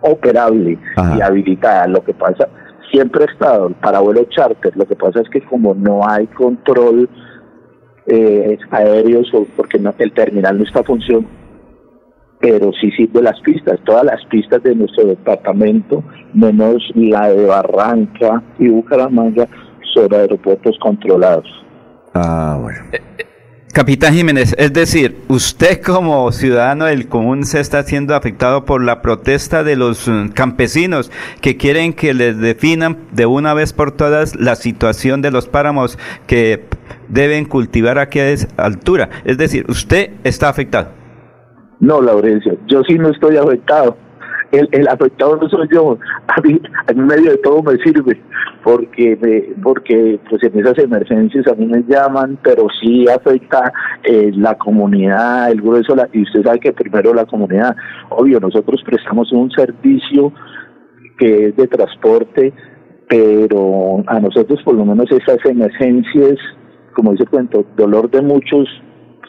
operable 0.00 0.78
y 1.16 1.20
habilitada. 1.20 1.86
Lo 1.86 2.02
que 2.02 2.14
pasa, 2.14 2.48
siempre 2.90 3.24
ha 3.24 3.32
estado 3.32 3.70
para 3.80 4.00
vuelo 4.00 4.24
charter. 4.30 4.76
Lo 4.76 4.86
que 4.86 4.96
pasa 4.96 5.20
es 5.20 5.28
que 5.30 5.42
como 5.42 5.74
no 5.74 6.00
hay 6.08 6.26
control 6.28 7.08
eh, 8.06 8.58
aéreo, 8.70 9.22
porque 9.56 9.80
el 9.98 10.12
terminal 10.12 10.58
no 10.58 10.64
está 10.64 10.82
funcionando, 10.82 11.28
pero 12.40 12.70
sí 12.80 12.90
sirve 12.92 13.22
las 13.22 13.40
pistas, 13.40 13.80
todas 13.84 14.04
las 14.04 14.24
pistas 14.26 14.62
de 14.62 14.74
nuestro 14.74 15.06
departamento, 15.06 16.04
menos 16.34 16.82
la 16.94 17.28
de 17.30 17.46
Barranca 17.46 18.42
y 18.58 18.68
Bucaramanga, 18.68 19.48
son 19.94 20.12
aeropuertos 20.12 20.76
controlados. 20.78 21.46
Ah, 22.14 22.58
bueno. 22.60 22.78
Eh, 22.92 23.00
eh, 23.18 23.26
Capitán 23.72 24.14
Jiménez, 24.14 24.54
es 24.56 24.72
decir, 24.72 25.18
usted 25.28 25.82
como 25.82 26.32
ciudadano 26.32 26.86
del 26.86 27.08
común 27.08 27.44
se 27.44 27.60
está 27.60 27.82
siendo 27.82 28.14
afectado 28.14 28.64
por 28.64 28.82
la 28.82 29.02
protesta 29.02 29.64
de 29.64 29.76
los 29.76 30.08
mm, 30.08 30.28
campesinos 30.28 31.10
que 31.42 31.58
quieren 31.58 31.92
que 31.92 32.14
les 32.14 32.38
definan 32.38 32.96
de 33.12 33.26
una 33.26 33.52
vez 33.52 33.74
por 33.74 33.92
todas 33.92 34.34
la 34.34 34.56
situación 34.56 35.20
de 35.20 35.30
los 35.30 35.46
páramos 35.46 35.98
que 36.26 36.64
deben 37.08 37.44
cultivar 37.44 37.98
aquí 37.98 38.18
a 38.18 38.30
esa 38.30 38.48
altura. 38.56 39.08
Es 39.24 39.38
decir, 39.38 39.64
usted 39.68 40.10
está 40.24 40.48
afectado. 40.48 40.88
No, 41.80 42.00
Laurencio, 42.00 42.56
yo 42.66 42.82
sí 42.84 42.98
no 42.98 43.10
estoy 43.10 43.36
afectado. 43.36 43.96
El, 44.52 44.68
el 44.72 44.88
afectado 44.88 45.36
no 45.36 45.48
soy 45.48 45.68
yo. 45.72 45.98
A 46.28 46.40
mí, 46.40 46.60
en 46.88 47.06
medio 47.06 47.32
de 47.32 47.38
todo 47.38 47.62
me 47.62 47.76
sirve, 47.78 48.20
porque 48.66 49.16
me, 49.20 49.62
porque 49.62 50.18
pues 50.28 50.42
en 50.42 50.58
esas 50.58 50.76
emergencias 50.78 51.46
a 51.46 51.54
mí 51.54 51.66
me 51.66 51.84
llaman, 51.84 52.36
pero 52.42 52.66
sí 52.80 53.06
afecta 53.08 53.72
eh, 54.02 54.32
la 54.34 54.56
comunidad, 54.56 55.52
el 55.52 55.60
grueso, 55.60 55.94
y 56.12 56.22
usted 56.22 56.42
sabe 56.42 56.58
que 56.58 56.72
primero 56.72 57.14
la 57.14 57.26
comunidad. 57.26 57.76
Obvio, 58.10 58.40
nosotros 58.40 58.82
prestamos 58.84 59.30
un 59.30 59.52
servicio 59.52 60.32
que 61.16 61.46
es 61.46 61.56
de 61.56 61.68
transporte, 61.68 62.52
pero 63.08 64.02
a 64.06 64.18
nosotros 64.18 64.60
por 64.64 64.74
lo 64.74 64.84
menos 64.84 65.06
esas 65.12 65.38
emergencias, 65.44 66.36
como 66.96 67.12
dice 67.12 67.24
el 67.24 67.30
cuento, 67.30 67.66
dolor 67.76 68.10
de 68.10 68.22
muchos, 68.22 68.66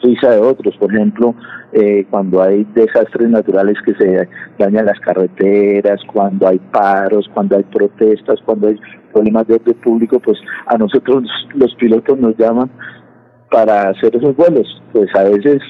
risa 0.02 0.30
de 0.30 0.38
otros. 0.38 0.74
Por 0.78 0.92
ejemplo, 0.92 1.34
eh, 1.72 2.06
cuando 2.10 2.42
hay 2.42 2.64
desastres 2.74 3.28
naturales 3.28 3.76
que 3.84 3.94
se 3.94 4.26
dañan 4.58 4.86
las 4.86 4.98
carreteras, 5.00 6.00
cuando 6.10 6.48
hay 6.48 6.58
paros, 6.58 7.28
cuando 7.34 7.58
hay 7.58 7.64
protestas, 7.64 8.40
cuando 8.44 8.68
hay 8.68 8.80
problemas 9.12 9.46
de 9.46 9.56
orden 9.56 9.74
público, 9.74 10.18
pues 10.18 10.38
a 10.66 10.78
nosotros 10.78 11.24
los 11.54 11.74
pilotos 11.74 12.18
nos 12.18 12.36
llaman 12.38 12.70
para 13.50 13.90
hacer 13.90 14.16
esos 14.16 14.34
vuelos. 14.34 14.82
Pues 14.92 15.14
a 15.14 15.24
veces 15.24 15.60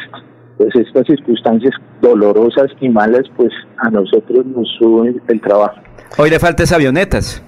pues 0.56 0.74
estas 0.76 1.06
circunstancias 1.06 1.72
dolorosas 2.00 2.68
y 2.80 2.88
malas, 2.88 3.24
pues 3.36 3.50
a 3.78 3.90
nosotros 3.90 4.46
nos 4.46 4.68
suben 4.78 5.20
el 5.28 5.40
trabajo. 5.40 5.80
Hoy 6.16 6.30
le 6.30 6.38
faltan 6.38 6.66
avionetas. 6.72 7.42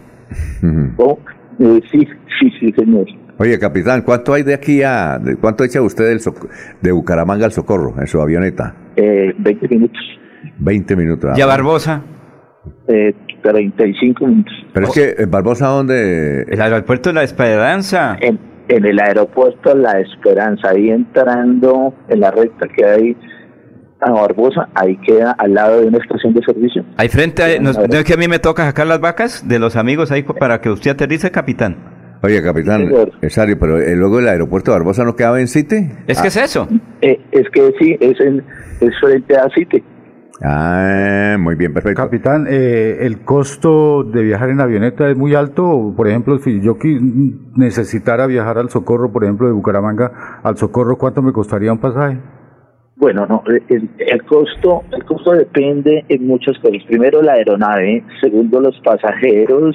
Oh, 0.96 1.18
eh, 1.60 1.80
sí, 1.90 2.06
sí, 2.38 2.50
sí, 2.58 2.72
señor. 2.72 3.06
Oye, 3.40 3.58
capitán, 3.58 4.02
¿cuánto 4.02 4.34
hay 4.34 4.42
de 4.42 4.52
aquí 4.52 4.82
a... 4.82 5.18
¿Cuánto 5.40 5.64
echa 5.64 5.80
usted 5.80 6.14
de 6.82 6.92
Bucaramanga 6.92 7.46
al 7.46 7.52
Socorro 7.52 7.94
en 7.98 8.06
su 8.06 8.20
avioneta? 8.20 8.74
Eh, 8.96 9.32
20 9.38 9.66
minutos. 9.66 10.02
20 10.58 10.96
minutos. 10.96 11.38
¿Y 11.38 11.40
a 11.40 11.46
Barbosa? 11.46 12.02
Eh, 12.86 13.14
35 13.42 14.26
minutos. 14.26 14.52
Pero 14.74 14.86
es 14.86 14.92
que, 14.92 15.22
¿en 15.22 15.30
Barbosa 15.30 15.68
dónde? 15.68 16.42
El 16.50 16.60
aeropuerto 16.60 17.08
de 17.08 17.14
La 17.14 17.22
Esperanza. 17.22 18.18
En, 18.20 18.38
el 18.68 19.00
aeropuerto 19.00 19.74
La 19.74 19.98
Esperanza, 20.00 20.68
ahí 20.68 20.90
entrando 20.90 21.94
en 22.10 22.20
la 22.20 22.30
recta 22.32 22.68
que 22.68 22.84
hay 22.84 23.16
a 24.00 24.10
Barbosa, 24.10 24.68
ahí 24.74 24.98
queda 24.98 25.32
al 25.38 25.54
lado 25.54 25.80
de 25.80 25.86
una 25.86 25.96
estación 25.96 26.34
de 26.34 26.42
servicio. 26.44 26.84
Ahí 26.98 27.08
frente, 27.08 27.42
a, 27.42 27.58
no, 27.58 27.72
no 27.72 27.80
es 27.80 28.04
que 28.04 28.12
a 28.12 28.18
mí 28.18 28.28
me 28.28 28.38
toca 28.38 28.66
sacar 28.66 28.86
las 28.86 29.00
vacas 29.00 29.48
de 29.48 29.58
los 29.58 29.76
amigos 29.76 30.12
ahí 30.12 30.24
para 30.24 30.60
que 30.60 30.68
usted 30.68 30.90
aterrice, 30.90 31.30
capitán. 31.30 31.89
Oye, 32.22 32.42
capitán, 32.42 32.90
Esario, 33.22 33.58
pero 33.58 33.78
eh, 33.78 33.96
luego 33.96 34.18
el 34.18 34.28
aeropuerto 34.28 34.70
de 34.70 34.78
Barbosa 34.78 35.04
no 35.04 35.16
quedaba 35.16 35.40
en 35.40 35.48
Cite. 35.48 35.90
Es 36.06 36.20
que 36.20 36.28
es 36.28 36.36
eso. 36.36 36.68
Eh, 37.00 37.18
es 37.32 37.48
que 37.50 37.72
sí, 37.78 37.96
es, 37.98 38.20
en, 38.20 38.44
es 38.80 38.98
frente 39.00 39.36
a 39.36 39.48
Cite. 39.54 39.82
Ah, 40.42 41.36
muy 41.38 41.54
bien, 41.54 41.72
perfecto. 41.72 42.02
Capitán, 42.02 42.46
eh, 42.48 42.98
¿el 43.00 43.20
costo 43.20 44.04
de 44.04 44.22
viajar 44.22 44.50
en 44.50 44.60
avioneta 44.60 45.08
es 45.10 45.16
muy 45.16 45.34
alto? 45.34 45.94
Por 45.96 46.08
ejemplo, 46.08 46.38
si 46.38 46.60
yo 46.60 46.76
necesitara 47.56 48.26
viajar 48.26 48.58
al 48.58 48.70
Socorro, 48.70 49.12
por 49.12 49.24
ejemplo, 49.24 49.46
de 49.46 49.52
Bucaramanga 49.52 50.40
al 50.42 50.56
Socorro, 50.56 50.96
¿cuánto 50.96 51.22
me 51.22 51.32
costaría 51.32 51.72
un 51.72 51.78
pasaje? 51.78 52.18
Bueno, 52.96 53.26
no, 53.26 53.42
el, 53.46 53.88
el 53.98 54.22
costo 54.24 54.82
el 54.92 55.04
costo 55.04 55.32
depende 55.32 56.04
en 56.08 56.26
muchas 56.26 56.58
cosas. 56.58 56.82
Primero 56.86 57.22
la 57.22 57.32
aeronave, 57.32 58.04
segundo 58.20 58.60
los 58.60 58.78
pasajeros 58.80 59.74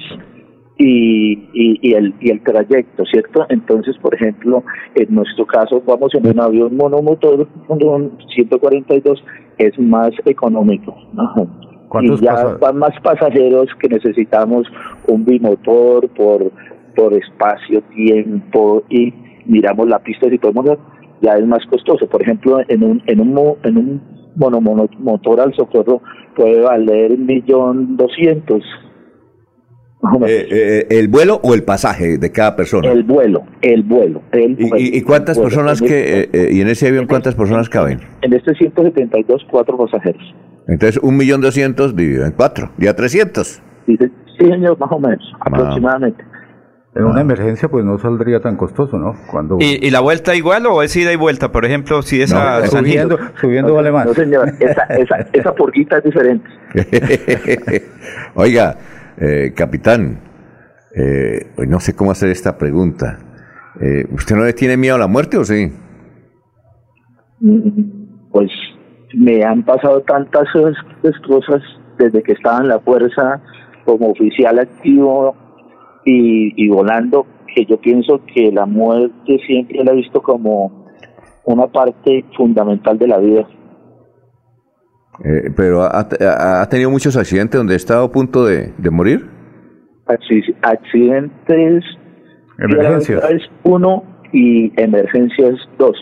y, 0.78 1.32
y, 1.54 1.78
y 1.80 1.94
el, 1.94 2.14
y 2.20 2.30
el 2.30 2.42
trayecto, 2.42 3.04
¿cierto? 3.06 3.46
Entonces, 3.48 3.96
por 3.98 4.14
ejemplo, 4.14 4.62
en 4.94 5.14
nuestro 5.14 5.46
caso 5.46 5.82
vamos 5.86 6.14
en 6.14 6.26
un 6.28 6.38
avión 6.40 6.76
monomotor, 6.76 7.48
un 7.68 8.12
142, 8.34 9.24
es 9.58 9.78
más 9.78 10.10
económico, 10.26 10.94
¿no? 11.14 11.32
¿Cuántos 11.88 12.20
y 12.20 12.24
ya 12.24 12.32
pasa- 12.34 12.58
van 12.60 12.76
más 12.78 13.00
pasajeros 13.02 13.68
que 13.80 13.88
necesitamos 13.88 14.66
un 15.06 15.24
bimotor 15.24 16.08
por, 16.10 16.50
por 16.94 17.14
espacio, 17.14 17.80
tiempo 17.94 18.82
y 18.90 19.14
miramos 19.46 19.88
la 19.88 20.00
pista 20.00 20.28
si 20.28 20.36
podemos 20.38 20.64
ver, 20.64 20.78
ya 21.22 21.34
es 21.38 21.46
más 21.46 21.64
costoso. 21.66 22.06
Por 22.08 22.20
ejemplo, 22.22 22.58
en 22.68 22.82
un, 22.82 23.02
en 23.06 23.20
un, 23.20 23.54
en 23.62 23.78
un 23.78 24.02
monomotor 24.34 25.40
al 25.40 25.54
socorro 25.54 26.02
puede 26.34 26.60
valer 26.60 27.12
un 27.12 27.24
millón 27.26 27.96
doscientos. 27.96 28.62
Eh, 30.26 30.46
eh, 30.50 30.86
¿El 30.90 31.08
vuelo 31.08 31.40
o 31.42 31.54
el 31.54 31.62
pasaje 31.64 32.18
de 32.18 32.30
cada 32.30 32.54
persona? 32.54 32.92
el 32.92 33.02
vuelo, 33.02 33.44
el 33.62 33.82
vuelo. 33.82 34.22
El 34.30 34.52
¿Y, 34.52 34.68
vuelo, 34.68 34.76
y- 34.78 34.96
y 34.98 35.02
cuántas 35.02 35.36
vuelo. 35.36 35.48
personas 35.48 35.80
En 35.80 35.88
que, 35.88 36.20
este- 36.20 36.48
eh, 36.48 36.52
y 36.52 36.60
en 36.60 36.68
ese 36.68 36.88
avión 36.88 37.06
cuántas 37.06 37.34
personas 37.34 37.68
caben? 37.68 38.00
En 38.22 38.32
este 38.32 38.54
172, 38.54 39.46
cuatro 39.50 39.76
pasajeros. 39.78 40.22
Entonces, 40.68 41.00
un 41.02 41.16
millón 41.16 41.40
doscientos 41.40 41.96
dividido 41.96 42.26
en 42.26 42.32
cuatro, 42.32 42.70
ya 42.78 42.94
trescientos. 42.94 43.62
Dice, 43.86 44.10
sí, 44.38 44.44
señor, 44.46 44.78
más 44.78 44.92
o 44.92 44.98
menos, 45.00 45.32
aproximadamente. 45.40 46.22
En 46.94 47.04
una 47.04 47.20
emergencia, 47.20 47.68
pues 47.68 47.84
no 47.84 47.98
saldría 47.98 48.40
tan 48.40 48.56
costoso, 48.56 48.96
¿no? 48.98 49.14
Cuando 49.30 49.58
¿Y, 49.60 49.78
y 49.86 49.90
la 49.90 50.00
vuelta 50.00 50.34
igual 50.34 50.64
o 50.66 50.82
es 50.82 50.96
ida 50.96 51.12
y 51.12 51.16
vuelta? 51.16 51.52
Por 51.52 51.64
ejemplo, 51.66 52.00
si 52.02 52.22
es 52.22 52.32
a 52.32 52.60
No, 52.60 52.66
San 52.66 52.84
Gil. 52.86 52.94
subiendo, 53.00 53.18
subiendo 53.40 53.74
vale 53.74 53.92
más. 53.92 54.06
No, 54.06 54.14
señor, 54.14 54.48
esa, 54.60 54.82
esa, 54.84 55.16
esa 55.32 55.54
porquita 55.54 55.98
es 55.98 56.04
diferente. 56.04 56.48
Oiga, 58.34 58.76
eh, 59.18 59.52
capitán, 59.54 60.20
eh, 60.94 61.52
pues 61.56 61.68
no 61.68 61.80
sé 61.80 61.94
cómo 61.94 62.10
hacer 62.10 62.30
esta 62.30 62.56
pregunta. 62.56 63.18
Eh, 63.80 64.06
¿Usted 64.12 64.36
no 64.36 64.44
le 64.44 64.52
tiene 64.52 64.76
miedo 64.76 64.94
a 64.94 64.98
la 64.98 65.06
muerte 65.06 65.36
o 65.36 65.44
sí? 65.44 65.70
Pues 68.30 68.50
me 69.14 69.44
han 69.44 69.62
pasado 69.64 70.00
tantas 70.02 70.44
cosas- 70.52 71.20
cosas 71.26 71.62
desde 71.98 72.22
que 72.22 72.32
estaba 72.32 72.58
en 72.60 72.68
la 72.68 72.80
fuerza 72.80 73.40
como 73.84 74.10
oficial 74.10 74.58
activo 74.58 75.34
y, 76.04 76.52
y 76.62 76.68
volando 76.68 77.26
que 77.54 77.64
yo 77.64 77.80
pienso 77.80 78.20
que 78.34 78.50
la 78.52 78.66
muerte 78.66 79.38
siempre 79.46 79.82
la 79.84 79.92
he 79.92 79.96
visto 79.96 80.20
como 80.22 80.86
una 81.44 81.66
parte 81.68 82.24
fundamental 82.36 82.98
de 82.98 83.06
la 83.08 83.18
vida. 83.18 83.46
Eh, 85.24 85.50
pero 85.56 85.82
ha, 85.82 86.06
ha- 86.20 86.62
ha 86.62 86.68
tenido 86.68 86.90
muchos 86.90 87.16
accidentes 87.16 87.58
donde 87.58 87.74
ha 87.74 87.76
estado 87.76 88.04
a 88.04 88.12
punto 88.12 88.44
de, 88.44 88.72
de 88.76 88.90
morir. 88.90 89.26
Acci- 90.06 90.54
Accidentes 90.62 91.82
Emergencias. 92.58 93.22
es 93.30 93.42
uno 93.64 94.04
y 94.32 94.72
emergencias 94.80 95.54
dos. 95.78 95.96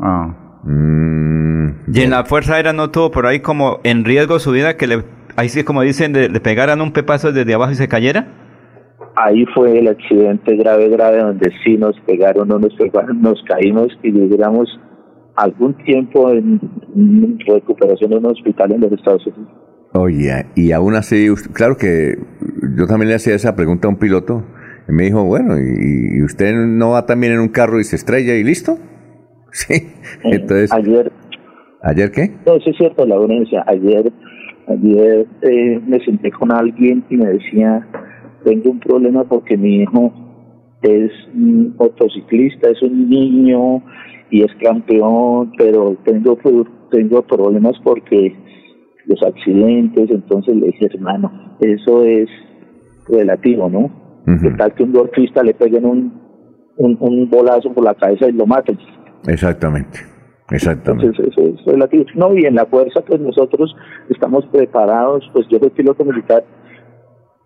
Ah. 0.00 0.60
Mm, 0.64 1.68
Y 1.94 2.00
en 2.02 2.10
la 2.10 2.24
Fuerza 2.24 2.54
Aérea 2.56 2.72
no 2.72 2.90
tuvo 2.90 3.10
por 3.10 3.26
ahí 3.26 3.40
como 3.40 3.80
en 3.84 4.04
riesgo 4.04 4.38
su 4.38 4.50
vida 4.52 4.76
que 4.76 4.86
le, 4.86 5.04
ahí 5.36 5.48
sí 5.48 5.62
como 5.64 5.82
dicen, 5.82 6.12
le, 6.12 6.28
le 6.28 6.40
pegaran 6.40 6.80
un 6.80 6.92
pepazo 6.92 7.32
desde 7.32 7.54
abajo 7.54 7.72
y 7.72 7.76
se 7.76 7.88
cayera. 7.88 8.26
ahí 9.16 9.44
fue 9.54 9.78
el 9.78 9.88
accidente 9.88 10.56
grave, 10.56 10.88
grave, 10.88 11.18
donde 11.18 11.50
sí 11.64 11.76
nos 11.78 11.98
pegaron, 12.00 12.48
no 12.48 12.58
nos 12.58 12.74
pegaron, 12.74 13.20
nos 13.22 13.42
caímos 13.44 13.88
y 14.02 14.10
duramos 14.10 14.68
algún 15.36 15.74
tiempo 15.84 16.30
en, 16.30 16.60
recuperación 17.46 18.12
en 18.12 18.18
un 18.18 18.26
hospital 18.26 18.72
en 18.72 18.80
los 18.80 18.92
Estados 18.92 19.26
Unidos. 19.26 19.48
Oye, 19.92 20.46
y 20.54 20.72
aún 20.72 20.94
así, 20.94 21.28
claro 21.52 21.76
que 21.76 22.16
yo 22.76 22.86
también 22.86 23.08
le 23.08 23.14
hacía 23.14 23.34
esa 23.34 23.56
pregunta 23.56 23.88
a 23.88 23.90
un 23.90 23.98
piloto 23.98 24.44
y 24.88 24.92
me 24.92 25.04
dijo, 25.04 25.24
bueno, 25.24 25.56
¿y, 25.58 26.22
usted 26.22 26.54
no 26.54 26.90
va 26.90 27.06
también 27.06 27.34
en 27.34 27.40
un 27.40 27.48
carro 27.48 27.80
y 27.80 27.84
se 27.84 27.96
estrella 27.96 28.34
y 28.34 28.44
listo? 28.44 28.78
Sí, 29.52 29.72
entonces, 30.22 30.70
ayer, 30.70 31.10
¿ayer 31.80 32.10
qué? 32.10 32.30
no, 32.44 32.56
eso 32.56 32.68
es 32.68 32.76
cierto, 32.76 33.06
la 33.06 33.14
audiencia, 33.14 33.64
ayer, 33.66 34.12
ayer 34.68 35.26
eh, 35.40 35.80
me 35.86 35.98
senté 36.04 36.30
con 36.30 36.52
alguien 36.52 37.02
y 37.08 37.16
me 37.16 37.26
decía, 37.26 37.86
tengo 38.44 38.72
un 38.72 38.80
problema 38.80 39.24
porque 39.24 39.56
mi 39.56 39.76
hijo 39.80 40.12
es 40.82 41.10
un 41.34 41.74
motociclista, 41.78 42.68
es 42.70 42.82
un 42.82 43.08
niño 43.08 43.82
y 44.30 44.42
es 44.42 44.54
campeón, 44.60 45.52
pero 45.56 45.96
tengo 46.04 46.36
tengo 46.90 47.22
problemas 47.22 47.74
porque 47.82 48.34
los 49.06 49.22
accidentes, 49.22 50.10
entonces 50.10 50.56
le 50.56 50.66
dije, 50.66 50.86
hermano, 50.92 51.56
eso 51.60 52.02
es 52.04 52.28
relativo, 53.08 53.68
¿no? 53.68 53.90
¿Qué 54.42 54.50
tal 54.58 54.74
que 54.74 54.82
un 54.82 54.92
golfista 54.92 55.42
le 55.42 55.54
peguen 55.54 55.84
un, 55.84 56.20
un, 56.78 56.96
un 56.98 57.30
bolazo 57.30 57.72
por 57.72 57.84
la 57.84 57.94
cabeza 57.94 58.28
y 58.28 58.32
lo 58.32 58.44
maten? 58.44 58.76
Exactamente, 59.28 60.00
exactamente. 60.50 61.06
Entonces, 61.06 61.32
eso 61.32 61.54
es 61.54 61.64
relativo. 61.64 62.04
No, 62.16 62.36
y 62.36 62.44
en 62.44 62.56
la 62.56 62.66
fuerza, 62.66 63.02
pues 63.06 63.20
nosotros 63.20 63.76
estamos 64.10 64.44
preparados, 64.46 65.28
pues 65.32 65.46
yo 65.48 65.58
soy 65.60 65.70
piloto 65.70 66.04
militar 66.04 66.44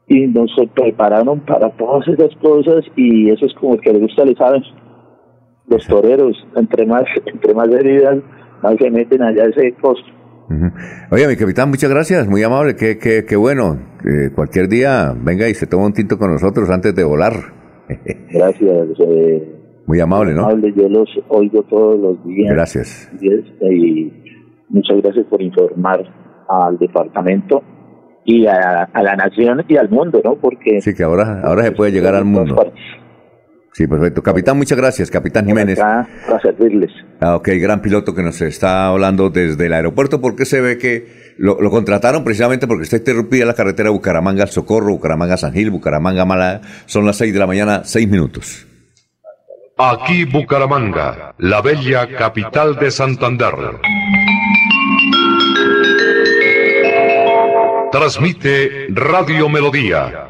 y 0.08 0.26
nos 0.26 0.50
prepararon 0.74 1.40
para 1.40 1.70
todas 1.76 2.08
esas 2.08 2.34
cosas 2.36 2.84
y 2.96 3.30
eso 3.30 3.44
es 3.44 3.54
como 3.54 3.74
el 3.74 3.80
que 3.80 3.92
le 3.92 4.00
gusta, 4.00 4.24
le 4.24 4.34
saben. 4.34 4.62
Los 5.70 5.86
toreros, 5.86 6.36
entre 6.56 6.84
más, 6.84 7.04
entre 7.26 7.54
más 7.54 7.68
heridas, 7.68 8.18
más 8.62 8.74
se 8.76 8.90
meten 8.90 9.22
allá 9.22 9.44
ese 9.46 9.72
costo. 9.80 10.04
Oye, 11.12 11.28
mi 11.28 11.36
capitán, 11.36 11.70
muchas 11.70 11.88
gracias, 11.90 12.26
muy 12.28 12.42
amable, 12.42 12.74
qué, 12.74 12.98
qué, 12.98 13.24
qué 13.24 13.36
bueno. 13.36 13.78
Eh, 14.04 14.30
cualquier 14.34 14.68
día 14.68 15.14
venga 15.16 15.48
y 15.48 15.54
se 15.54 15.66
toma 15.68 15.86
un 15.86 15.92
tinto 15.92 16.18
con 16.18 16.32
nosotros 16.32 16.68
antes 16.70 16.92
de 16.94 17.04
volar. 17.04 17.32
Gracias. 18.32 18.88
eh, 18.98 19.48
Muy 19.86 20.00
amable, 20.00 20.34
¿no? 20.34 20.42
amable, 20.42 20.72
yo 20.76 20.88
los 20.88 21.08
oigo 21.28 21.62
todos 21.64 22.00
los 22.00 22.24
días. 22.24 22.52
Gracias. 22.52 23.10
Y, 23.20 23.32
es- 23.32 23.44
y 23.70 24.12
muchas 24.68 25.00
gracias 25.02 25.26
por 25.26 25.40
informar 25.40 26.00
al 26.48 26.78
departamento 26.78 27.62
y 28.24 28.46
a, 28.46 28.84
a 28.92 29.02
la 29.02 29.14
nación 29.16 29.64
y 29.68 29.76
al 29.76 29.88
mundo, 29.88 30.20
¿no? 30.24 30.34
Porque 30.36 30.80
Sí, 30.80 30.94
que 30.94 31.02
ahora, 31.04 31.42
ahora 31.42 31.62
se 31.62 31.72
puede 31.72 31.92
llegar 31.92 32.14
al 32.16 32.24
mundo. 32.24 32.56
Sí, 33.80 33.86
perfecto. 33.86 34.22
Capitán, 34.22 34.58
muchas 34.58 34.76
gracias, 34.76 35.10
capitán 35.10 35.46
Jiménez. 35.46 35.80
acá 35.80 36.06
para 36.26 36.38
servirles. 36.42 36.90
Ah, 37.18 37.36
ok, 37.36 37.48
gran 37.54 37.80
piloto 37.80 38.14
que 38.14 38.22
nos 38.22 38.38
está 38.42 38.88
hablando 38.88 39.30
desde 39.30 39.64
el 39.64 39.72
aeropuerto, 39.72 40.20
porque 40.20 40.44
se 40.44 40.60
ve 40.60 40.76
que 40.76 41.32
lo, 41.38 41.62
lo 41.62 41.70
contrataron 41.70 42.22
precisamente 42.22 42.66
porque 42.66 42.82
está 42.82 42.98
interrumpida 42.98 43.46
la 43.46 43.54
carretera 43.54 43.88
Bucaramanga 43.88 44.42
al 44.42 44.50
Socorro, 44.50 44.90
Bucaramanga 44.92 45.38
San 45.38 45.54
Gil, 45.54 45.70
Bucaramanga 45.70 46.26
Mala. 46.26 46.60
Son 46.84 47.06
las 47.06 47.16
seis 47.16 47.32
de 47.32 47.38
la 47.38 47.46
mañana, 47.46 47.80
seis 47.84 48.06
minutos. 48.06 48.66
Aquí 49.78 50.26
Bucaramanga, 50.26 51.34
la 51.38 51.62
bella 51.62 52.06
capital 52.18 52.76
de 52.76 52.90
Santander. 52.90 53.54
Transmite 57.90 58.88
Radio 58.90 59.48
Melodía, 59.48 60.29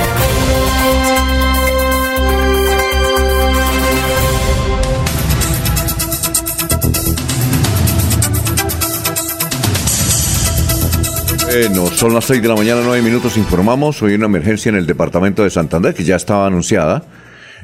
Bueno, 11.53 11.87
son 11.87 12.13
las 12.13 12.23
6 12.25 12.41
de 12.41 12.47
la 12.47 12.55
mañana, 12.55 12.79
9 12.81 13.01
minutos. 13.01 13.35
Informamos 13.35 14.01
hoy 14.01 14.13
una 14.13 14.27
emergencia 14.27 14.69
en 14.69 14.75
el 14.75 14.85
departamento 14.85 15.43
de 15.43 15.49
Santander 15.49 15.93
que 15.93 16.05
ya 16.05 16.15
estaba 16.15 16.47
anunciada, 16.47 17.03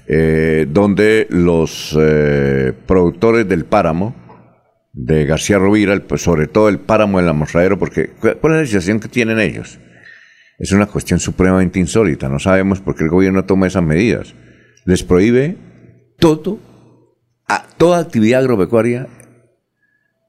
eh, 0.08 0.68
donde 0.70 1.26
los 1.30 1.98
eh, 1.98 2.74
productores 2.86 3.48
del 3.48 3.64
páramo 3.64 4.14
de 4.92 5.24
García 5.26 5.58
Rovira, 5.58 5.98
pues 6.06 6.22
sobre 6.22 6.48
todo 6.48 6.68
el 6.68 6.80
páramo 6.80 7.20
del 7.20 7.30
Amostradero, 7.30 7.80
porque 7.80 8.10
¿cuál 8.10 8.56
es 8.56 8.60
la 8.60 8.66
situación 8.66 9.00
que 9.00 9.08
tienen 9.08 9.40
ellos? 9.40 9.80
Es 10.60 10.74
una 10.74 10.88
cuestión 10.88 11.22
supremamente 11.22 11.80
insólita. 11.80 12.28
No 12.28 12.40
sabemos 12.40 12.82
por 12.82 12.94
qué 12.94 13.06
el 13.06 13.10
gobierno 13.10 13.46
toma 13.46 13.68
esas 13.68 13.84
medidas. 13.84 14.36
Les 14.84 15.02
prohíbe 15.04 15.56
todo, 16.20 16.60
toda 17.78 18.00
actividad 18.00 18.42
agropecuaria 18.42 19.08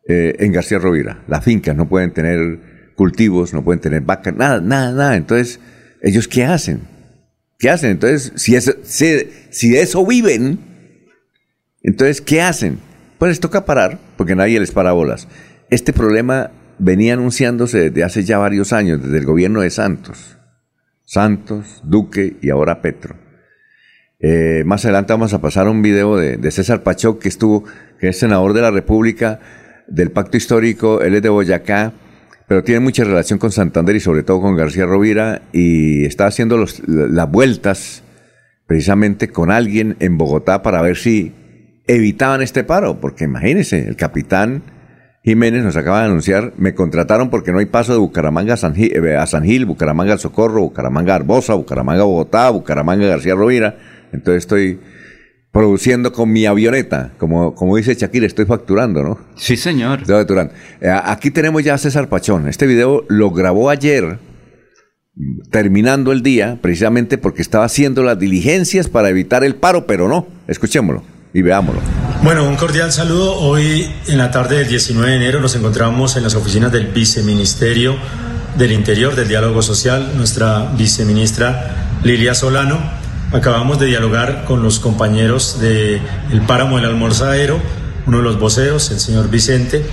eh, 0.07 0.37
en 0.39 0.53
García 0.53 0.79
Rovira. 0.79 1.25
Las 1.27 1.43
fincas 1.43 1.75
no 1.75 1.89
pueden 1.89 2.13
tener 2.13 2.78
cultivos, 2.99 3.55
no 3.55 3.63
pueden 3.63 3.81
tener 3.81 4.03
vacas, 4.03 4.35
nada, 4.35 4.61
nada, 4.61 4.91
nada. 4.91 5.17
Entonces, 5.17 5.61
¿ellos 6.03 6.27
qué 6.27 6.45
hacen? 6.45 6.81
¿Qué 7.57 7.71
hacen? 7.71 7.93
Entonces, 7.93 8.33
si, 8.35 8.57
es, 8.57 8.77
si, 8.83 9.71
de 9.71 9.81
eso 9.81 10.05
viven, 10.05 10.59
entonces, 11.83 12.21
¿qué 12.21 12.43
hacen? 12.43 12.81
Pues 13.17 13.31
les 13.31 13.41
toca 13.41 13.65
parar, 13.65 14.01
porque 14.17 14.35
nadie 14.35 14.59
les 14.59 14.73
para 14.73 14.91
bolas. 14.93 15.29
Este 15.71 15.93
problema 15.93 16.51
venía 16.81 17.15
anunciándose 17.15 17.91
desde 17.91 18.03
hace 18.03 18.25
ya 18.25 18.39
varios 18.39 18.73
años, 18.73 19.01
desde 19.01 19.19
el 19.19 19.25
gobierno 19.25 19.61
de 19.61 19.71
Santos. 19.71 20.37
Santos, 21.05 21.81
Duque 21.85 22.37
y 22.43 22.51
ahora 22.51 22.83
Petro. 22.83 23.17
Eh, 24.19 24.65
más 24.67 24.85
adelante 24.85 25.13
vamos 25.13 25.33
a 25.35 25.41
pasar 25.41 25.69
un 25.69 25.83
video 25.83 26.17
de, 26.17 26.37
de 26.37 26.51
César 26.51 26.83
Pachó, 26.83 27.21
que 27.21 27.29
estuvo, 27.29 27.63
que 28.01 28.09
es 28.09 28.19
senador 28.19 28.55
de 28.55 28.63
la 28.63 28.73
República, 28.73 29.39
del 29.87 30.11
Pacto 30.11 30.37
Histórico, 30.37 31.01
él 31.01 31.15
es 31.15 31.23
de 31.23 31.29
Boyacá, 31.29 31.93
pero 32.49 32.65
tiene 32.65 32.81
mucha 32.81 33.05
relación 33.05 33.39
con 33.39 33.53
Santander 33.53 33.95
y 33.95 34.01
sobre 34.01 34.23
todo 34.23 34.41
con 34.41 34.57
García 34.57 34.87
Rovira 34.87 35.43
y 35.53 36.07
está 36.07 36.27
haciendo 36.27 36.57
los, 36.57 36.83
las 36.89 37.31
vueltas 37.31 38.03
precisamente 38.67 39.29
con 39.29 39.51
alguien 39.51 39.97
en 40.01 40.17
Bogotá 40.17 40.63
para 40.63 40.81
ver 40.81 40.97
si 40.97 41.35
evitaban 41.87 42.43
este 42.43 42.65
paro, 42.65 43.01
porque 43.01 43.25
imagínense, 43.25 43.87
el 43.87 43.97
capitán 43.97 44.63
Jiménez 45.23 45.63
nos 45.63 45.77
acaba 45.77 46.01
de 46.01 46.07
anunciar, 46.07 46.55
me 46.57 46.75
contrataron 46.75 47.29
porque 47.29 47.53
no 47.53 47.59
hay 47.59 47.67
paso 47.67 47.93
de 47.93 47.99
Bucaramanga 47.99 48.55
a 48.55 48.57
San 48.57 48.75
Gil, 48.75 48.93
eh, 48.93 49.17
a 49.17 49.27
San 49.27 49.45
Gil 49.45 49.67
Bucaramanga 49.67 50.15
al 50.15 50.19
Socorro, 50.19 50.63
Bucaramanga 50.63 51.15
Arbosa, 51.15 51.55
Bucaramanga 51.55 52.05
Bogotá, 52.05 52.49
Bucaramanga 52.49 53.07
García 53.07 53.35
Rovira, 53.35 53.77
entonces 54.13 54.45
estoy 54.45 54.81
produciendo 55.53 56.13
con 56.13 56.31
mi 56.31 56.47
avioneta, 56.47 57.13
como, 57.19 57.55
como 57.55 57.77
dice 57.77 57.95
Shakira, 57.95 58.27
estoy 58.27 58.45
facturando, 58.45 59.03
¿no? 59.03 59.19
Sí, 59.37 59.57
señor. 59.57 60.01
Estoy 60.01 60.17
facturando. 60.17 60.53
Eh, 60.81 60.91
aquí 60.91 61.31
tenemos 61.31 61.65
ya 61.65 61.75
a 61.75 61.79
César 61.79 62.09
Pachón. 62.09 62.49
Este 62.49 62.67
video 62.67 63.05
lo 63.09 63.31
grabó 63.31 63.71
ayer, 63.71 64.19
terminando 65.51 66.13
el 66.13 66.23
día, 66.23 66.59
precisamente 66.61 67.19
porque 67.19 67.43
estaba 67.43 67.65
haciendo 67.65 68.03
las 68.03 68.19
diligencias 68.19 68.89
para 68.89 69.09
evitar 69.09 69.43
el 69.43 69.55
paro, 69.55 69.87
pero 69.87 70.09
no. 70.09 70.27
Escuchémoslo 70.47 71.03
y 71.33 71.43
veámoslo. 71.43 71.81
Bueno, 72.23 72.49
un 72.49 72.57
cordial 72.57 72.93
saludo. 72.93 73.35
Hoy 73.35 73.89
en 74.07 74.19
la 74.19 74.31
tarde 74.31 74.59
del 74.59 74.69
19 74.69 75.11
de 75.11 75.17
enero 75.17 75.41
nos 75.41 75.55
encontramos 75.57 76.17
en 76.17 76.25
las 76.25 76.35
oficinas 76.35 76.73
del 76.73 76.89
Viceministerio 76.89 77.97
del 78.57 78.73
Interior 78.73 79.15
del 79.15 79.29
Diálogo 79.29 79.63
Social, 79.63 80.13
nuestra 80.17 80.73
viceministra 80.77 81.99
Lilia 82.03 82.35
Solano 82.35 83.08
Acabamos 83.31 83.79
de 83.79 83.87
dialogar 83.87 84.45
con 84.45 84.63
los 84.63 84.81
compañeros 84.81 85.61
del 85.61 86.01
el 86.33 86.41
Páramo 86.43 86.77
del 86.77 86.87
Almorzadero, 86.87 87.61
uno 88.07 88.19
de 88.19 88.23
los 88.23 88.39
voceros, 88.41 88.91
el 88.91 89.01
señor 89.01 89.29
Vicente. 89.29 89.85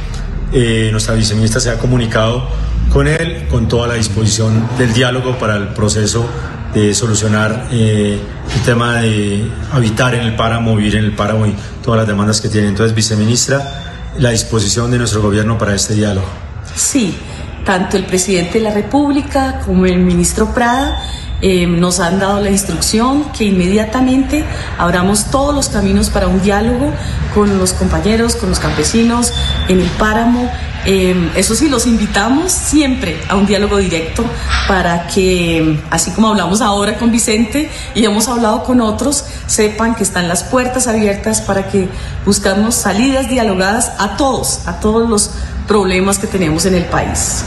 Eh, 0.54 0.88
nuestra 0.92 1.16
viceministra 1.16 1.60
se 1.60 1.70
ha 1.70 1.78
comunicado 1.78 2.48
con 2.94 3.08
él 3.08 3.48
con 3.50 3.68
toda 3.68 3.90
la 3.90 3.96
disposición 3.96 4.70
del 4.78 4.94
diálogo 4.94 5.38
para 5.38 5.58
el 5.58 5.70
proceso 5.70 6.26
de 6.74 6.94
solucionar 6.94 7.68
eh, 7.72 8.18
el 8.56 8.62
tema 8.62 9.02
de 9.02 9.52
habitar 9.74 10.16
en 10.16 10.22
el 10.22 10.36
páramo, 10.38 10.78
vivir 10.78 10.96
en 10.96 11.04
el 11.04 11.14
páramo 11.14 11.46
y 11.46 11.56
todas 11.84 11.98
las 11.98 12.08
demandas 12.08 12.40
que 12.40 12.48
tiene. 12.48 12.70
Entonces, 12.70 12.96
viceministra, 12.96 14.14
la 14.18 14.30
disposición 14.30 14.92
de 14.92 14.98
nuestro 14.98 15.22
gobierno 15.22 15.58
para 15.58 15.76
este 15.76 15.94
diálogo. 15.94 16.28
Sí, 16.74 17.18
tanto 17.66 17.98
el 17.98 18.06
presidente 18.06 18.60
de 18.60 18.64
la 18.64 18.74
República 18.74 19.60
como 19.66 19.86
el 19.86 20.00
ministro 20.00 20.54
Prada 20.54 21.02
eh, 21.42 21.68
nos 21.68 22.00
han 22.00 22.20
dado 22.20 22.40
la 22.40 22.50
instrucción 22.50 23.32
que 23.32 23.46
inmediatamente 23.46 24.46
abramos 24.78 25.32
todos 25.32 25.54
los 25.54 25.70
caminos 25.70 26.10
para 26.10 26.28
un 26.28 26.42
diálogo 26.42 26.94
con 27.34 27.58
los 27.58 27.74
compañeros, 27.74 28.36
con 28.36 28.50
los 28.50 28.60
campesinos 28.60 29.34
en 29.68 29.82
el 29.82 29.90
páramo. 29.92 30.50
Eh, 30.86 31.32
eso 31.36 31.56
sí, 31.56 31.68
los 31.68 31.88
invitamos 31.88 32.52
siempre 32.52 33.20
a 33.28 33.36
un 33.36 33.48
diálogo 33.48 33.78
directo 33.78 34.24
para 34.68 35.08
que, 35.08 35.82
así 35.90 36.12
como 36.12 36.30
hablamos 36.30 36.62
ahora 36.62 36.98
con 36.98 37.12
Vicente 37.12 37.70
y 37.96 38.06
hemos 38.06 38.28
hablado 38.28 38.64
con 38.64 38.82
otros, 38.82 39.26
sepan 39.48 39.96
que 39.96 40.04
están 40.04 40.28
las 40.28 40.44
puertas 40.44 40.88
abiertas 40.88 41.42
para 41.42 41.68
que 41.70 41.90
buscamos 42.24 42.76
salidas 42.76 43.30
dialogadas 43.30 43.92
a 43.98 44.16
todos, 44.16 44.68
a 44.68 44.80
todos 44.80 45.10
los 45.10 45.32
problemas 45.68 46.20
que 46.20 46.28
tenemos 46.28 46.66
en 46.66 46.76
el 46.76 46.86
país. 46.86 47.44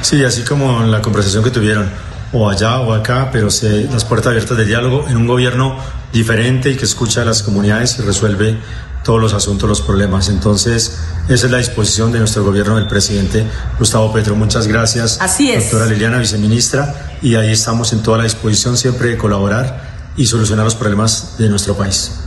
Sí, 0.00 0.24
así 0.24 0.42
como 0.42 0.82
la 0.84 1.02
conversación 1.02 1.42
que 1.42 1.50
tuvieron 1.50 1.90
o 2.32 2.48
allá 2.48 2.80
o 2.80 2.92
acá, 2.92 3.30
pero 3.32 3.50
se, 3.50 3.84
las 3.84 4.04
puertas 4.04 4.28
abiertas 4.28 4.56
de 4.56 4.64
diálogo 4.64 5.06
en 5.08 5.16
un 5.16 5.26
gobierno 5.26 5.76
diferente 6.12 6.70
y 6.70 6.76
que 6.76 6.84
escucha 6.84 7.22
a 7.22 7.24
las 7.24 7.42
comunidades 7.42 7.98
y 7.98 8.02
resuelve 8.02 8.56
todos 9.04 9.20
los 9.20 9.34
asuntos, 9.34 9.68
los 9.68 9.82
problemas. 9.82 10.28
Entonces, 10.28 10.98
esa 11.28 11.46
es 11.46 11.52
la 11.52 11.58
disposición 11.58 12.12
de 12.12 12.18
nuestro 12.18 12.44
gobierno 12.44 12.76
del 12.76 12.86
presidente 12.86 13.44
Gustavo 13.78 14.12
Petro. 14.12 14.34
Muchas 14.36 14.66
gracias, 14.66 15.18
Así 15.20 15.50
es. 15.50 15.70
doctora 15.70 15.90
Liliana, 15.90 16.18
viceministra, 16.18 17.18
y 17.20 17.34
ahí 17.34 17.52
estamos 17.52 17.92
en 17.92 18.02
toda 18.02 18.18
la 18.18 18.24
disposición 18.24 18.76
siempre 18.76 19.08
de 19.08 19.18
colaborar 19.18 20.12
y 20.16 20.26
solucionar 20.26 20.64
los 20.64 20.74
problemas 20.74 21.36
de 21.38 21.48
nuestro 21.48 21.76
país. 21.76 22.20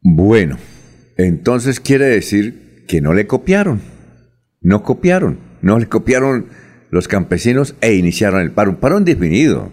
Bueno, 0.00 0.58
entonces 1.16 1.80
quiere 1.80 2.06
decir 2.06 2.84
que 2.88 3.00
no 3.00 3.14
le 3.14 3.26
copiaron, 3.26 3.82
no 4.60 4.82
copiaron, 4.82 5.38
no 5.62 5.78
le 5.78 5.88
copiaron 5.88 6.48
los 6.94 7.08
campesinos 7.08 7.74
e 7.80 7.94
iniciaron 7.94 8.40
el 8.40 8.52
paro, 8.52 8.70
un 8.70 8.76
paro 8.76 8.96
indefinido. 8.96 9.72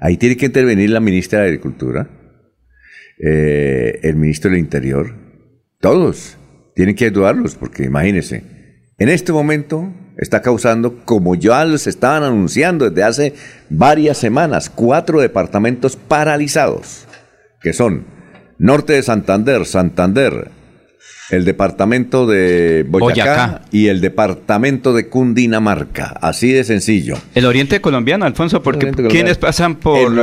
Ahí 0.00 0.16
tiene 0.16 0.36
que 0.38 0.46
intervenir 0.46 0.88
la 0.88 1.00
ministra 1.00 1.40
de 1.40 1.48
Agricultura, 1.48 2.08
eh, 3.18 4.00
el 4.02 4.16
ministro 4.16 4.50
del 4.50 4.60
Interior, 4.60 5.14
todos 5.78 6.38
tienen 6.74 6.94
que 6.94 7.04
ayudarlos, 7.04 7.54
porque 7.54 7.84
imagínense, 7.84 8.42
en 8.96 9.10
este 9.10 9.32
momento 9.32 9.92
está 10.16 10.40
causando, 10.40 11.04
como 11.04 11.34
ya 11.34 11.64
los 11.66 11.86
estaban 11.86 12.22
anunciando 12.22 12.88
desde 12.88 13.02
hace 13.02 13.34
varias 13.68 14.16
semanas, 14.16 14.70
cuatro 14.70 15.20
departamentos 15.20 15.96
paralizados, 15.96 17.06
que 17.60 17.74
son 17.74 18.06
Norte 18.58 18.94
de 18.94 19.02
Santander, 19.02 19.66
Santander, 19.66 20.50
el 21.30 21.44
departamento 21.44 22.26
de 22.26 22.84
Boyacá, 22.88 23.24
Boyacá. 23.24 23.60
y 23.70 23.86
el 23.88 24.00
departamento 24.00 24.92
de 24.92 25.08
Cundinamarca. 25.08 26.16
Así 26.20 26.52
de 26.52 26.64
sencillo. 26.64 27.16
El 27.34 27.46
oriente 27.46 27.80
colombiano, 27.80 28.24
Alfonso, 28.26 28.62
porque 28.62 28.80
¿quiénes 28.90 28.96
colombiano. 28.96 29.40
pasan 29.40 29.74
por, 29.76 30.14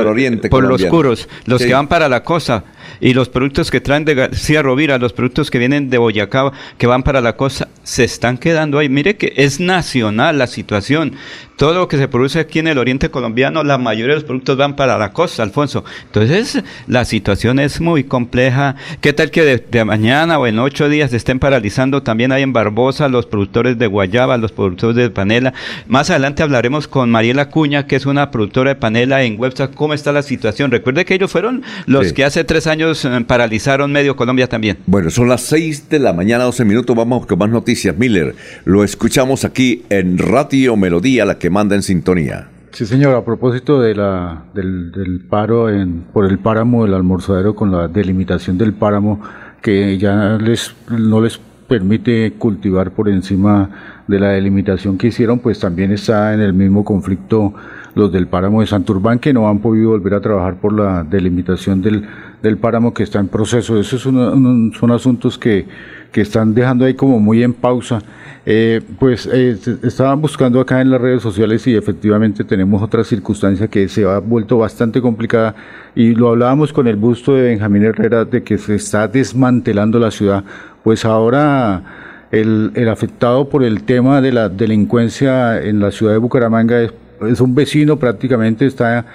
por 0.49 0.64
los 0.64 0.84
curos? 0.86 1.28
Los 1.45 1.61
Sí. 1.61 1.68
que 1.68 1.73
van 1.73 1.88
para 1.88 2.07
la 2.10 2.23
costa 2.23 2.64
y 2.99 3.13
los 3.13 3.30
productos 3.30 3.72
que 3.72 3.81
traen 3.81 4.05
de 4.05 4.15
García 4.15 4.61
Rovira, 4.61 4.97
los 4.97 5.13
productos 5.13 5.49
que 5.51 5.59
vienen 5.59 5.89
de 5.89 5.97
Boyacá, 5.97 6.51
que 6.77 6.88
van 6.88 7.03
para 7.03 7.22
la 7.22 7.35
costa, 7.35 7.68
se 7.84 8.03
están 8.03 8.38
quedando 8.38 8.80
ahí. 8.80 8.89
Mire 8.89 9.15
que 9.18 9.34
es 9.38 9.59
nacional 9.59 10.38
la 10.38 10.47
situación. 10.47 11.13
Todo 11.55 11.76
lo 11.76 11.88
que 11.88 11.97
se 11.97 12.07
produce 12.07 12.39
aquí 12.39 12.57
en 12.57 12.68
el 12.68 12.80
oriente 12.80 13.11
colombiano, 13.11 13.63
la 13.63 13.77
mayoría 13.77 14.15
de 14.15 14.22
los 14.22 14.23
productos 14.23 14.57
van 14.57 14.76
para 14.76 14.97
la 14.97 15.13
costa, 15.13 15.43
Alfonso. 15.43 15.85
Entonces, 16.07 16.63
la 16.88 17.05
situación 17.05 17.59
es 17.59 17.80
muy 17.80 18.03
compleja. 18.03 18.76
¿Qué 18.99 19.13
tal 19.13 19.30
que 19.30 19.43
de, 19.43 19.57
de 19.57 19.85
mañana 19.85 20.39
o 20.39 20.47
en 20.47 20.57
ocho 20.57 20.89
días 20.89 21.11
se 21.11 21.18
estén 21.18 21.38
paralizando 21.38 22.01
también 22.01 22.31
ahí 22.31 22.41
en 22.41 22.51
Barbosa 22.51 23.09
los 23.09 23.27
productores 23.27 23.77
de 23.77 23.85
guayaba, 23.85 24.38
los 24.38 24.51
productores 24.51 24.95
de 24.95 25.11
panela? 25.11 25.53
Más 25.88 26.09
adelante 26.09 26.41
hablaremos 26.41 26.88
con 26.88 27.11
Mariela 27.11 27.49
Cuña, 27.49 27.85
que 27.85 27.95
es 27.95 28.07
una 28.07 28.31
productora 28.31 28.72
de 28.72 28.76
panela 28.77 29.22
en 29.22 29.39
WebSA, 29.39 29.69
cómo 29.69 29.93
está 29.93 30.11
la 30.11 30.23
situación. 30.23 30.72
Recuerde 30.72 31.05
que 31.05 31.13
ellos 31.13 31.31
fueron 31.31 31.61
los 31.85 32.07
Sí. 32.07 32.13
que 32.15 32.26
hace 32.26 32.43
tres 32.43 32.65
años 32.65 32.81
eh, 32.90 33.26
paralizaron 33.26 33.91
medio 33.91 34.16
Colombia 34.16 34.48
también. 34.48 34.78
Bueno, 34.86 35.10
son 35.10 35.30
las 35.30 35.41
6 35.41 35.90
de 35.90 35.99
la 35.99 36.14
mañana, 36.14 36.44
12 36.45 36.66
minutos. 36.66 36.95
Vamos 36.95 37.26
con 37.26 37.40
más 37.40 37.49
noticias. 37.49 37.98
Miller, 37.98 38.36
lo 38.66 38.84
escuchamos 38.84 39.45
aquí 39.45 39.84
en 39.90 40.18
Radio 40.18 40.76
Melodía, 40.76 41.26
la 41.26 41.38
que 41.38 41.49
manda 41.49 41.76
en 41.76 41.84
sintonía. 41.84 42.48
Sí, 42.72 42.86
señor, 42.86 43.16
a 43.16 43.26
propósito 43.26 43.82
de 43.82 43.95
la, 43.95 44.45
del, 44.53 44.91
del 44.91 45.20
paro 45.20 45.70
en, 45.70 46.06
por 46.14 46.26
el 46.26 46.40
páramo 46.40 46.86
del 46.86 46.94
almorzadero 46.94 47.53
con 47.53 47.72
la 47.72 47.88
delimitación 47.90 48.58
del 48.58 48.74
páramo 48.74 49.22
que 49.62 49.98
ya 49.98 50.38
les, 50.41 50.74
no 50.90 51.22
les 51.22 51.40
permite 51.68 52.34
cultivar 52.38 52.91
por 52.91 53.10
encima 53.10 54.03
de 54.08 54.20
la 54.20 54.30
delimitación 54.30 54.98
que 54.98 55.08
hicieron, 55.08 55.40
pues 55.40 55.60
también 55.60 55.91
está 55.91 56.34
en 56.34 56.41
el 56.41 56.53
mismo 56.53 56.84
conflicto 56.84 57.53
los 57.95 58.12
del 58.12 58.28
páramo 58.28 58.62
de 58.62 58.68
Santurbán 58.68 59.20
que 59.20 59.34
no 59.34 59.49
han 59.49 59.60
podido 59.60 59.91
volver 59.91 60.16
a 60.16 60.22
trabajar 60.22 60.56
por 60.56 60.74
la 60.74 61.03
delimitación 61.03 61.82
del, 61.82 62.06
del 62.41 62.57
páramo 62.57 62.93
que 62.93 63.03
está 63.03 63.19
en 63.19 63.27
proceso. 63.27 63.80
Esos 63.80 64.01
son, 64.01 64.72
son 64.73 64.91
asuntos 64.91 65.38
que, 65.38 65.65
que 66.11 66.22
están 66.22 66.53
dejando 66.53 66.85
ahí 66.85 66.93
como 66.93 67.19
muy 67.19 67.43
en 67.43 67.53
pausa. 67.53 68.01
Eh, 68.45 68.81
pues 68.99 69.30
eh, 69.31 69.55
estaban 69.84 70.19
buscando 70.19 70.59
acá 70.59 70.81
en 70.81 70.89
las 70.89 70.99
redes 70.99 71.22
sociales 71.22 71.68
y 71.68 71.76
efectivamente 71.76 72.43
tenemos 72.43 72.81
otra 72.81 73.03
circunstancia 73.03 73.68
que 73.68 73.88
se 73.88 74.03
ha 74.03 74.18
vuelto 74.18 74.57
bastante 74.57 74.99
complicada 74.99 75.53
y 75.93 76.15
lo 76.15 76.30
hablábamos 76.30 76.73
con 76.73 76.88
el 76.88 76.95
busto 76.95 77.35
de 77.35 77.43
Benjamín 77.43 77.84
Herrera 77.84 78.26
de 78.26 78.41
que 78.41 78.57
se 78.57 78.76
está 78.76 79.07
desmantelando 79.07 79.99
la 79.99 80.09
ciudad. 80.09 80.43
Pues 80.84 81.05
ahora 81.05 81.84
el, 82.31 82.72
el 82.73 82.89
afectado 82.89 83.47
por 83.47 83.63
el 83.63 83.84
tema 83.84 84.22
de 84.22 84.31
la 84.31 84.49
delincuencia 84.49 85.61
en 85.61 85.80
la 85.80 85.91
ciudad 85.91 86.13
de 86.13 86.18
Bucaramanga 86.18 86.81
es, 86.81 86.91
es 87.30 87.41
un 87.41 87.53
vecino 87.53 87.97
prácticamente, 87.97 88.65
está 88.65 89.05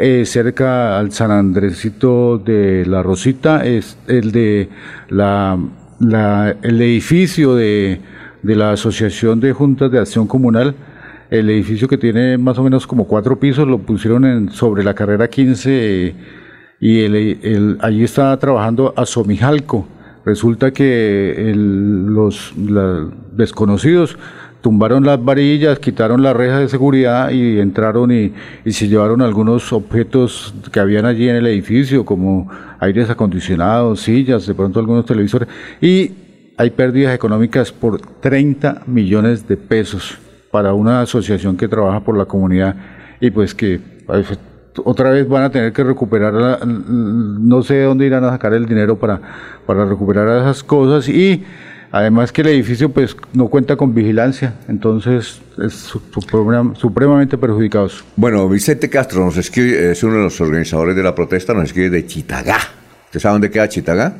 eh, 0.00 0.24
cerca 0.26 0.98
al 0.98 1.12
San 1.12 1.30
Andresito 1.30 2.38
de 2.38 2.84
la 2.86 3.02
Rosita, 3.02 3.64
es 3.64 3.98
el 4.08 4.32
de 4.32 4.68
la, 5.08 5.58
el 6.62 6.80
edificio 6.82 7.54
de, 7.54 8.00
de 8.42 8.56
la 8.56 8.72
Asociación 8.72 9.40
de 9.40 9.52
Juntas 9.52 9.90
de 9.90 9.98
Acción 9.98 10.26
Comunal. 10.26 10.74
El 11.30 11.48
edificio 11.50 11.86
que 11.86 11.98
tiene 11.98 12.38
más 12.38 12.58
o 12.58 12.64
menos 12.64 12.86
como 12.86 13.06
cuatro 13.06 13.38
pisos 13.38 13.68
lo 13.68 13.78
pusieron 13.78 14.24
en, 14.24 14.50
sobre 14.50 14.82
la 14.82 14.94
carrera 14.94 15.28
15 15.28 15.70
eh, 16.08 16.14
y 16.80 17.00
el, 17.02 17.14
el- 17.14 17.78
allí 17.80 18.02
está 18.02 18.36
trabajando 18.38 18.92
Asomijalco. 18.96 19.86
Resulta 20.24 20.72
que 20.72 21.50
el- 21.50 22.06
los 22.06 22.52
desconocidos 23.32 24.18
tumbaron 24.60 25.04
las 25.04 25.22
varillas, 25.24 25.78
quitaron 25.78 26.22
la 26.22 26.32
reja 26.32 26.58
de 26.58 26.68
seguridad 26.68 27.30
y 27.30 27.58
entraron 27.60 28.10
y, 28.10 28.32
y 28.64 28.72
se 28.72 28.88
llevaron 28.88 29.22
algunos 29.22 29.72
objetos 29.72 30.54
que 30.72 30.80
habían 30.80 31.06
allí 31.06 31.28
en 31.28 31.36
el 31.36 31.46
edificio, 31.46 32.04
como 32.04 32.50
aires 32.78 33.08
acondicionados, 33.10 34.00
sillas, 34.00 34.46
de 34.46 34.54
pronto 34.54 34.80
algunos 34.80 35.06
televisores. 35.06 35.48
Y 35.80 36.12
hay 36.56 36.70
pérdidas 36.70 37.14
económicas 37.14 37.72
por 37.72 38.00
30 38.00 38.82
millones 38.86 39.48
de 39.48 39.56
pesos 39.56 40.18
para 40.50 40.74
una 40.74 41.00
asociación 41.00 41.56
que 41.56 41.68
trabaja 41.68 42.00
por 42.00 42.16
la 42.16 42.26
comunidad 42.26 42.74
y 43.20 43.30
pues 43.30 43.54
que 43.54 43.80
pues, 44.06 44.38
otra 44.84 45.10
vez 45.10 45.28
van 45.28 45.44
a 45.44 45.50
tener 45.50 45.72
que 45.72 45.82
recuperar, 45.82 46.66
no 46.66 47.62
sé 47.62 47.74
de 47.74 47.84
dónde 47.84 48.06
irán 48.06 48.24
a 48.24 48.30
sacar 48.30 48.54
el 48.54 48.66
dinero 48.66 48.98
para, 48.98 49.20
para 49.66 49.84
recuperar 49.84 50.28
esas 50.38 50.62
cosas 50.62 51.08
y 51.08 51.44
además 51.92 52.32
que 52.32 52.42
el 52.42 52.48
edificio 52.48 52.90
pues 52.90 53.16
no 53.32 53.48
cuenta 53.48 53.76
con 53.76 53.94
vigilancia, 53.94 54.54
entonces 54.68 55.40
es 55.62 55.72
su- 55.74 56.00
suprema- 56.12 56.74
supremamente 56.76 57.36
perjudicados. 57.38 58.04
Bueno, 58.16 58.48
Vicente 58.48 58.88
Castro 58.88 59.24
nos 59.24 59.36
escribe, 59.36 59.90
es 59.92 60.02
uno 60.02 60.14
de 60.16 60.22
los 60.24 60.40
organizadores 60.40 60.94
de 60.96 61.02
la 61.02 61.14
protesta, 61.14 61.52
nos 61.54 61.64
escribe 61.64 61.90
de 61.90 62.06
Chitagá. 62.06 62.58
¿Usted 63.06 63.20
sabe 63.20 63.32
dónde 63.34 63.50
queda 63.50 63.68
Chitagá? 63.68 64.14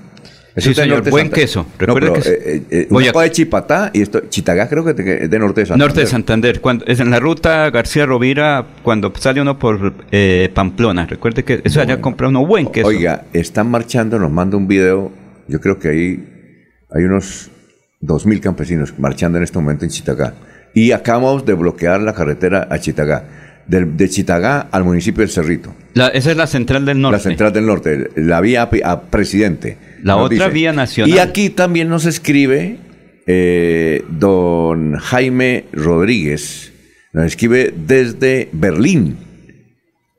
Eso 0.52 0.70
Sí, 0.70 0.74
señor, 0.74 1.08
buen 1.08 1.26
Santa- 1.26 1.36
queso. 1.36 1.60
No, 1.62 1.66
Recuerde 1.78 2.00
pero, 2.00 2.12
que 2.14 2.18
es- 2.18 2.26
eh, 2.26 2.40
eh, 2.56 2.62
eh, 2.70 2.86
Boyacá. 2.90 3.20
de 3.22 3.30
Chipatá 3.30 3.90
y 3.94 4.02
esto, 4.02 4.20
Chitagá 4.28 4.68
creo 4.68 4.84
que 4.84 4.90
es 5.24 5.30
de 5.30 5.38
norte 5.38 5.60
de 5.60 5.66
Santander. 5.66 5.86
Norte 5.88 6.00
de 6.00 6.06
Santander, 6.08 6.60
cuando, 6.60 6.84
es 6.86 6.98
en 6.98 7.08
la 7.10 7.20
ruta 7.20 7.70
García 7.70 8.04
Rovira, 8.04 8.66
cuando 8.82 9.12
sale 9.16 9.40
uno 9.40 9.60
por 9.60 9.94
eh, 10.10 10.50
Pamplona. 10.52 11.06
Recuerde 11.06 11.44
que 11.44 11.60
eso 11.62 11.80
allá 11.80 12.00
compra 12.00 12.26
uno 12.26 12.44
buen 12.44 12.66
queso. 12.66 12.88
Oiga, 12.88 13.26
están 13.32 13.70
marchando, 13.70 14.18
nos 14.18 14.32
manda 14.32 14.56
un 14.56 14.66
video, 14.66 15.12
yo 15.46 15.60
creo 15.60 15.78
que 15.78 15.88
ahí 15.88 16.28
hay 16.90 17.04
unos 17.04 17.48
2.000 18.02 18.40
campesinos 18.40 18.94
marchando 18.98 19.38
en 19.38 19.44
este 19.44 19.58
momento 19.58 19.84
en 19.84 19.90
Chitagá. 19.90 20.34
Y 20.74 20.92
acabamos 20.92 21.44
de 21.44 21.54
bloquear 21.54 22.00
la 22.00 22.14
carretera 22.14 22.66
a 22.70 22.78
Chitagá, 22.78 23.24
del- 23.66 23.96
de, 23.96 24.08
Chitagá 24.08 24.60
al 24.70 24.84
municipio 24.84 25.20
del 25.20 25.30
Cerrito. 25.30 25.74
La- 25.94 26.08
esa 26.08 26.30
es 26.30 26.36
la 26.36 26.46
central 26.46 26.84
del 26.86 27.00
norte. 27.00 27.16
La 27.16 27.22
central 27.22 27.52
del 27.52 27.66
norte, 27.66 28.10
la 28.16 28.40
vía 28.40 28.62
a, 28.84 28.90
a 28.92 29.00
presidente. 29.02 29.76
La 30.02 30.16
otra 30.16 30.48
vía 30.48 30.72
nacional. 30.72 31.14
Y 31.14 31.18
aquí 31.18 31.50
también 31.50 31.88
nos 31.88 32.06
escribe 32.06 32.78
eh, 33.26 34.04
don 34.10 34.96
Jaime 34.96 35.64
Rodríguez, 35.72 36.72
nos 37.12 37.26
escribe 37.26 37.74
desde 37.76 38.48
Berlín, 38.52 39.18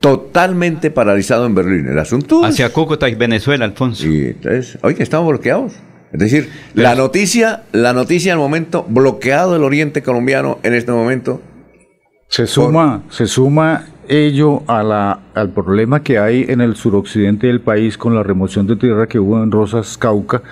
totalmente 0.00 0.90
paralizado 0.90 1.46
en 1.46 1.54
Berlín. 1.54 1.88
El 1.88 1.98
asunto 1.98 2.44
Hacia 2.44 2.70
Cúcuta 2.72 3.08
y 3.08 3.14
Venezuela, 3.14 3.64
Alfonso. 3.64 4.06
y 4.06 4.26
entonces, 4.26 4.78
oiga, 4.82 5.02
estamos 5.02 5.28
bloqueados. 5.28 5.72
Es 6.12 6.18
decir, 6.18 6.50
la 6.74 6.94
noticia, 6.94 7.62
la 7.72 7.92
noticia 7.92 8.32
al 8.34 8.38
momento, 8.38 8.84
bloqueado 8.88 9.56
el 9.56 9.62
oriente 9.64 10.02
colombiano 10.02 10.58
en 10.62 10.74
este 10.74 10.92
momento. 10.92 11.40
Se 12.28 12.46
suma, 12.46 13.02
se 13.10 13.26
suma 13.26 13.86
ello 14.08 14.62
a 14.66 14.82
la, 14.82 15.20
al 15.34 15.50
problema 15.50 16.02
que 16.02 16.18
hay 16.18 16.44
en 16.48 16.60
el 16.60 16.76
suroccidente 16.76 17.46
del 17.46 17.60
país 17.60 17.96
con 17.96 18.14
la 18.14 18.22
remoción 18.22 18.66
de 18.66 18.76
tierra 18.76 19.06
que 19.06 19.18
hubo 19.18 19.42
en 19.42 19.50
Rosas, 19.50 19.96
Cauca, 19.96 20.42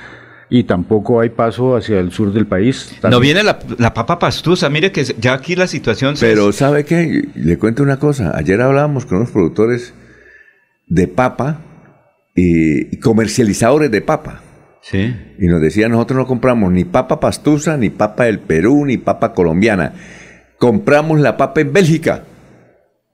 y 0.49 0.65
tampoco 0.65 1.21
hay 1.21 1.29
paso 1.31 1.77
hacia 1.77 1.99
el 2.01 2.11
sur 2.11 2.33
del 2.33 2.47
país. 2.47 2.97
No 3.09 3.21
viene 3.21 3.43
la, 3.43 3.59
la 3.79 3.95
papa 3.95 4.19
pastusa, 4.19 4.69
mire 4.69 4.93
que 4.93 5.05
ya 5.05 5.33
aquí 5.35 5.57
la 5.57 5.67
situación 5.67 6.17
se- 6.17 6.27
Pero 6.27 6.53
¿sabe 6.53 6.85
qué? 6.85 7.29
Le 7.35 7.59
cuento 7.59 7.83
una 7.83 7.99
cosa. 7.99 8.33
Ayer 8.37 8.61
hablábamos 8.61 9.07
con 9.07 9.19
unos 9.19 9.31
productores 9.31 9.95
de 10.87 11.07
papa 11.07 11.61
y, 12.35 12.95
y 12.95 12.99
comercializadores 12.99 13.91
de 13.91 14.01
papa. 14.01 14.43
Sí. 14.83 15.15
Y 15.39 15.47
nos 15.47 15.61
decían, 15.61 15.91
nosotros 15.93 16.19
no 16.19 16.27
compramos 16.27 16.73
ni 16.73 16.85
papa 16.85 17.21
pastusa, 17.21 17.77
ni 17.77 17.91
papa 17.91 18.25
del 18.25 18.39
Perú, 18.41 18.85
ni 18.87 18.97
papa 18.97 19.33
colombiana. 19.35 19.93
Compramos 20.59 21.21
la 21.21 21.37
papa 21.37 21.61
en 21.61 21.73
Bélgica. 21.73 22.25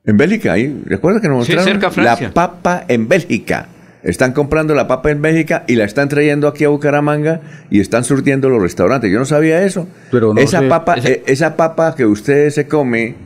En 0.05 0.17
Bélgica, 0.17 0.53
ahí, 0.53 0.83
recuerda 0.87 1.21
que 1.21 1.29
nos 1.29 1.47
Sí, 1.47 1.53
cerca 1.59 1.91
la 1.97 2.17
papa 2.33 2.85
en 2.89 3.09
Bélgica. 3.09 3.69
Están 4.05 4.33
comprando 4.33 4.73
la 4.77 4.87
papa 4.87 5.11
en 5.11 5.21
Bélgica 5.21 5.65
y 5.67 5.75
la 5.75 5.85
están 5.85 6.09
trayendo 6.09 6.47
aquí 6.47 6.63
a 6.63 6.69
Bucaramanga 6.69 7.41
y 7.71 7.81
están 7.81 8.05
surtiendo 8.05 8.49
los 8.49 8.63
restaurantes. 8.63 9.11
Yo 9.11 9.19
no 9.19 9.25
sabía 9.25 9.65
eso. 9.65 9.89
Pero 10.13 10.33
no 10.33 10.41
esa 10.41 10.61
sé- 10.61 10.69
papa, 10.69 10.95
esa- 10.95 11.09
eh, 11.09 11.23
esa 11.27 11.57
papa 11.57 11.97
que 11.97 12.07
usted 12.07 12.51
se 12.51 12.69
come, 12.69 13.17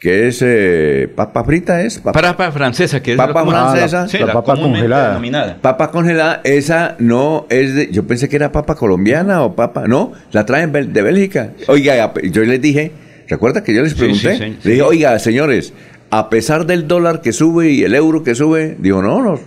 que 0.00 0.28
es 0.28 0.40
eh, 0.42 1.12
papa 1.14 1.44
frita, 1.44 1.82
es 1.82 1.98
papa, 1.98 2.22
Papa 2.22 2.50
francesa, 2.50 3.02
que 3.02 3.12
es 3.12 3.16
Papa 3.18 3.44
francesa. 3.44 4.08
Sí, 4.08 4.18
la 4.18 4.26
la, 4.26 4.32
papa 4.32 4.56
congelada. 4.56 5.08
denominada. 5.08 5.58
Papa 5.60 5.90
congelada, 5.90 6.40
esa 6.42 6.96
no 6.98 7.46
es 7.50 7.74
de. 7.74 7.90
Yo 7.92 8.06
pensé 8.06 8.28
que 8.30 8.36
era 8.36 8.50
papa 8.50 8.74
colombiana 8.76 9.42
o 9.42 9.54
papa. 9.54 9.86
No, 9.86 10.12
la 10.32 10.46
traen 10.46 10.72
de 10.72 11.02
Bélgica. 11.02 11.50
Oiga, 11.68 12.14
yo 12.32 12.42
les 12.44 12.62
dije, 12.62 12.92
¿recuerda 13.28 13.62
que 13.62 13.74
yo 13.74 13.82
les 13.82 13.92
Sí, 13.92 13.98
pregunté? 13.98 14.38
sí, 14.38 14.68
dije, 14.70 14.80
oiga, 14.80 15.18
señores, 15.18 15.74
a 16.08 16.30
pesar 16.30 16.64
del 16.64 16.88
dólar 16.88 17.20
que 17.20 17.34
sube 17.34 17.68
y 17.70 17.84
el 17.84 17.94
euro 17.94 18.24
que 18.24 18.34
sube, 18.34 18.76
digo, 18.78 19.02
no, 19.02 19.22
no, 19.22 19.34
eso 19.34 19.42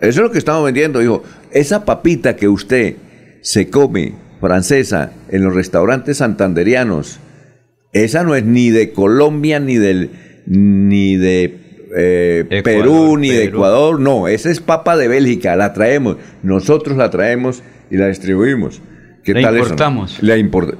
es 0.00 0.16
lo 0.16 0.32
que 0.32 0.38
estamos 0.38 0.64
vendiendo. 0.64 0.98
Dijo, 0.98 1.22
esa 1.52 1.84
papita 1.84 2.34
que 2.34 2.48
usted 2.48 2.96
se 3.42 3.70
come 3.70 4.14
francesa 4.40 5.12
en 5.30 5.44
los 5.44 5.54
restaurantes 5.54 6.16
santanderianos, 6.16 7.20
esa 7.94 8.22
no 8.24 8.34
es 8.34 8.44
ni 8.44 8.70
de 8.70 8.92
Colombia, 8.92 9.58
ni 9.60 9.76
del 9.76 10.10
ni 10.46 11.16
de 11.16 11.56
eh, 11.96 12.44
Ecuador, 12.50 12.62
Perú, 12.82 13.16
ni 13.16 13.30
de. 13.30 13.44
Ecuador, 13.44 13.98
no, 14.00 14.28
esa 14.28 14.50
es 14.50 14.60
papa 14.60 14.96
de 14.96 15.08
Bélgica, 15.08 15.56
la 15.56 15.72
traemos, 15.72 16.16
nosotros 16.42 16.96
la 16.96 17.08
traemos 17.10 17.62
y 17.90 17.96
la 17.96 18.08
distribuimos. 18.08 18.82
¿Qué 19.22 19.32
Le 19.32 19.40
tal 19.40 19.54
eso? 19.54 19.62
importamos. 19.62 20.22
Le 20.22 20.36
importa. 20.38 20.76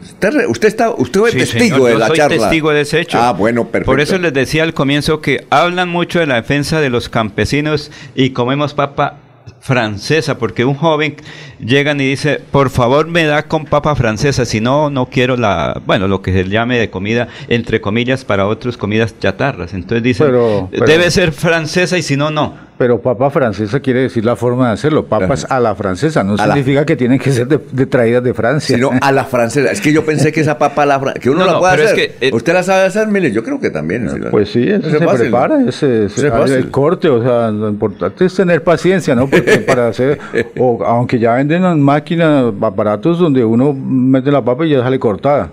Usted, 0.48 0.68
está, 0.68 0.90
usted 0.90 1.18
fue 1.20 1.30
Sí, 1.30 1.38
testigo 1.38 1.76
señor, 1.76 1.88
de 1.92 1.98
la 1.98 2.06
soy 2.08 2.16
charla. 2.18 2.36
testigo 2.36 2.70
de 2.72 2.80
ese 2.82 3.00
hecho. 3.00 3.16
Ah, 3.18 3.32
bueno, 3.32 3.62
perfecto. 3.68 3.86
Por 3.90 4.00
eso 4.02 4.18
les 4.18 4.34
decía 4.34 4.64
al 4.64 4.74
comienzo 4.74 5.22
que 5.22 5.46
hablan 5.48 5.88
mucho 5.88 6.20
de 6.20 6.26
la 6.26 6.34
defensa 6.34 6.82
de 6.82 6.90
los 6.90 7.08
campesinos 7.08 7.90
y 8.14 8.30
comemos 8.30 8.74
papa 8.74 9.20
francesa, 9.64 10.36
porque 10.36 10.66
un 10.66 10.74
joven 10.74 11.16
llegan 11.58 11.98
y 11.98 12.04
dice, 12.10 12.38
por 12.50 12.68
favor 12.68 13.06
me 13.06 13.24
da 13.24 13.44
con 13.44 13.64
papa 13.64 13.94
francesa, 13.96 14.44
si 14.44 14.60
no, 14.60 14.90
no 14.90 15.06
quiero 15.06 15.38
la, 15.38 15.80
bueno, 15.86 16.06
lo 16.06 16.20
que 16.20 16.34
se 16.34 16.44
llame 16.50 16.78
de 16.78 16.90
comida, 16.90 17.28
entre 17.48 17.80
comillas, 17.80 18.26
para 18.26 18.46
otros 18.46 18.76
comidas 18.76 19.18
chatarras. 19.18 19.72
Entonces 19.72 20.18
Pero- 20.18 20.68
pero- 20.70 20.84
debe 20.84 21.10
ser 21.10 21.32
francesa 21.32 21.96
y 21.96 22.02
si 22.02 22.14
no, 22.14 22.30
no. 22.30 22.62
Pero 22.76 23.00
papa 23.00 23.30
francesa 23.30 23.78
quiere 23.78 24.00
decir 24.00 24.24
la 24.24 24.34
forma 24.34 24.66
de 24.66 24.72
hacerlo. 24.74 25.06
Papas 25.06 25.46
a 25.48 25.60
la 25.60 25.76
francesa. 25.76 26.24
No 26.24 26.34
A 26.34 26.38
la- 26.38 26.54
significa 26.54 26.84
que 26.84 26.96
tienen 26.96 27.20
que 27.20 27.30
ser 27.30 27.46
de, 27.46 27.60
de 27.70 27.86
traídas 27.86 28.24
de 28.24 28.34
Francia. 28.34 28.74
Sino 28.74 28.90
a 29.00 29.12
la 29.12 29.24
francesa. 29.24 29.70
Es 29.70 29.80
que 29.80 29.92
yo 29.92 30.04
pensé 30.04 30.32
que 30.32 30.40
esa 30.40 30.58
papa 30.58 30.82
a 30.82 30.86
la 30.86 31.00
fran- 31.00 31.14
que 31.20 31.30
uno 31.30 31.38
No, 31.38 31.46
la 31.46 31.52
no, 31.52 31.58
puede 31.60 31.72
pero 31.76 31.84
es 31.86 31.92
hacer. 31.92 32.14
que, 32.18 32.26
eh, 32.26 32.30
¿Usted 32.34 32.52
la 32.52 32.64
sabe 32.64 32.82
hacer, 32.86 33.06
mire? 33.06 33.30
Yo 33.30 33.44
creo 33.44 33.60
que 33.60 33.70
también. 33.70 34.20
la- 34.20 34.28
Pues 34.28 34.48
sí, 34.50 34.64
se 34.66 34.80
fácil. 34.98 35.18
prepara, 35.20 35.60
ese, 35.68 36.06
ese- 36.06 36.28
fácil. 36.32 36.56
el 36.56 36.70
corte, 36.72 37.08
o 37.08 37.22
sea, 37.22 37.52
lo 37.52 37.68
importante 37.68 38.24
es 38.24 38.34
tener 38.34 38.64
paciencia, 38.64 39.14
¿no? 39.14 39.28
Porque 39.30 39.53
para 39.60 39.88
hacer, 39.88 40.18
o 40.58 40.82
aunque 40.84 41.18
ya 41.18 41.34
venden 41.34 41.62
las 41.62 41.76
máquinas, 41.76 42.52
aparatos 42.60 43.18
donde 43.18 43.44
uno 43.44 43.72
mete 43.72 44.30
la 44.30 44.42
papa 44.44 44.66
y 44.66 44.70
ya 44.70 44.80
sale 44.82 44.98
cortada. 44.98 45.50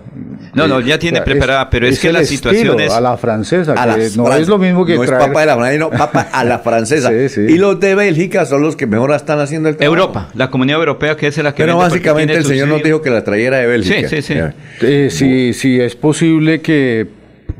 No, 0.54 0.68
no, 0.68 0.80
ya 0.80 0.98
tiene 0.98 1.18
O 1.20 1.24
sea, 1.24 1.24
preparada, 1.24 1.70
pero 1.70 1.86
es 1.86 1.98
que 1.98 2.12
la 2.12 2.24
situación 2.24 2.78
es... 2.80 2.92
a 2.92 3.00
la 3.00 3.16
francesa, 3.16 3.72
A 3.76 3.94
que 3.96 4.10
no 4.16 4.24
fran- 4.26 4.40
es 4.40 4.48
lo 4.48 4.58
mismo 4.58 4.84
que 4.84 4.96
no 4.96 5.04
es 5.04 5.10
traer- 5.10 5.26
papa 5.28 5.40
de 5.40 5.46
la 5.46 5.54
francesa, 5.56 5.78
no, 5.78 5.90
papa 5.90 6.28
a 6.32 6.44
la 6.44 6.58
francesa. 6.60 7.08
Sí, 7.10 7.28
sí. 7.28 7.40
Y 7.48 7.58
los 7.58 7.80
de 7.80 7.94
Bélgica 7.94 8.44
son 8.44 8.62
los 8.62 8.76
que 8.76 8.86
mejor 8.86 9.12
están 9.12 9.38
haciendo 9.40 9.68
el 9.68 9.76
trabajo. 9.76 9.94
Europa, 9.96 10.28
la 10.34 10.50
comunidad 10.50 10.78
europea 10.80 11.16
que 11.16 11.28
es 11.28 11.38
la 11.38 11.54
que 11.54 11.62
Pero 11.62 11.78
básicamente 11.78 12.34
el 12.34 12.44
señor 12.44 12.68
nos 12.68 12.82
dijo 12.82 13.00
que 13.00 13.10
la 13.10 13.24
trayera 13.24 13.58
de 13.58 13.66
Bélgica. 13.66 14.08
Sí, 14.08 14.20
sí, 14.22 14.34
sí. 14.34 14.40
Eh, 14.82 15.08
si, 15.10 15.52
si 15.54 15.80
es 15.80 15.96
posible 15.96 16.60
que 16.60 17.06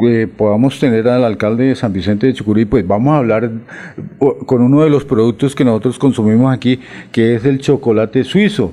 eh, 0.09 0.27
podamos 0.27 0.79
tener 0.79 1.09
al 1.09 1.25
alcalde 1.25 1.65
de 1.65 1.75
San 1.77 1.93
Vicente 1.93 2.27
de 2.27 2.35
Chucurí, 2.35 2.65
pues 2.65 2.87
vamos 2.87 3.13
a 3.15 3.19
hablar 3.19 3.51
o- 4.19 4.39
con 4.39 4.63
uno 4.63 4.83
de 4.83 4.91
los 4.91 5.05
productos 5.05 5.55
que 5.55 5.65
nosotros 5.65 5.99
consumimos 5.99 6.53
aquí, 6.53 6.81
que 7.11 7.35
es 7.35 7.45
el 7.45 7.59
chocolate 7.61 8.25
suizo. 8.25 8.73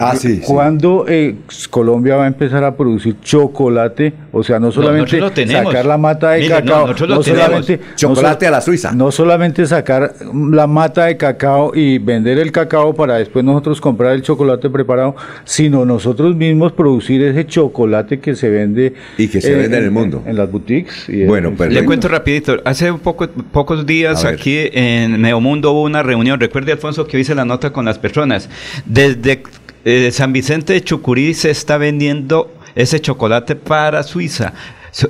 Ah, 0.00 0.14
sí, 0.14 0.36
sí. 0.36 0.42
¿Cuándo 0.46 1.06
eh, 1.08 1.34
Colombia 1.70 2.14
va 2.14 2.24
a 2.24 2.26
empezar 2.28 2.62
a 2.62 2.76
producir 2.76 3.16
chocolate? 3.20 4.12
O 4.30 4.44
sea, 4.44 4.60
no 4.60 4.70
solamente 4.70 5.18
sacar 5.48 5.84
la 5.86 5.98
mata 5.98 6.30
de 6.32 6.42
Mire, 6.42 6.54
cacao, 6.54 6.86
no 7.08 7.22
solamente 7.22 7.80
Chocolate 7.96 8.44
no 8.46 8.48
a 8.48 8.52
la 8.52 8.60
suiza. 8.60 8.92
No 8.92 9.10
solamente 9.10 9.66
sacar 9.66 10.14
la 10.52 10.68
mata 10.68 11.06
de 11.06 11.16
cacao 11.16 11.72
y 11.74 11.98
vender 11.98 12.38
el 12.38 12.52
cacao 12.52 12.94
para 12.94 13.16
después 13.16 13.44
nosotros 13.44 13.80
comprar 13.80 14.12
el 14.12 14.22
chocolate 14.22 14.70
preparado, 14.70 15.16
sino 15.44 15.84
nosotros 15.84 16.36
mismos 16.36 16.72
producir 16.72 17.20
ese 17.22 17.44
chocolate 17.46 18.20
que 18.20 18.36
se 18.36 18.48
vende 18.50 18.94
Y 19.16 19.26
que 19.26 19.40
se 19.40 19.52
vende 19.52 19.78
en 19.78 19.84
el 19.84 19.90
mundo. 19.90 20.22
en 20.24 20.36
las 20.36 20.48
boutiques. 20.48 21.08
y 21.08 21.24
Bueno, 21.24 21.48
en- 21.48 21.56
perfecto. 21.56 21.80
Le 21.80 21.84
cuento 21.86 22.06
rapidito, 22.06 22.56
hace 22.64 22.90
un 22.92 23.00
poco, 23.00 23.26
pocos 23.28 23.84
días 23.84 24.24
aquí 24.24 24.58
en 24.72 25.20
Neomundo 25.22 25.72
hubo 25.72 25.82
una 25.82 26.04
reunión, 26.04 26.38
recuerde 26.38 26.70
Alfonso 26.70 27.04
que 27.06 27.18
hice 27.18 27.34
la 27.34 27.44
nota 27.44 27.72
con 27.72 27.84
las 27.84 27.98
personas, 27.98 28.48
desde 28.86 29.42
eh, 29.88 30.12
San 30.12 30.34
Vicente 30.34 30.74
de 30.74 30.82
Chucurí 30.82 31.32
se 31.32 31.50
está 31.50 31.78
vendiendo 31.78 32.52
ese 32.74 33.00
chocolate 33.00 33.56
para 33.56 34.02
Suiza. 34.02 34.52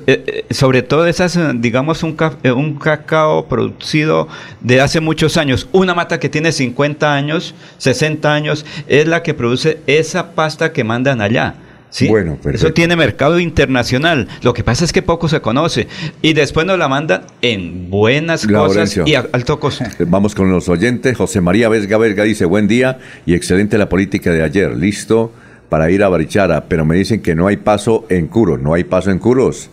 Eh, 0.07 0.45
eh, 0.47 0.53
sobre 0.53 0.83
todo 0.83 1.05
esas, 1.05 1.37
digamos, 1.55 2.01
un, 2.03 2.15
un 2.55 2.75
cacao 2.75 3.47
producido 3.47 4.29
de 4.61 4.79
hace 4.79 5.01
muchos 5.01 5.35
años. 5.35 5.67
Una 5.73 5.93
mata 5.93 6.17
que 6.17 6.29
tiene 6.29 6.53
50 6.53 7.13
años, 7.13 7.55
60 7.77 8.33
años, 8.33 8.65
es 8.87 9.05
la 9.05 9.21
que 9.21 9.33
produce 9.33 9.81
esa 9.85 10.31
pasta 10.31 10.71
que 10.71 10.85
mandan 10.85 11.19
allá. 11.19 11.55
¿Sí? 11.89 12.07
Bueno, 12.07 12.35
perfecto. 12.35 12.67
Eso 12.67 12.73
tiene 12.73 12.95
mercado 12.95 13.39
internacional. 13.39 14.27
Lo 14.41 14.53
que 14.53 14.63
pasa 14.63 14.85
es 14.85 14.93
que 14.93 15.01
poco 15.01 15.27
se 15.27 15.41
conoce. 15.41 15.87
Y 16.21 16.33
después 16.33 16.65
nos 16.65 16.77
la 16.77 16.87
mandan 16.87 17.23
en 17.41 17.89
buenas 17.89 18.45
Laurencio. 18.45 19.03
cosas 19.03 19.07
y 19.07 19.15
a 19.15 19.27
alto 19.31 19.59
costo. 19.59 19.85
Vamos 20.07 20.35
con 20.35 20.51
los 20.51 20.69
oyentes. 20.69 21.17
José 21.17 21.41
María 21.41 21.69
Vesga 21.69 21.97
Verga 21.97 22.23
dice, 22.23 22.45
buen 22.45 22.67
día 22.67 22.99
y 23.25 23.33
excelente 23.33 23.77
la 23.77 23.89
política 23.89 24.31
de 24.31 24.43
ayer. 24.43 24.75
Listo 24.75 25.31
para 25.69 25.91
ir 25.91 26.03
a 26.03 26.09
Barichara, 26.09 26.65
pero 26.65 26.83
me 26.85 26.95
dicen 26.95 27.21
que 27.21 27.35
no 27.35 27.47
hay 27.47 27.57
paso 27.57 28.05
en 28.09 28.27
Curos. 28.27 28.59
No 28.59 28.73
hay 28.73 28.83
paso 28.83 29.11
en 29.11 29.19
Curos. 29.19 29.69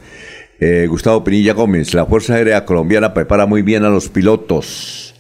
Eh, 0.59 0.86
Gustavo 0.88 1.22
Pinilla 1.22 1.52
Gómez, 1.52 1.93
la 1.93 2.06
Fuerza 2.06 2.34
Aérea 2.34 2.64
Colombiana 2.64 3.12
prepara 3.12 3.47
muy 3.47 3.62
bien 3.62 3.84
a 3.84 3.90
los 3.90 4.09
pilotos. 4.09 5.14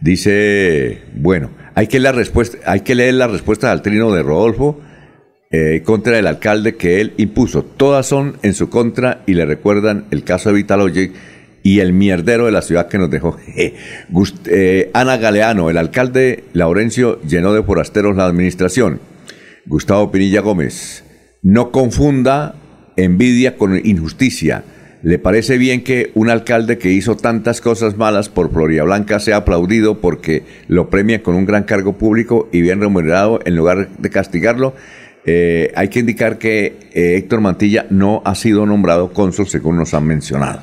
Dice, 0.00 1.02
bueno, 1.14 1.50
hay 1.74 1.86
que 1.86 2.00
leer 2.00 2.14
la 2.14 2.18
respuesta, 2.18 2.58
hay 2.66 2.80
que 2.80 2.94
leer 2.94 3.14
la 3.14 3.28
respuesta 3.28 3.70
al 3.70 3.82
trino 3.82 4.12
de 4.12 4.22
Rodolfo 4.22 4.80
eh, 5.52 5.82
contra 5.84 6.18
el 6.18 6.26
alcalde 6.26 6.76
que 6.76 7.00
él 7.00 7.12
impuso. 7.18 7.62
Todas 7.62 8.06
son 8.06 8.38
en 8.42 8.54
su 8.54 8.70
contra 8.70 9.22
y 9.26 9.34
le 9.34 9.44
recuerdan 9.44 10.06
el 10.10 10.24
caso 10.24 10.48
de 10.48 10.56
Vitalogic 10.56 11.12
y 11.62 11.80
el 11.80 11.92
mierdero 11.92 12.46
de 12.46 12.52
la 12.52 12.62
ciudad 12.62 12.88
que 12.88 12.98
nos 12.98 13.10
dejó. 13.10 13.36
Eh, 14.46 14.90
Ana 14.94 15.16
Galeano, 15.16 15.70
el 15.70 15.78
alcalde 15.78 16.44
Laurencio 16.52 17.20
llenó 17.22 17.52
de 17.52 17.62
forasteros 17.62 18.16
la 18.16 18.26
administración. 18.26 19.00
Gustavo 19.66 20.10
Pinilla 20.10 20.40
Gómez, 20.40 21.04
no 21.42 21.70
confunda 21.70 22.54
envidia 22.96 23.56
con 23.56 23.80
injusticia. 23.84 24.64
¿Le 25.02 25.18
parece 25.18 25.58
bien 25.58 25.82
que 25.82 26.12
un 26.14 26.30
alcalde 26.30 26.78
que 26.78 26.92
hizo 26.92 27.16
tantas 27.16 27.60
cosas 27.60 27.96
malas 27.96 28.28
por 28.28 28.52
Floria 28.52 28.84
Blanca 28.84 29.18
sea 29.18 29.38
aplaudido 29.38 30.00
porque 30.00 30.44
lo 30.68 30.90
premia 30.90 31.22
con 31.22 31.34
un 31.34 31.44
gran 31.44 31.64
cargo 31.64 31.98
público 31.98 32.48
y 32.52 32.60
bien 32.60 32.80
remunerado 32.80 33.40
en 33.44 33.56
lugar 33.56 33.88
de 33.98 34.10
castigarlo? 34.10 34.74
Eh, 35.24 35.72
hay 35.74 35.88
que 35.88 36.00
indicar 36.00 36.38
que 36.38 36.74
eh, 36.92 37.16
Héctor 37.16 37.40
Mantilla 37.40 37.86
no 37.90 38.22
ha 38.24 38.34
sido 38.34 38.66
nombrado 38.66 39.12
cónsul 39.12 39.46
según 39.46 39.76
nos 39.76 39.94
han 39.94 40.04
mencionado. 40.06 40.62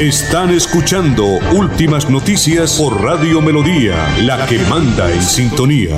Están 0.00 0.48
escuchando 0.50 1.26
Últimas 1.56 2.08
Noticias 2.10 2.78
por 2.78 3.02
Radio 3.02 3.40
Melodía, 3.40 3.96
la 4.20 4.44
que 4.46 4.58
manda 4.58 5.12
en 5.12 5.22
sintonía. 5.22 5.96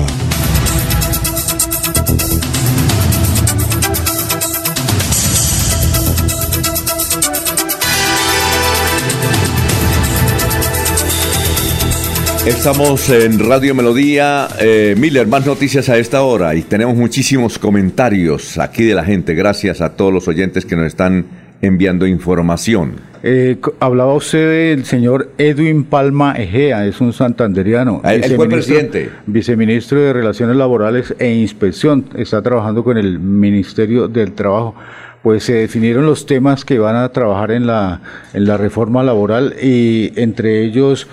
Estamos 12.47 13.09
en 13.09 13.39
Radio 13.39 13.75
Melodía. 13.75 14.47
Eh, 14.61 14.95
Miller, 14.97 15.27
más 15.27 15.45
noticias 15.45 15.89
a 15.89 15.97
esta 15.97 16.21
hora 16.21 16.55
y 16.55 16.61
tenemos 16.61 16.95
muchísimos 16.95 17.59
comentarios 17.59 18.57
aquí 18.57 18.85
de 18.85 18.95
la 18.95 19.03
gente. 19.03 19.35
Gracias 19.35 19.81
a 19.81 19.97
todos 19.97 20.13
los 20.13 20.29
oyentes 20.29 20.65
que 20.65 20.77
nos 20.77 20.85
están 20.85 21.25
enviando 21.61 22.07
información. 22.07 22.93
Eh, 23.21 23.57
hablaba 23.81 24.13
usted 24.13 24.75
del 24.77 24.85
señor 24.85 25.33
Edwin 25.37 25.83
Palma 25.83 26.35
Egea, 26.37 26.85
es 26.85 27.01
un 27.01 27.11
santanderiano. 27.11 27.99
Ah, 28.05 28.13
él 28.13 28.23
fue 28.37 28.47
presidente. 28.47 29.09
Viceministro 29.25 29.99
de 29.99 30.13
Relaciones 30.13 30.55
Laborales 30.55 31.13
e 31.19 31.33
Inspección, 31.33 32.05
está 32.15 32.41
trabajando 32.41 32.81
con 32.81 32.97
el 32.97 33.19
Ministerio 33.19 34.07
del 34.07 34.31
Trabajo. 34.31 34.73
Pues 35.21 35.43
se 35.43 35.53
definieron 35.53 36.05
los 36.05 36.25
temas 36.25 36.63
que 36.63 36.79
van 36.79 36.95
a 36.95 37.09
trabajar 37.09 37.51
en 37.51 37.67
la, 37.67 37.99
en 38.33 38.45
la 38.45 38.55
reforma 38.55 39.03
laboral 39.03 39.53
y 39.61 40.13
entre 40.15 40.63
ellos 40.63 41.09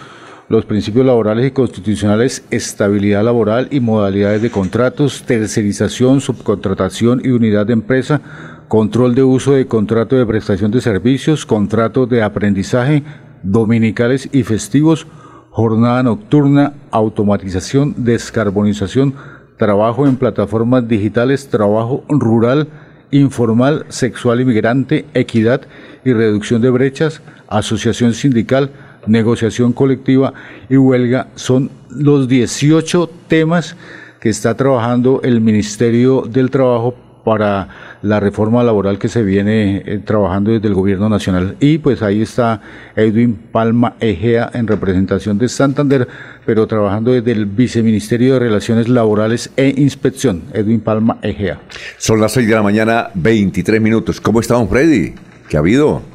los 0.48 0.64
principios 0.66 1.06
laborales 1.06 1.46
y 1.46 1.50
constitucionales, 1.52 2.44
estabilidad 2.50 3.24
laboral 3.24 3.68
y 3.70 3.80
modalidades 3.80 4.42
de 4.42 4.50
contratos, 4.50 5.22
tercerización, 5.24 6.20
subcontratación 6.20 7.22
y 7.24 7.30
unidad 7.30 7.66
de 7.66 7.72
empresa, 7.72 8.20
control 8.68 9.14
de 9.14 9.22
uso 9.22 9.52
de 9.52 9.66
contrato 9.66 10.16
de 10.16 10.26
prestación 10.26 10.70
de 10.70 10.80
servicios, 10.80 11.46
contratos 11.46 12.08
de 12.08 12.22
aprendizaje, 12.22 13.02
dominicales 13.42 14.28
y 14.32 14.42
festivos, 14.42 15.06
jornada 15.50 16.02
nocturna, 16.02 16.74
automatización, 16.90 17.94
descarbonización, 17.98 19.14
trabajo 19.56 20.06
en 20.06 20.16
plataformas 20.16 20.86
digitales, 20.88 21.48
trabajo 21.48 22.04
rural, 22.08 22.68
informal, 23.10 23.86
sexual 23.88 24.40
inmigrante, 24.40 25.06
equidad 25.14 25.62
y 26.04 26.12
reducción 26.12 26.60
de 26.60 26.70
brechas, 26.70 27.22
asociación 27.48 28.12
sindical, 28.14 28.70
negociación 29.06 29.72
colectiva 29.72 30.32
y 30.68 30.76
huelga. 30.76 31.28
Son 31.34 31.70
los 31.90 32.28
18 32.28 33.10
temas 33.28 33.76
que 34.20 34.30
está 34.30 34.56
trabajando 34.56 35.20
el 35.22 35.40
Ministerio 35.40 36.22
del 36.22 36.50
Trabajo 36.50 36.94
para 37.24 37.68
la 38.02 38.20
reforma 38.20 38.62
laboral 38.62 38.98
que 38.98 39.08
se 39.08 39.22
viene 39.22 39.82
eh, 39.84 39.98
trabajando 40.04 40.52
desde 40.52 40.68
el 40.68 40.74
gobierno 40.74 41.08
nacional. 41.08 41.56
Y 41.58 41.78
pues 41.78 42.02
ahí 42.02 42.22
está 42.22 42.60
Edwin 42.94 43.34
Palma 43.34 43.94
Egea 43.98 44.50
en 44.52 44.66
representación 44.66 45.38
de 45.38 45.48
Santander, 45.48 46.06
pero 46.44 46.66
trabajando 46.66 47.12
desde 47.12 47.32
el 47.32 47.46
Viceministerio 47.46 48.34
de 48.34 48.40
Relaciones 48.40 48.88
Laborales 48.88 49.50
e 49.56 49.74
Inspección, 49.76 50.42
Edwin 50.52 50.80
Palma 50.80 51.18
Egea. 51.22 51.60
Son 51.98 52.20
las 52.20 52.32
6 52.32 52.46
de 52.46 52.54
la 52.54 52.62
mañana, 52.62 53.08
23 53.14 53.80
minutos. 53.80 54.20
¿Cómo 54.20 54.40
está, 54.40 54.54
don 54.54 54.68
Freddy? 54.68 55.14
¿Qué 55.48 55.56
ha 55.56 55.60
habido? 55.60 56.13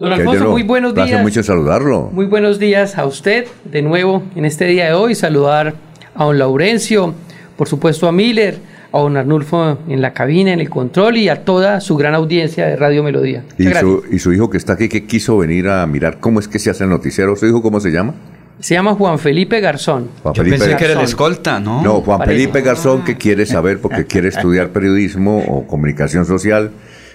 Don 0.00 0.14
Alfonso, 0.14 0.48
muy 0.48 0.62
buenos 0.62 0.94
días. 0.94 1.08
Gracias 1.08 1.22
mucho 1.22 1.42
saludarlo. 1.42 2.08
Muy 2.10 2.24
buenos 2.24 2.58
días 2.58 2.96
a 2.96 3.04
usted 3.04 3.44
de 3.66 3.82
nuevo 3.82 4.22
en 4.34 4.46
este 4.46 4.64
día 4.64 4.86
de 4.86 4.94
hoy. 4.94 5.14
Saludar 5.14 5.74
a 6.14 6.24
don 6.24 6.38
Laurencio, 6.38 7.12
por 7.58 7.68
supuesto 7.68 8.08
a 8.08 8.12
Miller, 8.12 8.60
a 8.92 8.98
don 8.98 9.18
Arnulfo 9.18 9.76
en 9.88 10.00
la 10.00 10.14
cabina, 10.14 10.54
en 10.54 10.60
el 10.60 10.70
control 10.70 11.18
y 11.18 11.28
a 11.28 11.44
toda 11.44 11.82
su 11.82 11.98
gran 11.98 12.14
audiencia 12.14 12.66
de 12.66 12.76
Radio 12.76 13.02
Melodía. 13.02 13.44
¿Y 13.58 13.66
su, 13.74 14.02
y 14.10 14.18
su, 14.20 14.32
hijo 14.32 14.48
que 14.48 14.56
está 14.56 14.72
aquí, 14.72 14.88
que 14.88 15.04
quiso 15.04 15.36
venir 15.36 15.68
a 15.68 15.86
mirar 15.86 16.18
cómo 16.18 16.40
es 16.40 16.48
que 16.48 16.58
se 16.58 16.70
hace 16.70 16.84
el 16.84 16.90
noticiero. 16.90 17.36
¿Su 17.36 17.44
hijo 17.44 17.60
cómo 17.60 17.78
se 17.78 17.90
llama? 17.90 18.14
Se 18.58 18.72
llama 18.72 18.94
Juan 18.94 19.18
Felipe 19.18 19.60
Garzón. 19.60 20.08
Juan 20.22 20.32
Yo 20.32 20.44
pensé 20.44 20.76
que 20.76 20.84
era 20.86 20.94
el 20.94 21.00
escolta, 21.00 21.60
¿no? 21.60 21.82
No, 21.82 22.00
Juan 22.00 22.22
Felipe 22.24 22.62
Garzón 22.62 23.04
que 23.04 23.18
quiere 23.18 23.44
saber 23.44 23.82
porque 23.82 24.06
quiere 24.06 24.28
estudiar 24.28 24.70
periodismo 24.70 25.44
o 25.46 25.66
comunicación 25.66 26.24
social 26.24 26.70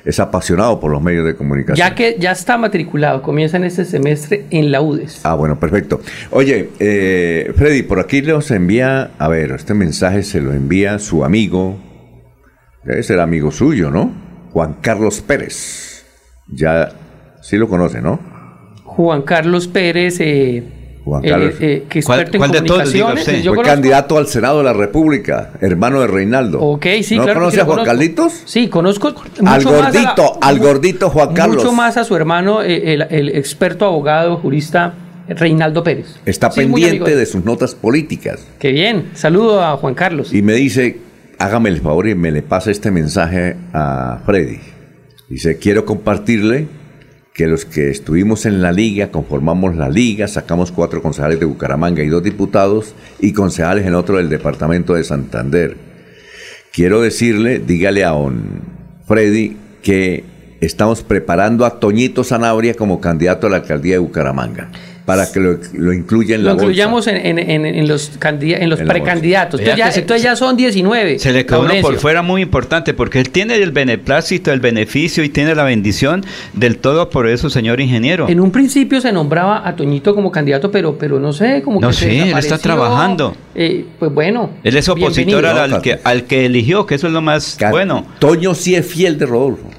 es 0.06 0.19
apasionado 0.19 0.80
por 0.80 0.91
los 0.91 1.02
medios 1.02 1.26
de 1.26 1.36
comunicación. 1.36 1.76
Ya 1.76 1.95
que 1.95 2.15
ya 2.19 2.32
está 2.32 2.57
matriculado, 2.57 3.23
comienza 3.23 3.57
en 3.57 3.64
este 3.64 3.86
semestre 3.86 4.45
en 4.52 4.72
la 4.72 4.82
UDES. 4.82 5.22
Ah, 5.23 5.34
bueno, 5.34 5.60
perfecto. 5.60 5.99
Oye, 6.30 6.69
eh, 6.80 7.52
Freddy, 7.56 7.82
por 7.82 7.99
aquí 7.99 8.22
nos 8.22 8.52
envía, 8.52 9.11
a 9.18 9.27
ver, 9.27 9.52
este 9.52 9.73
mensaje 9.73 10.22
se 10.22 10.41
lo 10.41 10.53
envía 10.53 10.99
su 10.99 11.26
amigo, 11.26 11.77
debe 12.84 13.02
ser 13.02 13.19
amigo 13.19 13.52
suyo, 13.52 13.90
¿no? 13.90 14.14
Juan 14.52 14.77
Carlos 14.80 15.22
Pérez. 15.22 16.06
Ya, 16.48 16.91
sí 17.41 17.57
lo 17.57 17.68
conoce, 17.68 18.02
¿no? 18.02 18.19
Juan 18.84 19.23
Carlos 19.23 19.68
Pérez, 19.68 20.19
eh, 20.19 20.64
Juan 21.06 21.22
Carlos. 21.22 21.53
Eh, 21.53 21.57
eh, 21.61 21.84
que 21.88 22.02
¿Cuál, 22.02 22.32
¿cuál 22.36 22.52
de 22.52 22.61
todos, 22.64 22.91
Fue 22.91 23.02
conozco... 23.02 23.61
candidato 23.61 24.18
al 24.18 24.26
Senado 24.26 24.57
de 24.57 24.64
la 24.64 24.73
República, 24.73 25.52
hermano 25.61 26.02
de 26.02 26.07
Reinaldo. 26.07 26.60
Ok, 26.60 26.88
sí, 27.03 27.15
¿No 27.15 27.23
claro 27.23 27.41
conoce 27.41 27.61
a 27.61 27.65
Juan 27.65 27.86
Carlitos? 27.86 28.41
Sí, 28.45 28.69
conozco 28.69 29.11
mucho 29.11 29.45
al 29.45 29.64
gordito, 29.64 30.40
a 30.41 30.41
la, 30.41 30.48
al 30.48 30.60
gordito 30.60 31.10
Juan 31.11 31.34
Carlos. 31.36 31.57
Mucho 31.57 31.73
más 31.73 31.98
a 31.98 32.03
su 32.03 32.15
hermano, 32.15 32.64
eh, 32.64 32.94
el, 32.94 33.03
el, 33.11 33.30
experto 33.30 33.86
abogado, 33.86 34.38
jurista 34.38 34.95
Reinaldo 35.27 35.84
Pérez. 35.84 36.19
Está 36.26 36.49
sí, 36.49 36.61
pendiente 36.61 37.15
de 37.15 37.26
sus 37.27 37.45
notas 37.45 37.76
políticas. 37.76 38.44
Qué 38.57 38.72
bien, 38.72 39.11
saludo 39.14 39.64
a 39.64 39.77
Juan 39.77 39.94
Carlos. 39.94 40.34
Y 40.34 40.41
me 40.41 40.53
dice, 40.53 40.98
hágame 41.38 41.69
el 41.69 41.82
favor 41.82 42.07
y 42.07 42.15
me 42.15 42.32
le 42.32 42.41
pasa 42.41 42.72
este 42.72 42.90
mensaje 42.90 43.56
a 43.73 44.22
Freddy. 44.26 44.60
Dice, 45.30 45.57
quiero 45.57 45.86
compartirle 45.86 46.68
que 47.36 47.48
los 47.48 47.66
que 47.66 47.90
estuvimos 47.90 48.45
en 48.45 48.62
la 48.62 48.72
liga, 48.72 49.12
conformamos 49.12 49.76
la 49.76 49.90
liga, 49.90 50.26
sacamos 50.30 50.72
cuatro 50.72 51.02
concejales 51.02 51.38
de 51.38 51.45
Bucaramanga 51.45 52.02
y 52.02 52.07
dos 52.07 52.24
diputados 52.24 52.95
y 53.20 53.34
concejales 53.34 53.86
en 53.86 53.94
otro 53.94 54.18
del 54.18 54.30
departamento 54.30 54.94
de 54.94 55.03
Santander. 55.03 55.76
Quiero 56.72 57.02
decirle, 57.02 57.60
dígale 57.60 58.06
a 58.06 58.12
don 58.12 58.62
Freddy 59.06 59.57
que 59.84 60.24
estamos 60.62 61.03
preparando 61.03 61.66
a 61.66 61.82
Toñito 61.82 62.24
Zanabria 62.24 62.74
como 62.74 63.02
candidato 63.02 63.48
a 63.48 63.49
la 63.49 63.57
alcaldía 63.57 63.95
de 63.95 63.99
Bucaramanga 63.99 64.72
para 65.06 65.32
que 65.32 65.40
lo, 65.40 65.60
lo 65.73 65.94
incluya 65.94 66.36
en 66.36 66.44
lo 66.44 66.49
la 66.49 66.53
incluyamos 66.53 67.06
en, 67.06 67.18
en, 67.18 67.38
en, 67.38 67.65
en, 67.65 67.88
los, 67.88 68.11
en 68.22 68.69
los 68.69 68.82
precandidatos. 68.82 69.60
Entonces 69.60 69.77
ya, 69.77 69.99
entonces 70.02 70.23
ya, 70.23 70.36
son 70.36 70.57
19. 70.57 71.19
Se 71.19 71.32
le 71.32 71.45
quedó 71.45 71.61
uno 71.61 71.73
por 71.82 71.98
fuera 71.98 72.23
muy 72.23 72.41
importante 72.41 72.95
porque 72.95 73.19
él 73.19 73.30
tiene 73.30 73.56
el 73.56 73.72
beneplácito, 73.72 74.52
el 74.52 74.60
beneficio 74.60 75.23
y 75.23 75.30
tiene 75.30 75.53
la 75.53 75.64
bendición 75.64 76.26
del 76.53 76.80
todo 76.80 77.10
por 77.11 77.27
eso, 77.27 77.52
señor 77.52 77.80
ingeniero. 77.82 78.27
En 78.27 78.40
un 78.40 78.52
principio 78.52 78.99
se 78.99 79.11
nombraba 79.11 79.68
a 79.68 79.76
Toñito 79.76 80.15
como 80.15 80.32
candidato, 80.32 80.72
pero, 80.72 80.98
pero 80.98 81.19
no 81.19 81.34
sé, 81.34 81.61
como 81.61 81.80
no 81.80 81.90
que 81.90 81.94
sé, 81.94 82.30
él 82.32 82.38
está 82.38 82.57
trabajando. 82.57 83.36
Eh, 83.53 83.86
pues 83.99 84.11
bueno. 84.11 84.49
Él 84.64 84.76
es 84.76 84.90
opositor 84.90 85.45
al, 85.45 85.73
al, 85.73 85.82
que, 85.82 85.99
al 86.03 86.23
que 86.23 86.45
eligió, 86.45 86.88
que 86.88 86.95
eso 86.95 87.07
es 87.07 87.14
lo 87.14 87.22
más 87.22 87.57
Car 87.60 87.72
bueno. 87.72 88.06
Toño 88.18 88.56
sí 88.56 88.73
es 88.76 88.86
fiel 88.86 89.19
de 89.19 89.27
Rodolfo. 89.27 89.69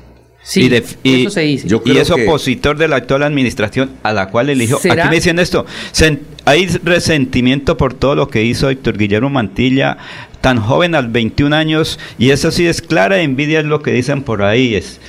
Sí, 0.47 0.63
y, 0.63 0.69
de, 0.69 0.85
y, 1.03 1.23
eso 1.23 1.31
se 1.31 1.41
dice. 1.41 1.67
Yo 1.67 1.83
y 1.85 1.97
es 1.97 2.09
opositor 2.09 2.79
de 2.79 2.87
la 2.87 2.95
actual 2.95 3.25
administración 3.25 3.91
a 4.05 4.13
la 4.13 4.29
cual 4.29 4.49
eligió. 4.49 4.79
¿Será? 4.79 5.03
Aquí 5.03 5.11
me 5.11 5.17
dicen 5.17 5.41
esto. 5.41 5.67
Se, 5.91 6.21
hay 6.45 6.69
resentimiento 6.85 7.77
por 7.77 7.95
todo 7.95 8.15
lo 8.15 8.29
que 8.29 8.45
hizo 8.45 8.71
Héctor 8.71 8.97
Guillermo 8.97 9.29
Mantilla, 9.29 9.99
tan 10.41 10.61
joven 10.61 10.95
a 10.95 11.01
21 11.01 11.57
años, 11.57 11.99
y 12.17 12.31
eso 12.31 12.53
sí 12.53 12.65
es 12.65 12.81
clara 12.81 13.23
envidia, 13.23 13.59
es 13.59 13.67
lo 13.67 13.83
que 13.83 13.91
dicen 13.91 14.23
por 14.23 14.45
ahí. 14.45 14.77
Es, 14.77 15.01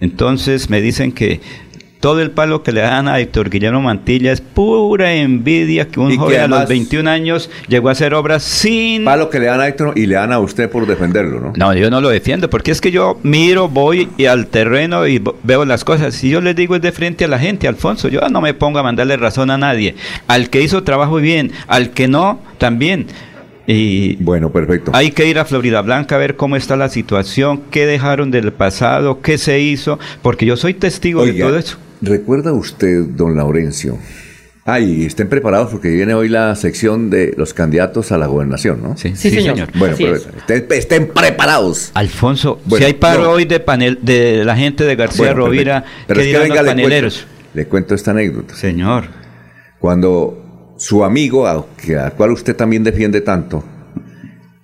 entonces 0.00 0.70
me 0.70 0.80
dicen 0.80 1.10
que 1.10 1.40
todo 2.04 2.20
el 2.20 2.32
palo 2.32 2.62
que 2.62 2.70
le 2.70 2.82
dan 2.82 3.08
a 3.08 3.18
Héctor 3.18 3.48
Guillermo 3.48 3.80
Mantilla 3.80 4.30
es 4.30 4.42
pura 4.42 5.14
envidia 5.14 5.88
que 5.88 6.00
un 6.00 6.10
Y 6.10 6.16
que 6.16 6.18
joven 6.18 6.40
a 6.42 6.48
los 6.48 6.68
21 6.68 7.08
años 7.08 7.48
llegó 7.66 7.88
a 7.88 7.92
hacer 7.92 8.12
obras 8.12 8.42
sin... 8.42 9.06
Palo 9.06 9.30
que 9.30 9.40
le 9.40 9.46
dan 9.46 9.62
a 9.62 9.68
Héctor 9.68 9.94
y 9.96 10.04
le 10.04 10.16
dan 10.16 10.30
a 10.30 10.38
usted 10.38 10.68
por 10.68 10.86
defenderlo, 10.86 11.40
¿no? 11.40 11.52
No, 11.56 11.72
yo 11.72 11.88
no 11.88 12.02
lo 12.02 12.10
defiendo, 12.10 12.50
porque 12.50 12.72
es 12.72 12.82
que 12.82 12.90
yo 12.90 13.18
miro, 13.22 13.70
voy 13.70 14.10
y 14.18 14.26
al 14.26 14.48
terreno 14.48 15.06
y 15.08 15.22
veo 15.44 15.64
las 15.64 15.82
cosas. 15.82 16.12
Si 16.12 16.28
yo 16.28 16.42
les 16.42 16.54
digo 16.54 16.76
es 16.76 16.82
de 16.82 16.92
frente 16.92 17.24
a 17.24 17.28
la 17.28 17.38
gente, 17.38 17.68
Alfonso, 17.68 18.08
yo 18.08 18.20
no 18.28 18.42
me 18.42 18.52
pongo 18.52 18.78
a 18.80 18.82
mandarle 18.82 19.16
razón 19.16 19.50
a 19.50 19.56
nadie. 19.56 19.94
Al 20.26 20.50
que 20.50 20.60
hizo 20.60 20.82
trabajo 20.82 21.16
bien, 21.16 21.52
al 21.68 21.92
que 21.92 22.06
no, 22.06 22.38
también. 22.58 23.06
Y 23.66 24.16
bueno, 24.16 24.52
perfecto. 24.52 24.90
Hay 24.94 25.12
que 25.12 25.26
ir 25.26 25.38
a 25.38 25.46
Florida 25.46 25.80
Blanca 25.80 26.16
a 26.16 26.18
ver 26.18 26.36
cómo 26.36 26.56
está 26.56 26.76
la 26.76 26.90
situación, 26.90 27.62
qué 27.70 27.86
dejaron 27.86 28.30
del 28.30 28.52
pasado, 28.52 29.22
qué 29.22 29.38
se 29.38 29.60
hizo, 29.60 29.98
porque 30.20 30.44
yo 30.44 30.58
soy 30.58 30.74
testigo 30.74 31.24
de 31.24 31.32
todo 31.32 31.56
eso. 31.56 31.78
¿Recuerda 32.04 32.52
usted, 32.52 33.02
don 33.04 33.36
Laurencio? 33.36 33.98
Ay, 34.66 35.04
estén 35.04 35.28
preparados 35.28 35.70
porque 35.70 35.88
viene 35.90 36.14
hoy 36.14 36.28
la 36.30 36.54
sección 36.56 37.10
de 37.10 37.34
los 37.36 37.52
candidatos 37.52 38.12
a 38.12 38.18
la 38.18 38.26
gobernación, 38.26 38.82
¿no? 38.82 38.96
Sí, 38.96 39.10
Sí, 39.14 39.28
sí, 39.28 39.36
señor. 39.36 39.56
señor. 39.56 39.68
Bueno, 39.78 39.94
Así 39.94 40.04
pero 40.04 40.16
es. 40.16 40.26
estén, 40.48 40.66
estén 40.70 41.06
preparados. 41.08 41.90
Alfonso, 41.92 42.58
Bueno, 42.64 42.78
si 42.78 42.84
hay 42.86 42.94
paro 42.94 43.24
no. 43.24 43.30
hoy 43.32 43.44
de 43.44 43.60
panel 43.60 43.98
de 44.00 44.42
la 44.44 44.56
gente 44.56 44.84
de 44.84 44.96
García 44.96 45.26
Bueno, 45.34 45.46
Rovira, 45.46 45.82
perfecto. 45.82 46.04
Pero 46.06 46.20
¿qué 46.20 46.30
es 46.30 46.32
que 46.36 46.42
venga, 46.42 46.54
los 46.54 46.64
le 46.64 46.64
cuento, 46.72 46.82
paneleros? 46.82 47.26
le 47.52 47.66
cuento 47.66 47.94
esta 47.94 48.10
anécdota. 48.12 48.54
Señor. 48.54 49.04
Cuando 49.78 50.74
su 50.78 51.04
amigo, 51.04 51.46
al 51.46 51.64
cual 52.16 52.30
usted 52.32 52.56
también 52.56 52.82
defiende 52.84 53.20
tanto, 53.20 53.62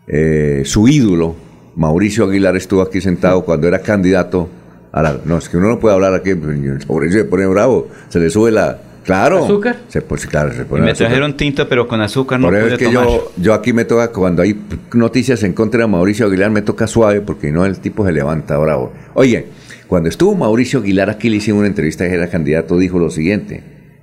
eh, 0.07 0.63
su 0.65 0.89
ídolo, 0.89 1.37
Mauricio 1.77 2.25
Aguilar, 2.25 2.57
estuvo 2.57 2.81
aquí 2.83 3.01
sentado 3.03 3.45
cuando 3.45 3.69
era 3.69 3.81
candidato 3.81 4.49
a 4.93 5.03
la... 5.03 5.21
No, 5.25 5.39
es 5.39 5.49
que 5.49 5.57
uno 5.57 5.69
no 5.69 5.79
puede 5.79 5.95
hablar 5.95 6.15
aquí, 6.15 6.35
Mauricio 6.35 7.21
se 7.21 7.25
pone 7.25 7.47
bravo, 7.47 7.89
se 8.09 8.19
le 8.21 8.31
sube 8.31 8.51
la... 8.51 8.79
Claro. 9.05 9.45
¿Azúcar? 9.45 9.79
Se, 9.89 10.03
pues, 10.03 10.27
claro, 10.27 10.51
se 10.53 10.59
Y 10.61 10.61
me 10.61 10.91
azúcar. 10.91 10.95
trajeron 10.97 11.37
tinto, 11.37 11.67
pero 11.69 11.89
con 11.89 12.01
azúcar 12.03 12.39
no 12.39 12.49
Por 12.49 12.57
eso 12.57 12.65
pude 12.67 12.73
es 12.75 12.79
que 12.79 12.85
tomar. 12.85 13.05
yo, 13.09 13.33
yo 13.39 13.55
aquí 13.55 13.73
me 13.73 13.85
toca, 13.87 14.13
cuando 14.13 14.43
hay 14.43 14.61
noticias 14.93 15.43
en 15.43 15.55
contra 15.55 15.81
de 15.81 15.87
Mauricio 15.87 16.27
Aguilar, 16.27 16.51
me 16.51 16.61
toca 16.63 16.87
suave 16.87 17.21
porque 17.23 17.51
no 17.51 17.65
el 17.65 17.79
tipo 17.81 18.05
se 18.07 18.13
levanta 18.13 18.59
bravo. 18.59 18.93
Oye, 19.15 19.47
cuando 19.89 20.11
estuvo 20.11 20.35
Mauricio 20.35 20.81
Aguilar 20.81 21.09
aquí 21.09 21.31
le 21.31 21.37
hicimos 21.37 21.61
una 21.61 21.69
entrevista 21.69 22.07
que 22.07 22.15
era 22.15 22.29
candidato, 22.29 22.77
dijo 22.77 22.99
lo 22.99 23.11
siguiente, 23.11 23.63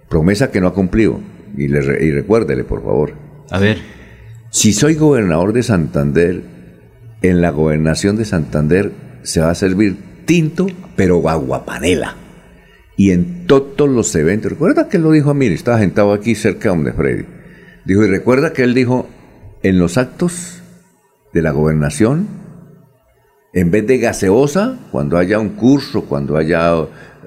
promesa 0.10 0.50
que 0.52 0.60
no 0.60 0.68
ha 0.68 0.74
cumplido, 0.74 1.20
y, 1.56 1.68
le, 1.68 1.80
y 2.04 2.12
recuérdele 2.12 2.64
por 2.64 2.84
favor. 2.84 3.14
A 3.52 3.60
ver. 3.60 3.78
Si 4.50 4.74
soy 4.74 4.96
gobernador 4.96 5.54
de 5.54 5.62
Santander, 5.62 6.42
en 7.22 7.42
la 7.42 7.52
gobernación 7.52 8.16
de 8.18 8.26
Santander 8.26 8.92
se 9.22 9.42
va 9.42 9.52
a 9.52 9.56
servir 9.56 9.96
tinto, 10.28 10.68
pero 10.96 11.28
aguapanela. 11.28 12.16
Y 12.96 13.12
en 13.12 13.48
todos 13.48 13.90
los 13.90 14.14
eventos, 14.16 14.52
recuerda 14.52 14.88
que 14.90 14.98
él 14.98 15.04
lo 15.04 15.12
dijo 15.12 15.32
a 15.32 15.34
mí, 15.34 15.48
estaba 15.48 15.80
sentado 15.80 16.14
aquí 16.14 16.36
cerca 16.36 16.70
donde 16.70 16.94
Freddy. 16.94 17.26
Dijo, 17.86 18.04
y 18.04 18.08
recuerda 18.08 18.54
que 18.54 18.62
él 18.64 18.74
dijo, 18.76 19.08
en 19.64 19.80
los 19.80 19.98
actos 19.98 20.62
de 21.34 21.42
la 21.42 21.52
gobernación, 21.52 22.28
en 23.54 23.72
vez 23.72 23.88
de 23.88 23.98
gaseosa, 23.98 24.78
cuando 24.92 25.18
haya 25.18 25.40
un 25.40 25.50
curso, 25.50 26.06
cuando 26.06 26.38
haya 26.38 26.74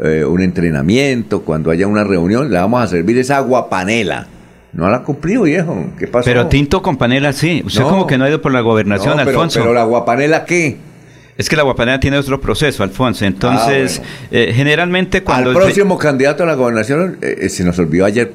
eh, 0.03 0.25
un 0.25 0.41
entrenamiento, 0.43 1.43
cuando 1.43 1.71
haya 1.71 1.87
una 1.87 2.05
reunión, 2.05 2.51
le 2.51 2.59
vamos 2.59 2.83
a 2.83 2.87
servir 2.87 3.19
esa 3.19 3.39
aguapanela. 3.39 4.27
No 4.73 4.89
la 4.89 4.99
ha 4.99 5.03
cumplido, 5.03 5.43
viejo. 5.45 5.87
¿Qué 5.99 6.07
pasó? 6.07 6.25
Pero 6.27 6.47
tinto 6.47 6.81
con 6.83 6.97
panela 6.97 7.33
sí. 7.33 7.63
Usted 7.65 7.81
No. 7.81 7.89
como 7.89 8.07
que 8.07 8.17
no 8.19 8.25
ha 8.25 8.29
ido 8.29 8.41
por 8.41 8.53
la 8.53 8.61
gobernación, 8.61 9.11
No, 9.17 9.25
pero- 9.25 9.31
Alfonso. 9.31 9.61
pero 9.61 9.75
la 9.75 9.83
aguapanela, 9.83 10.45
¿qué? 10.45 10.77
Es 11.41 11.49
que 11.49 11.57
la 11.57 11.63
guapanela 11.63 11.99
tiene 11.99 12.19
otro 12.19 12.39
proceso, 12.39 12.83
Alfonso. 12.83 13.25
Entonces, 13.25 14.03
eh, 14.31 14.53
generalmente 14.55 15.23
cuando... 15.23 15.49
Al 15.51 15.57
próximo 15.57 15.97
candidato 15.97 16.43
a 16.43 16.47
la 16.47 16.53
gobernación, 16.53 17.17
eh, 17.23 17.35
eh, 17.41 17.49
se 17.49 17.65
nos 17.65 17.79
olvidó 17.79 18.05
ayer. 18.05 18.31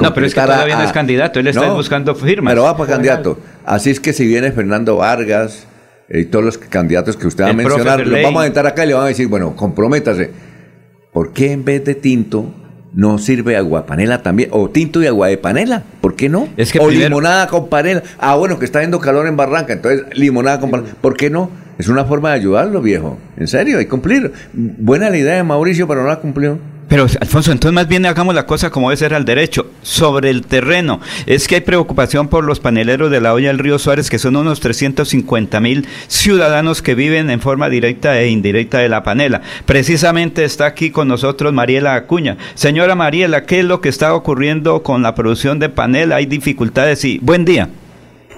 No, 0.00 0.14
pero 0.14 0.24
es 0.24 0.32
que 0.34 0.38
completar 0.40 0.50
a- 0.50 0.54
todavía 0.54 0.76
no 0.76 0.84
es 0.84 0.92
candidato, 0.92 1.40
él 1.40 1.48
está 1.48 1.66
No, 1.66 1.74
buscando 1.74 2.14
firmas. 2.14 2.52
Pero 2.52 2.62
va 2.62 2.76
para 2.76 2.92
candidato. 2.92 3.40
Así 3.64 3.90
es 3.90 3.98
que 3.98 4.12
si 4.12 4.24
viene 4.28 4.52
Fernando 4.52 4.94
Vargas 4.98 5.66
eh, 6.08 6.20
y 6.20 6.24
todos 6.26 6.44
los 6.44 6.56
candidatos 6.58 7.16
que 7.16 7.26
usted 7.26 7.42
va 7.42 7.48
a 7.50 7.52
mencionar, 7.54 8.06
los 8.06 8.22
vamos 8.22 8.44
a 8.44 8.46
entrar 8.46 8.68
acá 8.68 8.84
y 8.84 8.86
le 8.88 8.94
van 8.94 9.02
a 9.02 9.08
decir, 9.08 9.26
bueno, 9.26 9.56
comprométase. 9.56 10.30
¿Por 11.12 11.32
qué 11.32 11.50
en 11.50 11.64
vez 11.64 11.84
de 11.84 11.96
tinto 11.96 12.54
no 12.94 13.18
sirve 13.18 13.56
agua 13.56 13.82
de 13.82 13.86
panela 13.88 14.22
también, 14.22 14.48
o 14.52 14.70
tinto 14.70 15.02
y 15.02 15.06
agua 15.06 15.28
de 15.28 15.36
panela, 15.38 15.82
¿por 16.00 16.14
qué 16.14 16.28
no? 16.28 16.48
Es 16.56 16.72
que 16.72 16.78
o 16.78 16.86
primero- 16.86 17.08
limonada 17.08 17.46
con 17.48 17.68
panela. 17.68 18.02
Ah, 18.18 18.36
bueno, 18.36 18.58
que 18.58 18.64
está 18.64 18.78
haciendo 18.78 19.00
calor 19.00 19.26
en 19.26 19.36
Barranca, 19.36 19.72
entonces 19.72 20.04
limonada 20.16 20.60
con 20.60 20.70
panela. 20.70 20.90
¿Por 21.00 21.16
qué 21.16 21.28
no? 21.30 21.50
Es 21.76 21.88
una 21.88 22.04
forma 22.04 22.30
de 22.30 22.36
ayudarlo, 22.36 22.80
viejo. 22.80 23.18
En 23.36 23.48
serio, 23.48 23.78
hay 23.78 23.84
que 23.86 23.90
cumplir. 23.90 24.32
Buena 24.52 25.10
la 25.10 25.16
idea 25.18 25.34
de 25.34 25.42
Mauricio, 25.42 25.88
pero 25.88 26.02
no 26.02 26.08
la 26.08 26.20
cumplió. 26.20 26.58
Pero, 26.88 27.06
Alfonso, 27.20 27.50
entonces 27.50 27.74
más 27.74 27.88
bien 27.88 28.06
hagamos 28.06 28.34
la 28.34 28.46
cosa 28.46 28.70
como 28.70 28.90
debe 28.90 28.98
ser 28.98 29.14
al 29.14 29.24
derecho. 29.24 29.66
Sobre 29.82 30.30
el 30.30 30.46
terreno, 30.46 31.00
es 31.26 31.48
que 31.48 31.56
hay 31.56 31.60
preocupación 31.60 32.28
por 32.28 32.44
los 32.44 32.60
paneleros 32.60 33.10
de 33.10 33.20
la 33.20 33.32
olla 33.32 33.48
del 33.48 33.58
río 33.58 33.78
Suárez, 33.78 34.10
que 34.10 34.18
son 34.18 34.36
unos 34.36 34.60
350 34.60 35.60
mil 35.60 35.86
ciudadanos 36.08 36.82
que 36.82 36.94
viven 36.94 37.30
en 37.30 37.40
forma 37.40 37.68
directa 37.68 38.20
e 38.20 38.28
indirecta 38.28 38.78
de 38.78 38.88
la 38.88 39.02
panela. 39.02 39.42
Precisamente 39.66 40.44
está 40.44 40.66
aquí 40.66 40.90
con 40.90 41.08
nosotros 41.08 41.52
Mariela 41.52 41.94
Acuña. 41.94 42.36
Señora 42.54 42.94
Mariela, 42.94 43.44
¿qué 43.44 43.60
es 43.60 43.64
lo 43.64 43.80
que 43.80 43.88
está 43.88 44.14
ocurriendo 44.14 44.82
con 44.82 45.02
la 45.02 45.14
producción 45.14 45.58
de 45.58 45.68
panela? 45.68 46.16
¿Hay 46.16 46.26
dificultades? 46.26 47.04
Y 47.04 47.18
buen 47.18 47.44
día. 47.44 47.68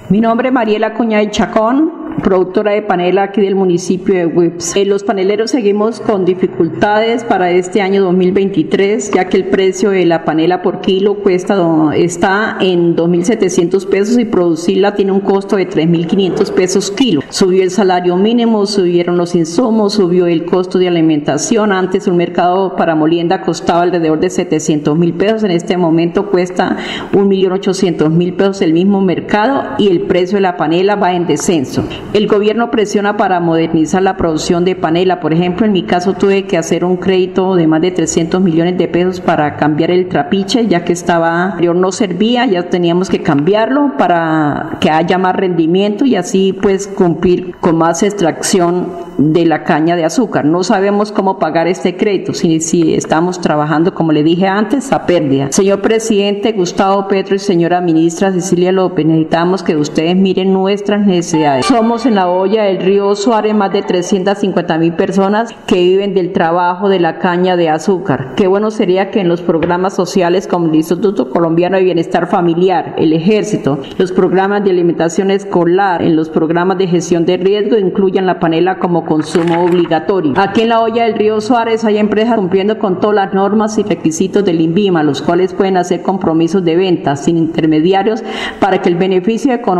Mi 0.09 0.21
nombre 0.21 0.49
es 0.49 0.55
Mariela 0.55 0.95
Cuña 0.95 1.19
de 1.19 1.33
Chacón, 1.33 2.07
productora 2.23 2.73
de 2.73 2.83
panela 2.83 3.25
aquí 3.25 3.41
del 3.41 3.55
municipio 3.55 4.15
de 4.15 4.27
Whips. 4.27 4.77
Eh, 4.77 4.85
los 4.85 5.03
paneleros 5.03 5.51
seguimos 5.51 6.01
con 6.01 6.25
dificultades 6.25 7.25
para 7.25 7.51
este 7.51 7.83
año 7.83 8.03
2023, 8.03 9.13
ya 9.13 9.29
que 9.29 9.37
el 9.37 9.47
precio 9.47 9.91
de 9.91 10.07
la 10.07 10.25
panela 10.25 10.63
por 10.63 10.81
kilo 10.81 11.17
cuesta 11.17 11.57
está 11.95 12.57
en 12.61 12.97
2.700 12.97 13.87
pesos 13.89 14.19
y 14.19 14.25
producirla 14.25 14.95
tiene 14.95 15.13
un 15.13 15.21
costo 15.21 15.57
de 15.57 15.69
3.500 15.69 16.53
pesos 16.53 16.91
kilo. 16.91 17.23
Subió 17.29 17.63
el 17.63 17.71
salario 17.71 18.17
mínimo, 18.17 18.67
subieron 18.67 19.17
los 19.17 19.35
insumos, 19.35 19.95
subió 19.95 20.27
el 20.27 20.45
costo 20.45 20.79
de 20.79 20.89
alimentación. 20.89 21.73
Antes 21.73 22.07
un 22.07 22.17
mercado 22.17 22.77
para 22.77 22.95
molienda 22.95 23.43
costaba 23.43 23.83
alrededor 23.83 24.21
de 24.21 24.31
700 24.31 24.97
mil 24.97 25.15
pesos, 25.15 25.43
en 25.45 25.51
este 25.51 25.77
momento 25.77 26.31
cuesta 26.31 26.77
1.800.000 27.13 28.37
pesos 28.37 28.63
el 28.63 28.73
mismo 28.73 29.01
mercado 29.01 29.65
y 29.79 29.89
el 29.89 29.96
precio 30.03 30.37
de 30.37 30.43
la 30.43 30.57
panela 30.57 30.97
va 30.97 31.13
en 31.13 31.27
descenso. 31.27 31.85
El 32.13 32.27
gobierno 32.27 32.71
presiona 32.71 33.17
para 33.17 33.41
modernizar 33.41 34.03
la 34.03 34.17
producción 34.17 34.65
de 34.65 34.77
panela. 34.77 35.21
Por 35.21 35.33
ejemplo, 35.33 35.67
en 35.67 35.73
mi 35.73 35.83
caso 35.83 36.15
tuve 36.15 36.45
que 36.45 36.59
hacer 36.59 36.85
un 36.85 36.97
crédito 36.97 37.55
de 37.55 37.67
más 37.67 37.81
de 37.81 37.91
300 37.91 38.41
millones 38.41 38.79
de 38.79 38.89
pesos 38.89 39.21
para 39.21 39.57
cambiar 39.57 39.91
el 39.91 40.09
trapiche, 40.09 40.67
ya 40.67 40.85
que 40.85 40.93
estaba, 40.93 41.57
no 41.61 41.93
servía, 41.93 42.47
ya 42.47 42.69
teníamos 42.69 43.11
que 43.11 43.23
cambiarlo 43.23 43.93
para 43.99 44.79
que 44.81 44.91
haya 44.91 45.19
más 45.19 45.37
rendimiento 45.37 46.05
y 46.05 46.17
así 46.17 46.53
pues 46.53 46.87
cumplir 46.87 47.55
con 47.61 47.77
más 47.77 48.03
extracción 48.03 49.07
de 49.19 49.47
la 49.47 49.65
caña 49.65 49.97
de 49.97 50.05
azúcar. 50.05 50.45
No 50.45 50.63
sabemos 50.63 51.13
cómo 51.13 51.39
pagar 51.39 51.69
este 51.69 51.97
crédito, 51.97 52.35
si, 52.35 52.61
si 52.61 52.95
estamos 52.95 53.41
trabajando, 53.41 53.95
como 53.95 54.13
le 54.13 54.23
dije 54.23 54.47
antes, 54.47 54.93
a 54.93 55.07
pérdida. 55.07 55.49
Señor 55.53 55.81
presidente 55.81 56.53
Gustavo 56.53 57.09
Petro 57.09 57.35
y 57.35 57.39
señora 57.39 57.81
ministra 57.81 58.33
Cecilia 58.33 58.73
López, 58.73 59.07
necesitamos 59.07 59.63
que 59.63 59.77
ustedes 59.89 60.17
miren 60.17 60.53
nuestras 60.53 61.07
necesidades. 61.07 61.67
Somos 61.67 62.07
en 62.07 62.17
la 62.17 62.29
olla 62.29 62.65
del 62.65 62.79
río 62.79 63.15
Suárez 63.15 63.55
más 63.55 63.73
de 63.73 63.83
350 63.83 64.79
mil 64.79 64.93
personas 64.95 65.55
que 65.67 65.77
viven 65.77 66.15
del 66.15 66.33
trabajo 66.33 66.89
de 66.89 66.99
la 66.99 67.19
caña 67.19 67.57
de 67.57 67.69
azúcar. 67.69 68.35
Qué 68.37 68.47
bueno 68.47 68.71
sería 68.71 69.11
que 69.11 69.21
en 69.21 69.29
los 69.29 69.43
programas 69.43 69.95
sociales 69.95 70.47
como 70.47 70.67
el 70.67 70.75
Instituto 70.75 71.31
Colombiano 71.31 71.77
de 71.77 71.85
Bienestar 71.85 72.27
Familiar, 72.27 72.95
el 72.99 73.13
Ejército, 73.13 73.79
los 73.99 74.13
programas 74.13 74.65
de 74.65 74.71
alimentación 74.71 75.31
escolar, 75.31 76.03
en 76.03 76.17
los 76.17 76.29
programas 76.29 76.79
de 76.79 76.89
gestión 76.89 77.25
de 77.25 77.37
riesgo 77.37 77.79
incluyan 77.79 78.27
la 78.27 78.41
panela 78.41 78.79
como 78.79 79.05
consumo 79.05 79.65
obligatorio. 79.65 80.35
Aquí 80.37 80.63
en 80.63 80.71
la 80.71 80.81
olla 80.81 81.05
del 81.05 81.15
río 81.15 81.41
Suárez 81.41 81.85
hay 81.85 81.99
empresas 81.99 82.37
cumpliendo 82.37 82.79
con 82.79 83.01
todas 83.01 83.17
las 83.17 83.35
normas 83.35 83.79
y 83.79 83.85
requisitos 83.85 84.45
del 84.45 84.61
INVIMA, 84.61 85.03
los 85.03 85.23
cuales 85.23 85.55
pueden 85.55 85.77
hacer 85.77 86.03
compromisos 86.03 86.65
de 86.65 86.77
venta 86.77 87.17
sin 87.17 87.37
intermediarios 87.37 88.25
para 88.61 88.83
que 88.83 88.89
el 88.89 88.97
beneficio 88.97 89.53
económico 89.53 89.76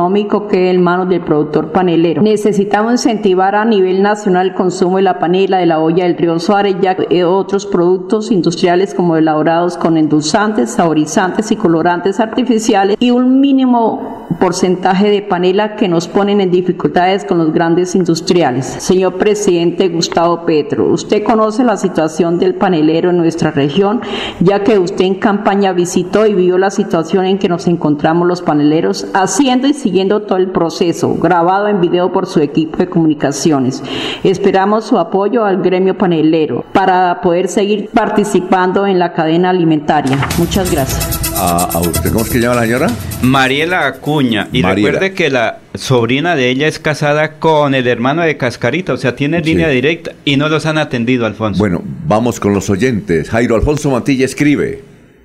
quede 0.49 0.71
en 0.71 0.83
manos 0.83 1.09
del 1.09 1.23
productor 1.23 1.73
panelero. 1.73 2.23
Necesitamos 2.23 2.93
incentivar 2.93 3.55
a 3.55 3.65
nivel 3.65 4.03
nacional 4.03 4.49
el 4.49 4.55
consumo 4.55 4.97
de 4.97 5.03
la 5.03 5.19
panela 5.19 5.59
de 5.59 5.67
la 5.67 5.81
olla 5.81 6.05
del 6.05 6.17
río 6.17 6.39
Suárez, 6.39 6.77
ya 6.81 6.97
que 6.97 7.25
otros 7.25 7.67
productos 7.67 8.31
industriales 8.31 8.95
como 8.95 9.17
elaborados 9.17 9.77
con 9.77 9.97
endulzantes, 9.97 10.73
saborizantes 10.73 11.51
y 11.51 11.57
colorantes 11.57 12.21
artificiales 12.21 12.97
y 13.01 13.11
un 13.11 13.41
mínimo 13.41 14.27
porcentaje 14.41 15.11
de 15.11 15.23
panela 15.23 15.77
que 15.77 15.89
nos 15.89 16.09
ponen 16.09 16.41
en 16.41 16.51
dificultades 16.51 17.25
con 17.25 17.39
los 17.39 17.53
grandes 17.53 17.95
industriales. 17.95 18.67
Señor 18.67 19.15
presidente 19.15 19.89
Gustavo 19.89 20.45
Petro, 20.45 20.87
usted 20.87 21.23
conoce 21.23 21.65
la 21.65 21.77
situación 21.77 22.39
del 22.39 22.55
panelero 22.55 23.11
en 23.11 23.19
nuestra 23.19 23.51
región, 23.51 24.01
ya 24.41 24.63
que 24.63 24.79
usted 24.79 25.05
en 25.05 25.15
campaña 25.15 25.73
visitó 25.73 26.27
y 26.27 26.35
vio 26.35 26.59
la 26.59 26.71
situación 26.71 27.25
en 27.25 27.39
que 27.39 27.49
nos 27.49 27.67
encontramos 27.67 28.27
los 28.27 28.43
paneleros 28.43 29.07
haciendo 29.15 29.69
y 29.69 29.75
siguiendo 29.87 30.23
todo 30.23 30.39
el 30.39 30.49
proceso, 30.49 31.15
grabado 31.15 31.69
en 31.69 31.81
video 31.81 32.13
por 32.13 32.27
su 32.27 32.41
equipo 32.41 32.79
de 32.79 32.89
comunicaciones. 32.89 33.85
Esperamos 34.25 34.85
su 34.85 34.99
apoyo 34.99 35.45
al 35.45 35.63
gremio 35.63 35.97
panelero 35.97 36.65
para 36.73 37.21
poder 37.21 37.47
seguir 37.47 37.89
participando 37.95 38.85
en 38.89 38.99
la 38.99 39.13
cadena 39.13 39.51
alimentaria. 39.51 40.19
Muchas 40.39 40.73
gracias. 40.73 41.33
¿A, 41.37 41.67
a 41.73 41.79
usted 41.79 42.11
cómo 42.11 42.25
es 42.25 42.31
que 42.31 42.41
llama 42.41 42.57
la 42.57 42.63
señora? 42.63 42.89
Mariela 43.23 43.87
Acuña. 43.87 44.49
Y 44.53 44.61
Mariela. 44.61 44.91
recuerde 44.91 45.15
que 45.15 45.31
la 45.31 45.59
sobrina 45.75 46.35
de 46.35 46.51
ella 46.51 46.67
es 46.67 46.81
casada 46.81 47.35
con 47.35 47.73
el 47.77 47.87
hermano 47.87 48.23
de 48.23 48.37
Cascarita, 48.37 48.93
o 48.93 48.97
sea, 48.97 49.15
tiene 49.15 49.41
línea 49.41 49.69
directa 49.69 50.11
y 50.25 50.37
no 50.37 50.49
los 50.49 50.67
han 50.67 50.79
atendido, 50.79 51.27
Alfonso. 51.27 51.61
Bueno, 51.61 51.81
vamos 52.09 52.41
con 52.41 52.53
los 52.53 52.69
oyentes. 52.71 53.31
Jairo 53.31 53.55
Alfonso 53.55 53.89
Mantilla 53.93 54.25
escribe. 54.25 54.83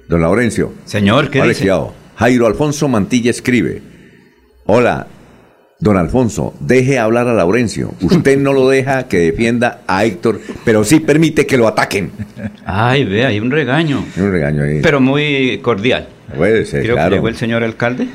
Don 0.08 0.22
Laurencio. 0.22 0.72
Señor, 0.86 1.32
¿qué 1.32 1.40
Vale, 1.40 1.56
dice? 1.56 1.68
Jairo 2.18 2.46
Alfonso 2.46 2.88
Mantilla 2.88 3.32
escribe. 3.32 3.90
Hola, 4.66 5.08
don 5.80 5.98
Alfonso, 5.98 6.54
deje 6.60 7.00
hablar 7.00 7.28
a 7.28 7.34
Laurencio. 7.34 7.94
Usted 8.02 8.38
no 8.38 8.54
lo 8.54 8.70
deja 8.70 9.08
que 9.08 9.18
defienda 9.20 9.82
a 9.88 10.06
Héctor, 10.06 10.40
pero 10.64 10.84
sí 10.84 11.00
permite 11.00 11.46
que 11.46 11.58
lo 11.58 11.68
ataquen. 11.68 12.12
Ay, 12.66 13.04
ve, 13.06 13.26
hay 13.26 13.40
un 13.40 13.52
regaño. 13.52 14.04
Hay 14.16 14.22
un 14.24 14.32
regaño 14.32 14.64
ahí. 14.64 14.80
Pero 14.82 15.00
muy 15.02 15.60
cordial. 15.62 16.08
Puede 16.36 16.66
ser, 16.66 16.84
Creo 16.84 16.96
claro. 16.96 17.10
que 17.10 17.16
llegó 17.16 17.28
el 17.28 17.36
señor 17.36 17.64
alcalde. 17.64 18.08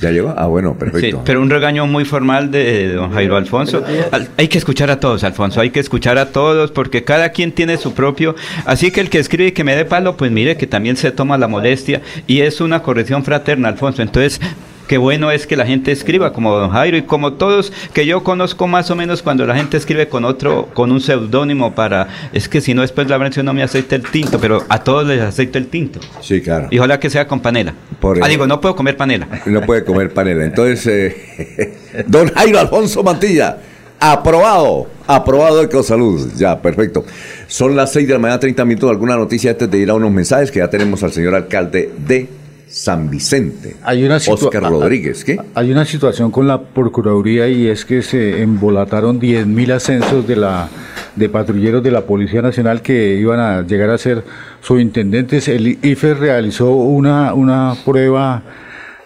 ¿Ya 0.00 0.10
llegó? 0.10 0.34
Ah, 0.36 0.46
bueno, 0.46 0.72
Sí, 0.72 0.78
perfecto. 0.84 1.22
pero 1.24 1.40
un 1.40 1.48
regaño 1.48 1.86
muy 1.86 2.04
formal 2.04 2.50
de 2.50 2.92
don 2.92 3.12
Jairo 3.12 3.36
Alfonso. 3.36 3.82
Al- 4.10 4.28
hay 4.36 4.48
que 4.48 4.58
escuchar 4.58 4.90
a 4.90 4.98
todos, 5.00 5.22
Alfonso, 5.24 5.60
hay 5.60 5.70
que 5.70 5.80
escuchar 5.80 6.18
a 6.18 6.26
todos 6.26 6.72
porque 6.72 7.04
cada 7.04 7.30
quien 7.30 7.52
tiene 7.52 7.76
su 7.78 7.94
propio. 7.94 8.34
Así 8.66 8.90
que 8.90 9.00
el 9.00 9.08
que 9.08 9.20
escribe 9.20 9.48
y 9.48 9.52
que 9.52 9.64
me 9.64 9.74
dé 9.76 9.84
palo, 9.84 10.16
pues 10.16 10.30
mire 10.32 10.56
que 10.56 10.66
también 10.66 10.96
se 10.96 11.10
toma 11.12 11.38
la 11.38 11.46
molestia 11.48 12.02
y 12.26 12.40
es 12.40 12.60
una 12.60 12.82
corrección 12.82 13.24
fraterna, 13.24 13.68
Alfonso. 13.68 14.02
Entonces, 14.02 14.40
qué 14.86 14.98
bueno 14.98 15.30
es 15.30 15.46
que 15.46 15.56
la 15.56 15.66
gente 15.66 15.92
escriba 15.92 16.32
como 16.32 16.56
don 16.56 16.70
Jairo 16.70 16.96
y 16.96 17.02
como 17.02 17.34
todos 17.34 17.72
que 17.92 18.06
yo 18.06 18.22
conozco 18.22 18.66
más 18.66 18.90
o 18.90 18.96
menos 18.96 19.22
cuando 19.22 19.46
la 19.46 19.56
gente 19.56 19.76
escribe 19.76 20.08
con 20.08 20.24
otro, 20.24 20.68
con 20.74 20.92
un 20.92 21.00
seudónimo 21.00 21.74
para. 21.74 22.08
Es 22.32 22.48
que 22.48 22.60
si 22.60 22.74
no, 22.74 22.82
después 22.82 23.08
la 23.08 23.18
versión 23.18 23.46
no 23.46 23.54
me 23.54 23.62
aceita 23.62 23.96
el 23.96 24.02
tinto, 24.02 24.38
pero 24.38 24.62
a 24.68 24.82
todos 24.82 25.06
les 25.06 25.20
aceito 25.20 25.58
el 25.58 25.68
tinto. 25.68 26.00
Sí, 26.20 26.40
claro. 26.40 26.68
Y 26.70 26.78
ojalá 26.78 26.98
que 27.00 27.10
sea 27.10 27.26
con 27.26 27.40
panela. 27.40 27.74
Por 28.00 28.18
ah, 28.22 28.26
el- 28.26 28.30
digo, 28.30 28.46
no 28.46 28.60
puedo 28.60 28.76
comer 28.76 28.96
panela. 28.96 29.28
No 29.46 29.60
puede 29.60 29.84
comer 29.84 30.12
panela. 30.12 30.44
Entonces, 30.44 31.14
eh, 31.38 32.04
don 32.06 32.28
Jairo 32.28 32.58
Alfonso 32.58 33.02
Mantilla, 33.02 33.58
aprobado, 34.00 34.88
aprobado 35.06 35.62
Ecosalud. 35.62 36.32
Ya, 36.36 36.60
perfecto. 36.60 37.04
Son 37.46 37.76
las 37.76 37.92
6 37.92 38.08
de 38.08 38.14
la 38.14 38.18
mañana, 38.18 38.40
30 38.40 38.64
minutos. 38.64 38.90
¿Alguna 38.90 39.16
noticia 39.16 39.52
antes 39.52 39.70
de 39.70 39.78
ir 39.78 39.90
a 39.90 39.94
unos 39.94 40.10
mensajes? 40.10 40.50
Que 40.50 40.58
ya 40.58 40.68
tenemos 40.68 41.02
al 41.02 41.12
señor 41.12 41.34
alcalde 41.34 41.90
de 42.06 42.28
San 42.74 43.08
Vicente. 43.08 43.76
Hay 43.84 44.02
una 44.02 44.16
Oscar 44.16 44.64
Rodríguez. 44.64 45.24
¿Qué? 45.24 45.38
Hay 45.54 45.70
una 45.70 45.84
situación 45.84 46.32
con 46.32 46.48
la 46.48 46.60
Procuraduría 46.60 47.48
y 47.48 47.68
es 47.68 47.84
que 47.84 48.02
se 48.02 48.42
embolataron 48.42 49.20
10.000 49.20 49.72
ascensos 49.72 50.26
de 50.26 50.34
la 50.34 50.68
de 51.14 51.28
patrulleros 51.28 51.84
de 51.84 51.92
la 51.92 52.00
Policía 52.00 52.42
Nacional 52.42 52.82
que 52.82 53.14
iban 53.14 53.38
a 53.38 53.62
llegar 53.62 53.90
a 53.90 53.98
ser 53.98 54.24
subintendentes. 54.60 55.46
El 55.46 55.78
IFE 55.82 56.14
realizó 56.14 56.72
una, 56.72 57.32
una 57.34 57.76
prueba 57.84 58.42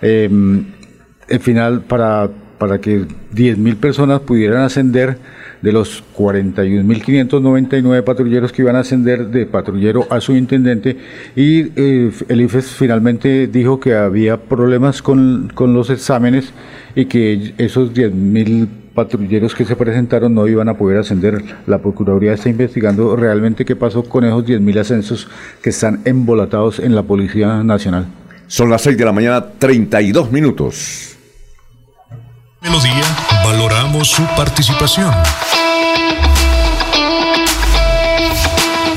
eh, 0.00 0.30
final 1.38 1.82
para, 1.82 2.30
para 2.56 2.80
que 2.80 3.00
10.000 3.34 3.76
personas 3.76 4.20
pudieran 4.20 4.62
ascender 4.62 5.18
de 5.62 5.72
los 5.72 6.04
41.599 6.16 8.04
patrulleros 8.04 8.52
que 8.52 8.62
iban 8.62 8.76
a 8.76 8.80
ascender 8.80 9.28
de 9.28 9.46
patrullero 9.46 10.06
a 10.10 10.20
subintendente 10.20 10.96
y 11.34 11.72
eh, 11.76 12.10
el 12.28 12.40
IFES 12.40 12.66
finalmente 12.66 13.46
dijo 13.46 13.80
que 13.80 13.94
había 13.94 14.36
problemas 14.36 15.02
con, 15.02 15.50
con 15.54 15.74
los 15.74 15.90
exámenes 15.90 16.52
y 16.94 17.06
que 17.06 17.54
esos 17.58 17.92
10.000 17.92 18.68
patrulleros 18.94 19.54
que 19.54 19.64
se 19.64 19.76
presentaron 19.76 20.34
no 20.34 20.48
iban 20.48 20.68
a 20.68 20.76
poder 20.76 20.98
ascender. 20.98 21.44
La 21.68 21.78
Procuraduría 21.78 22.32
está 22.32 22.48
investigando 22.48 23.14
realmente 23.14 23.64
qué 23.64 23.76
pasó 23.76 24.02
con 24.02 24.24
esos 24.24 24.44
10.000 24.44 24.80
ascensos 24.80 25.28
que 25.62 25.70
están 25.70 26.00
embolatados 26.04 26.80
en 26.80 26.96
la 26.96 27.04
Policía 27.04 27.62
Nacional. 27.62 28.06
Son 28.48 28.70
las 28.70 28.82
6 28.82 28.98
de 28.98 29.04
la 29.04 29.12
mañana, 29.12 29.44
32 29.58 30.32
minutos. 30.32 31.16
Melodía, 32.60 33.04
valoramos 33.44 34.08
su 34.08 34.24
participación. 34.36 35.12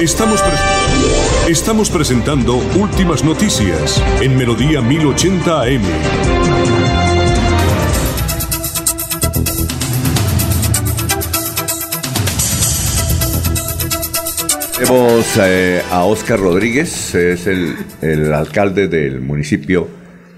Estamos, 0.00 0.40
estamos 1.48 1.90
presentando 1.90 2.54
Últimas 2.78 3.24
Noticias 3.24 4.00
en 4.22 4.36
Melodía 4.36 4.80
1080 4.80 5.62
AM. 5.62 5.82
Tenemos 14.78 15.26
eh, 15.40 15.82
a 15.90 16.04
Oscar 16.04 16.38
Rodríguez, 16.38 17.16
es 17.16 17.48
el, 17.48 17.76
el 18.00 18.32
alcalde 18.32 18.86
del 18.86 19.20
municipio 19.20 19.88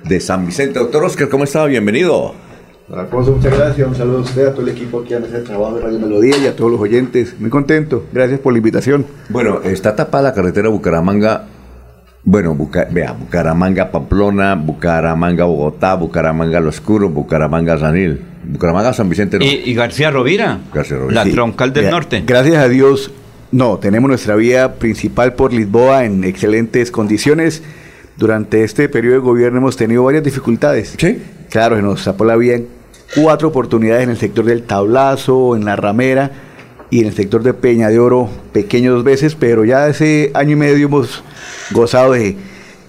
de 0.05 0.21
San 0.21 0.47
Vicente. 0.47 0.79
Doctor 0.79 1.05
Oscar, 1.05 1.29
¿cómo 1.29 1.45
está? 1.45 1.67
Bienvenido. 1.67 2.50
Alfonso, 2.95 3.33
muchas 3.33 3.57
gracias. 3.57 3.87
Un 3.87 3.95
saludo 3.95 4.19
a 4.19 4.21
usted, 4.23 4.47
a 4.49 4.53
todo 4.53 4.63
el 4.63 4.71
equipo 4.71 5.01
aquí 5.01 5.15
en 5.15 5.25
ese 5.25 5.39
trabajo 5.41 5.77
de 5.77 5.83
Radio 5.83 5.99
Melodía 6.01 6.37
y 6.39 6.47
a 6.47 6.57
todos 6.57 6.73
los 6.73 6.81
oyentes. 6.81 7.37
Muy 7.39 7.51
contento. 7.51 8.05
Gracias 8.13 8.41
por 8.41 8.53
la 8.53 8.59
invitación. 8.59 9.07
Bueno, 9.29 9.61
está 9.63 9.95
tapada 9.95 10.25
la 10.31 10.35
carretera 10.35 10.69
Bucaramanga. 10.71 11.45
Bueno, 12.25 12.55
Buca- 12.55 12.89
vea, 12.91 13.13
Bucaramanga 13.13 13.91
Pamplona, 13.91 14.55
Bucaramanga 14.57 15.45
Bogotá, 15.45 15.95
Bucaramanga 15.95 16.61
Lo 16.61 16.69
Oscuro, 16.69 17.09
Bucaramanga 17.09 17.79
Sanil, 17.79 18.21
Bucaramanga 18.45 18.93
San 18.93 19.09
Vicente. 19.09 19.39
no. 19.39 19.45
Y, 19.45 19.63
y 19.65 19.75
García 19.75 20.11
Rovira, 20.11 20.59
García 20.75 20.99
Rovira. 20.99 21.15
la 21.15 21.25
Sí. 21.25 21.33
troncal 21.33 21.73
del 21.73 21.91
norte. 21.91 22.23
Gracias 22.27 22.57
a 22.57 22.69
Dios, 22.69 23.11
no, 23.53 23.79
tenemos 23.79 24.09
nuestra 24.09 24.35
vía 24.35 24.75
principal 24.75 25.33
por 25.35 25.53
Lisboa 25.53 26.05
en 26.05 26.25
excelentes 26.25 26.91
condiciones. 26.91 27.63
Durante 28.19 28.65
este 28.65 28.89
periodo 28.91 29.15
de 29.15 29.21
gobierno 29.21 29.59
hemos 29.59 29.77
tenido 29.79 30.05
varias 30.05 30.23
dificultades. 30.25 30.95
Sí. 30.99 31.23
Claro, 31.49 31.77
se 31.77 31.83
nos 31.83 32.05
tapó 32.05 32.27
la 32.27 32.37
vía 32.37 32.57
en 32.57 32.67
cuatro 33.15 33.49
oportunidades 33.49 34.05
en 34.05 34.11
el 34.11 34.17
sector 34.17 34.45
del 34.45 34.63
Tablazo, 34.63 35.57
en 35.57 35.65
la 35.65 35.77
Ramera 35.77 36.31
y 36.91 37.01
en 37.01 37.07
el 37.07 37.15
sector 37.15 37.43
de 37.43 37.55
Peña 37.55 37.89
de 37.89 37.99
Oro, 37.99 38.29
pequeño 38.53 38.93
dos 38.93 39.05
veces, 39.05 39.35
pero 39.35 39.65
ya 39.65 39.89
ese 39.89 40.31
año 40.35 40.53
y 40.53 40.57
medio 40.57 40.87
hemos 40.87 41.23
gozado 41.73 42.13
de 42.13 42.37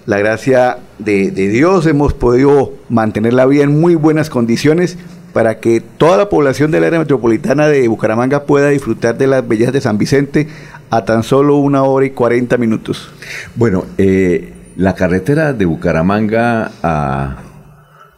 la 0.06 0.18
gracia 0.18 0.78
de, 0.98 1.30
Dios, 1.30 1.86
hemos 1.86 2.12
podido 2.12 2.72
mantener 2.88 3.34
la 3.34 3.46
vía 3.46 3.62
en 3.62 3.80
muy 3.80 3.94
buenas 3.94 4.30
condiciones 4.30 4.98
para 5.32 5.60
que 5.60 5.80
toda 5.80 6.16
la 6.16 6.28
población 6.28 6.70
del 6.70 6.84
área 6.84 6.98
metropolitana 6.98 7.68
de 7.68 7.88
Bucaramanga 7.88 8.44
pueda 8.44 8.68
disfrutar 8.68 9.16
de 9.16 9.26
las 9.26 9.46
bellezas 9.46 9.72
de 9.72 9.80
San 9.80 9.98
Vicente 9.98 10.48
a 10.90 11.04
tan 11.04 11.22
solo 11.22 11.56
una 11.56 11.84
hora 11.84 12.04
y 12.04 12.10
cuarenta 12.10 12.58
minutos. 12.58 13.10
Bueno, 13.54 13.84
eh, 13.96 14.52
la 14.76 14.94
carretera 14.94 15.52
de 15.52 15.64
Bucaramanga 15.64 16.70
a, 16.82 17.36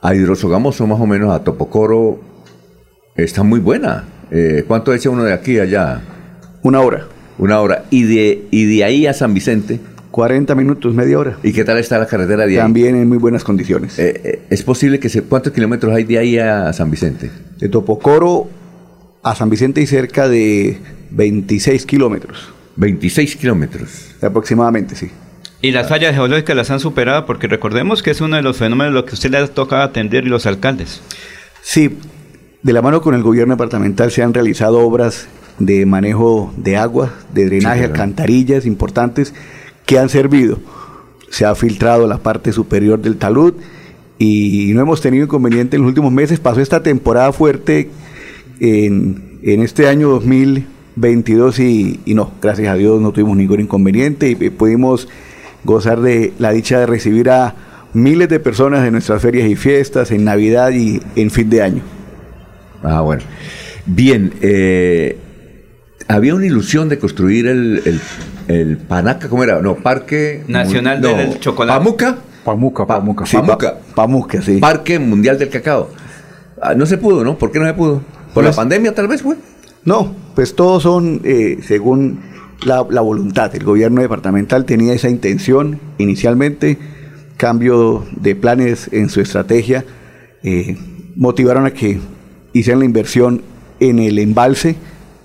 a 0.04 0.14
Hidrosogamoso, 0.14 0.86
más 0.86 1.00
o 1.00 1.06
menos 1.06 1.32
a 1.32 1.42
Topocoro, 1.42 2.20
está 3.16 3.42
muy 3.42 3.58
buena. 3.58 4.04
Eh, 4.30 4.62
¿Cuánto 4.68 4.92
echa 4.92 5.08
uno 5.08 5.24
de 5.24 5.32
aquí 5.32 5.58
a 5.58 5.62
allá? 5.62 6.02
Una 6.62 6.80
hora. 6.80 7.06
Una 7.38 7.58
hora. 7.60 7.86
¿Y 7.88 8.02
de, 8.02 8.46
y 8.50 8.66
de 8.66 8.84
ahí 8.84 9.06
a 9.06 9.14
San 9.14 9.32
Vicente? 9.32 9.80
40 10.10 10.54
minutos, 10.56 10.94
media 10.94 11.18
hora. 11.18 11.38
¿Y 11.42 11.54
qué 11.54 11.64
tal 11.64 11.78
está 11.78 11.98
la 11.98 12.06
carretera 12.06 12.44
de 12.44 12.52
ahí? 12.52 12.58
También 12.58 12.96
en 12.96 13.08
muy 13.08 13.16
buenas 13.16 13.44
condiciones. 13.44 13.98
Eh, 13.98 14.20
eh, 14.22 14.42
¿Es 14.50 14.62
posible 14.62 15.00
que 15.00 15.08
se... 15.08 15.22
¿Cuántos 15.22 15.54
kilómetros 15.54 15.94
hay 15.94 16.04
de 16.04 16.18
ahí 16.18 16.38
a 16.38 16.70
San 16.74 16.90
Vicente? 16.90 17.30
De 17.58 17.70
Topocoro 17.70 18.46
a 19.22 19.34
San 19.34 19.48
Vicente 19.48 19.80
hay 19.80 19.86
cerca 19.86 20.28
de 20.28 20.80
26 21.12 21.86
kilómetros. 21.86 22.52
26 22.76 23.36
kilómetros. 23.36 24.14
Aproximadamente, 24.20 24.96
sí. 24.96 25.10
Y 25.64 25.72
las 25.72 25.88
fallas 25.88 26.14
geológicas 26.14 26.54
las 26.54 26.70
han 26.70 26.78
superado 26.78 27.24
porque 27.24 27.46
recordemos 27.46 28.02
que 28.02 28.10
es 28.10 28.20
uno 28.20 28.36
de 28.36 28.42
los 28.42 28.58
fenómenos 28.58 28.92
lo 28.92 29.06
que 29.06 29.14
usted 29.14 29.30
le 29.30 29.38
ha 29.38 29.46
tocado 29.46 29.80
atender 29.80 30.26
y 30.26 30.28
los 30.28 30.44
alcaldes. 30.44 31.00
Sí, 31.62 31.96
de 32.62 32.72
la 32.74 32.82
mano 32.82 33.00
con 33.00 33.14
el 33.14 33.22
gobierno 33.22 33.54
departamental 33.54 34.10
se 34.10 34.22
han 34.22 34.34
realizado 34.34 34.80
obras 34.80 35.26
de 35.58 35.86
manejo 35.86 36.52
de 36.58 36.76
agua, 36.76 37.14
de 37.32 37.46
drenaje, 37.46 37.82
alcantarillas 37.82 38.66
importantes 38.66 39.32
que 39.86 39.98
han 39.98 40.10
servido. 40.10 40.58
Se 41.30 41.46
ha 41.46 41.54
filtrado 41.54 42.06
la 42.06 42.18
parte 42.18 42.52
superior 42.52 43.00
del 43.00 43.16
talud 43.16 43.54
y 44.18 44.70
no 44.74 44.82
hemos 44.82 45.00
tenido 45.00 45.24
inconveniente 45.24 45.76
en 45.76 45.82
los 45.82 45.88
últimos 45.88 46.12
meses. 46.12 46.40
Pasó 46.40 46.60
esta 46.60 46.82
temporada 46.82 47.32
fuerte 47.32 47.88
en, 48.60 49.38
en 49.42 49.62
este 49.62 49.88
año 49.88 50.10
2022 50.10 51.58
y, 51.60 52.00
y 52.04 52.12
no, 52.12 52.32
gracias 52.42 52.68
a 52.68 52.74
Dios 52.74 53.00
no 53.00 53.12
tuvimos 53.12 53.38
ningún 53.38 53.60
inconveniente 53.60 54.28
y 54.28 54.34
pudimos 54.50 55.08
gozar 55.64 56.00
de 56.00 56.32
la 56.38 56.50
dicha 56.52 56.78
de 56.78 56.86
recibir 56.86 57.30
a 57.30 57.54
miles 57.92 58.28
de 58.28 58.40
personas 58.40 58.84
en 58.86 58.92
nuestras 58.92 59.22
ferias 59.22 59.48
y 59.48 59.56
fiestas, 59.56 60.10
en 60.10 60.24
Navidad 60.24 60.70
y 60.72 61.00
en 61.16 61.30
fin 61.30 61.48
de 61.50 61.62
año. 61.62 61.82
Ah, 62.82 63.00
bueno. 63.00 63.22
Bien, 63.86 64.32
eh, 64.40 65.18
había 66.08 66.34
una 66.34 66.46
ilusión 66.46 66.88
de 66.88 66.98
construir 66.98 67.46
el, 67.46 67.82
el, 67.84 68.00
el 68.48 68.76
Panaca, 68.78 69.28
¿cómo 69.28 69.44
era? 69.44 69.60
No, 69.62 69.76
Parque... 69.76 70.42
Nacional 70.48 71.00
no, 71.00 71.08
del 71.16 71.38
Chocolate. 71.40 71.78
¿Pamuca? 71.78 72.16
Pamuca, 72.44 72.86
Pamuca. 72.86 73.26
Sí, 73.26 73.36
Pamuca. 73.36 73.74
Pa- 73.78 73.94
Pamuca, 73.94 74.42
sí. 74.42 74.58
Parque 74.58 74.98
Mundial 74.98 75.38
del 75.38 75.48
Cacao. 75.48 75.88
Ah, 76.60 76.74
no 76.74 76.84
se 76.86 76.98
pudo, 76.98 77.24
¿no? 77.24 77.38
¿Por 77.38 77.50
qué 77.52 77.58
no 77.58 77.66
se 77.66 77.74
pudo? 77.74 78.02
¿Por 78.34 78.42
la 78.44 78.50
Pues- 78.50 78.56
pandemia 78.56 78.94
tal 78.94 79.08
vez 79.08 79.22
fue? 79.22 79.36
No, 79.84 80.14
pues 80.34 80.54
todos 80.56 80.82
son 80.82 81.20
eh, 81.24 81.58
según 81.62 82.18
la, 82.64 82.86
la 82.88 83.00
voluntad. 83.00 83.54
El 83.54 83.64
gobierno 83.64 84.02
departamental 84.02 84.64
tenía 84.64 84.92
esa 84.92 85.08
intención 85.08 85.80
inicialmente, 85.98 86.78
cambio 87.36 88.04
de 88.16 88.34
planes 88.34 88.88
en 88.92 89.08
su 89.08 89.20
estrategia, 89.20 89.84
eh, 90.42 90.76
motivaron 91.16 91.66
a 91.66 91.72
que 91.72 92.00
hicieran 92.52 92.80
la 92.80 92.84
inversión 92.84 93.42
en 93.80 93.98
el 93.98 94.18
embalse, 94.18 94.76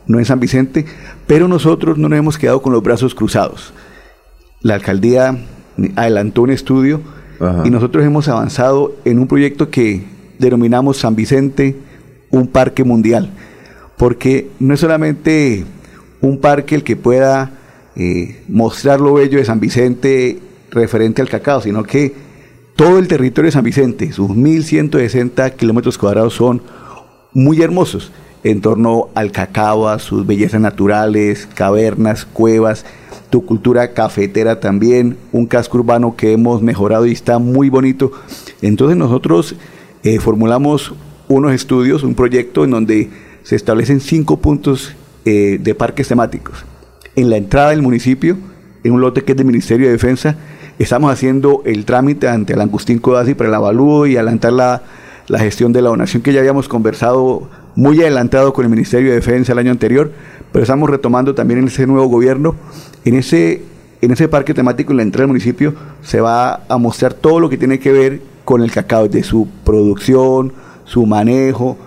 no 0.08 0.20
en 0.20 0.26
San 0.26 0.40
Vicente, 0.40 0.86
pero 1.28 1.48
nosotros 1.48 1.98
no 1.98 2.10
nos 2.10 2.20
hemos 2.20 2.38
quedado 2.38 2.62
con 2.62 2.74
los 2.74 2.84
brazos 2.84 3.14
cruzados. 3.14 3.74
La 4.62 4.76
alcaldía 4.76 5.38
adelantó 5.96 6.42
un 6.42 6.50
estudio 6.50 7.02
Ajá. 7.40 7.64
y 7.66 7.70
nosotros 7.70 8.04
hemos 8.04 8.28
avanzado 8.28 8.96
en 9.06 9.20
un 9.20 9.28
proyecto 9.28 9.70
que 9.70 10.04
denominamos 10.40 10.98
San 10.98 11.16
Vicente, 11.16 11.78
un 12.32 12.48
parque 12.48 12.84
mundial 12.84 13.32
porque 14.00 14.50
no 14.60 14.74
es 14.74 14.80
solamente 14.80 15.66
un 16.22 16.40
parque 16.40 16.76
el 16.76 16.84
que 16.84 16.96
pueda 16.96 17.52
eh, 17.96 18.44
mostrar 18.48 19.02
lo 19.02 19.14
bello 19.14 19.40
de 19.40 19.46
San 19.46 19.60
Vicente 19.60 20.40
referente 20.72 21.22
al 21.22 21.30
cacao, 21.30 21.62
sino 21.62 21.84
que 21.84 22.14
todo 22.76 23.00
el 23.00 23.08
territorio 23.08 23.48
de 23.48 23.54
San 23.54 23.64
Vicente, 23.64 24.12
sus 24.12 24.30
1.160 24.30 25.56
kilómetros 25.56 25.98
cuadrados 25.98 26.34
son 26.34 26.62
muy 27.34 27.62
hermosos 27.62 28.12
en 28.44 28.62
torno 28.62 29.10
al 29.16 29.32
cacao, 29.32 29.90
a 29.90 30.00
sus 30.00 30.26
bellezas 30.26 30.62
naturales, 30.62 31.48
cavernas, 31.54 32.26
cuevas, 32.26 32.86
tu 33.30 33.46
cultura 33.46 33.94
cafetera 33.94 34.60
también, 34.60 35.18
un 35.32 35.46
casco 35.46 35.78
urbano 35.78 36.16
que 36.16 36.32
hemos 36.32 36.62
mejorado 36.62 37.06
y 37.06 37.12
está 37.12 37.38
muy 37.38 37.70
bonito. 37.70 38.12
Entonces 38.62 38.98
nosotros 38.98 39.56
eh, 40.04 40.20
formulamos 40.20 40.94
unos 41.28 41.54
estudios, 41.54 42.04
un 42.04 42.16
proyecto 42.16 42.64
en 42.64 42.72
donde 42.72 43.10
se 43.44 43.56
establecen 43.56 44.00
cinco 44.00 44.38
puntos 44.38 44.96
eh, 45.26 45.58
de 45.62 45.76
parques 45.76 46.08
temáticos. 46.08 46.66
En 47.16 47.30
la 47.30 47.38
entrada 47.38 47.72
del 47.72 47.82
municipio, 47.82 48.38
en 48.84 48.94
un 48.94 49.02
lote 49.02 49.24
que 49.24 49.34
es 49.34 49.38
del 49.38 49.46
Ministerio 49.46 49.88
de 49.88 49.94
Defensa, 49.94 50.36
estamos 50.78 51.12
haciendo 51.12 51.62
el 51.66 51.86
trámite 51.86 52.28
ante 52.28 52.54
el 52.54 52.62
Angustín 52.62 53.00
Codazzi 53.00 53.34
para 53.34 53.50
el 53.50 53.56
avalúo 53.56 54.08
y 54.08 54.16
adelantar 54.16 54.54
la, 54.54 54.84
la 55.28 55.40
gestión 55.40 55.74
de 55.74 55.82
la 55.82 55.90
donación 55.90 56.24
que 56.24 56.34
ya 56.34 56.40
habíamos 56.40 56.68
conversado 56.68 57.50
muy 57.76 58.02
adelantado 58.02 58.54
con 58.54 58.66
el 58.66 58.72
Ministerio 58.72 59.10
de 59.10 59.16
Defensa 59.16 59.54
el 59.54 59.60
año 59.60 59.72
anterior, 59.72 60.12
pero 60.52 60.64
estamos 60.64 60.90
retomando 60.90 61.36
también 61.36 61.60
en 61.60 61.68
ese 61.68 61.86
nuevo 61.88 62.08
gobierno, 62.08 62.56
en 63.06 63.16
ese 63.16 63.64
en 64.02 64.12
ese 64.12 64.28
parque 64.30 64.54
temático, 64.54 64.92
en 64.92 64.98
la 64.98 65.04
entrada 65.04 65.24
del 65.24 65.30
municipio, 65.30 65.74
se 66.02 66.22
va 66.22 66.64
a 66.70 66.78
mostrar 66.78 67.14
todo 67.14 67.40
lo 67.40 67.50
que 67.50 67.58
tiene 67.58 67.80
que 67.80 67.92
ver 67.92 68.22
con 68.46 68.62
el 68.62 68.72
cacao, 68.72 69.10
de 69.10 69.24
su 69.24 69.48
producción, 69.66 70.54
su 70.86 71.06
manejo, 71.06 71.78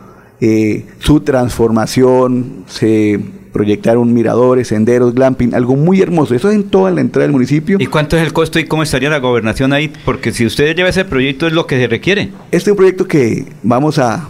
eh, 0.45 0.85
su 0.99 1.21
transformación, 1.21 2.65
se 2.67 3.21
proyectaron 3.53 4.13
miradores, 4.13 4.67
senderos, 4.67 5.15
glamping, 5.15 5.55
algo 5.55 5.77
muy 5.77 6.01
hermoso. 6.01 6.35
Eso 6.35 6.49
es 6.49 6.57
en 6.57 6.65
toda 6.65 6.91
la 6.91 7.01
entrada 7.01 7.27
del 7.27 7.33
municipio. 7.33 7.77
¿Y 7.79 7.87
cuánto 7.87 8.17
es 8.17 8.25
el 8.25 8.33
costo 8.33 8.59
y 8.59 8.65
cómo 8.65 8.83
estaría 8.83 9.09
la 9.09 9.21
gobernación 9.21 9.73
ahí? 9.73 9.93
Porque 10.05 10.33
si 10.33 10.45
usted 10.45 10.75
lleva 10.75 10.89
ese 10.89 11.05
proyecto 11.05 11.47
es 11.47 11.53
lo 11.53 11.69
que 11.69 11.79
se 11.79 11.87
requiere. 11.87 12.33
Este 12.51 12.71
es 12.71 12.73
un 12.73 12.77
proyecto 12.77 13.07
que 13.07 13.47
vamos 13.63 14.01
a, 14.01 14.29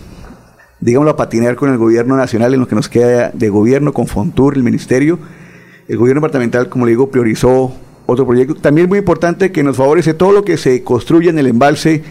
digámoslo, 0.81 1.13
a 1.13 1.17
patinar 1.17 1.57
con 1.57 1.71
el 1.71 1.79
gobierno 1.79 2.15
nacional 2.15 2.53
en 2.53 2.61
lo 2.61 2.69
que 2.69 2.75
nos 2.75 2.91
queda 2.91 3.31
de 3.31 3.49
gobierno, 3.49 3.95
con 3.95 4.07
Fontur, 4.07 4.55
el 4.55 4.63
ministerio. 4.63 5.19
El 5.89 5.97
gobierno 5.97 6.21
departamental, 6.21 6.69
como 6.69 6.85
le 6.85 6.91
digo, 6.91 7.11
priorizó 7.11 7.73
otro 8.05 8.27
proyecto. 8.27 8.55
También 8.57 8.87
muy 8.87 8.99
importante 8.99 9.51
que 9.51 9.63
nos 9.63 9.79
favorece 9.79 10.13
todo 10.13 10.33
lo 10.33 10.45
que 10.45 10.59
se 10.59 10.83
construye 10.83 11.31
en 11.31 11.39
el 11.39 11.47
embalse, 11.47 12.03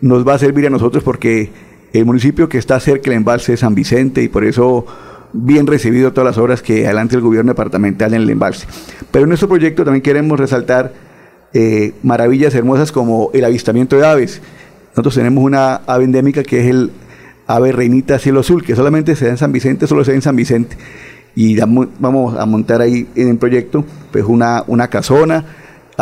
nos 0.00 0.24
va 0.24 0.34
a 0.34 0.38
servir 0.38 0.68
a 0.68 0.70
nosotros 0.70 1.02
porque 1.02 1.50
el 1.92 2.04
municipio 2.04 2.48
que 2.48 2.58
está 2.58 2.78
cerca 2.80 3.10
del 3.10 3.18
embalse 3.18 3.54
es 3.54 3.60
San 3.60 3.74
Vicente 3.74 4.22
y 4.22 4.28
por 4.28 4.44
eso 4.44 4.86
bien 5.32 5.66
recibido 5.66 6.12
todas 6.12 6.26
las 6.26 6.38
obras 6.38 6.62
que 6.62 6.86
adelante 6.86 7.16
el 7.16 7.22
gobierno 7.22 7.52
departamental 7.52 8.14
en 8.14 8.22
el 8.22 8.30
embalse. 8.30 8.66
Pero 9.10 9.24
en 9.24 9.28
nuestro 9.28 9.48
proyecto 9.48 9.84
también 9.84 10.02
queremos 10.02 10.38
resaltar 10.38 10.92
eh, 11.52 11.94
maravillas 12.02 12.54
hermosas 12.54 12.92
como 12.92 13.30
el 13.32 13.44
avistamiento 13.44 13.96
de 13.96 14.06
aves. 14.06 14.40
Nosotros 14.90 15.14
tenemos 15.14 15.42
una 15.44 15.76
ave 15.86 16.04
endémica 16.04 16.42
que 16.42 16.60
es 16.60 16.66
el 16.66 16.90
ave 17.46 17.72
reinita 17.72 18.18
cielo 18.18 18.40
azul, 18.40 18.64
que 18.64 18.76
solamente 18.76 19.16
se 19.16 19.26
da 19.26 19.32
en 19.32 19.38
San 19.38 19.52
Vicente, 19.52 19.86
solo 19.86 20.04
se 20.04 20.12
da 20.12 20.16
en 20.16 20.22
San 20.22 20.36
Vicente. 20.36 20.76
Y 21.34 21.56
vamos 21.60 22.36
a 22.36 22.44
montar 22.46 22.80
ahí 22.80 23.08
en 23.14 23.28
el 23.28 23.38
proyecto 23.38 23.84
pues 24.10 24.24
una, 24.24 24.64
una 24.66 24.88
casona, 24.88 25.44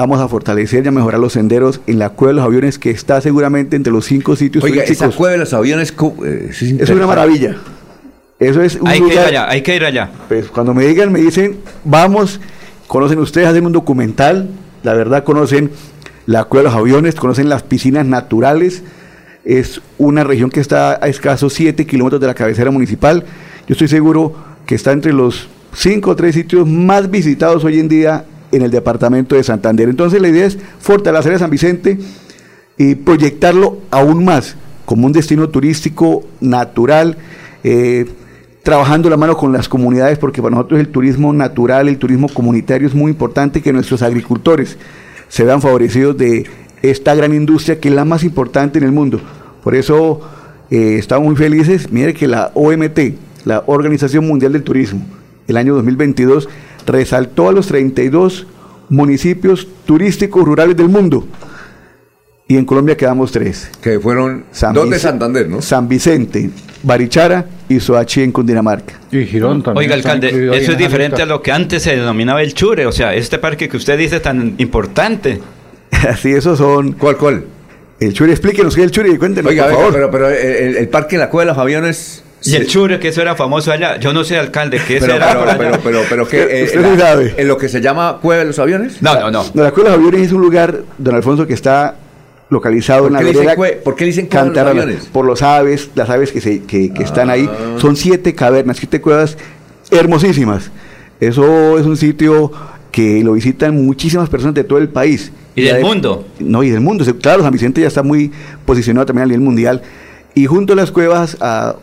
vamos 0.01 0.21
a 0.21 0.29
fortalecer 0.29 0.85
y 0.85 0.89
a 0.89 0.91
mejorar 0.93 1.19
los 1.19 1.33
senderos 1.33 1.81
en 1.89 1.99
la 1.99 2.11
Cueva 2.11 2.31
de 2.31 2.37
los 2.37 2.45
Aviones, 2.45 2.79
que 2.79 2.91
está 2.91 3.21
seguramente 3.21 3.75
entre 3.75 3.93
los 3.93 4.05
cinco 4.05 4.37
sitios 4.37 4.63
Oiga, 4.63 4.85
esa 4.85 5.11
Cueva 5.11 5.33
de 5.33 5.39
los 5.39 5.53
Aviones 5.53 5.93
eh, 6.25 6.51
es, 6.51 6.91
una 6.91 7.07
maravilla. 7.09 7.57
Eso 8.39 8.63
es 8.63 8.79
hay 8.87 9.01
que 9.01 9.13
ir 9.13 9.19
allá, 9.19 9.51
hay 9.51 9.63
que 9.63 9.75
ir 9.75 9.85
allá. 9.85 10.11
Pues 10.29 10.47
cuando 10.49 10.73
me 10.73 10.87
digan, 10.87 11.11
me 11.11 11.21
dicen, 11.21 11.57
vamos, 11.85 12.41
conocen 12.87 13.19
ustedes, 13.19 13.49
hacen 13.49 13.67
un 13.67 13.73
documental, 13.73 14.49
la 14.85 14.95
verdad 14.95 15.25
conocen 15.25 15.73
la 16.27 16.45
Cueva 16.45 16.69
de 16.69 16.75
los 16.75 16.81
Aviones, 16.81 17.17
conocen 17.17 17.49
las 17.49 17.65
piscinas 17.65 18.07
naturales, 18.07 18.85
es 19.45 19.81
una 19.99 20.23
región 20.23 20.51
que 20.51 20.61
está 20.61 20.93
a 21.03 21.09
escasos 21.09 21.55
7 21.55 21.87
kilómetros 21.87 22.21
de 22.21 22.29
la 22.29 22.35
cabecera 22.35 22.71
municipal. 22.71 23.25
Yo 23.67 23.73
estoy 23.73 23.89
seguro 23.89 24.33
que 24.65 24.77
está 24.77 24.93
entre 24.93 25.13
los 25.13 25.49
5 25.75 26.09
o 26.09 26.15
3 26.15 26.33
sitios 26.33 26.69
más 26.69 27.11
visitados 27.11 27.65
hoy 27.65 27.81
en 27.81 27.89
día 27.89 28.25
en 28.53 28.63
el 28.63 28.71
departamento 28.71 29.35
de 29.35 29.43
Santander. 29.43 29.89
Entonces 29.89 30.21
la 30.21 30.29
idea 30.29 30.47
es 30.47 30.59
fortalecer 30.79 31.35
a 31.35 31.39
San 31.39 31.51
Vicente 31.51 31.99
y 32.77 32.95
proyectarlo 32.95 33.79
aún 33.91 34.25
más 34.25 34.57
como 34.85 35.07
un 35.07 35.13
destino 35.13 35.49
turístico 35.51 36.25
natural, 36.41 37.19
eh, 37.63 38.07
trabajando 38.63 39.11
la 39.11 39.17
mano 39.17 39.37
con 39.37 39.53
las 39.53 39.69
comunidades, 39.69 40.19
porque 40.19 40.41
para 40.41 40.55
nosotros 40.55 40.81
el 40.81 40.89
turismo 40.89 41.33
natural, 41.33 41.89
el 41.89 41.99
turismo 41.99 42.29
comunitario 42.29 42.89
es 42.89 42.95
muy 42.95 43.11
importante 43.11 43.61
que 43.61 43.73
nuestros 43.73 44.01
agricultores 44.03 44.79
se 45.29 45.45
vean 45.45 45.61
favorecidos 45.61 46.17
de 46.17 46.47
esta 46.81 47.15
gran 47.15 47.35
industria 47.35 47.81
que 47.81 47.89
es 47.89 47.95
la 47.95 48.05
más 48.05 48.25
importante 48.25 48.79
en 48.79 48.85
el 48.85 48.93
mundo. 48.93 49.21
Por 49.63 49.75
eso 49.75 50.23
eh, 50.71 50.97
estamos 50.99 51.27
muy 51.27 51.37
felices. 51.37 51.91
Mire 51.91 52.15
que 52.15 52.27
la 52.27 52.51
OMT, 52.55 52.99
la 53.45 53.65
Organización 53.67 54.27
Mundial 54.27 54.53
del 54.53 54.63
Turismo, 54.63 55.05
el 55.49 55.57
año 55.57 55.75
2022 55.75 56.49
resaltó 56.89 57.49
a 57.49 57.53
los 57.53 57.67
32 57.69 58.47
municipios 58.89 59.69
turísticos 59.87 60.45
rurales 60.45 60.77
del 60.77 60.89
mundo. 60.89 61.27
Y 62.51 62.57
en 62.57 62.65
Colombia 62.65 62.97
quedamos 62.97 63.31
tres. 63.31 63.71
Que 63.83 64.01
fueron 64.01 64.45
San 64.51 64.73
dos 64.73 64.89
de 64.89 64.99
Santander, 64.99 65.47
¿no? 65.49 65.61
San 65.61 65.87
Vicente, 65.87 66.49
Barichara 66.83 67.45
y 67.69 67.79
Soachi 67.79 68.23
en 68.23 68.33
Cundinamarca. 68.33 68.95
Y 69.13 69.27
Girón 69.27 69.63
también. 69.63 69.85
Oiga, 69.85 69.95
alcalde, 69.95 70.57
eso 70.57 70.73
es 70.73 70.79
diferente 70.79 71.21
a 71.21 71.27
lo 71.27 71.43
que 71.43 71.53
antes 71.53 71.83
se 71.83 71.95
denominaba 71.95 72.43
el 72.43 72.55
Chure, 72.55 72.87
o 72.87 72.93
sea, 72.93 73.15
este 73.15 73.39
parque 73.39 73.69
que 73.69 73.77
usted 73.77 73.99
dice 73.99 74.21
tan 74.21 74.55
importante. 74.57 75.43
Así, 75.91 76.33
esos 76.33 76.57
son. 76.57 76.93
¿Cuál, 76.93 77.19
cuál? 77.19 77.45
El 78.01 78.15
Chure, 78.15 78.33
explíquenos 78.33 78.75
qué 78.75 78.81
es 78.81 78.87
el 78.87 78.91
Chure, 78.93 79.19
cuéntenos, 79.19 79.51
Oiga, 79.51 79.65
por 79.67 79.75
favor. 79.75 79.93
pero, 79.93 80.11
pero 80.11 80.29
el, 80.31 80.77
el 80.77 80.89
parque 80.89 81.17
de 81.17 81.25
la 81.25 81.31
Cueva 81.31 81.45
de 81.45 81.55
los 81.55 81.59
Aviones... 81.59 82.25
Y 82.45 82.55
el 82.55 82.67
chure, 82.67 83.01
que 83.01 83.09
eso 83.09 83.21
era 83.21 83.35
famoso 83.35 83.73
allá. 83.73 83.99
Yo 83.99 84.13
no 84.13 84.23
sé, 84.25 84.37
alcalde, 84.39 84.81
que 84.87 84.99
eso 84.99 85.07
pero, 85.07 85.17
era 85.17 85.33
pero, 85.33 85.57
pero, 85.59 85.79
pero, 85.83 86.01
pero, 86.09 86.29
¿qué? 86.29 86.43
Eh, 86.61 86.65
Usted 86.65 86.81
la- 86.81 86.93
sí 86.95 87.01
sabe. 87.01 87.35
¿En 87.37 87.49
lo 87.49 87.57
que 87.59 87.69
se 87.69 87.81
llama 87.81 88.19
Cueva 88.23 88.41
de 88.41 88.47
los 88.47 88.59
Aviones? 88.59 89.03
No, 89.03 89.15
no, 89.19 89.31
no. 89.31 89.45
No, 89.55 89.63
la 89.63 89.73
Cueva 89.73 89.91
de 89.91 89.97
los 89.97 90.07
Aviones 90.07 90.29
es 90.29 90.33
un 90.33 90.41
lugar, 90.41 90.83
don 90.99 91.15
Alfonso, 91.15 91.47
que 91.47 91.55
está 91.55 91.97
localizado 92.51 93.03
¿Por 93.03 93.09
en 93.09 93.13
la 93.15 93.19
qué 93.21 93.25
vereda 93.39 93.83
por 93.85 93.95
qué 93.97 94.05
dicen 94.05 94.27
Cueva 94.27 94.45
de 94.45 94.51
los 94.51 94.67
Aviones? 94.69 95.05
Por 95.13 95.27
los 95.27 95.43
aves, 95.43 95.91
las 95.95 96.09
aves 96.11 96.33
que, 96.33 96.41
se, 96.41 96.63
que, 96.63 96.93
que 96.93 97.03
están 97.03 97.29
ahí. 97.29 97.49
Ah. 97.51 97.77
Son 97.79 97.97
siete 97.97 98.35
cavernas, 98.35 98.77
siete 98.79 99.01
cuevas 99.01 99.37
hermosísimas. 99.91 100.71
Eso 101.21 101.79
es 101.79 101.87
un 101.87 101.97
sitio 101.97 102.53
que 102.93 103.23
lo 103.25 103.33
visitan 103.33 103.75
muchísimas 103.85 104.29
personas 104.29 104.55
de 104.55 104.65
todo 104.65 104.79
el 104.79 104.89
país. 104.89 105.33
Y 105.57 105.63
del 105.63 105.83
mundo. 105.83 106.27
No, 106.39 106.63
y 106.63 106.71
del 106.71 106.81
mundo. 106.81 107.05
Claro, 107.21 107.43
San 107.43 107.53
Vicente 107.53 107.81
ya 107.81 107.89
está 107.89 108.03
muy 108.03 108.31
posicionado 108.65 109.07
también 109.07 109.25
a 109.25 109.27
nivel 109.27 109.41
mundial. 109.41 109.83
Y 110.35 110.47
junto 110.47 110.75
a 110.75 110.77
las 110.77 110.93
cuevas, 110.93 111.37
a 111.41 111.75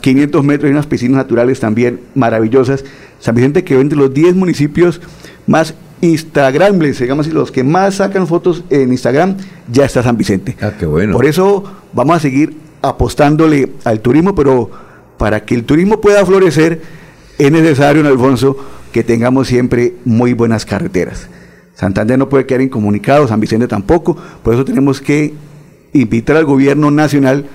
500 0.00 0.44
metros, 0.44 0.68
hay 0.68 0.72
unas 0.72 0.86
piscinas 0.86 1.16
naturales 1.16 1.60
también 1.60 2.00
maravillosas. 2.14 2.84
San 3.18 3.34
Vicente 3.34 3.64
quedó 3.64 3.80
entre 3.80 3.98
los 3.98 4.12
10 4.12 4.34
municipios 4.34 5.00
más 5.46 5.74
instagramables, 6.00 6.98
digamos 6.98 7.26
así, 7.26 7.34
los 7.34 7.52
que 7.52 7.62
más 7.62 7.96
sacan 7.96 8.26
fotos 8.26 8.64
en 8.70 8.90
Instagram, 8.90 9.36
ya 9.70 9.84
está 9.84 10.02
San 10.02 10.16
Vicente. 10.16 10.56
Ah, 10.60 10.72
qué 10.78 10.86
bueno. 10.86 11.12
Por 11.14 11.26
eso 11.26 11.64
vamos 11.92 12.16
a 12.16 12.20
seguir 12.20 12.56
apostándole 12.82 13.72
al 13.84 14.00
turismo, 14.00 14.34
pero 14.34 14.70
para 15.18 15.44
que 15.44 15.54
el 15.54 15.64
turismo 15.64 16.00
pueda 16.00 16.24
florecer, 16.24 16.80
es 17.38 17.52
necesario, 17.52 18.02
don 18.02 18.12
Alfonso, 18.12 18.56
que 18.92 19.04
tengamos 19.04 19.48
siempre 19.48 19.94
muy 20.04 20.32
buenas 20.32 20.64
carreteras. 20.64 21.28
Santander 21.74 22.18
no 22.18 22.28
puede 22.28 22.46
quedar 22.46 22.60
incomunicado, 22.60 23.28
San 23.28 23.40
Vicente 23.40 23.68
tampoco, 23.68 24.16
por 24.42 24.54
eso 24.54 24.64
tenemos 24.64 25.00
que 25.00 25.34
invitar 25.92 26.36
al 26.36 26.44
gobierno 26.44 26.90
nacional, 26.90 27.46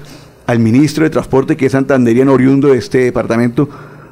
al 0.47 0.59
ministro 0.59 1.03
de 1.03 1.09
Transporte, 1.09 1.57
que 1.57 1.65
es 1.67 1.71
santanderiano 1.71 2.33
oriundo 2.33 2.69
de 2.69 2.77
este 2.77 2.99
departamento, 2.99 3.69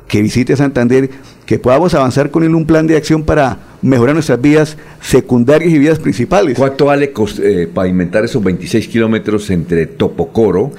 que 0.07 0.22
visite 0.22 0.55
Santander, 0.55 1.10
que 1.45 1.60
podamos 1.60 1.93
avanzar 1.93 2.31
con 2.31 2.43
él 2.43 2.53
un 2.55 2.65
plan 2.65 2.88
de 2.88 2.97
acción 2.97 3.23
para 3.23 3.57
mejorar 3.81 4.15
nuestras 4.15 4.41
vías 4.41 4.77
secundarias 5.01 5.72
y 5.72 5.80
vías 5.80 5.99
principales. 5.99 6.57
¿Cuánto 6.57 6.85
vale 6.85 7.11
eh, 7.41 7.69
pavimentar 7.73 8.23
esos 8.23 8.43
26 8.43 8.88
kilómetros 8.88 9.49
entre 9.49 9.88
Topocoro 9.88 10.72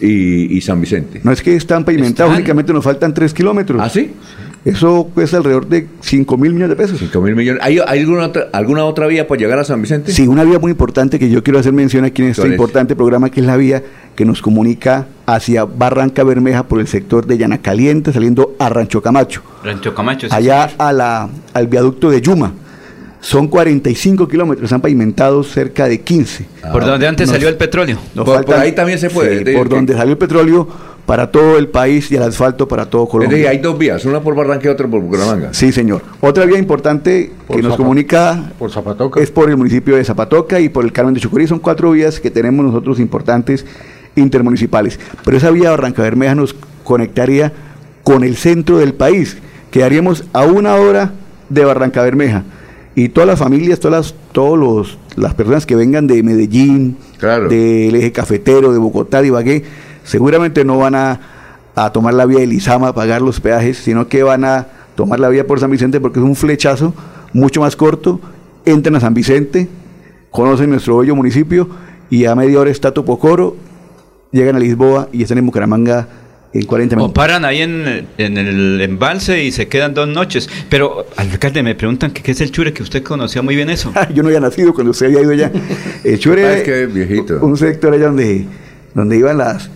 y, 0.00 0.56
y 0.56 0.60
San 0.60 0.80
Vicente? 0.80 1.20
No 1.22 1.32
es 1.32 1.42
que 1.42 1.54
están 1.56 1.84
pavimentados, 1.84 2.30
Están. 2.30 2.40
únicamente 2.42 2.72
nos 2.72 2.84
faltan 2.84 3.14
3 3.14 3.32
kilómetros. 3.34 3.80
¿Ah, 3.82 3.88
sí? 3.88 4.12
Eso 4.64 5.08
cuesta 5.14 5.38
alrededor 5.38 5.66
de 5.66 5.86
5 6.00 6.36
mil 6.36 6.52
millones 6.52 6.76
de 6.76 6.82
pesos. 6.84 6.98
5 6.98 7.20
mil 7.22 7.34
millones. 7.36 7.62
¿Hay, 7.64 7.78
hay 7.86 8.00
alguna, 8.00 8.26
otra, 8.26 8.48
alguna 8.52 8.84
otra 8.84 9.06
vía 9.06 9.26
para 9.26 9.38
llegar 9.40 9.58
a 9.58 9.64
San 9.64 9.80
Vicente? 9.80 10.12
Sí, 10.12 10.26
una 10.26 10.44
vía 10.44 10.58
muy 10.58 10.72
importante 10.72 11.18
que 11.18 11.30
yo 11.30 11.42
quiero 11.42 11.58
hacer 11.58 11.72
mención 11.72 12.04
aquí 12.04 12.22
en 12.22 12.28
este 12.28 12.42
¿Cuál 12.42 12.52
es? 12.52 12.56
importante 12.56 12.96
programa, 12.96 13.30
que 13.30 13.40
es 13.40 13.46
la 13.46 13.56
vía 13.56 13.82
que 14.14 14.24
nos 14.24 14.42
comunica 14.42 15.06
hacia 15.26 15.64
Barranca 15.64 16.24
Bermeja 16.24 16.64
por 16.64 16.80
el 16.80 16.88
sector 16.88 17.24
de 17.26 17.38
Llana 17.38 17.58
Caliente, 17.58 18.12
saliendo 18.12 18.56
a 18.58 18.68
Rancho 18.68 19.00
Camacho. 19.00 19.42
Rancho 19.64 19.94
Camacho. 19.94 20.28
sí, 20.28 20.34
allá 20.34 20.70
a 20.76 20.92
la, 20.92 21.28
al 21.54 21.66
viaducto 21.68 22.10
de 22.10 22.20
Yuma. 22.20 22.52
Son 23.20 23.48
45 23.48 24.28
kilómetros, 24.28 24.72
han 24.72 24.80
pavimentado 24.80 25.42
cerca 25.42 25.88
de 25.88 26.00
15. 26.02 26.46
Por 26.72 26.84
donde 26.84 27.06
antes 27.06 27.26
Nos- 27.26 27.34
salió 27.34 27.48
el 27.48 27.56
petróleo. 27.56 27.98
Por- 28.14 28.54
ahí 28.54 28.72
también 28.72 28.98
se 28.98 29.08
puede, 29.10 29.38
sí, 29.44 29.56
por 29.56 29.68
que- 29.68 29.74
donde 29.74 29.94
salió 29.94 30.12
el 30.12 30.18
petróleo 30.18 30.68
para 31.08 31.30
todo 31.32 31.56
el 31.56 31.68
país 31.68 32.12
y 32.12 32.16
el 32.16 32.22
asfalto 32.22 32.68
para 32.68 32.84
todo 32.90 33.04
Es 33.04 33.08
Colombia. 33.08 33.34
decir, 33.38 33.48
hay 33.50 33.58
dos 33.58 33.78
vías, 33.78 34.04
una 34.04 34.20
por 34.20 34.34
Barranca 34.34 34.66
y 34.66 34.68
otra 34.68 34.86
por 34.86 35.00
Bucaramanga. 35.00 35.54
Sí, 35.54 35.72
señor. 35.72 36.02
Otra 36.20 36.44
vía 36.44 36.58
importante 36.58 37.32
Por 37.46 37.56
que 37.56 37.62
nos 37.62 37.76
comunica 37.78 38.52
Por 38.58 38.70
Zapatoca. 38.70 39.18
es 39.18 39.30
por 39.30 39.48
el 39.48 39.56
municipio 39.56 39.96
de 39.96 40.04
Zapatoca 40.04 40.60
y 40.60 40.68
por 40.68 40.84
el 40.84 40.92
Carmen 40.92 41.14
de 41.14 41.20
Chucurí. 41.20 41.46
Son 41.46 41.60
cuatro 41.60 41.92
vías 41.92 42.20
que 42.20 42.30
tenemos 42.30 42.62
nosotros 42.66 43.00
importantes 43.00 43.64
intermunicipales. 44.16 45.00
Pero 45.24 45.36
esa 45.38 45.50
vía 45.50 45.70
Barranca 45.70 46.02
Bermeja 46.02 46.34
nos 46.34 46.54
conectaría 46.84 47.54
con 48.02 48.22
el 48.22 48.36
centro 48.36 48.76
del 48.76 48.92
país. 48.92 49.38
Quedaríamos 49.70 50.24
a 50.34 50.44
una 50.44 50.74
hora 50.74 51.12
de 51.48 51.64
Barranca 51.64 52.02
Bermeja. 52.02 52.44
Y 52.94 53.08
todas 53.10 53.28
las 53.28 53.38
familias, 53.38 53.80
todas 53.80 53.96
las, 54.06 54.14
todos 54.32 54.58
los, 54.58 54.98
las 55.16 55.32
personas 55.34 55.64
que 55.64 55.74
vengan 55.76 56.06
de 56.06 56.22
Medellín, 56.22 56.96
Claro. 57.18 57.48
del 57.48 57.94
eje 57.94 58.12
cafetero, 58.12 58.72
de 58.72 58.78
Bogotá, 58.78 59.22
de 59.22 59.28
Ibagué, 59.28 59.64
seguramente 60.08 60.64
no 60.64 60.78
van 60.78 60.94
a, 60.94 61.20
a 61.74 61.92
tomar 61.92 62.14
la 62.14 62.26
vía 62.26 62.40
de 62.40 62.46
Lizama 62.46 62.88
a 62.88 62.94
pagar 62.94 63.22
los 63.22 63.40
peajes, 63.40 63.78
sino 63.78 64.08
que 64.08 64.22
van 64.22 64.44
a 64.44 64.66
tomar 64.96 65.20
la 65.20 65.28
vía 65.28 65.46
por 65.46 65.60
San 65.60 65.70
Vicente 65.70 66.00
porque 66.00 66.18
es 66.18 66.24
un 66.24 66.34
flechazo 66.34 66.94
mucho 67.32 67.60
más 67.60 67.76
corto, 67.76 68.20
entran 68.64 68.96
a 68.96 69.00
San 69.00 69.14
Vicente, 69.14 69.68
conocen 70.30 70.70
nuestro 70.70 70.98
bello 70.98 71.14
municipio 71.14 71.68
y 72.10 72.24
a 72.24 72.34
media 72.34 72.58
hora 72.58 72.70
está 72.70 72.92
Topocoro, 72.92 73.56
llegan 74.32 74.56
a 74.56 74.58
Lisboa 74.58 75.08
y 75.12 75.22
están 75.22 75.38
en 75.38 75.46
Bucaramanga 75.46 76.08
en 76.54 76.64
40 76.64 76.96
minutos. 76.96 77.10
O 77.10 77.14
paran 77.14 77.44
ahí 77.44 77.60
en, 77.60 78.06
en 78.16 78.38
el 78.38 78.80
embalse 78.80 79.44
y 79.44 79.52
se 79.52 79.68
quedan 79.68 79.92
dos 79.92 80.08
noches. 80.08 80.48
Pero, 80.70 81.04
alcalde, 81.16 81.62
me 81.62 81.74
preguntan 81.74 82.10
que 82.10 82.22
qué 82.22 82.32
es 82.32 82.40
el 82.40 82.50
chure, 82.50 82.72
que 82.72 82.82
usted 82.82 83.02
conocía 83.02 83.42
muy 83.42 83.54
bien 83.54 83.68
eso. 83.68 83.92
Yo 84.14 84.22
no 84.22 84.28
había 84.30 84.40
nacido 84.40 84.72
cuando 84.72 84.92
usted 84.92 85.06
había 85.06 85.20
ido 85.20 85.32
allá. 85.32 85.52
El 86.02 86.18
chure 86.18 86.46
Ah, 86.46 86.56
es 86.56 86.62
que 86.62 86.84
es 86.84 86.92
viejito. 86.94 87.38
un 87.44 87.56
sector 87.58 87.92
allá 87.92 88.06
donde, 88.06 88.46
donde 88.94 89.16
iban 89.18 89.36
las, 89.36 89.68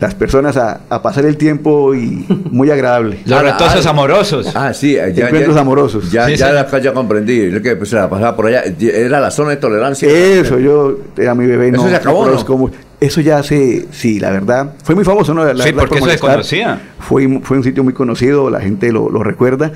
las 0.00 0.14
personas 0.14 0.56
a, 0.56 0.82
a 0.88 1.02
pasar 1.02 1.24
el 1.26 1.36
tiempo 1.36 1.94
y 1.94 2.24
muy 2.50 2.70
agradable. 2.70 3.18
Los 3.24 3.42
retosos 3.42 3.84
amorosos. 3.86 4.54
Ah, 4.54 4.72
sí, 4.72 4.94
ya, 4.94 5.06
Encuentros 5.06 5.54
ya- 5.56 5.60
amorosos. 5.60 6.10
Ya, 6.12 6.26
Sí, 6.26 6.36
ya, 6.36 6.48
sí. 6.48 6.72
la- 6.72 6.78
ya 6.80 6.92
comprendí. 6.92 7.50
Lo 7.50 7.60
que 7.62 7.74
pues, 7.76 7.90
se 7.90 7.96
la 7.96 8.08
pasaba 8.08 8.36
por 8.36 8.46
allá. 8.46 8.62
Era 8.80 9.18
la 9.20 9.30
zona 9.30 9.50
de 9.50 9.56
tolerancia. 9.56 10.08
Eso, 10.08 10.58
yo 10.58 10.98
era 11.16 11.34
mi 11.34 11.46
bebé. 11.46 11.68
¿Eso 11.68 11.82
no, 11.82 11.88
se 11.88 11.96
acabó, 11.96 12.26
no 12.26 12.56
mu- 12.56 12.70
Eso 13.00 13.20
ya 13.20 13.42
se, 13.42 13.86
sí, 13.90 14.20
la 14.20 14.30
verdad, 14.30 14.74
fue 14.84 14.94
muy 14.94 15.04
famoso, 15.04 15.34
¿no? 15.34 15.44
La 15.44 15.52
Sí, 15.64 15.70
verdad, 15.72 15.80
porque 15.88 15.98
por 16.00 16.10
eso 16.10 16.20
conocía. 16.26 16.80
Fue, 17.00 17.40
fue 17.42 17.56
un 17.56 17.64
sitio 17.64 17.82
muy 17.82 17.92
conocido, 17.92 18.50
la 18.50 18.60
gente 18.60 18.92
lo, 18.92 19.10
lo 19.10 19.22
recuerda. 19.24 19.72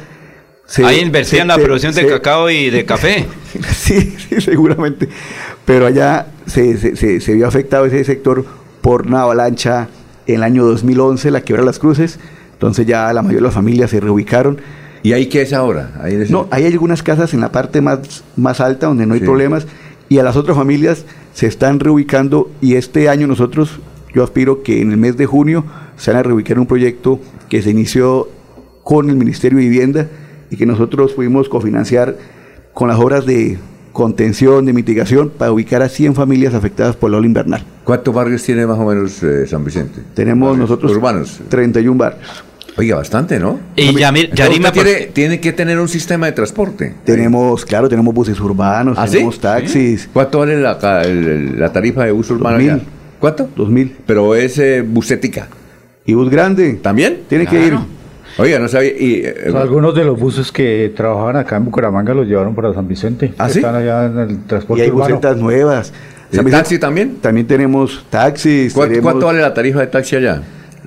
Se- 0.67 0.85
ahí 0.85 1.01
invertían 1.01 1.49
la 1.49 1.57
se- 1.57 1.63
producción 1.63 1.95
de 1.95 2.07
cacao 2.07 2.49
y 2.49 2.71
de 2.71 2.85
café. 2.85 3.27
Sí, 3.75 4.15
sí, 4.29 4.41
seguramente. 4.41 5.09
Pero 5.65 5.87
allá 5.87 6.27
se, 6.47 6.79
se- 6.79 6.97
se- 6.97 7.21
se 7.21 7.35
vio 7.35 7.47
afectado 7.49 7.85
ese 7.87 8.03
sector 8.05 8.45
por 8.81 9.07
una 9.07 9.23
avalancha 9.23 9.89
en 10.27 10.37
el 10.37 10.43
año 10.43 10.65
2011, 10.65 11.31
la 11.31 11.41
quiebra 11.41 11.63
de 11.63 11.67
las 11.67 11.79
cruces. 11.79 12.19
Entonces 12.53 12.87
ya 12.87 13.13
la 13.13 13.23
mayoría 13.23 13.39
de 13.41 13.45
las 13.47 13.55
familias 13.55 13.91
se 13.91 14.01
reubicaron. 14.01 14.59
¿Y 15.03 15.13
ahí 15.15 15.27
qué 15.27 15.43
es 15.43 15.53
ahora? 15.53 15.93
Ahí 16.01 16.15
es- 16.15 16.31
No, 16.31 16.47
hay 16.51 16.65
algunas 16.67 17.03
casas 17.03 17.35
en 17.35 17.41
la 17.41 17.51
parte 17.51 17.81
más, 17.81 18.23
más 18.37 18.61
alta 18.61 18.87
donde 18.87 19.05
no 19.07 19.15
hay 19.15 19.21
Sí. 19.21 19.27
problemas 19.27 19.67
y 20.09 20.19
a 20.19 20.23
las 20.23 20.37
otras 20.37 20.57
familias 20.57 21.05
se 21.35 21.47
están 21.47 21.81
reubicando 21.81 22.51
y 22.61 22.75
este 22.75 23.09
año 23.09 23.27
nosotros, 23.27 23.81
yo 24.15 24.23
aspiro 24.23 24.63
que 24.63 24.81
en 24.81 24.93
el 24.93 24.99
mes 24.99 25.17
de 25.17 25.27
junio 25.27 25.65
se 25.97 26.11
van 26.13 26.21
a 26.21 26.23
reubicar 26.23 26.59
un 26.59 26.67
proyecto 26.67 27.19
que 27.49 27.63
se 27.63 27.71
inició 27.71 28.29
con 28.85 29.11
el 29.11 29.17
Ministerio 29.17 29.59
de 29.59 29.65
Vivienda 29.65 30.09
y 30.51 30.57
que 30.57 30.67
nosotros 30.67 31.13
pudimos 31.15 31.49
cofinanciar 31.49 32.17
con 32.75 32.89
las 32.89 32.99
obras 32.99 33.27
de 33.27 33.59
contención, 33.93 34.65
de 34.65 34.73
mitigación, 34.73 35.31
para 35.31 35.53
ubicar 35.53 35.83
a 35.83 35.89
100 35.89 36.15
familias 36.15 36.55
afectadas 36.55 36.97
por 36.97 37.11
la 37.11 37.19
ola 37.19 37.27
invernal. 37.27 37.63
¿Cuántos 37.85 38.15
barrios 38.15 38.43
tiene 38.43 38.67
más 38.67 38.79
o 38.79 38.85
menos 38.87 39.23
eh, 39.23 39.47
San 39.47 39.65
Vicente? 39.65 40.01
Tenemos 40.15 40.51
Barrios 40.51 40.71
nosotros 40.71 40.93
urbanos. 40.93 41.41
31 41.49 41.97
barrios. 41.99 42.45
Oiga, 42.79 42.97
bastante, 42.97 43.39
¿no? 43.39 43.61
Y 43.77 43.93
Yamir- 43.95 44.25
usted 44.31 44.35
Yarima, 44.35 44.73
tiene, 44.73 44.95
tiene 45.13 45.41
que 45.41 45.53
tener 45.53 45.79
un 45.79 45.89
sistema 45.89 46.25
de 46.27 46.33
transporte. 46.33 46.95
Tenemos, 47.05 47.67
claro, 47.67 47.87
tenemos 47.89 48.15
buses 48.15 48.41
urbanos, 48.41 48.97
¿Ah, 48.99 49.07
sí? 49.07 49.15
tenemos 49.15 49.39
taxis. 49.39 50.09
¿Cuánto 50.11 50.39
vale 50.39 50.59
la, 50.59 50.79
tarifa 51.73 52.05
de 52.05 52.13
bus 52.13 52.31
urbano 52.31 52.57
Dos 52.57 52.63
mil. 52.65 52.71
allá? 52.73 52.83
¿Cuánto? 53.21 53.49
2000. 53.57 53.97
Pero 54.07 54.35
es 54.35 54.59
eh, 54.59 54.83
busética. 54.83 55.49
¿Y 56.07 56.15
bus 56.15 56.31
grande? 56.31 56.73
¿También? 56.83 57.21
Tiene 57.29 57.47
que 57.47 57.67
ir. 57.67 57.75
Oiga, 58.39 58.59
no 58.59 58.69
sabía. 58.69 58.93
Y, 58.99 59.23
eh, 59.25 59.35
O 59.49 59.53
sea, 59.53 59.61
algunos 59.61 59.95
de 59.95 60.05
los 60.05 60.19
buses 60.19 60.51
que 60.53 60.93
trabajaban 60.97 61.37
acá 61.37 61.57
en 61.57 61.65
Bucaramanga 61.67 62.15
los 62.15 62.27
llevaron 62.27 62.55
para 62.55 62.73
San 62.73 62.89
Vicente. 62.89 63.35
¿Ah, 63.39 63.49
sí? 63.49 63.59
Están 63.59 63.75
allá 63.77 64.07
en 64.07 64.19
el 64.19 64.31
Y 64.33 64.35
transporte 64.47 64.83
hay 64.85 64.91
urbano. 64.91 65.15
busetas 65.17 65.37
nuevas. 65.37 65.93
¿El 66.31 66.37
San 66.37 66.45
Vicente- 66.47 66.51
taxi 66.63 66.79
también? 66.79 67.17
También 67.21 67.47
tenemos 67.47 68.07
taxis. 68.09 68.73
¿Cuánto, 68.73 68.93
tenemos 68.93 69.13
cuánto 69.13 69.27
vale 69.27 69.41
la 69.41 69.53
tarifa 69.53 69.81
de 69.81 69.87
taxi 69.89 70.17
allá? 70.17 70.43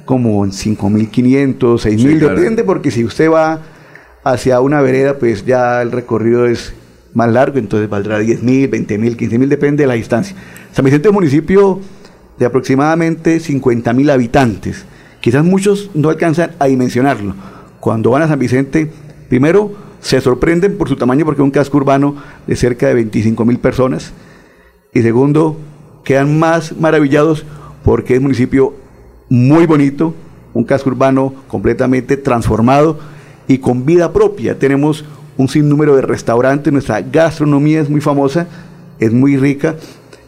Como 0.05 0.43
en 0.45 0.51
5.500, 0.51 1.81
6.000, 1.81 2.13
Sí, 2.13 2.19
claro. 2.19 2.35
depende 2.39 2.63
porque 2.63 2.89
si 2.91 3.03
usted 3.03 3.29
va 3.29 3.59
hacia 4.23 4.59
una 4.59 4.81
vereda, 4.81 5.17
pues 5.19 5.45
ya 5.45 5.81
el 5.81 5.91
recorrido 5.91 6.47
es 6.47 6.73
más 7.13 7.31
largo, 7.31 7.59
entonces 7.59 7.87
valdrá 7.89 8.19
10.000, 8.21 8.69
20.000, 8.69 9.15
15.000, 9.15 9.47
depende 9.47 9.83
de 9.83 9.87
la 9.87 9.93
distancia. 9.93 10.35
San 10.73 10.83
Vicente 10.83 11.07
es 11.07 11.09
un 11.11 11.15
municipio 11.15 11.79
de 12.37 12.45
aproximadamente 12.45 13.39
50.000 13.39 14.09
habitantes. 14.11 14.83
Quizás 15.25 15.43
muchos 15.43 15.89
no 15.95 16.09
alcanzan 16.09 16.51
a 16.59 16.67
dimensionarlo. 16.67 17.33
Cuando 17.79 18.11
van 18.11 18.21
a 18.21 18.27
San 18.27 18.37
Vicente, 18.37 18.91
primero 19.27 19.73
se 19.99 20.21
sorprenden 20.21 20.77
por 20.77 20.87
su 20.87 20.97
tamaño 20.97 21.25
porque 21.25 21.41
es 21.41 21.45
un 21.45 21.49
casco 21.49 21.77
urbano 21.77 22.17
de 22.45 22.55
cerca 22.55 22.85
de 22.85 23.03
25.000 23.03 23.57
personas. 23.57 24.13
Y 24.93 25.01
segundo, 25.01 25.57
quedan 26.03 26.37
más 26.37 26.77
maravillados 26.77 27.43
porque 27.83 28.13
es 28.13 28.19
un 28.19 28.25
municipio 28.25 28.75
muy 29.27 29.65
bonito, 29.65 30.13
un 30.53 30.63
casco 30.63 30.91
urbano 30.91 31.33
completamente 31.47 32.17
transformado 32.17 32.99
y 33.47 33.57
con 33.57 33.83
vida 33.83 34.13
propia. 34.13 34.59
Tenemos 34.59 35.05
un 35.37 35.47
sinnúmero 35.47 35.95
de 35.95 36.03
restaurantes, 36.03 36.71
nuestra 36.71 37.01
gastronomía 37.01 37.81
es 37.81 37.89
muy 37.89 37.99
famosa, 37.99 38.45
es 38.99 39.11
muy 39.11 39.37
rica. 39.37 39.75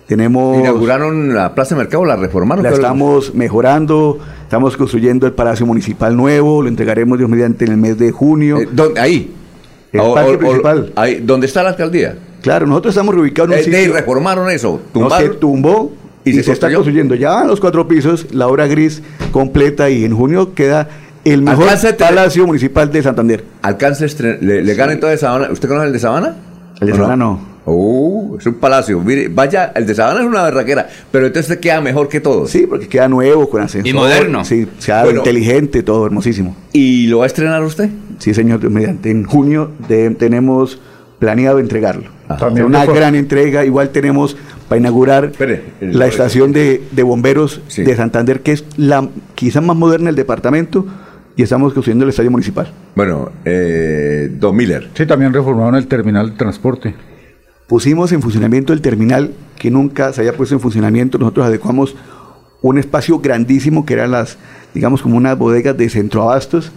Tenemos 0.08 0.58
¿Inauguraron 0.60 1.34
la 1.36 1.54
Plaza 1.54 1.76
de 1.76 1.80
Mercado? 1.82 2.06
¿La 2.06 2.16
reformaron? 2.16 2.64
la 2.64 2.70
¿Qué- 2.70 2.76
estamos 2.76 3.36
mejorando, 3.36 4.18
estamos 4.44 4.78
construyendo 4.78 5.28
el 5.28 5.34
Palacio 5.34 5.66
Municipal 5.66 6.16
nuevo, 6.16 6.62
lo 6.62 6.70
entregaremos 6.70 7.18
Dios 7.18 7.30
mediante 7.30 7.66
en 7.66 7.72
el 7.72 7.78
mes 7.78 7.98
de 7.98 8.12
junio. 8.12 8.60
Eh, 8.62 8.70
¿dónde? 8.72 9.00
ahí. 9.02 9.34
El 9.92 10.00
O- 10.02 10.14
parque 10.14 10.32
o- 10.32 10.36
o- 10.36 10.40
principal. 10.40 10.94
ahí, 10.96 11.22
¿Dónde 11.24 11.48
está 11.48 11.62
la 11.64 11.70
alcaldía? 11.70 12.18
Claro, 12.42 12.66
nosotros 12.68 12.94
estamos 12.94 13.16
reubicados 13.16 13.52
en 13.52 13.58
un 13.58 13.60
Eh, 13.60 13.64
sitio- 13.80 13.94
reformaron 13.94 14.50
eso. 14.50 14.80
No 14.94 15.02
Tumbaron. 15.02 15.28
se 15.32 15.34
tumbó 15.38 15.92
¿Y 16.24 16.30
y, 16.30 16.34
se 16.36 16.44
se, 16.44 16.52
está 16.54 16.74
construyendo. 16.74 17.16
Ya 17.16 17.32
van 17.32 17.48
los 17.48 17.60
cuatro 17.60 17.88
pisos, 17.88 18.28
la 18.34 18.48
obra 18.48 18.68
gris 18.68 19.02
completa 19.32 19.90
y 19.90 20.06
en 20.06 20.16
junio 20.16 20.54
queda 20.54 20.88
el 21.26 21.42
mejor 21.42 21.68
Palacio 21.98 22.46
Municipal 22.48 22.90
de 22.92 23.04
Santander. 23.04 23.44
Alcance 23.62 24.08
le, 24.42 24.62
le 24.64 24.74
ganan 24.76 25.00
todo 25.02 25.10
de 25.10 25.18
Sabana. 25.18 25.50
¿Usted 25.52 25.68
conoce 25.68 25.88
el 25.88 25.94
de 25.94 26.00
Sabana? 26.00 26.36
El 26.80 26.88
de 26.88 26.94
¿O 26.94 26.96
Sabana 26.96 27.16
no. 27.18 27.57
Uh, 27.70 28.38
es 28.40 28.46
un 28.46 28.54
palacio. 28.56 29.00
Mire, 29.02 29.28
vaya, 29.28 29.74
el 29.76 29.86
de 29.86 29.94
Sabana 29.94 30.22
es 30.22 30.26
una 30.26 30.44
berraquera, 30.44 30.88
pero 31.12 31.28
entonces 31.28 31.58
queda 31.58 31.82
mejor 31.82 32.08
que 32.08 32.22
todos. 32.22 32.50
Sí, 32.50 32.66
porque 32.66 32.88
queda 32.88 33.10
nuevo, 33.10 33.50
con 33.50 33.62
ascensor. 33.62 33.88
Y 33.90 33.94
moderno. 33.94 34.46
Sí, 34.46 34.68
sea 34.80 35.04
Bueno. 35.04 35.20
inteligente, 35.20 35.84
todo 35.84 36.06
hermosísimo. 36.06 36.56
¿Y 36.72 37.08
lo 37.08 37.20
va 37.20 37.26
a 37.26 37.28
estrenar 37.28 37.62
usted? 37.64 37.90
Sí, 38.20 38.34
señor, 38.34 38.68
mediante 38.70 39.12
en 39.12 39.26
junio 39.26 39.72
de- 39.90 40.10
tenemos 40.12 40.80
planeado 41.20 41.60
entregarlo. 41.60 42.10
También 42.40 42.66
una 42.68 42.86
gran 42.86 43.16
entrega. 43.16 43.66
Igual 43.66 43.90
tenemos 43.90 44.38
para 44.70 44.80
inaugurar 44.80 45.26
Espere, 45.26 45.64
el- 45.82 45.98
la 46.00 46.08
estación 46.08 46.54
de, 46.54 46.84
de 46.92 47.04
bomberos 47.04 47.62
Sí. 47.68 47.84
de 47.84 47.96
Santander, 47.98 48.42
que 48.42 48.54
es 48.54 48.64
la 48.78 49.10
quizás 49.36 49.62
más 49.64 49.76
moderna 49.76 50.06
del 50.08 50.16
departamento, 50.16 50.86
y 51.36 51.44
estamos 51.44 51.74
construyendo 51.74 52.04
el 52.06 52.10
estadio 52.10 52.32
municipal. 52.32 52.72
Bueno, 52.96 53.30
eh, 53.46 54.30
Don 54.40 54.56
Miller. 54.56 54.90
Sí, 54.94 55.06
también 55.06 55.34
reformaron 55.34 55.76
el 55.76 55.88
terminal 55.88 56.32
de 56.32 56.38
transporte. 56.38 56.96
Pusimos 57.68 58.14
en 58.14 58.22
funcionamiento 58.22 58.72
el 58.72 58.82
terminal 58.82 59.34
que 59.58 59.70
nunca 59.70 60.14
se 60.14 60.22
había 60.22 60.38
puesto 60.38 60.56
en 60.56 60.62
funcionamiento. 60.62 61.18
Nosotros 61.18 61.46
adecuamos 61.46 61.96
un 62.62 62.78
espacio 62.78 63.20
grandísimo 63.20 63.86
que 63.86 63.94
eran 63.94 64.12
las, 64.12 64.38
digamos, 64.74 65.02
como 65.02 65.18
unas 65.18 65.38
bodegas 65.38 65.78
de 65.78 65.90
centroabastos. 65.90 66.72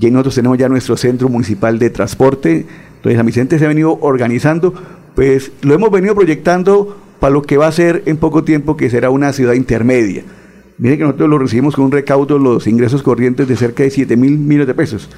Y 0.00 0.06
ahí 0.06 0.10
nosotros 0.10 0.34
tenemos 0.34 0.58
ya 0.58 0.68
nuestro 0.68 0.96
centro 0.96 1.28
municipal 1.28 1.78
de 1.78 1.90
transporte. 1.90 2.66
Entonces, 2.96 3.16
San 3.16 3.26
Vicente 3.26 3.58
se 3.58 3.66
ha 3.66 3.68
venido 3.68 3.98
organizando. 4.00 4.74
Pues 5.14 5.52
lo 5.62 5.74
hemos 5.74 5.92
venido 5.92 6.14
proyectando 6.16 6.96
para 7.20 7.32
lo 7.32 7.42
que 7.42 7.56
va 7.56 7.68
a 7.68 7.72
ser 7.72 8.02
en 8.06 8.16
poco 8.16 8.42
tiempo, 8.42 8.76
que 8.76 8.90
será 8.90 9.10
una 9.10 9.32
ciudad 9.32 9.52
intermedia. 9.52 10.24
Mire 10.78 10.98
que 10.98 11.04
nosotros 11.04 11.30
lo 11.30 11.38
recibimos 11.38 11.76
con 11.76 11.84
un 11.84 11.92
recaudo, 11.92 12.38
los 12.38 12.66
ingresos 12.66 13.04
corrientes 13.04 13.46
de 13.46 13.54
cerca 13.54 13.84
de 13.84 13.90
7 13.90 14.16
mil 14.16 14.38
millones 14.38 14.66
de 14.66 14.74
pesos. 14.74 15.08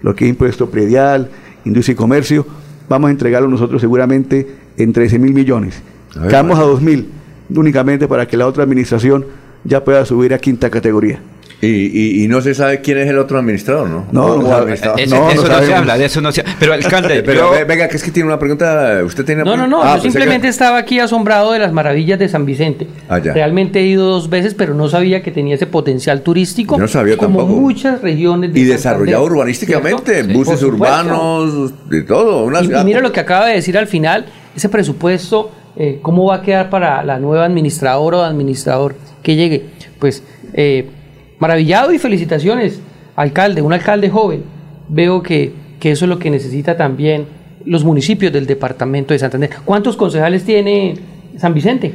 Lo 0.00 0.16
que 0.16 0.24
es 0.24 0.30
impuesto 0.30 0.70
predial, 0.70 1.30
industria 1.64 1.92
y 1.92 1.96
comercio, 1.96 2.46
vamos 2.92 3.08
a 3.08 3.10
entregarlo 3.10 3.48
nosotros 3.48 3.80
seguramente 3.80 4.46
en 4.76 4.92
13 4.92 5.18
mil 5.18 5.32
millones. 5.32 5.82
Quedamos 6.12 6.58
a 6.58 6.64
bueno. 6.64 6.74
2 6.74 6.82
mil, 6.82 7.08
únicamente 7.54 8.06
para 8.06 8.28
que 8.28 8.36
la 8.36 8.46
otra 8.46 8.64
administración 8.64 9.24
ya 9.64 9.82
pueda 9.82 10.04
subir 10.04 10.34
a 10.34 10.38
quinta 10.38 10.68
categoría. 10.68 11.20
Y, 11.64 11.68
y- 11.68 12.24
y 12.24 12.26
no 12.28 12.40
se 12.40 12.54
sabe 12.56 12.80
quién 12.80 12.98
es 12.98 13.08
el 13.08 13.16
otro 13.18 13.38
administrador, 13.38 13.88
¿no? 13.88 14.06
No, 14.10 14.36
no. 14.42 14.66
Ese- 14.68 14.84
no, 15.06 15.30
eso 15.30 15.46
no 15.48 15.62
se 15.62 15.72
habla, 15.72 15.96
de 15.96 16.06
eso 16.06 16.20
no 16.20 16.32
se 16.32 16.40
habla. 16.40 16.56
Pero 16.58 16.72
alcalde, 16.72 17.22
Pero 17.22 17.56
yo- 17.56 17.66
venga, 17.66 17.86
que 17.86 17.96
es 17.98 18.02
que 18.02 18.10
tiene 18.10 18.26
una 18.26 18.38
pregunta. 18.40 19.00
¿Usted 19.04 19.24
tiene 19.24 19.44
No, 19.44 19.56
no, 19.56 19.68
no, 19.68 19.80
Ah, 19.80 19.90
yo 19.96 20.02
que- 20.02 20.10
simplemente 20.10 20.48
estaba 20.48 20.76
aquí 20.78 20.98
asombrado 20.98 21.52
de 21.52 21.60
las 21.60 21.72
maravillas 21.72 22.18
de 22.18 22.28
San 22.28 22.44
Vicente. 22.46 22.88
Ah, 23.08 23.20
ya. 23.20 23.32
Realmente 23.32 23.78
he 23.78 23.84
ido 23.86 24.06
dos 24.08 24.28
veces, 24.28 24.54
pero 24.54 24.74
no 24.74 24.88
sabía 24.88 25.22
que 25.22 25.30
tenía 25.30 25.54
ese 25.54 25.68
potencial 25.68 26.22
turístico. 26.22 26.74
Yo 26.74 26.82
no 26.82 26.88
sabía 26.88 27.16
como 27.16 27.38
tampoco. 27.38 27.60
muchas 27.60 28.02
regiones 28.02 28.52
de 28.52 28.58
Y 28.58 28.62
Santander, 28.64 28.76
desarrollado 28.78 29.24
urbanísticamente, 29.24 30.14
¿cierto? 30.24 30.32
buses 30.32 30.62
urbanos, 30.64 31.88
de 31.88 32.02
todo. 32.02 32.44
Una 32.44 32.60
Y, 32.60 32.68
mira 32.84 33.00
lo 33.00 33.12
que 33.12 33.20
acaba 33.20 33.46
de 33.46 33.54
decir 33.54 33.78
al 33.78 33.86
final, 33.86 34.26
ese 34.56 34.68
presupuesto, 34.68 35.52
eh, 35.76 36.00
¿cómo 36.02 36.24
va 36.26 36.36
a 36.36 36.42
quedar 36.42 36.70
para 36.70 37.04
la 37.04 37.18
nueva 37.20 37.44
administradora 37.44 38.18
o 38.18 38.22
administrador 38.22 38.94
que 39.22 39.36
llegue? 39.36 39.66
Pues 39.98 40.22
eh, 40.54 40.90
maravillado 41.38 41.92
y 41.92 41.98
felicitaciones, 41.98 42.80
alcalde, 43.16 43.62
un 43.62 43.72
alcalde 43.72 44.10
joven. 44.10 44.42
Veo 44.88 45.22
que, 45.22 45.52
que 45.80 45.90
eso 45.92 46.04
es 46.04 46.08
lo 46.08 46.18
que 46.18 46.30
necesita 46.30 46.76
también 46.76 47.26
los 47.64 47.84
municipios 47.84 48.32
del 48.32 48.46
departamento 48.46 49.12
de 49.14 49.18
Santander. 49.18 49.50
¿Cuántos 49.64 49.96
concejales 49.96 50.44
tiene 50.44 50.94
San 51.38 51.54
Vicente? 51.54 51.92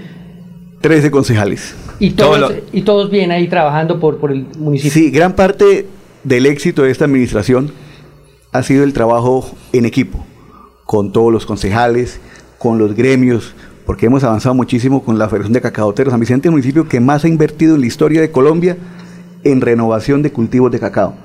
13 0.82 1.12
concejales. 1.12 1.76
Y 2.00 2.12
Todo 2.12 2.36
todos, 2.36 2.52
lo- 2.52 2.58
y 2.72 2.82
todos 2.84 3.10
bien 3.12 3.32
ahí 3.32 3.48
trabajando 3.48 4.00
por, 4.00 4.18
por 4.18 4.32
el 4.32 4.46
municipio. 4.58 4.92
Sí, 4.92 5.10
gran 5.12 5.34
parte 5.34 5.88
del 6.24 6.46
éxito 6.46 6.84
de 6.84 6.92
esta 6.92 7.06
administración 7.06 7.72
ha 8.52 8.64
sido 8.64 8.84
el 8.84 8.94
trabajo 8.94 9.50
en 9.74 9.86
equipo, 9.86 10.24
con 10.86 11.12
todos 11.12 11.32
los 11.34 11.46
concejales, 11.46 12.20
con 12.60 12.78
los 12.78 12.96
gremios, 12.96 13.54
porque 13.86 14.06
hemos 14.06 14.24
avanzado 14.24 14.54
muchísimo 14.56 15.04
con 15.04 15.18
la 15.18 15.28
Federación 15.30 15.54
de 15.54 15.62
Cacaoteros. 15.62 16.12
San 16.12 16.20
Vicente 16.20 16.48
es 16.48 16.50
el 16.50 16.52
municipio 16.54 16.88
que 16.88 17.00
más 17.00 17.24
ha 17.26 17.28
invertido 17.28 17.76
en 17.76 17.82
la 17.82 17.88
historia 17.88 18.22
de 18.22 18.32
Colombia 18.32 18.78
en 19.52 19.62
renovación 19.62 20.22
de 20.22 20.32
cultivos 20.32 20.72
de 20.72 20.80
cacao. 20.80 21.16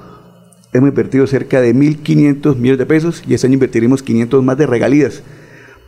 Hemos 0.73 0.91
invertido 0.91 1.27
cerca 1.27 1.61
de 1.61 1.75
1.500 1.75 2.57
millones 2.57 2.79
de 2.79 2.87
pesos 2.87 3.23
y 3.27 3.35
este 3.35 3.47
año 3.47 3.55
invertiremos 3.55 4.03
500 4.03 4.43
más 4.45 4.57
de 4.57 4.67
regalías 4.67 5.23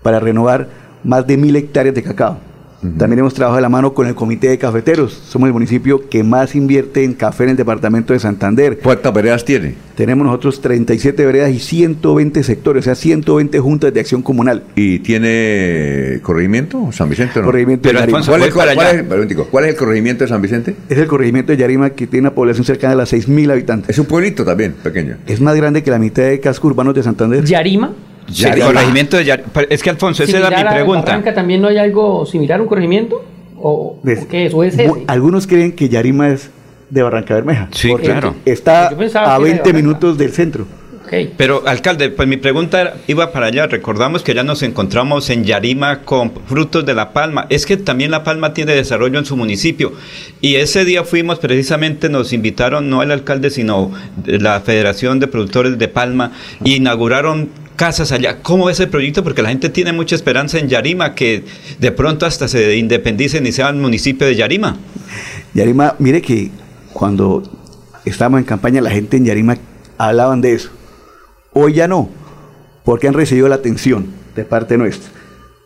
para 0.02 0.20
renovar 0.20 0.69
más 1.05 1.27
de 1.27 1.39
1.000 1.39 1.56
hectáreas 1.56 1.94
de 1.94 2.02
cacao. 2.02 2.39
También 2.98 3.19
hemos 3.20 3.35
trabajado 3.35 3.56
de 3.56 3.62
la 3.62 3.69
mano 3.69 3.94
con 3.94 4.06
el 4.06 4.15
Comité 4.15 4.48
de 4.48 4.59
Cafeteros. 4.59 5.12
Somos 5.28 5.47
el 5.47 5.52
municipio 5.52 6.09
que 6.09 6.23
más 6.23 6.55
invierte 6.55 7.02
en 7.05 7.15
café 7.15 7.44
en 7.44 7.51
el 7.51 7.56
departamento 7.56 8.12
de 8.12 8.19
Santander. 8.20 8.78
¿Cuántas 8.82 9.12
veredas 9.15 9.44
tiene? 9.44 9.74
Tenemos 9.97 10.27
nosotros 10.27 10.61
37 10.61 11.24
veredas 11.24 11.51
y 11.51 11.59
120 11.61 12.43
sectores, 12.43 12.82
o 12.82 12.85
sea, 12.85 12.94
120 12.94 13.59
juntas 13.61 13.94
de 13.94 14.01
acción 14.01 14.23
comunal. 14.23 14.65
¿Y 14.74 14.98
tiene 14.98 16.20
corregimiento 16.23 16.90
San 16.93 17.09
Vicente 17.09 17.39
o 17.39 17.43
no? 17.43 17.47
Corregimiento 17.47 17.82
Pero, 17.89 18.01
de 18.01 18.06
Yarima. 18.06 18.27
¿cuál, 18.27 18.43
es, 18.43 18.52
cuál 18.55 18.69
es- 18.70 18.77
pero 18.77 19.02
un 19.02 19.09
momentico, 19.09 19.47
¿cuál 19.51 19.65
es 19.65 19.70
el 19.70 19.77
corregimiento 19.77 20.24
de 20.24 20.28
San 20.28 20.43
Vicente? 20.43 20.74
Es 20.89 20.98
el 20.98 21.06
corregimiento 21.06 21.52
de 21.52 21.59
Yarima 21.59 21.90
que 21.90 22.06
tiene 22.06 22.28
una 22.28 22.35
población 22.35 22.65
cercana 22.65 22.94
a 22.94 22.97
las 22.97 23.12
6.000 23.12 23.51
habitantes. 23.51 23.90
Es 23.90 23.98
un 23.98 24.06
pueblito 24.06 24.44
también, 24.44 24.73
pequeño. 24.82 25.16
Es 25.27 25.40
más 25.40 25.56
grande 25.56 25.82
que 25.82 25.90
la 25.90 25.98
mitad 25.98 26.23
de 26.24 26.40
cascos 26.40 26.70
urbanos 26.73 26.94
de 26.94 27.02
Santander. 27.02 27.44
¿Yarima? 27.44 27.93
Sí, 28.32 28.44
corregimiento 28.60 29.16
de 29.16 29.24
Yar- 29.26 29.66
Es 29.70 29.82
que 29.82 29.90
Alfonso, 29.90 30.22
esa 30.24 30.38
era 30.38 30.51
mi 30.51 30.68
pregunta. 30.74 31.02
Barranca, 31.06 31.34
¿También 31.34 31.60
no 31.60 31.68
hay 31.68 31.78
algo 31.78 32.24
similar 32.26 32.60
un 32.60 32.66
corregimiento? 32.66 33.24
¿O, 33.56 33.98
¿Ves? 34.02 34.22
o 34.24 34.28
qué 34.28 34.46
es? 34.46 34.55
¿O 34.55 34.64
es 34.64 34.74
ese? 34.74 34.90
Algunos 35.06 35.46
creen 35.46 35.72
que 35.72 35.88
Yarima 35.88 36.28
es 36.28 36.51
de 36.90 37.02
Barranca 37.02 37.34
Bermeja. 37.34 37.68
Sí, 37.72 37.88
porque 37.88 38.06
claro. 38.06 38.34
Está 38.44 38.90
pensaba 38.96 39.34
a 39.34 39.38
que 39.38 39.44
era 39.44 39.44
de 39.44 39.44
20 39.44 39.60
Barranca. 39.62 39.78
minutos 39.86 40.18
del 40.18 40.32
centro. 40.32 40.66
Pero, 41.36 41.62
alcalde, 41.66 42.10
pues 42.10 42.26
mi 42.26 42.38
pregunta 42.38 42.80
era- 42.80 42.94
iba 43.06 43.30
para 43.30 43.46
allá. 43.46 43.68
Recordamos 43.68 44.24
que 44.24 44.34
ya 44.34 44.42
nos 44.42 44.64
encontramos 44.64 45.30
en 45.30 45.44
Yarima 45.44 46.01
con 46.01 46.32
frutos 46.46 46.84
de 46.84 46.92
La 46.92 47.12
Palma. 47.12 47.46
Es 47.51 47.66
que 47.66 47.76
también 47.76 48.10
La 48.10 48.24
Palma 48.24 48.52
tiene 48.52 48.74
desarrollo 48.74 49.20
en 49.20 49.24
su 49.24 49.36
municipio. 49.36 49.92
Y 50.40 50.56
ese 50.56 50.84
día 50.84 51.05
fuimos, 51.05 51.38
precisamente 51.38 52.09
nos 52.09 52.32
invitaron, 52.32 52.90
no 52.90 53.01
el 53.01 53.12
alcalde, 53.12 53.51
sino 53.51 53.92
la 54.26 54.59
Federación 54.62 55.20
de 55.20 55.28
Productores 55.28 55.78
de 55.78 55.86
Palma, 55.86 56.32
y 56.64 56.74
inauguraron 56.76 57.48
casas 57.76 58.12
allá. 58.12 58.42
¿Cómo 58.42 58.70
es 58.70 58.80
el 58.80 58.88
proyecto? 58.88 59.22
Porque 59.22 59.42
la 59.42 59.48
gente 59.48 59.68
tiene 59.68 59.92
mucha 59.92 60.14
esperanza 60.14 60.59
en 60.59 60.68
Yarima, 60.68 61.14
que 61.14 61.44
de 61.78 61.92
pronto 61.92 62.26
hasta 62.26 62.48
se 62.48 62.76
independicen 62.76 63.46
y 63.46 63.52
sean 63.52 63.80
municipio 63.80 64.26
de 64.26 64.36
Yarima. 64.36 64.76
Yarima, 65.55 65.94
mire 65.98 66.22
que 66.22 66.51
cuando 66.92 67.42
estábamos 68.05 68.40
en 68.40 68.44
campaña 68.44 68.80
la 68.80 68.90
gente 68.90 69.16
en 69.16 69.24
Yarima 69.24 69.56
hablaban 69.98 70.40
de 70.40 70.55
eso. 70.55 70.70
Hoy 71.52 71.74
ya 71.74 71.88
no, 71.88 72.09
porque 72.84 73.09
han 73.09 73.14
recibido 73.14 73.48
la 73.48 73.56
atención 73.56 74.06
de 74.34 74.44
parte 74.44 74.76
nuestra. 74.76 75.10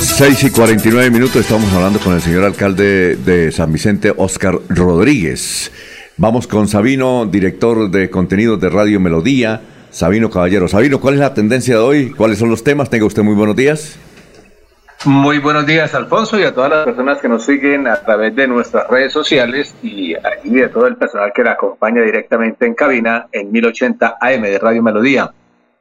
Seis 0.00 0.44
y 0.44 0.50
49 0.50 1.10
minutos, 1.10 1.36
estamos 1.36 1.70
hablando 1.74 1.98
con 1.98 2.14
el 2.14 2.22
señor 2.22 2.44
alcalde 2.44 3.16
de 3.16 3.52
San 3.52 3.70
Vicente, 3.70 4.14
Oscar 4.16 4.58
Rodríguez. 4.70 5.70
Vamos 6.16 6.46
con 6.46 6.68
Sabino, 6.68 7.26
director 7.26 7.90
de 7.90 8.08
contenidos 8.08 8.58
de 8.62 8.70
Radio 8.70 8.98
Melodía. 8.98 9.60
Sabino 9.90 10.30
Caballero. 10.30 10.68
Sabino, 10.68 11.00
¿cuál 11.00 11.14
es 11.14 11.20
la 11.20 11.34
tendencia 11.34 11.74
de 11.74 11.80
hoy? 11.80 12.10
¿Cuáles 12.12 12.38
son 12.38 12.48
los 12.48 12.64
temas? 12.64 12.88
Tenga 12.88 13.04
usted 13.04 13.22
muy 13.22 13.34
buenos 13.34 13.54
días. 13.54 13.98
Muy 15.06 15.38
buenos 15.38 15.66
días, 15.66 15.94
Alfonso, 15.94 16.40
y 16.40 16.44
a 16.44 16.54
todas 16.54 16.70
las 16.70 16.84
personas 16.86 17.18
que 17.20 17.28
nos 17.28 17.44
siguen 17.44 17.86
a 17.86 17.96
través 17.96 18.34
de 18.34 18.48
nuestras 18.48 18.88
redes 18.88 19.12
sociales 19.12 19.74
y 19.82 20.14
allí 20.14 20.54
de 20.54 20.70
todo 20.70 20.86
el 20.86 20.96
personal 20.96 21.30
que 21.34 21.44
la 21.44 21.52
acompaña 21.52 22.00
directamente 22.00 22.64
en 22.64 22.74
cabina 22.74 23.26
en 23.30 23.52
1080 23.52 24.16
AM 24.18 24.42
de 24.42 24.58
Radio 24.58 24.82
Melodía. 24.82 25.30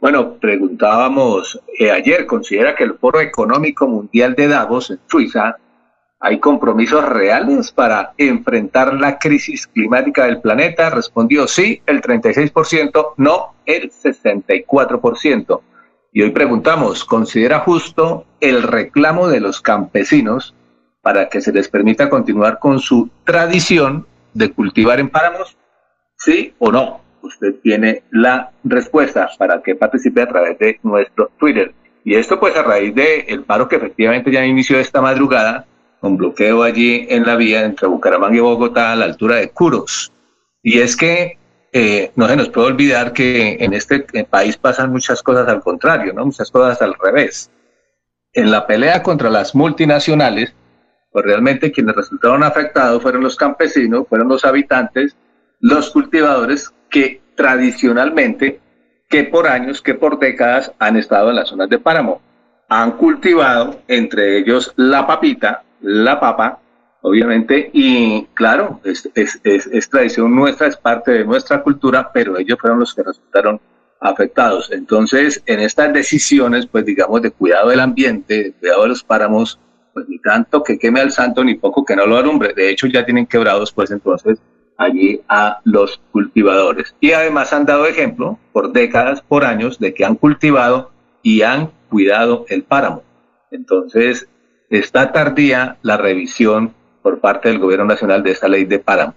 Bueno, 0.02 0.34
preguntábamos 0.34 1.58
eh, 1.80 1.90
ayer, 1.90 2.26
¿considera 2.26 2.76
que 2.76 2.84
el 2.84 2.96
Foro 2.96 3.22
Económico 3.22 3.88
Mundial 3.88 4.36
de 4.36 4.50
Davos 4.50 4.92
en 4.92 5.00
Suiza 5.08 5.56
hay 6.20 6.40
compromisos 6.40 7.08
reales 7.08 7.72
para 7.72 8.12
enfrentar 8.18 8.94
la 8.94 9.20
crisis 9.20 9.68
climática 9.68 10.26
del 10.26 10.42
planeta? 10.42 10.90
Respondió 10.90 11.48
sí, 11.48 11.82
el 11.86 12.02
36%, 12.02 13.14
no, 13.16 13.54
el 13.66 13.90
64%. 13.90 15.62
Y 16.16 16.22
hoy 16.22 16.30
preguntamos, 16.30 17.04
¿considera 17.06 17.62
justo 17.62 18.28
el 18.40 18.62
reclamo 18.62 19.28
de 19.28 19.40
los 19.40 19.62
campesinos 19.62 20.54
para 21.02 21.28
que 21.28 21.42
se 21.42 21.52
les 21.52 21.68
permita 21.68 22.08
continuar 22.08 22.60
con 22.60 22.80
su 22.80 23.10
tradición 23.24 24.06
de 24.36 24.52
cultivar 24.52 25.00
en 25.00 25.10
páramos? 25.10 25.58
¿Sí 26.16 26.54
o 26.60 26.72
no? 26.72 27.02
Usted 27.24 27.56
tiene 27.64 28.04
la 28.12 28.52
respuesta 28.64 29.28
para 29.40 29.64
que 29.64 29.76
participe 29.76 30.22
a 30.22 30.28
través 30.28 30.60
de 30.60 30.80
nuestro 30.84 31.32
Twitter. 31.40 31.74
Y 32.04 32.14
esto 32.14 32.40
pues 32.40 32.56
a 32.56 32.62
raíz 32.62 32.94
del 32.94 33.44
paro 33.44 33.68
que 33.68 33.78
efectivamente 33.78 34.30
ya 34.30 34.46
inició 34.46 34.78
esta 34.78 35.02
madrugada, 35.02 35.66
con 36.00 36.16
bloqueo 36.18 36.62
allí 36.62 37.08
en 37.10 37.26
la 37.26 37.36
vía 37.38 37.66
entre 37.66 37.88
Bucaramanga 37.88 38.36
y 38.36 38.40
Bogotá 38.40 38.92
a 38.92 38.96
la 38.96 39.06
altura 39.06 39.38
de 39.38 39.50
Curos. 39.50 40.12
Y 40.62 40.80
es 40.80 40.96
que 40.96 41.40
eh, 41.76 42.12
no 42.16 42.28
se 42.28 42.36
nos 42.36 42.50
puede 42.50 42.68
olvidar 42.68 43.14
que 43.14 43.58
en 43.60 43.74
este 43.74 44.06
país 44.30 44.58
pasan 44.58 44.92
muchas 44.92 45.24
cosas 45.24 45.48
al 45.48 45.62
contrario, 45.62 46.14
¿no? 46.14 46.24
Muchas 46.24 46.52
cosas 46.52 46.80
al 46.84 46.94
revés. 46.94 47.50
En 48.32 48.52
la 48.52 48.68
pelea 48.68 49.02
contra 49.02 49.32
las 49.32 49.56
multinacionales, 49.56 50.54
pues 51.12 51.26
realmente 51.26 51.72
quienes 51.72 51.96
resultaron 51.96 52.44
afectados 52.44 53.02
fueron 53.02 53.24
los 53.24 53.36
campesinos, 53.36 54.08
fueron 54.08 54.28
los 54.28 54.46
habitantes, 54.46 55.18
los 55.60 55.90
cultivadores 55.90 56.72
que 56.92 57.22
tradicionalmente, 57.36 58.60
que 59.10 59.24
por 59.24 59.48
años, 59.48 59.82
que 59.82 59.96
por 59.96 60.20
décadas 60.20 60.72
han 60.78 60.96
estado 60.96 61.32
en 61.32 61.38
las 61.38 61.50
zonas 61.50 61.70
de 61.70 61.80
páramo. 61.80 62.22
Han 62.70 62.92
cultivado, 62.94 63.82
entre 63.88 64.38
ellos, 64.38 64.74
la 64.76 65.08
papita, 65.08 65.64
la 65.82 66.20
papa, 66.20 66.60
obviamente, 67.04 67.70
y 67.74 68.26
claro, 68.34 68.80
es, 68.84 69.10
es, 69.14 69.40
es, 69.44 69.68
es, 69.68 69.90
tradición 69.90 70.34
nuestra, 70.34 70.68
es 70.68 70.78
parte 70.78 71.12
de 71.12 71.26
nuestra 71.26 71.62
cultura, 71.62 72.10
pero 72.14 72.38
ellos 72.38 72.58
fueron 72.60 72.80
los 72.80 72.94
que 72.94 73.04
resultaron 73.04 73.60
afectados. 74.00 74.72
Entonces, 74.72 75.44
en 75.46 75.60
estas 75.60 75.94
decisiones, 75.94 76.66
pues 76.66 76.86
digamos, 76.86 77.22
de 77.22 77.32
cuidado 77.32 77.70
del 77.70 77.82
ambiente, 77.82 78.44
de 78.44 78.52
cuidado 78.54 78.84
de 78.84 78.88
los 78.90 79.04
páramos, 79.04 79.60
pues 79.94 80.08
ni 80.08 80.18
tanto 80.20 80.64
que 80.64 80.80
queme 80.80 81.02
al 81.02 81.12
santo, 81.12 81.44
ni 81.44 81.56
poco 81.56 81.84
que 81.84 81.96
no 81.96 82.06
lo 82.06 82.18
alumbre. 82.18 82.54
De 82.54 82.70
hecho, 82.70 82.88
ya 82.88 83.06
tienen 83.06 83.26
quebrados, 83.26 83.74
pues 83.74 83.92
entonces, 83.92 84.40
allí 84.78 85.22
a 85.28 85.60
los 85.66 86.02
cultivadores. 86.12 86.96
Y 87.02 87.12
además 87.12 87.52
han 87.52 87.66
dado 87.66 87.86
ejemplo 87.86 88.40
por 88.54 88.72
décadas, 88.72 89.22
por 89.22 89.44
años, 89.44 89.78
de 89.78 89.94
que 89.94 90.06
han 90.06 90.16
cultivado 90.16 90.92
y 91.22 91.42
han 91.42 91.70
cuidado 91.90 92.46
el 92.48 92.64
páramo. 92.64 93.04
Entonces, 93.52 94.28
está 94.70 95.12
tardía 95.12 95.78
la 95.82 95.98
revisión 95.98 96.74
por 97.04 97.20
parte 97.20 97.50
del 97.50 97.60
gobierno 97.60 97.86
nacional 97.86 98.24
de 98.24 98.32
esta 98.32 98.48
ley 98.48 98.66
de 98.66 98.80
páramo. 98.80 99.14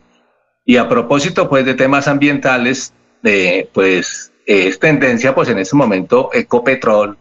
Y 0.64 0.76
a 0.76 0.88
propósito, 0.88 1.48
pues, 1.48 1.64
de 1.64 1.74
temas 1.74 2.08
ambientales, 2.08 2.92
de, 3.22 3.70
pues, 3.72 4.32
es 4.44 4.78
tendencia, 4.78 5.34
pues, 5.34 5.48
en 5.48 5.58
este 5.58 5.76
momento, 5.76 6.30
Ecopetrol, 6.34 7.16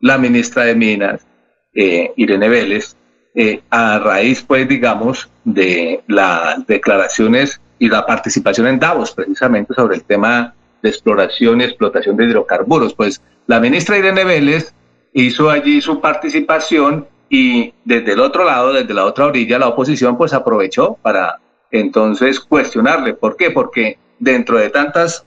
la 0.00 0.18
ministra 0.18 0.64
de 0.64 0.74
Minas, 0.76 1.26
eh, 1.74 2.12
Irene 2.16 2.48
Vélez, 2.48 2.94
eh, 3.34 3.62
a 3.70 3.98
raíz, 3.98 4.42
pues, 4.42 4.68
digamos, 4.68 5.28
de 5.44 6.02
las 6.06 6.66
declaraciones 6.66 7.60
y 7.78 7.88
la 7.88 8.06
participación 8.06 8.66
en 8.66 8.78
Davos, 8.78 9.12
precisamente 9.12 9.74
sobre 9.74 9.96
el 9.96 10.04
tema 10.04 10.54
de 10.82 10.88
exploración 10.90 11.60
y 11.60 11.64
explotación 11.64 12.16
de 12.16 12.24
hidrocarburos. 12.26 12.94
Pues 12.94 13.22
la 13.46 13.60
ministra 13.60 13.98
Irene 13.98 14.24
Vélez 14.24 14.72
hizo 15.12 15.50
allí 15.50 15.80
su 15.80 16.00
participación 16.00 17.08
y 17.32 17.72
desde 17.84 18.12
el 18.12 18.20
otro 18.20 18.44
lado, 18.44 18.72
desde 18.72 18.92
la 18.92 19.06
otra 19.06 19.26
orilla, 19.26 19.58
la 19.58 19.68
oposición 19.68 20.18
pues 20.18 20.34
aprovechó 20.34 20.98
para 21.00 21.38
entonces 21.70 22.40
cuestionarle. 22.40 23.14
¿Por 23.14 23.36
qué? 23.36 23.52
Porque 23.52 23.98
dentro 24.18 24.58
de 24.58 24.68
tantas 24.68 25.24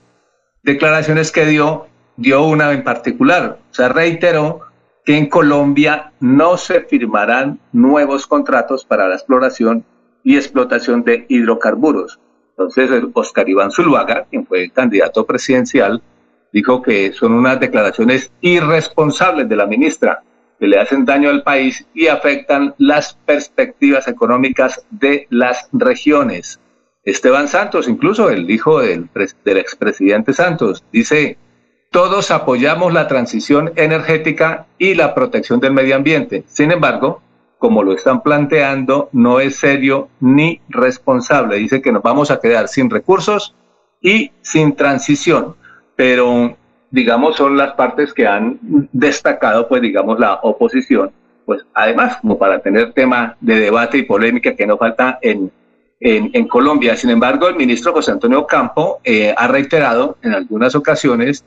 declaraciones 0.62 1.32
que 1.32 1.46
dio, 1.46 1.86
dio 2.16 2.44
una 2.44 2.72
en 2.72 2.84
particular. 2.84 3.58
O 3.70 3.74
sea, 3.74 3.88
reiteró 3.88 4.60
que 5.06 5.16
en 5.16 5.30
Colombia 5.30 6.12
no 6.20 6.58
se 6.58 6.82
firmarán 6.82 7.58
nuevos 7.72 8.26
contratos 8.26 8.84
para 8.84 9.08
la 9.08 9.14
exploración 9.14 9.82
y 10.22 10.36
explotación 10.36 11.04
de 11.04 11.24
hidrocarburos. 11.30 12.20
Entonces, 12.50 12.90
Oscar 13.14 13.48
Iván 13.48 13.70
Zuluaga, 13.70 14.26
quien 14.30 14.46
fue 14.46 14.70
candidato 14.70 15.24
presidencial, 15.24 16.02
dijo 16.52 16.82
que 16.82 17.14
son 17.14 17.32
unas 17.32 17.58
declaraciones 17.58 18.30
irresponsables 18.42 19.48
de 19.48 19.56
la 19.56 19.66
ministra, 19.66 20.22
le 20.66 20.78
hacen 20.78 21.04
daño 21.04 21.30
al 21.30 21.42
país 21.42 21.86
y 21.94 22.08
afectan 22.08 22.74
las 22.78 23.14
perspectivas 23.26 24.08
económicas 24.08 24.84
de 24.90 25.26
las 25.30 25.68
regiones. 25.72 26.60
Esteban 27.04 27.48
Santos, 27.48 27.88
incluso 27.88 28.30
el 28.30 28.50
hijo 28.50 28.80
del, 28.80 29.08
del 29.44 29.58
expresidente 29.58 30.32
Santos, 30.32 30.84
dice, 30.90 31.36
todos 31.90 32.30
apoyamos 32.30 32.92
la 32.92 33.06
transición 33.06 33.72
energética 33.76 34.66
y 34.78 34.94
la 34.94 35.14
protección 35.14 35.60
del 35.60 35.72
medio 35.72 35.96
ambiente. 35.96 36.44
Sin 36.48 36.72
embargo, 36.72 37.22
como 37.58 37.82
lo 37.82 37.92
están 37.92 38.22
planteando, 38.22 39.08
no 39.12 39.40
es 39.40 39.56
serio 39.56 40.08
ni 40.20 40.60
responsable. 40.68 41.56
Dice 41.56 41.80
que 41.80 41.92
nos 41.92 42.02
vamos 42.02 42.30
a 42.30 42.40
quedar 42.40 42.68
sin 42.68 42.90
recursos 42.90 43.54
y 44.00 44.32
sin 44.42 44.74
transición. 44.74 45.56
Pero, 45.96 46.56
digamos, 46.94 47.34
son 47.36 47.56
las 47.56 47.72
partes 47.72 48.14
que 48.14 48.24
han 48.24 48.60
destacado, 48.92 49.66
pues, 49.66 49.82
digamos, 49.82 50.20
la 50.20 50.34
oposición. 50.34 51.10
Pues, 51.44 51.66
además, 51.74 52.18
como 52.20 52.38
para 52.38 52.60
tener 52.60 52.92
tema 52.92 53.36
de 53.40 53.58
debate 53.58 53.98
y 53.98 54.04
polémica 54.04 54.54
que 54.54 54.64
no 54.64 54.78
falta 54.78 55.18
en, 55.20 55.50
en, 55.98 56.46
Colombia. 56.46 56.96
Sin 56.96 57.10
embargo, 57.10 57.48
el 57.48 57.56
ministro 57.56 57.92
José 57.92 58.12
Antonio 58.12 58.46
Campo 58.46 59.00
eh, 59.02 59.34
ha 59.36 59.48
reiterado 59.48 60.18
en 60.22 60.34
algunas 60.34 60.76
ocasiones 60.76 61.44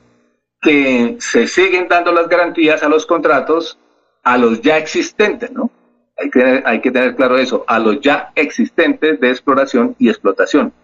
que 0.60 1.16
se 1.18 1.46
siguen 1.46 1.88
dando 1.88 2.12
las 2.12 2.28
garantías 2.28 2.82
a 2.82 2.88
los 2.88 3.06
contratos 3.06 3.78
a 4.24 4.36
los 4.36 4.60
ya 4.60 4.76
existentes, 4.76 5.50
¿no? 5.50 5.70
Hay 6.18 6.30
que, 6.30 6.62
hay 6.66 6.80
que 6.80 6.90
tener 6.90 7.14
claro 7.14 7.38
eso, 7.38 7.64
a 7.66 7.78
los 7.78 8.00
ya 8.00 8.32
existentes 8.34 9.18
de 9.18 9.30
exploración 9.30 9.96
y 9.98 10.10
explotación. 10.10 10.74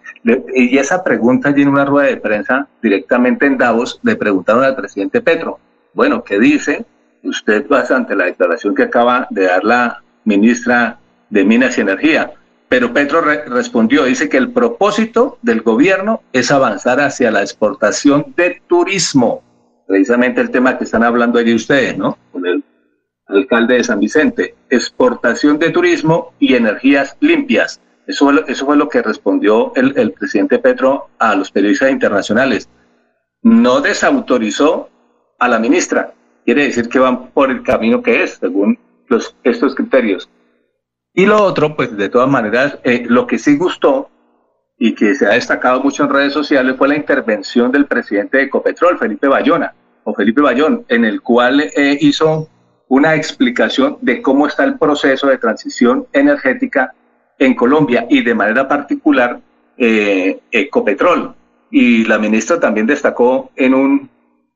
Y 0.54 0.78
esa 0.78 1.04
pregunta 1.04 1.50
allí 1.50 1.62
en 1.62 1.68
una 1.68 1.84
rueda 1.84 2.08
de 2.08 2.16
prensa 2.16 2.66
directamente 2.82 3.46
en 3.46 3.58
Davos 3.58 4.00
le 4.02 4.16
preguntaron 4.16 4.64
al 4.64 4.74
presidente 4.74 5.20
Petro, 5.20 5.58
bueno, 5.92 6.24
¿qué 6.24 6.38
dice 6.38 6.84
usted 7.22 7.66
ante 7.90 8.16
la 8.16 8.24
declaración 8.24 8.74
que 8.74 8.84
acaba 8.84 9.26
de 9.30 9.44
dar 9.46 9.64
la 9.64 10.02
ministra 10.24 10.98
de 11.30 11.44
Minas 11.44 11.76
y 11.76 11.82
Energía? 11.82 12.32
Pero 12.68 12.92
Petro 12.92 13.20
respondió, 13.20 14.04
dice 14.04 14.28
que 14.28 14.38
el 14.38 14.50
propósito 14.50 15.38
del 15.42 15.60
gobierno 15.60 16.22
es 16.32 16.50
avanzar 16.50 17.00
hacia 17.00 17.30
la 17.30 17.42
exportación 17.42 18.32
de 18.36 18.62
turismo 18.66 19.42
precisamente 19.86 20.40
el 20.40 20.50
tema 20.50 20.78
que 20.78 20.84
están 20.84 21.02
hablando 21.02 21.38
allí 21.38 21.54
ustedes, 21.54 21.96
¿no? 21.96 22.18
Con 22.32 22.46
el 22.46 22.64
alcalde 23.26 23.76
de 23.76 23.84
San 23.84 24.00
Vicente, 24.00 24.54
exportación 24.70 25.58
de 25.58 25.70
turismo 25.70 26.32
y 26.38 26.54
energías 26.54 27.16
limpias. 27.20 27.80
Eso, 28.06 28.30
eso 28.46 28.66
fue 28.66 28.76
lo 28.76 28.88
que 28.88 29.02
respondió 29.02 29.72
el, 29.76 29.94
el 29.96 30.12
presidente 30.12 30.58
Petro 30.58 31.08
a 31.18 31.34
los 31.34 31.50
periodistas 31.50 31.90
internacionales. 31.90 32.68
No 33.42 33.80
desautorizó 33.80 34.90
a 35.38 35.48
la 35.48 35.58
ministra. 35.58 36.12
Quiere 36.44 36.64
decir 36.64 36.88
que 36.88 36.98
van 36.98 37.28
por 37.28 37.50
el 37.50 37.62
camino 37.62 38.02
que 38.02 38.22
es, 38.22 38.38
según 38.40 38.78
los, 39.08 39.36
estos 39.42 39.74
criterios. 39.74 40.28
Y 41.14 41.26
lo 41.26 41.42
otro, 41.42 41.76
pues 41.76 41.96
de 41.96 42.08
todas 42.08 42.28
maneras, 42.28 42.78
eh, 42.82 43.04
lo 43.06 43.26
que 43.26 43.38
sí 43.38 43.56
gustó 43.56 44.10
y 44.76 44.94
que 44.94 45.14
se 45.14 45.26
ha 45.26 45.30
destacado 45.30 45.80
mucho 45.80 46.02
en 46.02 46.10
redes 46.10 46.32
sociales 46.32 46.76
fue 46.76 46.88
la 46.88 46.96
intervención 46.96 47.70
del 47.70 47.86
presidente 47.86 48.38
de 48.38 48.44
Ecopetrol, 48.44 48.98
Felipe 48.98 49.28
Bayona, 49.28 49.74
o 50.02 50.12
Felipe 50.12 50.42
Bayón, 50.42 50.84
en 50.88 51.04
el 51.04 51.22
cual 51.22 51.60
eh, 51.60 51.96
hizo 52.00 52.48
una 52.88 53.14
explicación 53.14 53.98
de 54.00 54.20
cómo 54.20 54.46
está 54.46 54.64
el 54.64 54.76
proceso 54.78 55.28
de 55.28 55.38
transición 55.38 56.06
energética 56.12 56.94
en 57.44 57.54
Colombia 57.54 58.06
y 58.08 58.22
de 58.22 58.34
manera 58.34 58.66
particular 58.68 59.40
eh, 59.76 60.40
Ecopetrol. 60.50 61.34
Y 61.70 62.04
la 62.04 62.18
ministra 62.18 62.60
también 62.60 62.86
destacó 62.86 63.50
en 63.56 63.74
un, 63.74 64.10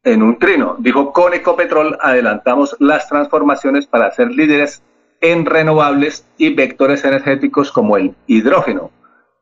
en 0.04 0.22
un 0.22 0.38
trino, 0.38 0.76
dijo, 0.78 1.12
con 1.12 1.34
Ecopetrol 1.34 1.98
adelantamos 2.00 2.76
las 2.78 3.08
transformaciones 3.08 3.86
para 3.86 4.10
ser 4.12 4.30
líderes 4.30 4.82
en 5.20 5.46
renovables 5.46 6.24
y 6.36 6.54
vectores 6.54 7.04
energéticos 7.04 7.72
como 7.72 7.96
el 7.96 8.14
hidrógeno, 8.28 8.92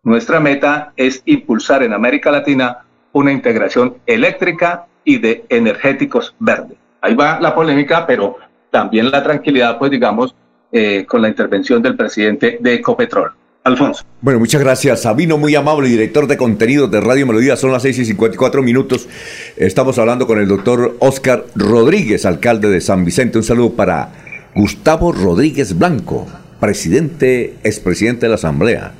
nuestra 0.06 0.38
meta 0.38 0.92
es 0.96 1.20
impulsar 1.24 1.82
en 1.82 1.92
América 1.92 2.30
Latina 2.30 2.84
una 3.10 3.32
integración 3.32 3.96
eléctrica 4.06 4.86
y 5.02 5.18
de 5.18 5.44
energéticos 5.48 6.32
verdes. 6.38 6.78
Ahí 7.00 7.16
va 7.16 7.40
la 7.40 7.56
polémica, 7.56 8.06
pero 8.06 8.36
también 8.70 9.10
la 9.10 9.24
tranquilidad, 9.24 9.80
pues 9.80 9.90
digamos, 9.90 10.36
eh, 10.72 11.04
con 11.06 11.22
la 11.22 11.28
intervención 11.28 11.82
del 11.82 11.96
presidente 11.96 12.58
de 12.60 12.74
Ecopetrol. 12.74 13.32
Alfonso. 13.66 14.04
Bueno, 14.20 14.38
muchas 14.38 14.60
gracias. 14.60 15.02
Sabino, 15.02 15.38
muy 15.38 15.54
amable, 15.56 15.88
director 15.88 16.28
de 16.28 16.36
contenidos 16.36 16.88
de 16.90 17.00
Radio 17.00 17.26
Melodía. 17.26 17.56
Son 17.56 17.72
las 17.72 17.82
6 17.82 17.98
y 17.98 18.04
54 18.04 18.62
minutos. 18.62 19.08
Estamos 19.56 19.98
hablando 19.98 20.26
con 20.26 20.38
el 20.38 20.46
doctor 20.46 20.96
Oscar 21.00 21.44
Rodríguez, 21.56 22.24
alcalde 22.26 22.68
de 22.68 22.80
San 22.80 23.04
Vicente. 23.04 23.38
Un 23.38 23.44
saludo 23.44 23.72
para 23.72 24.10
Gustavo 24.54 25.10
Rodríguez 25.10 25.76
Blanco, 25.76 26.28
presidente, 26.60 27.56
expresidente 27.64 28.26
de 28.26 28.28
la 28.28 28.36
Asamblea. 28.36 28.92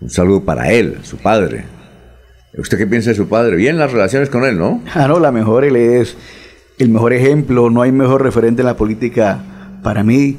Un 0.00 0.08
saludo 0.08 0.42
para 0.42 0.72
él, 0.72 0.98
su 1.02 1.18
padre. 1.18 1.64
¿Usted 2.56 2.78
qué 2.78 2.86
piensa 2.86 3.10
de 3.10 3.16
su 3.16 3.28
padre? 3.28 3.56
Bien 3.56 3.78
las 3.78 3.92
relaciones 3.92 4.30
con 4.30 4.44
él, 4.44 4.58
¿no? 4.58 4.82
Ah, 4.94 5.06
no, 5.06 5.20
la 5.20 5.32
mejor, 5.32 5.64
él 5.64 5.76
es 5.76 6.16
el 6.78 6.88
mejor 6.88 7.12
ejemplo, 7.12 7.70
no 7.70 7.82
hay 7.82 7.92
mejor 7.92 8.22
referente 8.22 8.62
en 8.62 8.66
la 8.66 8.76
política 8.76 9.38
para 9.82 10.02
mí 10.02 10.38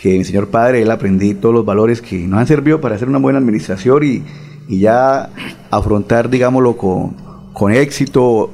que 0.00 0.16
mi 0.16 0.24
señor 0.24 0.48
padre. 0.48 0.82
Él 0.82 0.90
aprendí 0.90 1.34
todos 1.34 1.54
los 1.54 1.64
valores 1.64 2.00
que 2.00 2.26
nos 2.26 2.40
han 2.40 2.46
servido 2.46 2.80
para 2.80 2.94
hacer 2.94 3.08
una 3.08 3.18
buena 3.18 3.38
administración 3.38 4.02
y, 4.04 4.22
ya 4.68 5.30
afrontar, 5.70 6.28
digámoslo, 6.28 6.76
con, 6.76 7.16
con 7.52 7.72
éxito 7.72 8.50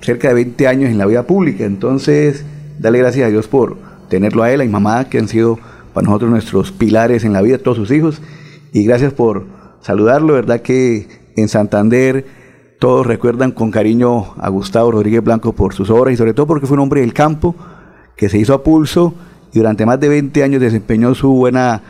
cerca 0.00 0.28
de 0.28 0.34
20 0.34 0.66
años 0.66 0.90
en 0.90 0.98
la 0.98 1.06
vida 1.06 1.24
pública. 1.24 1.64
Entonces, 1.64 2.44
dale 2.78 2.98
gracias 2.98 3.26
a 3.26 3.30
Dios 3.30 3.48
por 3.48 3.76
tenerlo 4.08 4.42
a 4.42 4.50
él, 4.50 4.60
a 4.62 4.64
mi 4.64 4.70
mamá, 4.70 5.08
que 5.08 5.18
han 5.18 5.28
sido 5.28 5.58
para 5.92 6.06
nosotros 6.06 6.30
nuestros 6.30 6.72
pilares 6.72 7.24
en 7.24 7.32
la 7.32 7.42
vida, 7.42 7.58
todos 7.58 7.76
sus 7.76 7.90
hijos. 7.90 8.20
Y 8.72 8.84
gracias 8.84 9.12
por 9.12 9.46
saludarlo, 9.82 10.34
¿verdad? 10.34 10.62
Que 10.62 11.06
en 11.36 11.48
Santander 11.48 12.24
todos 12.78 13.06
recuerdan 13.06 13.52
con 13.52 13.70
cariño 13.70 14.34
a 14.38 14.48
Gustavo 14.48 14.92
Rodríguez 14.92 15.22
Blanco 15.22 15.52
por 15.52 15.74
sus 15.74 15.90
obras 15.90 16.14
y 16.14 16.16
sobre 16.16 16.32
todo 16.32 16.46
porque 16.46 16.66
fue 16.66 16.76
un 16.76 16.82
hombre 16.82 17.02
del 17.02 17.12
campo 17.12 17.54
que 18.16 18.28
se 18.28 18.38
hizo 18.38 18.54
a 18.54 18.62
pulso 18.62 19.14
y 19.52 19.58
durante 19.58 19.86
más 19.86 19.98
de 20.00 20.08
20 20.08 20.42
años 20.42 20.60
desempeñó 20.60 21.14
su 21.14 21.32
buena 21.32 21.82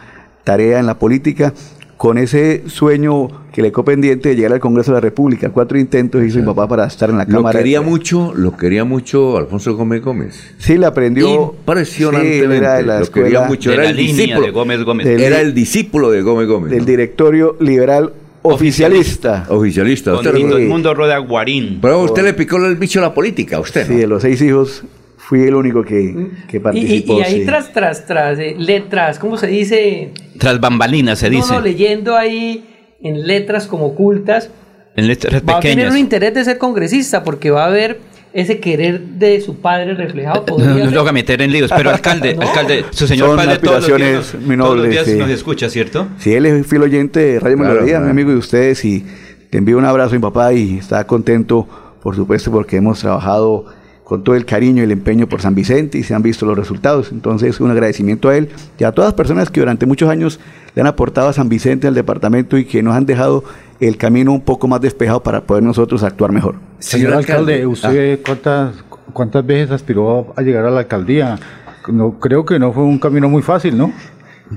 tarea 0.45 0.79
en 0.79 0.87
la 0.87 0.99
política 0.99 1.53
con 1.99 2.17
ese 2.17 2.63
sueño 2.69 3.29
que 3.53 3.61
le 3.61 3.71
quedó 3.73 3.85
pendiente 3.85 4.29
de 4.31 4.37
llegar 4.37 4.53
al 4.53 4.61
Congreso 4.61 4.93
de 4.93 4.97
la 4.97 5.01
República. 5.01 5.51
Cuatro 5.51 5.79
intentos 5.79 6.25
hizo 6.25 6.39
mi 6.39 6.47
papá 6.47 6.69
para 6.69 6.87
estar 6.87 7.11
en 7.11 7.19
la 7.19 7.27
Cámara. 7.27 7.59
Lo 7.59 7.59
quería 7.59 7.81
mucho, 7.83 8.33
lo 8.35 8.57
quería 8.57 8.85
mucho 8.85 9.37
Alfonso 9.37 9.75
Gómez 9.75 10.03
Gómez. 10.03 10.55
Sí, 10.59 10.79
le 10.79 10.87
aprendió. 10.87 11.57
Impresionantemente. 11.59 12.57
era 12.57 12.81
la 12.83 13.01
lo 13.01 13.11
quería 13.11 13.43
mucho. 13.43 13.73
Era 13.73 13.91
el 13.91 13.97
discípulo 13.97 14.47
de 14.47 14.51
Gómez 14.53 14.85
Gómez. 14.85 15.07
era 15.07 15.41
el 15.41 15.53
discípulo 15.53 16.11
de 16.13 16.23
Gómez 16.23 16.47
Gómez. 16.47 16.71
Del 16.71 16.85
directorio 16.85 17.57
liberal 17.61 18.13
Oficialista. 18.43 19.47
Oficialista. 19.49 20.15
Usted 20.15 20.33
todo 20.33 20.57
el 20.57 20.69
mundo 20.69 20.95
rueda 20.95 21.19
guarín. 21.19 21.81
Pero 21.83 22.03
usted 22.03 22.23
le 22.23 22.35
picó 22.35 22.57
el 22.59 22.77
bicho 22.77 23.01
a 23.01 23.03
la 23.03 23.13
política, 23.13 23.59
usted. 23.59 23.87
Sí, 23.87 23.95
de 23.95 24.07
los 24.07 24.23
seis 24.23 24.41
hijos 24.41 24.85
fui 25.29 25.43
el 25.43 25.55
único 25.55 25.85
que, 25.85 26.31
que 26.49 26.59
participó. 26.59 27.19
Y, 27.19 27.23
ahí 27.23 27.45
tras, 27.45 27.71
tras, 27.71 28.07
tras, 28.07 28.39
eh, 28.39 28.57
letras, 28.59 29.19
¿cómo 29.19 29.37
se 29.37 29.47
dice? 29.47 30.11
Tras 30.39 30.59
bambalinas 30.59 31.19
se 31.19 31.29
dice. 31.29 31.53
No, 31.53 31.61
leyendo 31.61 32.17
ahí 32.17 32.65
en 33.03 33.27
letras 33.27 33.67
como 33.67 33.89
ocultas, 33.89 34.49
En 34.97 35.07
letras 35.07 35.35
va 35.35 35.59
a 35.59 35.61
tener 35.61 35.75
pequeñas. 35.75 35.93
un 35.93 35.99
interés 35.99 36.33
de 36.33 36.45
ser 36.47 36.57
congresista 36.57 37.25
porque 37.25 37.51
va 37.51 37.67
a 37.67 37.69
ver 37.69 38.01
ese 38.33 38.59
querer 38.59 39.01
de 39.01 39.43
su 39.43 39.61
padre 39.61 39.93
reflejado. 39.93 40.37
No, 40.37 40.47
podría 40.47 40.71
no 40.71 40.77
ser. 40.77 40.93
lo 40.93 41.01
haga 41.03 41.13
meter 41.13 41.43
en 41.43 41.53
líos, 41.53 41.71
pero 41.77 41.91
alcalde, 41.91 42.31
alcalde, 42.41 42.87
su 42.89 43.07
señor 43.07 43.29
Son 43.29 43.37
padre 43.37 43.59
todos 43.59 43.87
los 43.87 43.99
días, 43.99 44.35
nos, 44.35 44.35
muy 44.43 44.57
todos 44.57 44.69
los 44.71 44.77
nobles, 44.79 44.91
días 44.93 45.05
sí. 45.05 45.17
nos 45.17 45.29
escucha, 45.29 45.69
¿cierto? 45.69 46.09
Sí, 46.17 46.33
él 46.33 46.47
es 46.47 46.67
fiel 46.67 46.85
oyente 46.85 47.21
de 47.21 47.39
Radio 47.39 47.59
Claro, 47.59 47.75
Melodía, 47.75 47.97
claro. 47.97 48.05
mi 48.07 48.11
amigo 48.13 48.31
de 48.31 48.37
ustedes, 48.37 48.83
y 48.83 49.05
te 49.51 49.59
envío 49.59 49.77
un 49.77 49.85
abrazo 49.85 50.13
a 50.13 50.15
mi 50.15 50.23
papá 50.23 50.55
y 50.55 50.79
está 50.79 51.07
contento, 51.07 51.69
por 52.03 52.17
supuesto, 52.17 52.51
porque 52.51 52.79
hemos 52.79 53.01
trabajado 53.01 53.67
con 54.09 54.25
todo 54.25 54.37
el 54.37 54.47
cariño 54.47 54.81
y 54.81 54.85
el 54.87 54.91
empeño 54.91 55.29
por 55.29 55.43
San 55.43 55.55
Vicente 55.55 55.99
y 55.99 56.03
se 56.03 56.15
han 56.15 56.23
visto 56.23 56.47
los 56.47 56.57
resultados. 56.57 57.13
Entonces, 57.13 57.61
un 57.61 57.71
agradecimiento 57.71 58.31
a 58.31 58.39
él 58.39 58.49
y 58.79 58.85
a 58.85 58.93
todas 58.93 59.09
las 59.09 59.15
personas 59.15 59.51
que 59.51 59.61
durante 59.61 59.85
muchos 59.85 60.09
años 60.09 60.41
le 60.75 60.81
han 60.81 60.87
aportado 60.87 61.29
a 61.29 61.35
San 61.35 61.51
Vicente, 61.51 61.87
al 61.87 61.95
departamento 61.95 62.57
y 62.57 62.65
que 62.65 62.83
nos 62.83 62.95
han 62.95 63.05
dejado 63.05 63.45
el 63.81 63.99
camino 63.99 64.33
un 64.33 64.41
poco 64.41 64.67
más 64.67 64.81
despejado 64.81 65.23
para 65.23 65.43
poder 65.43 65.63
nosotros 65.63 66.03
actuar 66.03 66.33
mejor. 66.33 66.55
Señor 66.79 67.13
alcalde, 67.13 67.61
Ah. 67.63 67.69
¿usted 67.69 68.21
cuántas, 68.25 68.83
cuántas 69.13 69.45
veces 69.45 69.73
aspiró 69.73 70.33
a 70.37 70.41
llegar 70.41 70.65
a 70.65 70.71
la 70.71 70.81
alcaldía? 70.81 71.39
No, 71.87 72.19
creo 72.19 72.47
que 72.47 72.59
no 72.59 72.73
fue 72.73 72.85
un 72.85 72.99
camino 72.99 73.29
muy 73.29 73.43
fácil, 73.43 73.77
¿no? 73.77 73.93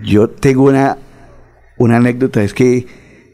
Yo 0.01 0.29
tengo 0.29 0.63
una, 0.63 0.97
una 1.77 1.97
anécdota, 1.97 2.41
es 2.41 2.53
que 2.53 2.87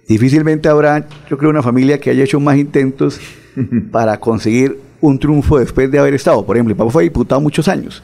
difícilmente 0.08 0.68
habrá, 0.68 1.06
yo 1.30 1.38
creo, 1.38 1.52
una 1.52 1.62
familia 1.62 2.00
que 2.00 2.10
haya 2.10 2.24
hecho 2.24 2.40
más 2.40 2.58
intentos 2.58 3.20
para 3.92 4.20
conseguir 4.20 4.87
un 5.02 5.20
triunfo 5.20 5.60
después 5.60 5.92
de 5.92 6.00
haber 6.00 6.14
estado. 6.14 6.46
Por 6.46 6.56
ejemplo, 6.56 6.74
mi 6.74 6.78
papá 6.78 6.92
fue 6.92 7.04
diputado 7.04 7.42
muchos 7.42 7.68
años 7.68 8.04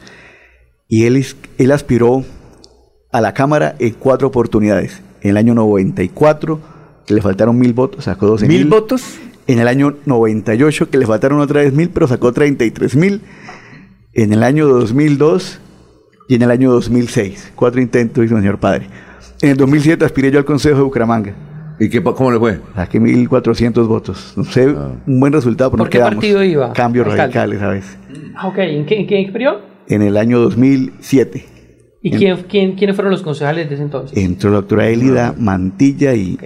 y 0.87 1.05
él, 1.05 1.25
él 1.57 1.71
aspiró 1.71 2.23
a 3.11 3.21
la 3.21 3.33
Cámara 3.33 3.75
en 3.79 3.93
cuatro 3.93 4.27
oportunidades. 4.27 5.01
En 5.21 5.31
el 5.31 5.37
año 5.37 5.55
94, 5.55 6.59
que 7.05 7.13
le 7.13 7.21
faltaron 7.21 7.57
mil 7.57 7.73
votos, 7.73 8.05
sacó 8.05 8.27
12 8.27 8.47
¿Mil 8.47 8.65
votos? 8.65 9.03
En 9.47 9.59
el 9.59 9.67
año 9.67 9.95
98, 10.05 10.89
que 10.89 10.97
le 10.97 11.05
faltaron 11.05 11.39
otra 11.39 11.61
vez 11.61 11.73
mil, 11.73 11.89
pero 11.89 12.07
sacó 12.07 12.31
33 12.31 12.95
mil. 12.95 13.21
En 14.13 14.33
el 14.33 14.43
año 14.43 14.67
2002 14.67 15.59
y 16.27 16.35
en 16.35 16.41
el 16.43 16.51
año 16.51 16.71
2006. 16.71 17.53
Cuatro 17.55 17.81
intentos 17.81 18.23
hizo 18.25 18.35
el 18.35 18.41
señor 18.41 18.59
padre. 18.59 18.87
En 19.41 19.49
el 19.49 19.57
2007 19.57 20.05
aspiré 20.05 20.31
yo 20.31 20.39
al 20.39 20.45
Consejo 20.45 20.77
de 20.77 20.83
Bucaramanga. 20.83 21.33
¿Y 21.85 21.89
qué, 21.89 22.01
cómo 22.01 22.31
le 22.31 22.39
fue? 22.39 22.60
Saqué 22.76 22.99
1.400 23.01 23.88
votos. 23.88 24.34
No 24.38 24.43
sé, 24.45 24.68
un 24.68 25.19
buen 25.19 25.34
resultado, 25.34 25.72
pero 25.72 25.80
¿Por 25.80 25.88
no 25.88 25.89
qué 25.89 25.97
quedamos. 25.97 26.15
partido 26.15 26.43
iba, 26.43 26.72
Cambios 26.73 27.05
alcalde? 27.07 27.23
radicales, 27.57 27.60
¿sabes? 27.60 27.97
Ah, 28.35 28.47
ok, 28.47 28.57
¿en 28.60 28.85
qué, 28.85 28.99
en 29.01 29.07
qué 29.07 29.30
periodo? 29.31 29.61
En 29.88 30.01
el 30.01 30.15
año 30.18 30.39
2007. 30.39 31.45
¿Y 32.01 32.11
En- 32.14 32.18
quién, 32.18 32.38
quién, 32.49 32.76
quiénes 32.76 32.95
fueron 32.95 33.11
los 33.11 33.22
concejales 33.22 33.68
de 33.69 33.76
ese 33.76 33.84
entonces? 33.84 34.18
Entró 34.18 34.49
la 34.51 34.57
doctora 34.57 34.88
Élida 34.89 35.34
Mantilla 35.38 36.14
y, 36.14 36.38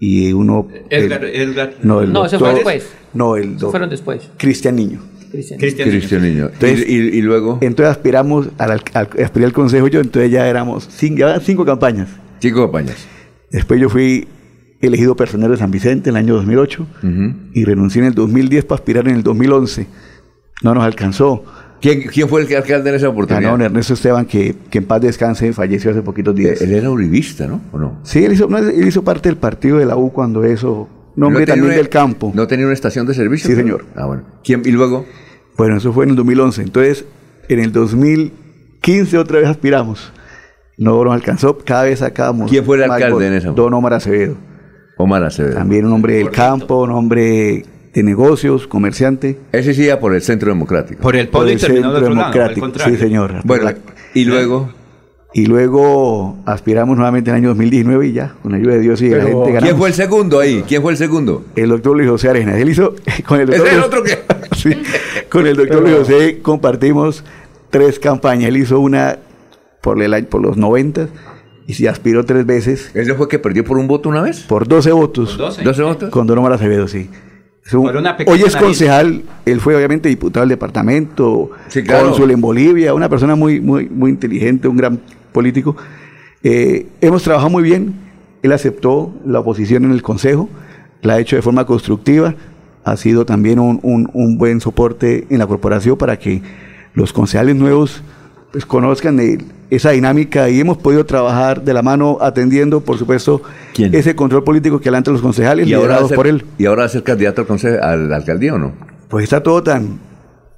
y 0.00 0.32
uno... 0.32 0.68
Edgar, 0.90 1.24
el- 1.24 1.50
Edgar. 1.50 1.74
no, 1.82 2.00
el 2.02 2.12
No, 2.12 2.24
ese 2.26 2.36
doctor- 2.36 2.62
fue 2.62 2.74
después. 2.74 2.92
No, 3.14 3.36
el 3.36 3.52
doctor 3.52 3.70
fueron 3.70 3.90
después. 3.90 4.30
Cristian 4.36 4.76
Niño. 4.76 5.00
Cristian. 5.30 5.58
Cristian 5.60 6.22
Niño. 6.22 6.50
Entonces- 6.52 6.88
y, 6.88 6.94
y- 6.94 7.18
y 7.18 7.22
luego, 7.22 7.58
Entonces 7.60 7.90
aspiramos 7.96 8.48
al, 8.58 8.70
al- 8.72 8.82
al- 8.94 9.08
aspiré 9.24 9.44
al 9.46 9.52
consejo 9.52 9.88
yo, 9.88 10.00
entonces 10.00 10.30
ya 10.30 10.46
éramos 10.48 10.86
cinco, 10.90 11.18
ya 11.20 11.40
cinco 11.40 11.64
campañas. 11.64 12.08
cinco 12.40 12.62
campañas. 12.62 13.06
Después 13.50 13.80
yo 13.80 13.88
fui 13.88 14.26
elegido 14.80 15.16
personero 15.16 15.52
de 15.52 15.58
San 15.58 15.70
Vicente 15.70 16.10
en 16.10 16.16
el 16.16 16.24
año 16.24 16.34
2008 16.34 16.86
y 17.52 17.64
renuncié 17.64 18.00
en 18.02 18.08
el 18.08 18.14
2010 18.14 18.64
para 18.64 18.78
aspirar 18.78 19.08
en 19.08 19.16
el 19.16 19.22
2011. 19.22 19.86
No 20.62 20.74
nos 20.74 20.84
alcanzó. 20.84 21.44
¿Quién, 21.80 22.02
quién 22.02 22.28
fue 22.28 22.42
el 22.42 22.56
alcalde 22.56 22.90
en 22.90 22.96
esa 22.96 23.08
oportunidad? 23.08 23.40
Ganó 23.42 23.52
don 23.52 23.62
Ernesto 23.62 23.94
Esteban, 23.94 24.26
que, 24.26 24.56
que 24.68 24.78
en 24.78 24.84
paz 24.86 25.00
descanse, 25.00 25.52
falleció 25.52 25.92
hace 25.92 26.02
poquitos 26.02 26.34
días. 26.34 26.60
Él 26.60 26.72
era 26.74 26.90
uribista, 26.90 27.46
¿no? 27.46 27.60
¿O 27.72 27.78
no? 27.78 28.00
Sí, 28.02 28.24
él 28.24 28.32
hizo, 28.32 28.48
no, 28.48 28.58
él 28.58 28.86
hizo 28.88 29.04
parte 29.04 29.28
del 29.28 29.36
partido 29.38 29.78
de 29.78 29.86
la 29.86 29.96
U 29.96 30.10
cuando 30.12 30.42
eso, 30.44 30.88
un 31.16 31.22
hombre 31.22 31.42
¿No 31.42 31.46
también 31.46 31.66
una- 31.66 31.76
del 31.76 31.88
campo. 31.88 32.32
¿No 32.34 32.48
tenía 32.48 32.64
una 32.66 32.74
estación 32.74 33.06
de 33.06 33.14
servicio? 33.14 33.48
Sí, 33.48 33.54
señor. 33.54 33.84
Ah, 33.94 34.06
bueno. 34.06 34.24
¿Quién, 34.42 34.62
¿Y 34.64 34.72
luego? 34.72 35.06
Bueno, 35.56 35.76
eso 35.76 35.92
fue 35.92 36.02
en 36.04 36.10
el 36.10 36.16
2011. 36.16 36.62
Entonces, 36.62 37.04
en 37.48 37.60
el 37.60 37.70
2015 37.72 39.18
otra 39.18 39.38
vez 39.38 39.48
aspiramos. 39.48 40.12
No 40.78 41.02
nos 41.04 41.12
alcanzó, 41.14 41.58
cada 41.58 41.84
vez 41.84 42.00
sacábamos. 42.00 42.50
¿Quién 42.50 42.64
fue 42.64 42.76
el 42.76 42.84
alcalde 42.84 43.10
votos. 43.10 43.22
en 43.26 43.32
esa? 43.34 43.50
Don 43.50 43.72
Omar 43.74 43.94
Acevedo. 43.94 44.36
Omar 44.98 45.24
Acevedo. 45.24 45.54
También 45.54 45.86
un 45.86 45.92
hombre 45.94 46.14
del 46.16 46.30
campo, 46.30 46.82
un 46.82 46.90
hombre 46.90 47.64
de 47.94 48.02
negocios, 48.02 48.66
comerciante. 48.66 49.38
Ese 49.52 49.72
sí 49.74 49.84
iba 49.84 49.98
por 49.98 50.14
el 50.14 50.20
Centro 50.22 50.48
Democrático. 50.50 51.00
Por 51.00 51.16
el 51.16 51.28
Por 51.28 51.48
el 51.48 51.58
terminó 51.58 51.92
de 51.92 52.00
Centro 52.00 52.14
lado, 52.14 52.32
Democrático. 52.32 52.70
Sí, 52.90 52.96
señor. 52.96 53.34
Bueno, 53.44 53.64
La- 53.64 53.76
y 54.14 54.24
luego, 54.24 54.70
y 55.34 55.46
luego 55.46 56.36
aspiramos 56.46 56.96
nuevamente 56.96 57.30
en 57.30 57.36
el 57.36 57.42
año 57.42 57.48
2019 57.50 58.06
y 58.08 58.12
ya, 58.12 58.34
con 58.42 58.52
la 58.52 58.58
ayuda 58.58 58.74
de 58.74 58.80
Dios 58.80 59.00
y 59.02 59.08
de 59.08 59.16
la 59.18 59.22
gente 59.24 59.36
ganamos. 59.38 59.62
¿quién 59.62 59.76
fue 59.76 59.88
el 59.88 59.94
segundo 59.94 60.40
ahí? 60.40 60.64
¿Quién 60.66 60.82
fue 60.82 60.92
el 60.92 60.98
segundo? 60.98 61.44
El 61.56 61.68
doctor 61.70 61.96
Luis 61.96 62.08
José 62.08 62.28
Arenas. 62.30 62.56
Él 62.56 62.68
hizo 62.70 62.94
con 63.26 63.40
el 63.40 63.46
doctor, 63.46 63.66
¿Ese 63.66 63.68
es 63.68 63.72
el 63.72 63.78
Luis- 63.80 63.86
otro 63.86 64.02
que? 64.02 64.18
Sí, 64.56 64.70
con 65.30 65.46
el 65.46 65.56
doctor 65.56 65.82
Luis 65.82 65.96
José 65.98 66.38
compartimos 66.42 67.24
tres 67.70 67.98
campañas. 68.00 68.48
Él 68.48 68.56
hizo 68.56 68.80
una 68.80 69.18
por, 69.80 70.02
el 70.02 70.12
año- 70.14 70.26
por 70.28 70.42
los 70.42 70.56
90 70.56 71.06
y 71.68 71.74
se 71.74 71.88
aspiró 71.88 72.24
tres 72.24 72.44
veces. 72.46 72.90
¿Ese 72.94 73.14
fue 73.14 73.28
que 73.28 73.38
perdió 73.38 73.62
por 73.64 73.78
un 73.78 73.86
voto 73.86 74.08
una 74.08 74.22
vez? 74.22 74.40
Por 74.40 74.66
12 74.66 74.90
votos. 74.90 75.36
Por 75.36 75.46
12. 75.54 75.62
¿12 75.64 75.84
votos? 75.84 76.10
Con 76.10 76.26
Don 76.26 76.38
Omar 76.38 76.52
Acevedo, 76.54 76.88
sí. 76.88 77.08
Hoy 77.70 77.86
es 78.38 78.54
nariz. 78.54 78.56
concejal, 78.56 79.22
él 79.44 79.60
fue 79.60 79.76
obviamente 79.76 80.08
diputado 80.08 80.40
del 80.40 80.48
departamento, 80.48 81.50
Sí, 81.68 81.82
claro. 81.82 82.06
cónsul 82.06 82.30
en 82.30 82.40
Bolivia, 82.40 82.94
una 82.94 83.10
persona 83.10 83.34
muy, 83.36 83.60
muy, 83.60 83.88
muy 83.90 84.10
inteligente, 84.10 84.66
un 84.68 84.78
gran 84.78 84.98
político. 85.32 85.76
Eh, 86.42 86.86
hemos 87.02 87.22
trabajado 87.22 87.50
muy 87.50 87.62
bien, 87.62 87.92
él 88.42 88.52
aceptó 88.52 89.12
la 89.26 89.40
oposición 89.40 89.84
en 89.84 89.90
el 89.92 90.00
consejo, 90.00 90.48
la 91.02 91.14
ha 91.14 91.20
hecho 91.20 91.36
de 91.36 91.42
forma 91.42 91.66
constructiva, 91.66 92.34
ha 92.84 92.96
sido 92.96 93.26
también 93.26 93.58
un, 93.58 93.80
un- 93.82 94.08
un 94.14 94.38
buen 94.38 94.62
soporte 94.62 95.26
en 95.28 95.38
la 95.38 95.46
corporación 95.46 95.98
para 95.98 96.18
que 96.18 96.40
los 96.94 97.12
concejales 97.12 97.54
nuevos 97.54 98.02
pues, 98.52 98.64
conozcan 98.66 99.18
el- 99.20 99.44
esa 99.70 99.90
dinámica 99.90 100.48
y 100.48 100.60
hemos 100.60 100.78
podido 100.78 101.04
trabajar 101.04 101.62
de 101.62 101.74
la 101.74 101.82
mano 101.82 102.16
atendiendo, 102.22 102.80
por 102.80 102.96
supuesto, 102.98 103.42
¿Quién? 103.74 103.94
ese 103.94 104.14
control 104.16 104.42
político 104.44 104.80
que 104.80 104.88
adelantan 104.88 105.12
los 105.14 105.22
concejales, 105.22 105.66
¿Y 105.68 105.74
ahora, 105.74 105.86
liderados 105.88 106.08
ser, 106.08 106.16
por 106.16 106.26
él. 106.26 106.44
¿Y 106.56 106.64
ahora 106.66 106.80
va 106.82 106.86
a 106.86 106.88
ser 106.88 107.02
candidato 107.02 107.42
al 107.42 107.46
conse- 107.46 107.78
a 107.80 107.94
la 107.96 108.16
alcaldía 108.16 108.54
o 108.54 108.58
no? 108.58 108.72
Pues 109.08 109.24
está 109.24 109.42
todo 109.42 109.62
tan, 109.62 109.98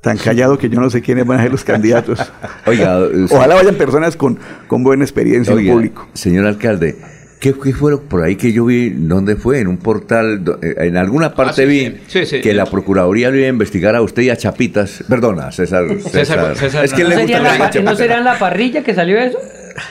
tan 0.01 0.17
callado 0.17 0.57
que 0.59 0.69
yo 0.71 0.81
no 0.81 0.89
sé 0.91 1.03
quiénes 1.03 1.27
van 1.27 1.41
a 1.41 1.43
ser 1.43 1.51
los 1.51 1.65
candidatos. 1.65 2.21
Oiga, 2.67 3.01
usted- 3.01 3.37
Ojalá 3.37 3.57
vayan 3.57 3.75
personas 3.75 4.17
con, 4.17 4.39
con 4.69 4.85
buena 4.85 5.03
experiencia 5.05 5.53
en 5.55 5.67
público. 5.73 6.07
Señor 6.15 6.47
alcalde, 6.47 6.97
¿qué, 7.41 7.55
qué 7.63 7.73
fue 7.73 8.01
por 8.01 8.23
ahí 8.23 8.37
que 8.37 8.53
yo 8.53 8.67
vi? 8.67 8.91
¿Dónde 8.91 9.35
fue? 9.37 9.59
En 9.61 9.67
un 9.69 9.79
portal, 9.79 10.43
eh, 10.63 10.75
en 10.79 10.97
alguna 10.97 11.35
parte 11.35 11.63
sí, 11.63 11.69
vi 11.69 11.87
sí. 12.07 12.21
Sí, 12.21 12.27
sí. 12.27 12.41
que 12.41 12.55
la 12.55 12.67
Procuraduría 12.67 13.31
lo 13.31 13.37
iba 13.37 13.47
a 13.47 13.51
investigar 13.51 13.97
a 13.97 14.03
usted 14.03 14.23
y 14.23 14.31
a 14.31 14.37
Chapitas. 14.37 15.03
Perdona, 15.09 15.51
César. 15.51 15.85
César. 16.01 16.55
César 16.57 16.85
es 16.85 16.93
que 16.93 17.03
¿No 17.03 17.09
le 17.11 17.17
gusta 17.23 17.41
la, 17.41 17.59
la 17.59 17.81
¿No 17.83 17.97
será 17.97 18.19
en 18.19 18.25
la 18.25 18.39
parrilla 18.39 18.83
que 18.85 18.95
salió 18.95 19.19
eso? 19.19 19.39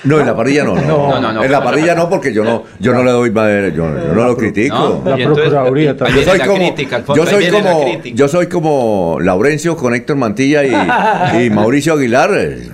No, 0.03 0.19
en 0.19 0.25
la 0.27 0.35
parrilla 0.35 0.65
no. 0.65 0.75
No, 0.75 0.81
No, 0.81 1.21
no, 1.21 1.31
no. 1.33 1.43
En 1.43 1.51
la 1.51 1.63
parrilla 1.63 1.95
no, 1.95 2.09
porque 2.09 2.33
yo 2.33 2.43
no, 2.43 2.65
yo 2.79 2.93
no 2.93 3.01
le 3.03 3.11
doy, 3.11 3.31
madre, 3.31 3.71
yo, 3.75 3.85
yo 3.87 4.13
no 4.13 4.25
lo 4.25 4.37
critico. 4.37 5.01
La 5.05 5.15
Procuraduría 5.17 5.97
también. 5.97 6.19
Yo 6.19 6.29
soy 6.29 6.37
la 6.37 6.45
como, 6.45 6.57
crítica, 6.75 7.03
yo 7.15 7.25
soy 7.25 7.47
como, 7.49 7.85
yo 8.03 8.27
soy 8.27 8.47
como 8.47 9.17
Laurencio 9.21 9.75
con 9.77 9.95
Héctor 9.95 10.17
Mantilla 10.17 10.63
y, 10.63 11.45
y 11.45 11.49
Mauricio 11.49 11.93
Aguilar. 11.93 12.29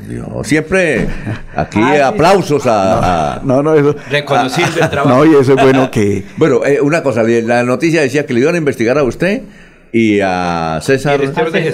Yo 0.09 0.43
siempre 0.43 1.07
aquí 1.55 1.79
Ah, 1.81 2.07
aplausos 2.09 2.65
a, 2.67 3.35
a- 3.35 3.41
No, 3.43 3.61
no, 3.63 3.75
eso. 3.75 3.95
Trabajo. 4.89 5.09
No, 5.09 5.25
y 5.25 5.35
eso 5.41 5.53
es 5.53 5.61
bueno 5.61 5.89
que. 5.91 6.23
Bueno, 6.37 6.65
eh, 6.65 6.79
una 6.81 7.01
cosa, 7.03 7.23
la 7.23 7.63
noticia 7.63 8.01
decía 8.01 8.25
que 8.25 8.33
le 8.33 8.41
iban 8.41 8.55
a 8.55 8.57
investigar 8.57 8.97
a 8.97 9.03
usted 9.03 9.41
y 9.91 10.19
a 10.21 10.79
César 10.81 11.21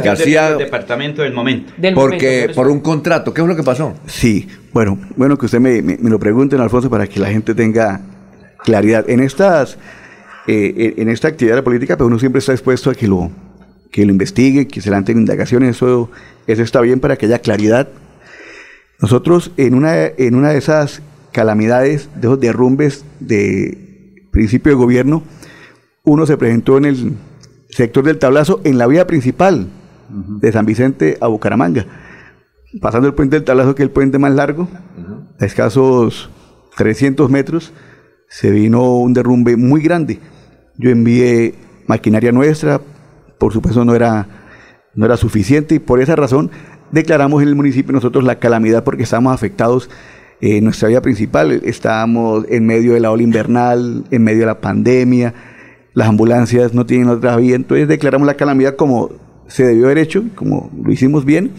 García 0.03 0.49
del 0.51 0.57
departamento 0.59 1.22
del 1.23 1.34
momento. 1.34 1.73
Del 1.77 1.93
porque 1.95 2.41
momento, 2.41 2.53
por 2.55 2.65
por 2.65 2.72
un 2.72 2.80
contrato. 2.81 3.34
¿Qué 3.34 3.41
es 3.41 3.47
lo 3.47 3.55
que 3.55 3.63
pasó? 3.63 3.95
Sí, 4.05 4.47
bueno, 4.73 4.99
bueno 5.15 5.38
que 5.38 5.45
usted 5.47 5.59
me, 5.59 5.81
me- 5.81 5.97
me 5.97 6.09
lo 6.09 6.19
pregunte, 6.19 6.55
Alfonso, 6.55 6.89
para 6.89 7.07
que 7.07 7.19
la 7.19 7.30
gente 7.30 7.55
tenga 7.55 8.01
claridad. 8.63 9.09
En 9.09 9.22
estas, 9.22 9.77
eh, 10.47 10.93
en 10.97 11.09
esta 11.09 11.30
actividad 11.30 11.55
de 11.55 11.61
la 11.61 11.63
política, 11.63 11.97
pues 11.97 12.05
uno 12.07 12.19
siempre 12.19 12.39
está 12.39 12.51
expuesto 12.51 12.91
a 12.91 12.95
que 12.95 13.07
lo, 13.07 13.31
que 13.91 14.05
lo 14.05 14.11
investigue, 14.11 14.68
que 14.68 14.81
se 14.81 14.89
le 14.89 14.91
levanten 14.91 15.18
indagaciones, 15.18 15.77
eso, 15.77 16.11
eso 16.45 16.61
está 16.61 16.80
bien 16.81 16.99
para 16.99 17.15
que 17.15 17.26
haya 17.26 17.39
claridad. 17.39 17.88
Nosotros 18.99 19.51
en 19.57 19.73
una, 19.73 19.95
en 20.05 20.35
una 20.35 20.49
de 20.51 20.59
esas 20.59 21.01
calamidades, 21.31 22.09
de 22.15 22.21
esos 22.21 22.39
derrumbes 22.39 23.05
de 23.19 24.27
principio 24.31 24.71
de 24.71 24.77
gobierno, 24.77 25.23
uno 26.03 26.25
se 26.25 26.37
presentó 26.37 26.77
en 26.77 26.85
el 26.85 27.13
sector 27.69 28.03
del 28.03 28.17
tablazo 28.17 28.61
en 28.63 28.77
la 28.77 28.87
vía 28.87 29.07
principal 29.07 29.67
de 30.09 30.51
San 30.51 30.65
Vicente 30.65 31.17
a 31.21 31.27
Bucaramanga 31.27 31.85
pasando 32.79 33.07
el 33.07 33.13
puente 33.13 33.35
del 33.35 33.43
Tablazo, 33.43 33.75
que 33.75 33.83
es 33.83 33.87
el 33.87 33.91
puente 33.91 34.19
más 34.19 34.33
largo, 34.33 34.67
a 35.39 35.45
escasos 35.45 36.29
300 36.77 37.29
metros, 37.29 37.73
se 38.29 38.51
vino 38.51 38.97
un 38.97 39.13
derrumbe 39.13 39.57
muy 39.57 39.81
grande. 39.81 40.19
Yo 40.77 40.89
envié 40.89 41.55
maquinaria 41.87 42.31
nuestra, 42.31 42.79
por 43.37 43.51
supuesto 43.51 43.83
no 43.83 43.93
era, 43.93 44.27
no 44.95 45.05
era 45.05 45.17
suficiente 45.17 45.75
y 45.75 45.79
por 45.79 45.99
esa 45.99 46.15
razón 46.15 46.51
declaramos 46.91 47.41
en 47.41 47.49
el 47.49 47.55
municipio 47.55 47.91
nosotros 47.91 48.23
la 48.23 48.39
calamidad 48.39 48.83
porque 48.83 49.03
estábamos 49.03 49.33
afectados 49.33 49.89
en 50.41 50.63
nuestra 50.63 50.88
vía 50.89 51.01
principal, 51.01 51.51
estábamos 51.51 52.45
en 52.49 52.65
medio 52.65 52.93
de 52.93 52.99
la 52.99 53.11
ola 53.11 53.22
invernal, 53.22 54.05
en 54.09 54.23
medio 54.23 54.41
de 54.41 54.45
la 54.47 54.59
pandemia, 54.59 55.34
las 55.93 56.09
ambulancias 56.09 56.73
no 56.73 56.85
tienen 56.85 57.09
otra 57.09 57.35
vía, 57.35 57.55
entonces 57.55 57.88
declaramos 57.88 58.26
la 58.26 58.34
calamidad 58.34 58.76
como 58.76 59.11
se 59.47 59.65
debió 59.65 59.85
haber 59.85 59.99
hecho, 59.99 60.23
como 60.34 60.72
lo 60.84 60.91
hicimos 60.91 61.26
bien, 61.26 61.51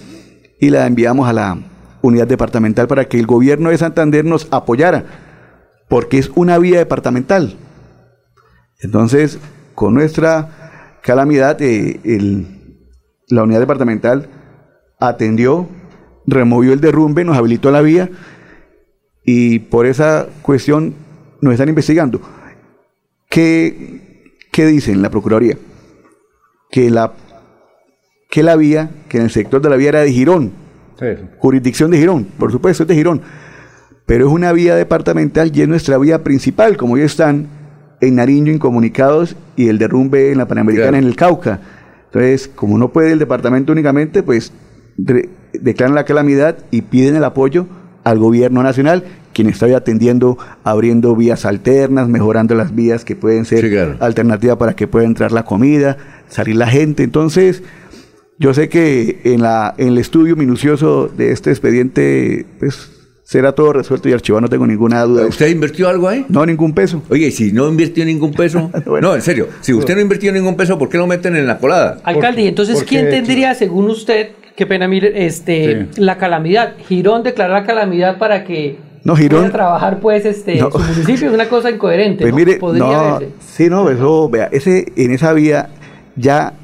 y 0.59 0.71
la 0.71 0.87
enviamos 0.87 1.29
a 1.29 1.33
la 1.33 1.59
unidad 2.01 2.27
departamental 2.27 2.89
para 2.89 3.05
que 3.05 3.21
el 3.21 3.27
gobierno 3.27 3.71
de 3.71 3.79
Santander 3.79 4.25
nos 4.25 4.49
apoyara, 4.51 5.05
porque 5.89 6.19
es 6.19 6.31
una 6.35 6.59
vía 6.59 6.79
departamental. 6.79 7.55
Entonces, 8.81 9.39
con 9.77 9.95
nuestra 9.95 10.99
calamidad, 11.03 11.61
eh, 11.61 12.01
la 13.29 13.45
unidad 13.45 13.61
departamental 13.61 14.29
atendió, 14.99 15.69
removió 16.27 16.73
el 16.73 16.81
derrumbe, 16.81 17.25
nos 17.25 17.37
habilitó 17.37 17.71
la 17.71 17.81
vía 17.81 18.11
y 19.25 19.61
por 19.61 19.87
esa 19.87 20.27
cuestión 20.43 20.95
nos 21.41 21.53
están 21.53 21.69
investigando. 21.69 22.21
¿Qué, 23.29 24.37
qué 24.51 24.67
dicen 24.67 25.03
la 25.03 25.11
Procuraduría? 25.11 25.57
Que 26.71 26.91
la, 26.91 27.13
que 28.31 28.43
la 28.43 28.57
vía, 28.57 28.91
que 29.09 29.19
en 29.19 29.25
el 29.25 29.31
sector 29.31 29.61
de 29.61 29.71
la 29.71 29.77
vía 29.77 29.91
era 29.91 30.01
de 30.01 30.13
Girón, 30.13 30.53
jurisdicción 31.39 31.91
de 31.91 31.99
Girón, 31.99 32.25
por 32.39 32.53
supuesto 32.53 32.85
es 32.85 32.89
de 32.89 32.95
Girón, 32.95 33.23
pero 34.07 34.27
es 34.27 34.33
una 34.33 34.53
vía 34.53 34.77
departamental 34.77 35.51
y 35.55 35.63
es 35.63 35.69
nuestra 35.69 35.99
vía 35.99 36.23
principal, 36.23 36.77
como 36.77 36.97
ya 36.97 37.05
están 37.05 37.49
en 38.01 38.17
Nariño 38.17 38.53
incomunicados 38.53 39.37
y 39.57 39.69
el 39.69 39.79
derrumbe 39.79 40.33
en 40.33 40.39
la 40.39 40.49
Panamericana 40.49 40.99
en 40.99 41.05
el 41.05 41.17
Cauca. 41.17 41.61
Entonces, 42.07 42.49
como 42.49 42.77
no 42.79 42.93
puede 42.93 43.13
el 43.13 43.19
departamento 43.19 43.73
únicamente, 43.73 44.23
pues 44.23 44.53
declaran 44.97 45.95
la 45.95 46.05
calamidad 46.05 46.59
y 46.71 46.83
piden 46.83 47.17
el 47.17 47.25
apoyo 47.25 47.67
al 48.05 48.19
gobierno 48.19 48.63
nacional, 48.63 49.05
quien 49.33 49.49
está 49.49 49.67
atendiendo, 49.77 50.39
abriendo 50.65 51.17
vías 51.17 51.45
alternas, 51.45 52.09
mejorando 52.09 52.55
las 52.55 52.75
vías 52.75 53.05
que 53.05 53.17
pueden 53.17 53.45
ser 53.45 53.97
alternativas 54.01 54.57
para 54.57 54.75
que 54.75 54.87
pueda 54.87 55.07
entrar 55.07 55.33
la 55.33 55.45
comida, 55.45 55.97
salir 56.29 56.57
la 56.57 56.67
gente. 56.67 57.03
Entonces, 57.03 57.63
yo 58.39 58.55
sé 58.55 58.69
que 58.69 59.21
en, 59.25 59.43
la, 59.43 59.75
en 59.79 59.89
el 59.89 59.99
estudio 59.99 60.37
minucioso 60.37 61.09
de 61.09 61.33
este 61.33 61.51
expediente, 61.51 62.45
pues 62.59 62.91
será 63.23 63.53
todo 63.53 63.73
resuelto 63.73 64.09
y 64.09 64.13
archivado, 64.13 64.43
no 64.43 64.49
tengo 64.49 64.67
ninguna 64.67 65.03
duda. 65.05 65.27
¿Usted 65.27 65.49
invirtió 65.49 65.89
algo 65.89 66.09
ahí? 66.09 66.27
No, 66.29 66.45
ningún 66.45 66.75
peso. 66.75 67.03
Oye, 67.09 67.31
si 67.31 67.53
no 67.53 67.69
invirtió 67.69 68.05
ningún 68.05 68.33
peso, 68.33 68.71
no, 69.01 69.15
en 69.15 69.23
serio, 69.23 69.49
si 69.61 69.73
usted 69.73 69.95
no 69.95 70.01
invirtió 70.01 70.33
ningún 70.33 70.57
peso, 70.57 70.79
¿por 70.79 70.89
qué 70.89 70.99
lo 70.99 71.07
meten 71.07 71.37
en 71.37 71.47
la 71.47 71.59
colada? 71.59 71.99
Alcalde, 72.05 72.49
entonces 72.49 72.85
quién 72.85 73.09
tendría, 73.09 73.55
según 73.55 73.89
usted, 73.89 74.33
qué 74.57 74.67
pena, 74.67 74.89
mire, 74.89 75.27
este, 75.27 75.89
la 75.97 76.19
calamidad? 76.19 76.75
Girón 76.87 77.23
declarar 77.23 77.63
la 77.63 77.67
calamidad 77.67 78.19
para 78.19 78.45
que 78.45 78.79
no, 79.05 79.17
Girón, 79.17 79.41
pueda 79.41 79.53
trabajar, 79.53 80.01
pues, 80.01 80.25
este, 80.25 80.61
su 80.61 80.79
municipio 80.79 81.29
es 81.29 81.35
una 81.35 81.49
cosa 81.49 81.71
incoherente. 81.71 82.23
Pues 82.23 82.35
mire, 82.35 82.59
no, 82.61 83.21
sí, 83.41 83.69
no, 83.69 83.91
eso, 83.91 84.29
vea, 84.29 84.49
ese, 84.53 84.93
en 84.97 85.13
esa 85.13 85.33
vía, 85.33 85.71
ya 86.17 86.55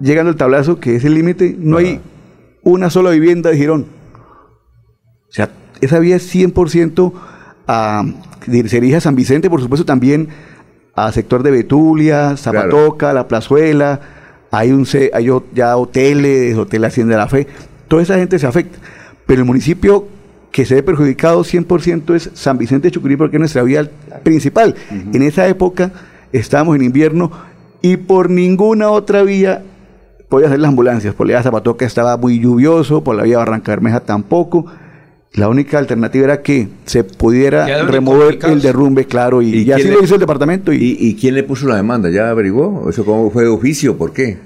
llegando 0.00 0.30
al 0.30 0.36
tablazo, 0.36 0.80
que 0.80 0.96
es 0.96 1.04
el 1.04 1.14
límite, 1.14 1.54
no 1.58 1.78
hay 1.78 2.00
una 2.62 2.90
sola 2.90 3.10
vivienda 3.10 3.50
de 3.50 3.56
Girón. 3.56 3.86
O 5.28 5.32
sea, 5.32 5.50
esa 5.80 5.98
vía 5.98 6.16
es 6.16 6.34
100% 6.34 7.12
a, 7.66 8.04
se 8.44 8.80
dirige 8.80 8.96
a 8.96 9.00
San 9.00 9.14
Vicente, 9.14 9.48
por 9.48 9.60
supuesto 9.60 9.84
también 9.84 10.28
a 10.96 11.10
sector 11.12 11.42
de 11.42 11.50
Betulia, 11.50 12.36
Zapatoca, 12.36 13.12
La 13.12 13.26
Plazuela, 13.26 14.00
hay, 14.56 14.72
un, 14.72 14.86
hay 15.12 15.28
ya 15.52 15.76
hoteles, 15.76 16.56
Hotel 16.56 16.84
Hacienda 16.84 17.14
de 17.14 17.18
la 17.18 17.28
Fe, 17.28 17.46
toda 17.88 18.02
esa 18.02 18.16
gente 18.16 18.38
se 18.38 18.46
afecta. 18.46 18.78
Pero 19.26 19.40
el 19.40 19.46
municipio 19.46 20.06
que 20.52 20.64
se 20.64 20.76
ve 20.76 20.82
perjudicado 20.82 21.42
100% 21.42 22.14
es 22.14 22.30
San 22.34 22.58
Vicente 22.58 22.88
de 22.88 22.92
Chucurí 22.92 23.16
porque 23.16 23.36
es 23.36 23.40
nuestra 23.40 23.62
vía 23.62 23.90
principal. 24.22 24.76
En 25.12 25.22
esa 25.22 25.48
época 25.48 25.90
estábamos 26.32 26.76
en 26.76 26.84
invierno 26.84 27.32
y 27.82 27.96
por 27.96 28.30
ninguna 28.30 28.90
otra 28.90 29.22
vía 29.22 29.62
podía 30.28 30.46
hacer 30.46 30.60
las 30.60 30.68
ambulancias. 30.68 31.14
Por 31.14 31.26
la 31.26 31.34
vía 31.34 31.42
Zapatoca 31.42 31.84
estaba 31.84 32.16
muy 32.16 32.38
lluvioso, 32.38 33.02
por 33.02 33.16
la 33.16 33.24
vía 33.24 33.38
Barranca 33.38 33.72
Bermeja 33.72 34.00
tampoco. 34.00 34.66
La 35.34 35.48
única 35.48 35.78
alternativa 35.78 36.24
era 36.24 36.42
que 36.42 36.68
se 36.84 37.02
pudiera 37.02 37.82
remover 37.82 38.38
el 38.44 38.62
derrumbe, 38.62 39.04
claro, 39.06 39.42
y, 39.42 39.70
así 39.72 39.88
lo 39.88 40.02
hizo 40.02 40.14
el 40.14 40.20
departamento. 40.20 40.72
Y, 40.72 40.96
¿Y, 40.98 41.16
quién 41.16 41.34
le 41.34 41.42
puso 41.42 41.66
la 41.66 41.74
demanda? 41.74 42.08
¿Ya 42.08 42.30
averiguó? 42.30 42.88
¿Eso 42.88 43.04
cómo 43.04 43.30
fue 43.30 43.42
de 43.42 43.48
oficio? 43.48 43.96
¿Por 43.96 44.12
qué? 44.12 44.38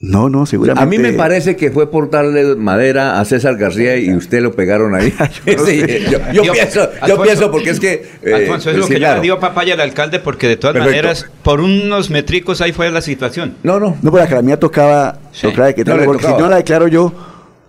No, 0.00 0.30
no, 0.30 0.46
seguramente. 0.46 0.82
A 0.82 0.86
mí 0.86 0.96
me 0.96 1.12
parece 1.12 1.56
que 1.56 1.72
fue 1.72 1.90
por 1.90 2.08
darle 2.08 2.54
madera 2.54 3.20
a 3.20 3.24
César 3.24 3.56
García 3.56 3.96
y 3.96 4.14
usted 4.14 4.40
lo 4.40 4.52
pegaron 4.52 4.94
ahí. 4.94 5.12
yo, 6.32 6.52
pienso, 6.52 6.88
yo 7.06 7.20
pienso 7.20 7.50
porque 7.50 7.70
es 7.70 7.80
que... 7.80 8.06
Eh, 8.22 8.32
Alfonso, 8.32 8.70
es 8.70 8.76
lo 8.76 8.86
que 8.86 9.00
yo 9.00 9.14
le 9.14 9.20
digo 9.20 9.40
papaya 9.40 9.74
al 9.74 9.80
alcalde 9.80 10.20
porque 10.20 10.46
de 10.46 10.56
todas 10.56 10.76
maneras, 10.76 11.28
por 11.42 11.60
unos 11.60 12.10
metricos 12.10 12.60
ahí 12.60 12.72
fue 12.72 12.90
la 12.92 13.00
situación. 13.02 13.56
No, 13.64 13.80
no. 13.80 13.96
No, 14.00 14.12
pero 14.12 14.18
la 14.22 14.28
calamidad 14.28 14.60
tocaba, 14.60 15.18
tocaba 15.42 15.72
que 15.72 15.84
no, 15.84 15.96
porque 16.04 16.26
si 16.26 16.32
no 16.32 16.48
la 16.48 16.56
declaro 16.56 16.86
yo 16.86 17.12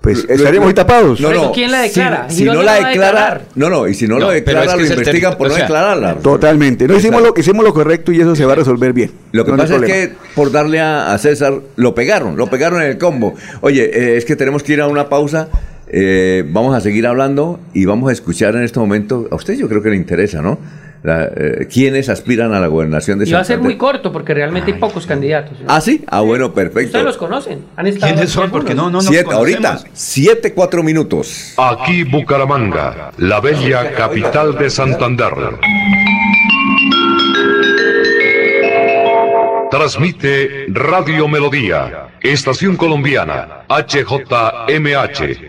pues 0.01 0.25
estaríamos 0.29 0.69
ahí 0.69 0.73
tapados. 0.73 1.19
No, 1.19 1.33
no. 1.33 1.51
¿Quién 1.51 1.71
la 1.71 1.81
declara? 1.81 2.29
Si, 2.29 2.45
no, 2.45 2.63
la 2.63 2.75
declara, 2.75 3.41
no, 3.55 3.69
no, 3.69 3.87
y 3.87 3.93
si 3.93 4.07
no, 4.07 4.17
lo 4.17 4.29
declara, 4.29 4.75
lo 4.75 4.85
investigan 4.85 5.37
por 5.37 5.49
no 5.49 5.55
declararla. 5.55 6.15
Totalmente. 6.15 6.87
No 6.87 6.95
hicimos 6.95 7.21
lo, 7.21 7.33
hicimos 7.35 7.65
lo 7.65 7.73
correcto 7.73 8.11
y 8.13 8.21
eso 8.21 8.35
se 8.35 8.45
va 8.45 8.53
a 8.53 8.55
resolver 8.55 8.93
bien. 8.93 9.11
Lo 9.33 9.43
que 9.43 9.51
pasa 9.53 9.75
es 9.75 9.81
que 9.81 10.11
por 10.35 10.51
darle 10.51 10.79
a, 10.79 11.17
César, 11.17 11.59
lo 11.75 11.93
pegaron, 11.93 12.37
lo 12.37 12.47
pegaron 12.47 12.81
en 12.81 12.91
el 12.91 12.97
combo. 12.97 13.35
Oye, 13.61 13.83
eh, 13.83 14.17
es 14.17 14.23
que 14.23 14.35
tenemos 14.37 14.63
que 14.63 14.73
ir 14.73 14.81
a 14.81 14.87
una 14.87 15.09
pausa. 15.09 15.49
Eh, 15.91 16.45
vamos 16.47 16.75
a 16.75 16.81
seguir 16.81 17.07
hablando 17.07 17.59
y 17.73 17.85
vamos 17.85 18.09
a 18.09 18.13
escuchar 18.13 18.55
en 18.55 18.63
este 18.63 18.79
momento. 18.79 19.27
A 19.31 19.35
usted 19.35 19.55
yo 19.55 19.67
creo 19.67 19.81
que 19.81 19.89
le 19.89 19.97
interesa, 19.97 20.41
¿no? 20.41 20.59
La, 21.03 21.25
eh, 21.25 21.67
quiénes 21.71 22.09
aspiran 22.09 22.53
a 22.53 22.59
la 22.59 22.67
gobernación 22.67 23.19
de 23.19 23.25
Santander. 23.25 23.29
Y 23.29 23.33
va 23.33 23.41
a 23.41 23.45
ser 23.45 23.59
muy 23.59 23.77
corto 23.77 24.11
porque 24.11 24.33
realmente 24.33 24.73
hay 24.73 24.79
pocos 24.79 25.05
candidatos. 25.05 25.57
Ah, 25.67 25.81
sí, 25.81 26.03
ah, 26.07 26.21
bueno, 26.21 26.53
perfecto. 26.53 26.87
Ustedes 26.87 27.05
los 27.05 27.17
conocen. 27.17 27.65
¿Han 27.75 27.87
estado 27.87 28.13
¿Quiénes 28.13 28.31
son? 28.31 28.51
Porque 28.51 28.75
no, 28.75 28.89
no, 28.89 29.01
no. 29.01 29.01
Siete, 29.01 29.33
ahorita, 29.33 29.79
siete, 29.93 30.53
cuatro 30.53 30.83
minutos. 30.83 31.53
Aquí 31.57 32.03
Bucaramanga, 32.03 33.11
la 33.17 33.39
bella 33.39 33.93
capital 33.93 34.57
de 34.57 34.69
Santander. 34.69 35.33
Transmite 39.71 40.65
Radio 40.69 41.27
Melodía, 41.27 42.07
Estación 42.21 42.75
Colombiana, 42.75 43.65
HJMH. 43.69 45.48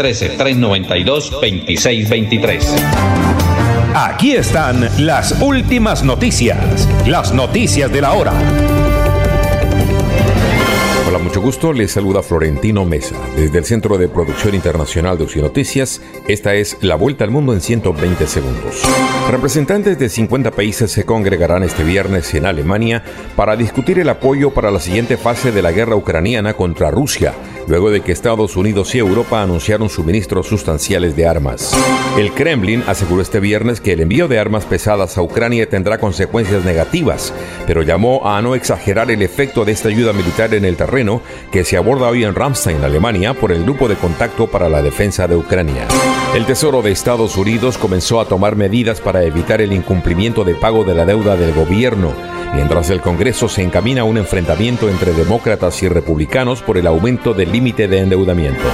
313-392-2623. 0.00 2.64
Aquí 3.94 4.32
están 4.32 4.88
las 4.98 5.40
últimas 5.42 6.02
noticias, 6.04 6.88
las 7.06 7.34
noticias 7.34 7.92
de 7.92 8.00
la 8.00 8.14
hora. 8.14 8.32
Hola, 11.06 11.18
mucho 11.18 11.42
gusto. 11.42 11.72
Les 11.72 11.90
saluda 11.90 12.22
Florentino 12.22 12.84
Mesa. 12.84 13.16
Desde 13.36 13.58
el 13.58 13.64
Centro 13.64 13.98
de 13.98 14.08
Producción 14.08 14.54
Internacional 14.54 15.18
de 15.18 15.26
Noticias, 15.42 16.00
esta 16.28 16.54
es 16.54 16.78
La 16.80 16.94
Vuelta 16.94 17.24
al 17.24 17.32
Mundo 17.32 17.52
en 17.52 17.60
120 17.60 18.28
segundos. 18.28 18.84
Representantes 19.28 19.98
de 19.98 20.08
50 20.08 20.52
países 20.52 20.92
se 20.92 21.04
congregarán 21.04 21.64
este 21.64 21.82
viernes 21.82 22.32
en 22.34 22.46
Alemania 22.46 23.02
para 23.34 23.56
discutir 23.56 23.98
el 23.98 24.08
apoyo 24.08 24.54
para 24.54 24.70
la 24.70 24.78
siguiente 24.78 25.16
fase 25.16 25.50
de 25.50 25.62
la 25.62 25.72
guerra 25.72 25.96
ucraniana 25.96 26.54
contra 26.54 26.92
Rusia 26.92 27.34
luego 27.66 27.90
de 27.90 28.00
que 28.00 28.12
Estados 28.12 28.56
Unidos 28.56 28.94
y 28.94 28.98
Europa 28.98 29.42
anunciaron 29.42 29.88
suministros 29.88 30.46
sustanciales 30.46 31.16
de 31.16 31.26
armas. 31.26 31.72
El 32.18 32.32
Kremlin 32.32 32.82
aseguró 32.86 33.22
este 33.22 33.40
viernes 33.40 33.80
que 33.80 33.92
el 33.92 34.00
envío 34.00 34.28
de 34.28 34.38
armas 34.38 34.64
pesadas 34.64 35.16
a 35.16 35.22
Ucrania 35.22 35.68
tendrá 35.68 35.98
consecuencias 35.98 36.64
negativas, 36.64 37.32
pero 37.66 37.82
llamó 37.82 38.28
a 38.28 38.40
no 38.42 38.54
exagerar 38.54 39.10
el 39.10 39.22
efecto 39.22 39.64
de 39.64 39.72
esta 39.72 39.88
ayuda 39.88 40.12
militar 40.12 40.54
en 40.54 40.64
el 40.64 40.76
terreno 40.76 41.22
que 41.52 41.64
se 41.64 41.76
aborda 41.76 42.08
hoy 42.08 42.24
en 42.24 42.34
Ramstein, 42.34 42.82
Alemania, 42.82 43.34
por 43.34 43.52
el 43.52 43.64
Grupo 43.64 43.88
de 43.88 43.96
Contacto 43.96 44.46
para 44.46 44.68
la 44.68 44.82
Defensa 44.82 45.26
de 45.26 45.36
Ucrania. 45.36 45.86
El 46.34 46.46
Tesoro 46.46 46.82
de 46.82 46.92
Estados 46.92 47.36
Unidos 47.36 47.78
comenzó 47.78 48.20
a 48.20 48.26
tomar 48.26 48.56
medidas 48.56 49.00
para 49.00 49.24
evitar 49.24 49.60
el 49.60 49.72
incumplimiento 49.72 50.44
de 50.44 50.54
pago 50.54 50.84
de 50.84 50.94
la 50.94 51.04
deuda 51.04 51.36
del 51.36 51.52
gobierno, 51.52 52.12
mientras 52.54 52.90
el 52.90 53.00
Congreso 53.00 53.48
se 53.48 53.62
encamina 53.62 54.02
a 54.02 54.04
un 54.04 54.18
enfrentamiento 54.18 54.88
entre 54.88 55.12
demócratas 55.12 55.82
y 55.82 55.88
republicanos 55.88 56.62
por 56.62 56.78
el 56.78 56.86
aumento 56.86 57.34
del 57.34 57.52
límite 57.52 57.88
de 57.88 58.00
endeudamiento. 58.00 58.64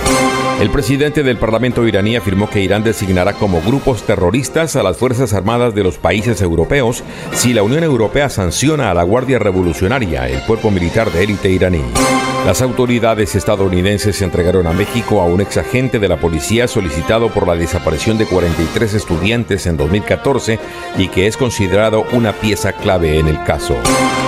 El 0.61 0.71
presidente 0.71 1.23
del 1.23 1.37
Parlamento 1.37 1.87
iraní 1.87 2.17
afirmó 2.17 2.49
que 2.49 2.63
Irán 2.63 2.83
designará 2.83 3.35
como 3.35 3.61
grupos 3.61 4.05
terroristas 4.05 4.75
a 4.75 4.83
las 4.83 4.97
Fuerzas 4.97 5.35
Armadas 5.35 5.75
de 5.75 5.83
los 5.83 5.99
países 5.99 6.41
europeos 6.41 7.05
si 7.33 7.53
la 7.53 7.63
Unión 7.63 7.85
Europea 7.85 8.31
sanciona 8.31 8.91
a 8.91 8.95
la 8.95 9.03
Guardia 9.03 9.39
Revolucionaria, 9.39 10.27
el 10.27 10.41
cuerpo 10.45 10.71
militar 10.71 11.13
de 11.13 11.25
élite 11.25 11.51
iraní. 11.51 11.83
Las 12.47 12.63
autoridades 12.63 13.35
estadounidenses 13.35 14.23
entregaron 14.23 14.69
a 14.69 14.73
México 14.73 15.21
a 15.21 15.25
un 15.25 15.41
ex 15.41 15.57
agente 15.57 15.99
de 15.99 16.09
la 16.09 16.17
policía 16.19 16.69
solicitado 16.69 17.29
por 17.29 17.47
la 17.47 17.57
desaparición 17.57 18.19
de 18.19 18.27
43 18.27 18.95
estudiantes 18.95 19.67
en 19.67 19.77
2014 19.77 20.61
y 20.97 21.09
que 21.09 21.27
es 21.27 21.37
considerado 21.37 22.05
una 22.13 22.33
pieza 22.33 22.73
clave 22.73 23.19
en 23.19 23.27
el 23.27 23.43
caso. 23.43 23.77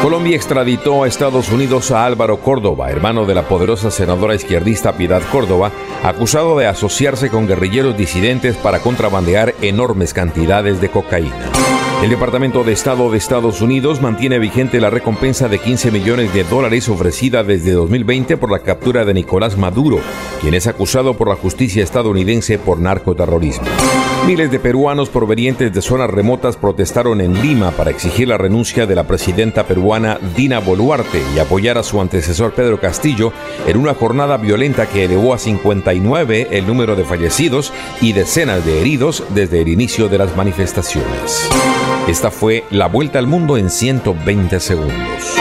Colombia 0.03 0.35
extraditó 0.35 1.05
a 1.05 1.09
Estados 1.09 1.49
Unidos 1.51 1.93
a 1.93 2.05
Álvaro 2.05 2.39
Córdoba, 2.39 2.91
hermano 2.91 3.25
de 3.25 3.37
la 3.37 3.47
poderosa 3.47 3.91
senadora 3.91 4.35
izquierdista 4.35 4.97
Piedad 4.97 5.23
Córdoba, 5.31 5.71
acusado 6.19 6.59
de 6.59 6.67
asociarse 6.67 7.31
con 7.31 7.47
guerrilleros 7.47 7.97
disidentes 7.97 8.57
para 8.57 8.81
contrabandear 8.81 9.55
enormes 9.63 10.13
cantidades 10.13 10.81
de 10.81 10.91
cocaína. 10.91 11.78
El 12.03 12.11
Departamento 12.11 12.63
de 12.63 12.73
Estado 12.73 13.11
de 13.11 13.19
Estados 13.19 13.61
Unidos 13.61 14.01
mantiene 14.01 14.39
vigente 14.39 14.81
la 14.81 14.89
recompensa 14.89 15.49
de 15.49 15.59
15 15.59 15.91
millones 15.91 16.33
de 16.33 16.45
dólares 16.45 16.89
ofrecida 16.89 17.43
desde 17.43 17.73
2020 17.73 18.37
por 18.37 18.53
la 18.53 18.61
captura 18.61 19.05
de 19.05 19.15
Nicolás 19.15 19.59
Maduro, 19.59 19.99
quien 20.41 20.55
es 20.55 20.69
acusado 20.69 21.15
por 21.15 21.29
la 21.29 21.35
justicia 21.35 21.83
estadounidense 21.83 22.57
por 22.57 22.79
narcoterrorismo. 22.79 23.67
Miles 24.27 24.51
de 24.53 24.61
peruanos 24.61 25.09
provenientes 25.09 25.73
de 25.73 25.83
zonas 25.83 26.09
remotas 26.09 26.57
protestaron 26.57 27.21
en 27.21 27.43
Lima 27.43 27.73
para 27.73 27.91
exigir 27.91 28.29
la 28.29 28.39
renuncia 28.39 28.87
de 28.87 28.95
la 28.95 29.05
presidenta 29.05 29.65
peruana 29.65 30.19
Dina 30.37 30.61
Boluarte 30.61 31.23
y 31.35 31.41
apoyar 31.41 31.79
a 31.79 31.83
su 31.83 32.01
antecesor 32.01 32.53
Pedro 32.53 32.79
Castillo 32.79 33.33
en 33.67 33.77
una 33.77 33.95
jornada 33.95 34.37
violenta 34.37 34.87
que 34.87 35.05
elevó 35.05 35.35
a 35.35 35.39
59 35.39 36.49
el 36.53 36.67
número 36.67 36.95
de 36.95 37.05
fallecidos 37.05 37.73
y 38.01 38.13
decenas 38.13 38.65
de 38.65 38.81
heridos 38.81 39.25
desde 39.35 39.63
el 39.63 39.69
inicio 39.69 40.09
de 40.09 40.19
las 40.19 40.37
manifestaciones. 40.37 41.49
Esta 42.09 42.31
fue 42.31 42.65
la 42.71 42.87
vuelta 42.87 43.19
al 43.19 43.27
mundo 43.27 43.57
en 43.57 43.71
120 43.71 44.61
segundos. 44.61 45.39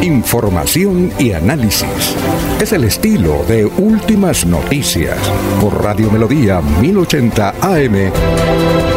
Información 0.00 1.12
y 1.18 1.32
análisis. 1.32 2.16
Es 2.60 2.72
el 2.72 2.84
estilo 2.84 3.44
de 3.46 3.66
Últimas 3.66 4.46
Noticias 4.46 5.18
por 5.60 5.82
Radio 5.82 6.10
Melodía 6.10 6.60
1080 6.60 7.54
AM. 7.60 8.87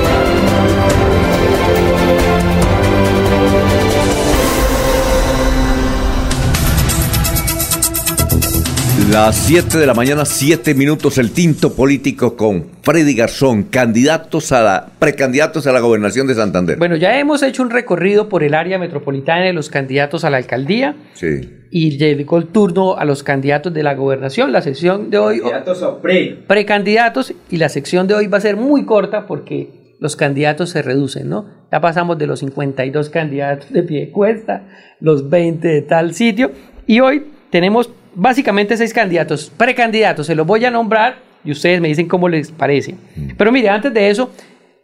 Las 9.11 9.35
7 9.35 9.77
de 9.77 9.85
la 9.85 9.93
mañana, 9.93 10.23
7 10.23 10.73
minutos, 10.73 11.17
el 11.17 11.31
tinto 11.31 11.73
político 11.73 12.37
con 12.37 12.67
Freddy 12.81 13.13
Garzón, 13.13 13.63
candidatos 13.63 14.53
a 14.53 14.63
la, 14.63 14.87
precandidatos 14.99 15.67
a 15.67 15.73
la 15.73 15.81
gobernación 15.81 16.27
de 16.27 16.35
Santander. 16.35 16.77
Bueno, 16.77 16.95
ya 16.95 17.19
hemos 17.19 17.43
hecho 17.43 17.61
un 17.61 17.71
recorrido 17.71 18.29
por 18.29 18.41
el 18.41 18.53
área 18.53 18.79
metropolitana 18.79 19.43
de 19.43 19.51
los 19.51 19.69
candidatos 19.69 20.23
a 20.23 20.29
la 20.29 20.37
alcaldía. 20.37 20.95
Sí. 21.11 21.41
Y 21.71 21.97
llegó 21.97 22.37
el 22.37 22.47
turno 22.47 22.95
a 22.95 23.03
los 23.03 23.21
candidatos 23.21 23.73
de 23.73 23.83
la 23.83 23.95
gobernación. 23.95 24.53
La 24.53 24.61
sección 24.61 25.09
de 25.09 25.17
hoy. 25.17 25.39
Candidatos 25.41 25.83
a 25.83 26.01
pre. 26.01 26.43
Precandidatos. 26.47 27.33
Y 27.49 27.57
la 27.57 27.67
sección 27.67 28.07
de 28.07 28.13
hoy 28.13 28.27
va 28.27 28.37
a 28.37 28.41
ser 28.41 28.55
muy 28.55 28.85
corta 28.85 29.27
porque 29.27 29.97
los 29.99 30.15
candidatos 30.15 30.69
se 30.69 30.83
reducen, 30.83 31.27
¿no? 31.27 31.47
Ya 31.69 31.81
pasamos 31.81 32.17
de 32.17 32.27
los 32.27 32.39
52 32.39 33.09
candidatos 33.09 33.73
de 33.73 33.83
pie 33.83 34.09
cuesta, 34.09 34.69
los 35.01 35.29
20 35.29 35.67
de 35.67 35.81
tal 35.81 36.13
sitio. 36.13 36.51
Y 36.87 37.01
hoy 37.01 37.25
tenemos 37.49 37.89
básicamente 38.13 38.77
seis 38.77 38.93
candidatos, 38.93 39.51
precandidatos, 39.55 40.27
se 40.27 40.35
los 40.35 40.45
voy 40.45 40.65
a 40.65 40.71
nombrar 40.71 41.19
y 41.43 41.51
ustedes 41.51 41.81
me 41.81 41.87
dicen 41.87 42.07
cómo 42.07 42.29
les 42.29 42.51
parece. 42.51 42.95
Pero 43.37 43.51
mire, 43.51 43.69
antes 43.69 43.93
de 43.93 44.09
eso, 44.09 44.31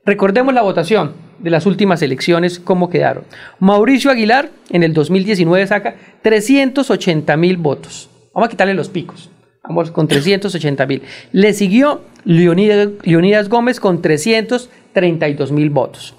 recordemos 0.05 0.53
la 0.53 0.61
votación 0.61 1.13
de 1.39 1.49
las 1.49 1.65
últimas 1.65 2.01
elecciones, 2.01 2.59
cómo 2.59 2.89
quedaron. 2.89 3.23
Mauricio 3.59 4.09
Aguilar 4.11 4.49
en 4.69 4.83
el 4.83 4.93
2019 4.93 5.67
saca 5.67 5.95
380 6.21 7.37
mil 7.37 7.57
votos. 7.57 8.09
Vamos 8.33 8.47
a 8.47 8.51
quitarle 8.51 8.73
los 8.73 8.89
picos. 8.89 9.29
Vamos 9.63 9.91
con 9.91 10.07
380 10.07 10.85
mil. 10.85 11.01
Le 11.31 11.53
siguió 11.53 12.01
Leonidas, 12.23 12.89
Leonidas 13.03 13.49
Gómez 13.49 13.79
con 13.79 14.01
332 14.01 15.51
mil 15.51 15.69
votos. 15.69 16.15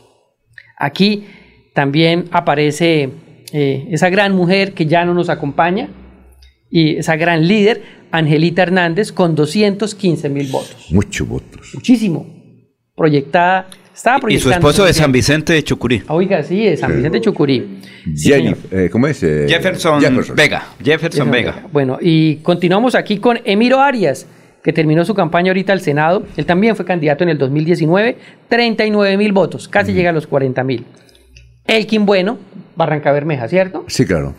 Aquí 0.77 1.27
también 1.75 2.27
aparece 2.31 3.11
eh, 3.53 3.89
esa 3.91 4.11
gran 4.11 4.35
mujer 4.35 4.75
que 4.75 4.87
ya 4.87 5.05
no 5.05 5.15
nos 5.15 5.31
acompaña, 5.31 5.89
y 6.71 6.97
esa 6.97 7.17
gran 7.17 7.47
líder, 7.47 7.83
Angelita 8.11 8.63
Hernández, 8.63 9.13
con 9.13 9.35
215 9.35 10.29
mil 10.29 10.49
votos. 10.51 10.89
Muchos 10.91 11.27
votos. 11.29 11.71
Muchísimo. 11.75 12.27
Proyectada. 12.95 13.69
Estaba 13.95 14.17
Y 14.17 14.21
su 14.21 14.23
proyectando 14.49 14.69
esposo 14.69 14.85
de 14.85 14.93
San 14.93 15.11
Vicente 15.11 15.53
de 15.55 15.65
Chucurí. 15.65 16.03
Oiga, 16.09 16.43
sí, 16.45 16.65
de 16.65 16.77
San 16.77 16.95
Vicente 16.95 17.19
de 17.19 17.21
Chucurí. 17.21 17.81
Sí, 18.15 18.29
Jenny, 18.31 18.55
señor. 18.55 18.59
eh, 18.71 18.89
¿cómo 18.91 19.07
es? 19.09 19.23
Eh, 19.25 19.47
Jefferson, 19.49 20.01
Vega. 20.37 20.67
Jefferson 20.83 21.31
Vega. 21.31 21.67
Bueno, 21.73 21.99
y 22.01 22.37
continuamos 22.37 22.95
aquí 22.95 23.19
con 23.19 23.41
Emiro 23.45 23.81
Arias, 23.81 24.27
que 24.63 24.73
terminó 24.73 25.05
su 25.05 25.15
campaña 25.15 25.51
ahorita 25.51 25.73
al 25.73 25.81
Senado. 25.81 26.25
Él 26.37 26.47
también 26.47 26.77
fue 26.77 26.85
candidato 26.85 27.25
en 27.25 27.31
el 27.31 27.39
2019, 27.39 28.17
39 28.49 29.17
mil 29.17 29.33
votos, 29.33 29.67
casi 29.67 29.93
llega 29.93 30.11
a 30.11 30.13
los 30.13 30.29
40 30.29 30.63
mil. 30.63 30.85
Elkin 31.67 32.07
Bueno, 32.07 32.39
Barranca 32.77 33.11
Bermeja, 33.11 33.49
¿cierto? 33.49 33.85
Sí, 33.89 34.07
claro. 34.07 34.35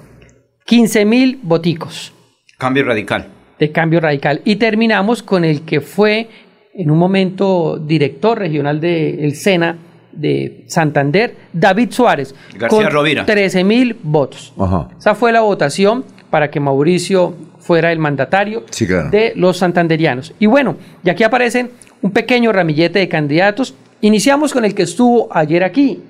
15 0.66 1.04
mil 1.04 1.40
voticos 1.44 2.14
Cambio 2.60 2.84
radical. 2.84 3.26
de 3.58 3.72
cambio 3.72 4.00
radical. 4.00 4.42
Y 4.46 4.56
terminamos 4.58 5.24
con 5.24 5.44
el 5.44 5.64
que 5.64 5.82
fue 5.82 6.30
en 6.74 6.92
un 6.92 6.98
momento 7.00 7.78
director 7.78 8.38
regional 8.38 8.80
del 8.80 9.36
SENA 9.36 9.76
de 10.14 10.64
Santander, 10.68 11.36
David 11.52 11.92
Suárez, 11.92 12.34
García 12.58 12.84
con 12.84 12.92
Rovira. 12.92 13.26
13 13.26 13.64
mil 13.64 13.98
votos. 14.04 14.54
Ajá. 14.58 14.90
Esa 14.98 15.16
fue 15.16 15.32
la 15.32 15.42
votación 15.42 16.06
para 16.30 16.50
que 16.52 16.60
Mauricio 16.60 17.34
fuera 17.60 17.92
el 17.92 18.00
mandatario 18.00 18.64
Sí, 18.70 18.86
claro. 18.88 19.10
de 19.10 19.34
los 19.36 19.58
santanderianos. 19.58 20.34
Y 20.40 20.46
bueno, 20.46 20.76
y 21.04 21.10
aquí 21.10 21.24
aparecen 21.24 21.72
un 22.02 22.12
pequeño 22.12 22.52
ramillete 22.54 23.00
de 23.00 23.10
candidatos. 23.10 23.74
Iniciamos 24.02 24.54
con 24.54 24.64
el 24.66 24.74
que 24.76 24.84
estuvo 24.84 25.28
ayer 25.32 25.64
aquí, 25.64 26.02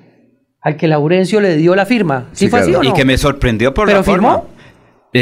al 0.62 0.76
que 0.76 0.86
Laurencio 0.88 1.40
le 1.40 1.56
dio 1.56 1.74
la 1.74 1.84
firma. 1.86 2.28
¿Sí, 2.32 2.48
fue 2.48 2.60
así 2.60 2.74
o 2.74 2.82
no? 2.82 2.88
Y 2.90 2.92
que 2.92 3.04
me 3.04 3.18
sorprendió 3.18 3.74
por 3.74 3.86
¿Pero 3.86 3.98
la 3.98 4.04
forma. 4.04 4.28
firmó? 4.36 4.59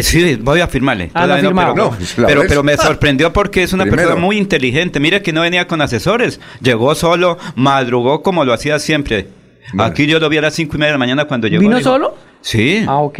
Sí, 0.02 0.36
voy 0.36 0.60
a 0.60 0.66
firmarle. 0.68 1.10
Ah, 1.14 1.26
firmado. 1.40 1.74
pero, 2.16 2.42
No, 2.42 2.48
pero, 2.48 2.62
me 2.62 2.76
sorprendió 2.76 3.32
porque 3.32 3.62
es 3.62 3.72
una 3.72 3.84
Primero. 3.84 4.02
persona 4.08 4.20
muy 4.24 4.36
inteligente. 4.36 5.00
Mire 5.00 5.22
que 5.22 5.32
no 5.32 5.40
venía 5.42 5.66
con 5.66 5.80
asesores. 5.80 6.40
Llegó 6.60 6.94
solo, 6.94 7.38
madrugó 7.56 8.22
como 8.22 8.44
lo 8.44 8.52
hacía 8.52 8.78
siempre. 8.78 9.28
Aquí 9.78 10.06
yo 10.06 10.18
lo 10.20 10.28
vi 10.28 10.38
a 10.38 10.42
las 10.42 10.54
cinco 10.54 10.76
y 10.76 10.78
media 10.78 10.88
de 10.88 10.94
la 10.94 10.98
mañana 10.98 11.24
cuando 11.26 11.46
llegó. 11.48 11.60
¿Vino 11.62 11.76
dijo- 11.78 11.90
solo? 11.90 12.16
Sí. 12.40 12.84
Ah, 12.86 12.96
ok. 12.98 13.18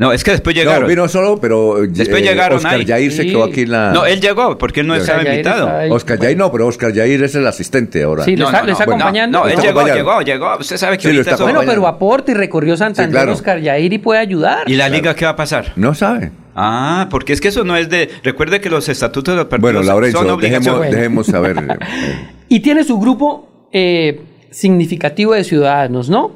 No, 0.00 0.12
es 0.12 0.24
que 0.24 0.30
después 0.30 0.56
llegaron. 0.56 0.82
No, 0.82 0.88
vino 0.88 1.06
solo, 1.08 1.38
pero 1.40 1.76
Después 1.86 2.22
eh, 2.22 2.24
llegaron 2.24 2.56
Oscar 2.56 2.74
ahí. 2.76 2.84
Yair 2.86 3.12
se 3.12 3.22
Sí. 3.24 3.28
quedó 3.28 3.44
aquí 3.44 3.60
en 3.62 3.70
la... 3.72 3.92
No, 3.92 4.06
él 4.06 4.18
llegó 4.20 4.56
porque 4.56 4.80
él 4.80 4.86
no 4.86 4.94
estaba 4.94 5.22
Yair 5.22 5.34
invitado. 5.40 5.94
Oscar 5.94 6.18
Yair 6.18 6.36
no, 6.38 6.50
pero 6.50 6.66
Oscar 6.66 6.92
Yair 6.92 7.22
es 7.22 7.34
el 7.34 7.46
asistente 7.46 8.02
ahora. 8.02 8.24
Sí, 8.24 8.34
¿le 8.34 8.44
está- 8.44 8.62
le 8.62 8.72
está 8.72 8.86
bueno, 8.86 9.02
acompañando? 9.04 9.38
No, 9.40 9.44
él 9.44 9.50
Está 9.52 9.62
llegó, 9.66 9.86
llegó, 9.86 10.22
llegó. 10.22 10.56
Usted 10.58 10.78
sabe 10.78 10.96
que 10.96 11.02
Sí, 11.02 11.08
lo 11.08 11.14
ahorita 11.18 11.30
está 11.32 11.44
Bueno, 11.44 11.58
acompañando. 11.60 11.82
pero 11.86 11.94
aporte 11.96 12.32
y 12.32 12.34
recorrió 12.34 12.76
Santander, 12.78 13.10
claro. 13.12 13.32
Oscar 13.34 13.60
Yair 13.60 13.92
y 13.92 13.98
puede 13.98 14.20
ayudar. 14.20 14.70
¿Y 14.70 14.74
la 14.76 14.88
liga 14.88 15.14
qué 15.14 15.26
va 15.26 15.32
a 15.32 15.36
pasar? 15.36 15.72
No 15.76 15.94
sabe. 15.94 16.32
Ah, 16.56 17.06
porque 17.10 17.34
es 17.34 17.40
que 17.42 17.48
eso 17.48 17.64
no 17.64 17.76
es 17.76 17.90
de... 17.90 18.08
Recuerde 18.24 18.60
que 18.62 18.70
los 18.70 18.88
estatutos 18.88 19.34
de 19.34 19.36
los 19.36 19.46
partidos 19.48 19.86
Bueno, 19.86 20.10
son 20.12 20.30
obligación. 20.30 20.40
dejemos, 20.40 20.78
Bueno. 20.78 20.96
dejemos 20.96 21.26
saber. 21.26 21.56
eh, 21.80 22.26
Y 22.48 22.60
tiene 22.60 22.84
su 22.84 22.98
grupo 22.98 23.68
eh, 23.70 24.20
significativo 24.50 25.34
de 25.34 25.44
ciudadanos, 25.44 26.08
¿no? 26.08 26.32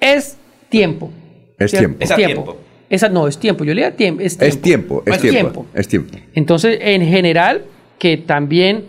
Es 0.00 0.36
tiempo. 0.68 1.10
Es 1.58 1.72
tiempo. 1.72 1.96
Es 2.00 2.10
Es 2.10 2.12
a 2.12 2.16
tiempo. 2.16 2.56
Esa, 2.92 3.08
no, 3.08 3.26
es 3.26 3.38
tiempo. 3.38 3.64
Yo 3.64 3.72
le 3.74 3.80
diría 3.80 3.96
tiempo. 3.96 4.22
Es 4.22 4.36
tiempo. 4.36 4.52
es 4.52 4.60
tiempo, 4.60 5.02
es 5.06 5.20
tiempo, 5.20 5.66
es 5.74 5.88
tiempo. 5.88 6.18
Entonces, 6.34 6.78
en 6.82 7.02
general, 7.02 7.62
que 7.98 8.18
también 8.18 8.84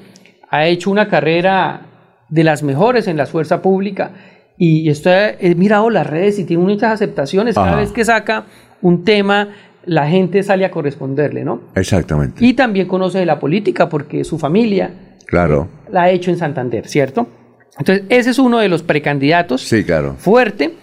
ha 0.50 0.66
hecho 0.68 0.92
una 0.92 1.08
carrera 1.08 1.88
de 2.28 2.44
las 2.44 2.64
mejores 2.64 3.08
en 3.08 3.16
la 3.16 3.26
fuerza 3.28 3.62
pública 3.62 4.12
y 4.58 4.90
está, 4.90 5.30
he 5.30 5.56
mirado 5.56 5.90
las 5.90 6.06
redes 6.06 6.38
y 6.38 6.44
tiene 6.44 6.62
muchas 6.64 6.92
aceptaciones. 6.92 7.56
Cada 7.56 7.70
Ajá. 7.70 7.80
vez 7.80 7.92
que 7.92 8.04
saca 8.04 8.44
un 8.82 9.06
tema, 9.06 9.50
la 9.86 10.06
gente 10.10 10.44
sale 10.44 10.66
a 10.66 10.72
corresponderle, 10.72 11.46
¿no? 11.46 11.62
Exactamente. 11.74 12.46
Y 12.46 12.54
también 12.56 12.88
conoce 12.90 13.20
de 13.20 13.26
la 13.26 13.40
política 13.40 13.88
porque 13.88 14.26
su 14.26 14.38
familia 14.38 14.92
Claro. 15.28 15.70
la 15.90 16.04
ha 16.04 16.10
hecho 16.10 16.30
en 16.30 16.38
Santander, 16.38 16.88
¿cierto? 16.90 17.26
Entonces, 17.80 18.04
ese 18.10 18.32
es 18.32 18.38
uno 18.40 18.60
de 18.60 18.68
los 18.68 18.84
precandidatos 18.84 19.62
Sí, 19.62 19.86
claro. 19.86 20.16
fuerte. 20.18 20.74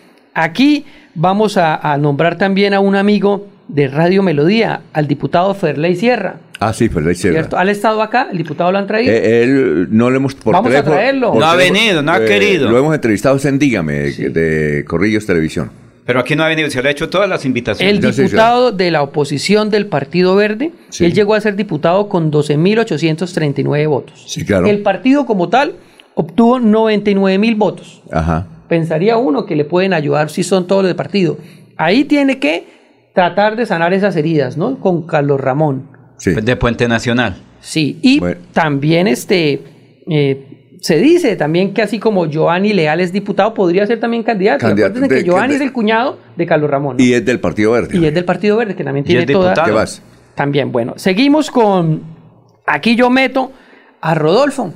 Aquí 0.43 0.85
vamos 1.15 1.57
a, 1.57 1.75
a 1.77 1.97
nombrar 1.99 2.39
también 2.39 2.75
a 2.75 2.81
un 2.81 2.97
amigo 2.97 3.47
de 3.69 3.89
Radio 3.89 4.23
Melodía, 4.23 4.83
al 4.93 5.07
diputado 5.07 5.55
Ferley 5.55 5.97
Sierra. 5.97 6.37
Ah, 6.59 6.73
sí, 6.75 6.89
pero 6.89 7.13
Sierra. 7.15 7.35
¿Cierto? 7.37 7.57
¿Al 7.57 7.69
estado 7.71 8.03
acá? 8.03 8.29
¿El 8.31 8.39
diputado 8.39 8.71
lo 8.71 8.79
han 8.79 8.87
traído? 8.87 9.13
Eh, 9.13 9.43
él 9.45 9.89
no 9.91 10.11
le 10.11 10.17
hemos 10.17 10.35
por 10.35 10.53
Vamos 10.53 10.75
a 10.75 10.83
traerlo. 10.83 11.33
por 11.33 11.41
No 11.41 11.47
ha 11.47 11.57
venido, 11.57 12.03
no 12.03 12.13
ha 12.13 12.19
eh, 12.23 12.27
querido. 12.27 12.69
Lo 12.71 12.79
hemos 12.79 12.95
entrevistado 12.95 13.39
en 13.43 13.59
Dígame, 13.59 13.93
de, 13.95 14.29
de 14.31 14.85
Corrillos 14.85 15.25
Televisión. 15.25 15.71
Pero 16.05 16.21
aquí 16.21 16.35
no 16.35 16.43
ha 16.43 16.49
venido, 16.49 16.69
se 16.69 16.83
le 16.83 16.89
ha 16.89 16.93
hecho 16.93 17.09
todas 17.09 17.29
las 17.29 17.45
invitaciones. 17.45 17.95
El 18.05 18.15
diputado 18.15 18.73
de 18.73 18.91
la 18.91 19.03
oposición 19.03 19.71
del 19.71 19.87
Partido 19.87 20.35
Verde, 20.35 20.73
Sí. 20.89 21.05
él 21.05 21.15
llegó 21.15 21.35
a 21.35 21.41
ser 21.41 21.55
diputado 21.57 22.09
con 22.09 22.31
12.839 22.33 23.89
votos. 23.89 24.25
Sí, 24.27 24.45
claro. 24.45 24.67
El 24.67 24.83
partido 24.83 25.25
como 25.25 25.49
tal 25.49 25.75
obtuvo 26.15 26.59
99.000 26.59 27.57
votos. 27.57 28.03
Ajá. 28.11 28.47
Pensaría 28.71 29.17
uno 29.17 29.45
que 29.47 29.57
le 29.57 29.65
pueden 29.65 29.93
ayudar 29.93 30.31
si 30.31 30.45
son 30.45 30.69
todos 30.69 30.83
los 30.85 30.89
del 30.91 30.97
partido. 30.97 31.37
Ahí 31.77 32.05
tiene 32.05 32.39
que 32.39 32.67
tratar 33.15 33.57
de 33.57 33.67
sanar 33.67 33.93
esas 33.93 34.15
heridas, 34.15 34.57
¿no? 34.57 34.79
Con 34.79 35.07
Carlos 35.09 35.41
Ramón. 35.41 35.91
De 36.25 36.55
Puente 36.55 36.87
Nacional. 36.87 37.37
Sí, 37.61 37.99
y 38.01 38.21
también 38.53 39.09
este 39.09 39.61
eh, 40.09 40.77
se 40.81 40.99
dice 40.99 41.35
también 41.35 41.75
que 41.75 41.83
así 41.83 41.99
como 41.99 42.27
Giovanni 42.27 42.73
Leal 42.73 43.01
es 43.01 43.13
diputado, 43.13 43.53
podría 43.55 43.85
ser 43.89 43.99
también 43.99 44.23
candidato. 44.23 44.61
Candidato 44.69 44.93
Acuérdense 44.93 45.15
de- 45.17 45.21
que 45.23 45.27
Giovanni 45.27 45.49
de- 45.49 45.57
es 45.57 45.61
el 45.63 45.73
cuñado 45.73 46.19
de 46.37 46.47
Carlos 46.47 46.71
Ramón. 46.71 46.97
¿no? 46.97 47.03
Y 47.05 47.13
es 47.13 47.25
del 47.27 47.41
Partido 47.41 47.73
Verde. 47.73 47.99
Y 47.99 48.07
es 48.07 48.15
del 48.15 48.25
Partido 48.25 48.57
Verde, 48.57 48.77
que 48.77 48.85
también 48.85 49.05
tiene 49.05 49.27
toda... 49.27 49.53
¿Qué 49.65 49.73
más? 49.73 50.01
También, 50.37 50.71
bueno, 50.71 50.95
seguimos 50.97 51.51
con... 51.51 52.03
Aquí 52.67 52.95
yo 52.95 53.11
meto 53.11 53.51
a 54.01 54.15
Rodolfo. 54.15 54.73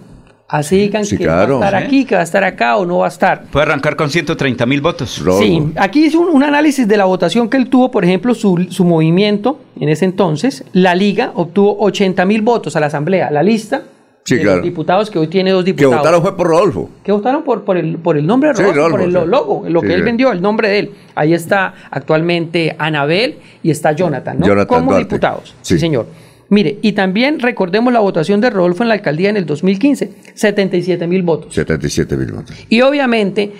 Así 0.47 0.77
digan 0.77 1.05
Sí, 1.07 1.17
que 1.17 1.25
claro. 1.25 1.59
va 1.59 1.65
a 1.65 1.69
estar 1.69 1.83
aquí, 1.85 2.05
que 2.05 2.15
va 2.15 2.21
a 2.21 2.25
estar 2.25 2.45
acá 2.45 2.77
o 2.77 2.85
no 2.85 2.99
va 2.99 3.07
a 3.07 3.09
estar. 3.09 3.45
Puede 3.45 3.65
arrancar 3.67 3.97
con 3.97 4.11
130 4.11 4.67
mil 4.67 4.81
votos. 4.83 5.23
Sí, 5.39 5.73
aquí 5.77 6.05
hice 6.07 6.19
un, 6.19 6.29
un 6.29 6.43
análisis 6.43 6.87
de 6.87 6.97
la 6.99 7.07
votación 7.07 7.49
que 7.49 7.57
él 7.57 7.69
tuvo, 7.71 7.91
por 7.91 8.05
ejemplo, 8.05 8.35
su, 8.35 8.67
su 8.71 8.85
movimiento 8.85 9.59
en 9.81 9.89
ese 9.89 10.05
entonces. 10.05 10.63
La 10.73 10.95
Liga 10.95 11.33
obtuvo 11.35 11.77
80 11.81 12.25
mil 12.27 12.43
votos 12.43 12.77
a 12.77 12.81
la 12.81 12.87
Asamblea. 12.87 13.31
La 13.31 13.43
lista 13.43 13.83
Sí, 14.27 14.37
de 14.37 14.41
claro. 14.43 14.57
los 14.59 14.65
diputados 14.65 15.11
que 15.11 15.19
hoy 15.19 15.27
tiene 15.29 15.51
dos 15.51 15.65
Que 15.65 15.73
diputados. 15.73 15.97
votaron 15.99 16.23
fue 16.23 16.35
por 16.37 16.47
Rodolfo. 16.47 16.89
que 17.03 17.13
votaron 17.13 17.43
por, 17.43 17.63
por, 17.65 17.77
el, 17.77 17.99
por 17.99 18.17
el 18.17 18.27
nombre 18.27 18.51
de 18.51 18.57
Sí, 18.57 18.63
Rodolfo, 18.63 18.81
por 18.83 19.01
Rodolfo, 19.01 19.19
el 19.19 19.25
sí. 19.25 19.31
logo, 19.31 19.65
lo 19.69 19.81
Sí, 19.81 19.87
que 19.87 19.93
él 19.95 20.01
sí. 20.01 20.05
vendió, 20.05 20.33
el 20.33 20.41
nombre 20.41 20.69
de 20.69 20.79
él. 20.79 20.91
Ahí 21.15 21.35
está 21.35 21.75
actualmente 21.91 22.75
Anabel 22.79 23.37
y 23.63 23.71
está 23.71 23.93
Jonathan, 23.93 24.39
¿no? 24.39 24.47
Jonathan 24.47 24.67
Como 24.79 24.91
Duarte. 24.93 25.05
diputados. 25.09 25.55
Sí. 25.63 25.75
Sí. 25.75 25.79
señor. 25.81 26.07
Mire, 26.49 26.79
y 26.83 26.93
también 26.93 27.41
recordemos 27.41 27.93
la 27.93 28.01
votación 28.01 28.41
de 28.41 28.51
Rodolfo 28.51 28.83
en 28.83 28.89
la 28.89 28.95
alcaldía 28.95 29.31
en 29.31 29.37
el 29.37 29.47
2015, 29.47 30.11
77 30.35 31.07
mil 31.07 31.23
votos. 31.23 31.55
77 31.55 32.17
mil 32.17 32.33
votos. 32.33 32.57
Y 32.69 32.81
obviamente, 32.83 33.53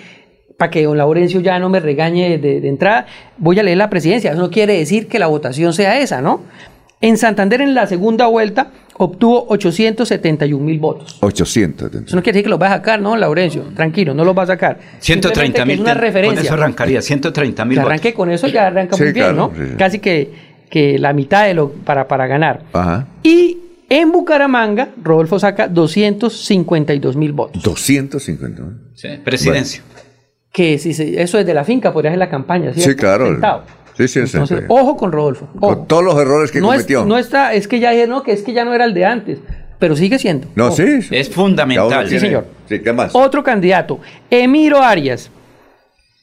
para 0.57 0.71
que 0.71 0.83
don 0.83 0.97
Laurencio 0.97 1.41
ya 1.41 1.59
no 1.59 1.69
me 1.69 1.79
regañe 1.79 2.37
de, 2.37 2.61
de 2.61 2.67
entrada, 2.69 3.07
voy 3.37 3.59
a 3.59 3.63
leer 3.63 3.77
la 3.77 3.89
presidencia. 3.89 4.31
Eso 4.31 4.39
no 4.39 4.51
quiere 4.51 4.77
decir 4.77 5.07
que 5.07 5.19
la 5.19 5.27
votación 5.27 5.73
sea 5.73 5.99
esa, 5.99 6.21
¿no? 6.21 6.41
En 7.01 7.17
Santander, 7.17 7.61
en 7.61 7.75
la 7.75 7.87
segunda 7.87 8.27
vuelta, 8.27 8.71
obtuvo 8.97 9.45
871 9.49 10.63
mil 10.63 10.79
votos. 10.79 11.17
800. 11.19 11.93
Eso 11.93 12.15
no 12.15 12.23
quiere 12.23 12.37
decir 12.37 12.43
que 12.45 12.49
los 12.49 12.61
va 12.61 12.67
a 12.67 12.77
sacar, 12.77 13.01
¿no, 13.01 13.15
Laurencio? 13.17 13.63
Tranquilo, 13.75 14.13
no 14.13 14.23
los 14.23 14.35
va 14.37 14.43
a 14.43 14.47
sacar. 14.47 14.79
130 14.99 15.33
Simplemente 15.45 15.59
que 15.59 15.65
mil. 15.65 15.75
Es 15.75 15.79
una 15.81 15.93
referencia. 15.93 16.37
Con 16.37 16.45
eso 16.45 16.53
arrancaría, 16.53 17.01
130 17.01 17.65
mil 17.65 17.79
arranque 17.79 18.13
con 18.13 18.31
eso 18.31 18.47
ya 18.47 18.67
arranca 18.67 18.95
Sí, 18.95 19.03
muy 19.03 19.11
bien, 19.13 19.25
claro, 19.25 19.51
¿no? 19.53 19.65
sí. 19.65 19.73
Casi 19.77 19.99
que, 19.99 20.54
que 20.75 20.99
la 20.99 21.13
mitad 21.13 21.45
de 21.45 21.53
lo 21.53 21.71
para, 21.71 22.05
para 22.05 22.27
ganar. 22.27 22.63
Ajá. 22.73 23.07
Y 23.23 23.59
en 23.87 24.11
Bucaramanga, 24.11 24.89
Rodolfo 25.01 25.39
saca 25.39 25.69
252 25.69 27.15
mil 27.15 27.31
votos. 27.31 27.63
250. 27.63 28.61
Sí, 28.93 29.07
presidencia. 29.23 29.81
Que 30.51 30.77
si 30.77 30.93
se- 30.93 31.21
eso 31.21 31.39
es 31.39 31.45
de 31.45 31.53
la 31.53 31.63
finca, 31.63 31.93
podría 31.93 32.11
ser 32.11 32.19
la 32.19 32.29
campaña. 32.29 32.73
Sí, 32.73 32.93
claro. 32.93 33.27
Sentado. 33.27 33.63
Sí, 33.95 34.09
sí, 34.09 34.27
sí. 34.27 34.35
Entonces, 34.35 34.63
ojo 34.67 34.97
con 34.97 35.13
Rodolfo. 35.13 35.47
ojo. 35.55 35.75
Con 35.77 35.87
todos 35.87 36.03
los 36.03 36.19
errores 36.19 36.51
que 36.51 36.59
no, 36.59 36.73
es- 36.73 36.79
cometió. 36.81 37.05
no 37.05 37.17
está, 37.17 37.53
es 37.53 37.69
que 37.69 37.79
ya 37.79 37.91
dije, 37.91 38.05
no, 38.07 38.21
que 38.21 38.33
es 38.33 38.41
que 38.43 38.51
ya 38.51 38.65
no 38.65 38.73
era 38.73 38.83
el 38.83 38.93
de 38.93 39.05
antes, 39.05 39.39
pero 39.79 39.95
sigue 39.95 40.19
siendo. 40.19 40.49
No, 40.55 40.65
Ojo. 40.67 40.75
sí. 40.75 40.99
Es 41.11 41.29
fundamental. 41.29 42.09
Sí, 42.09 42.19
señor. 42.19 42.47
Sí, 42.67 42.79
¿qué 42.79 42.91
más? 42.91 43.15
Otro 43.15 43.45
candidato, 43.45 44.01
Emiro 44.29 44.81
Arias. 44.81 45.31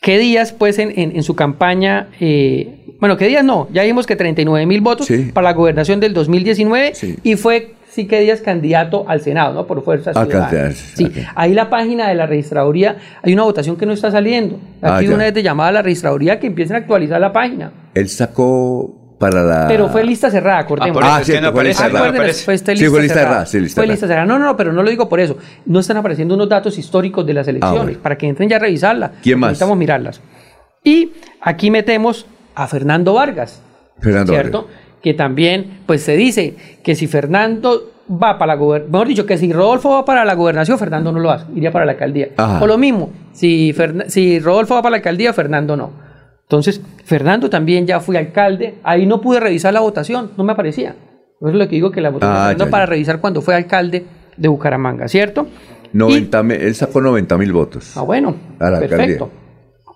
¿Qué 0.03 0.19
días, 0.19 0.53
pues, 0.53 0.79
en, 0.79 0.93
en- 0.99 1.17
en 1.17 1.23
su 1.23 1.35
campaña? 1.37 2.09
eh, 2.21 2.82
bueno, 3.03 3.17
¿qué 3.17 3.27
días 3.27 3.45
no? 3.45 3.67
Ya 3.73 3.83
vimos 3.83 4.07
que 4.07 4.15
39 4.15 4.65
mil 4.65 4.81
votos 4.81 5.09
para 5.35 5.49
la 5.49 5.55
gobernación 5.55 5.99
del 5.99 6.15
2019 6.15 6.93
y 7.25 7.35
fue, 7.35 7.75
sí, 7.91 8.07
¿qué 8.07 8.21
días 8.21 8.41
candidato 8.41 9.05
al 9.09 9.21
Senado, 9.21 9.53
¿no? 9.55 9.67
Por 9.67 9.83
Fuerza 9.83 10.13
Ah, 10.15 10.25
Ciudadana. 10.25 10.71
Sí, 10.73 11.11
ahí 11.35 11.53
la 11.53 11.69
página 11.69 12.09
de 12.09 12.15
la 12.15 12.27
registraduría, 12.27 12.97
hay 13.21 13.33
una 13.33 13.43
votación 13.43 13.75
que 13.77 13.87
no 13.87 13.93
está 13.93 14.13
saliendo. 14.13 14.61
Ah, 14.81 14.99
Aquí 14.99 15.09
una 15.09 15.25
vez 15.25 15.35
de 15.35 15.43
llamada 15.43 15.71
a 15.71 15.73
la 15.73 15.83
registraduría 15.83 16.39
que 16.39 16.47
empiecen 16.47 16.77
a 16.77 16.79
actualizar 16.79 17.21
la 17.21 17.33
página. 17.33 17.73
Él 17.93 18.09
sacó 18.09 19.17
para 19.19 19.43
la. 19.43 19.67
Pero 19.67 19.89
fue 19.89 20.05
lista 20.05 20.31
cerrada, 20.31 20.61
es 20.61 20.67
que 20.67 20.77
no 20.77 20.85
aparece, 20.85 21.41
no 21.41 21.49
Acuérdense, 21.49 21.85
aparece. 21.85 22.45
fue 22.45 22.55
esta 22.55 22.77
Sí, 22.77 22.87
fue 22.87 23.03
lista 23.03 23.19
cerrada, 23.19 23.47
sí, 23.47 23.59
lista 23.59 23.81
Fue 23.81 23.83
cerrada. 23.85 23.93
lista 23.95 24.07
cerrada. 24.07 24.27
No, 24.27 24.39
no, 24.39 24.45
no, 24.47 24.57
pero 24.57 24.73
no 24.73 24.81
lo 24.85 24.89
digo 24.91 25.09
por 25.09 25.19
eso. 25.19 25.37
No 25.67 25.81
están 25.81 25.97
apareciendo 25.97 26.37
unos 26.37 26.49
datos 26.49 26.79
históricos 26.79 27.27
de 27.27 27.35
las 27.35 27.49
elecciones 27.49 27.81
Ah, 27.81 27.83
bueno. 27.85 27.99
para 28.01 28.17
que 28.17 28.29
entren 28.29 28.49
ya 28.49 28.57
a 28.57 28.61
revisarla. 28.61 29.11
¿Quién 29.23 29.41
más? 29.41 29.51
Necesitamos 29.51 29.77
mirarlas. 29.77 30.21
Y 30.85 31.13
aquí 31.41 31.71
metemos 31.71 32.27
a 32.55 32.67
Fernando 32.67 33.15
Vargas, 33.15 33.63
Fernando 34.01 34.33
¿cierto? 34.33 34.69
Que 35.03 35.15
también, 35.15 35.81
pues 35.87 36.03
se 36.03 36.17
dice 36.17 36.57
que 36.83 36.95
si 36.95 37.07
Fernando 37.07 37.91
va 38.11 38.39
para 38.39 38.55
la 38.55 38.59
gobernación, 38.59 38.93
mejor 38.93 39.09
dicho, 39.09 39.27
que 39.27 39.39
si 39.39 39.53
Rodolfo 39.53 39.91
va 39.91 40.05
para 40.05 40.25
la 40.25 40.35
gobernación, 40.35 40.79
Fernando 40.79 41.13
no 41.13 41.21
lo 41.21 41.31
hace, 41.31 41.47
iría 41.55 41.73
para 41.73 41.85
la 41.85 41.93
alcaldía. 41.93 42.29
Ajá. 42.37 42.63
O 42.63 42.67
lo 42.67 42.79
mismo, 42.79 43.11
si, 43.33 43.75
si 44.09 44.39
Rodolfo 44.39 44.75
va 44.75 44.83
para 44.83 44.91
la 44.93 44.97
alcaldía, 44.99 45.33
Fernando 45.33 45.77
no. 45.77 45.91
Entonces, 46.43 46.81
Fernando 47.05 47.49
también 47.49 47.87
ya 47.87 48.01
fue 48.01 48.19
alcalde, 48.19 48.75
ahí 48.83 49.07
no 49.07 49.21
pude 49.21 49.41
revisar 49.41 49.73
la 49.73 49.81
votación, 49.81 50.33
no 50.37 50.45
me 50.45 50.53
aparecía. 50.53 50.95
Eso 51.41 51.49
es 51.49 51.55
lo 51.55 51.65
que 51.67 51.75
digo 51.77 51.91
que 51.91 52.01
la 52.01 52.11
votación 52.11 52.37
Ah, 52.61 52.65
ya, 52.67 52.71
para 52.71 52.87
revisar 52.87 53.21
cuando 53.21 53.41
fue 53.43 53.55
alcalde 53.55 54.05
de 54.37 54.49
Bucaramanga, 54.49 55.09
¿cierto? 55.09 55.47
90 55.93 56.43
mil- 56.43 56.61
él 56.61 56.75
sacó 56.75 57.01
90 57.01 57.37
mil 57.39 57.53
votos. 57.53 57.97
Ah, 57.97 58.03
bueno, 58.03 58.35
A 58.61 58.71
la 58.71 58.79
perfecto. 58.81 59.25
alcaldía. 59.25 59.42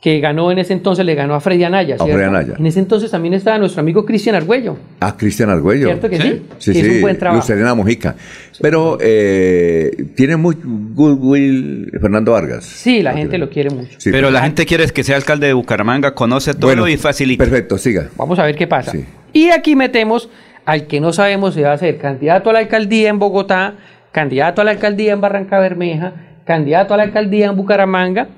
Que 0.06 0.20
ganó 0.20 0.52
en 0.52 0.58
ese 0.58 0.72
entonces, 0.72 1.04
le 1.04 1.16
ganó 1.16 1.34
a 1.34 1.40
Freddy 1.40 1.64
Anaya, 1.64 1.96
A. 1.98 2.04
Freddy 2.04 2.22
Anaya. 2.22 2.54
En 2.56 2.64
ese 2.64 2.78
entonces 2.78 3.10
también 3.10 3.34
estaba 3.34 3.58
nuestro 3.58 3.80
amigo 3.80 4.06
Cristian 4.06 4.36
Argüello. 4.36 4.78
Ah, 5.00 5.16
Cristian 5.16 5.50
Argüello. 5.50 5.88
¿Cierto 5.88 6.08
que 6.08 6.20
sí? 6.20 6.42
Sí, 6.58 6.74
sí. 6.74 6.78
hizo 6.78 6.92
un 6.92 7.00
buen 7.00 7.18
trabajo. 7.18 7.40
Lucerena 7.40 7.74
Mojica. 7.74 8.14
Pero 8.60 8.98
eh, 9.00 10.06
tiene 10.14 10.36
muy 10.36 10.56
goodwill 10.62 11.90
Fernando 12.00 12.30
Vargas. 12.30 12.64
Sí, 12.66 13.02
la 13.02 13.14
gente 13.14 13.36
lo 13.36 13.50
quiere 13.50 13.70
mucho. 13.70 13.98
Sí, 13.98 14.12
Pero 14.12 14.30
la 14.30 14.42
gente 14.42 14.64
quiere 14.64 14.86
que 14.86 15.02
sea 15.02 15.16
alcalde 15.16 15.48
de 15.48 15.54
Bucaramanga, 15.54 16.14
conoce 16.14 16.54
todo 16.54 16.68
Bueno, 16.68 16.86
y 16.86 16.96
facilita. 16.96 17.42
Perfecto, 17.42 17.76
siga. 17.76 18.08
Vamos 18.16 18.38
a 18.38 18.44
ver 18.44 18.54
qué 18.54 18.68
pasa. 18.68 18.92
Y 19.32 19.50
aquí 19.50 19.74
metemos 19.74 20.30
al 20.66 20.86
que 20.86 21.00
no 21.00 21.12
sabemos 21.12 21.54
si 21.54 21.62
va 21.62 21.72
a 21.72 21.78
ser 21.78 21.98
candidato 21.98 22.50
a 22.50 22.52
la 22.52 22.60
alcaldía 22.60 23.08
en 23.08 23.18
Bogotá, 23.18 23.74
candidato 24.12 24.60
a 24.60 24.64
la 24.66 24.70
alcaldía 24.70 25.14
en 25.14 25.20
Barranca 25.20 25.58
Bermeja, 25.58 26.12
candidato 26.44 26.94
a 26.94 26.96
la 26.96 27.02
alcaldía 27.02 27.46
en 27.46 27.56
Bucaramanga, 27.56 28.28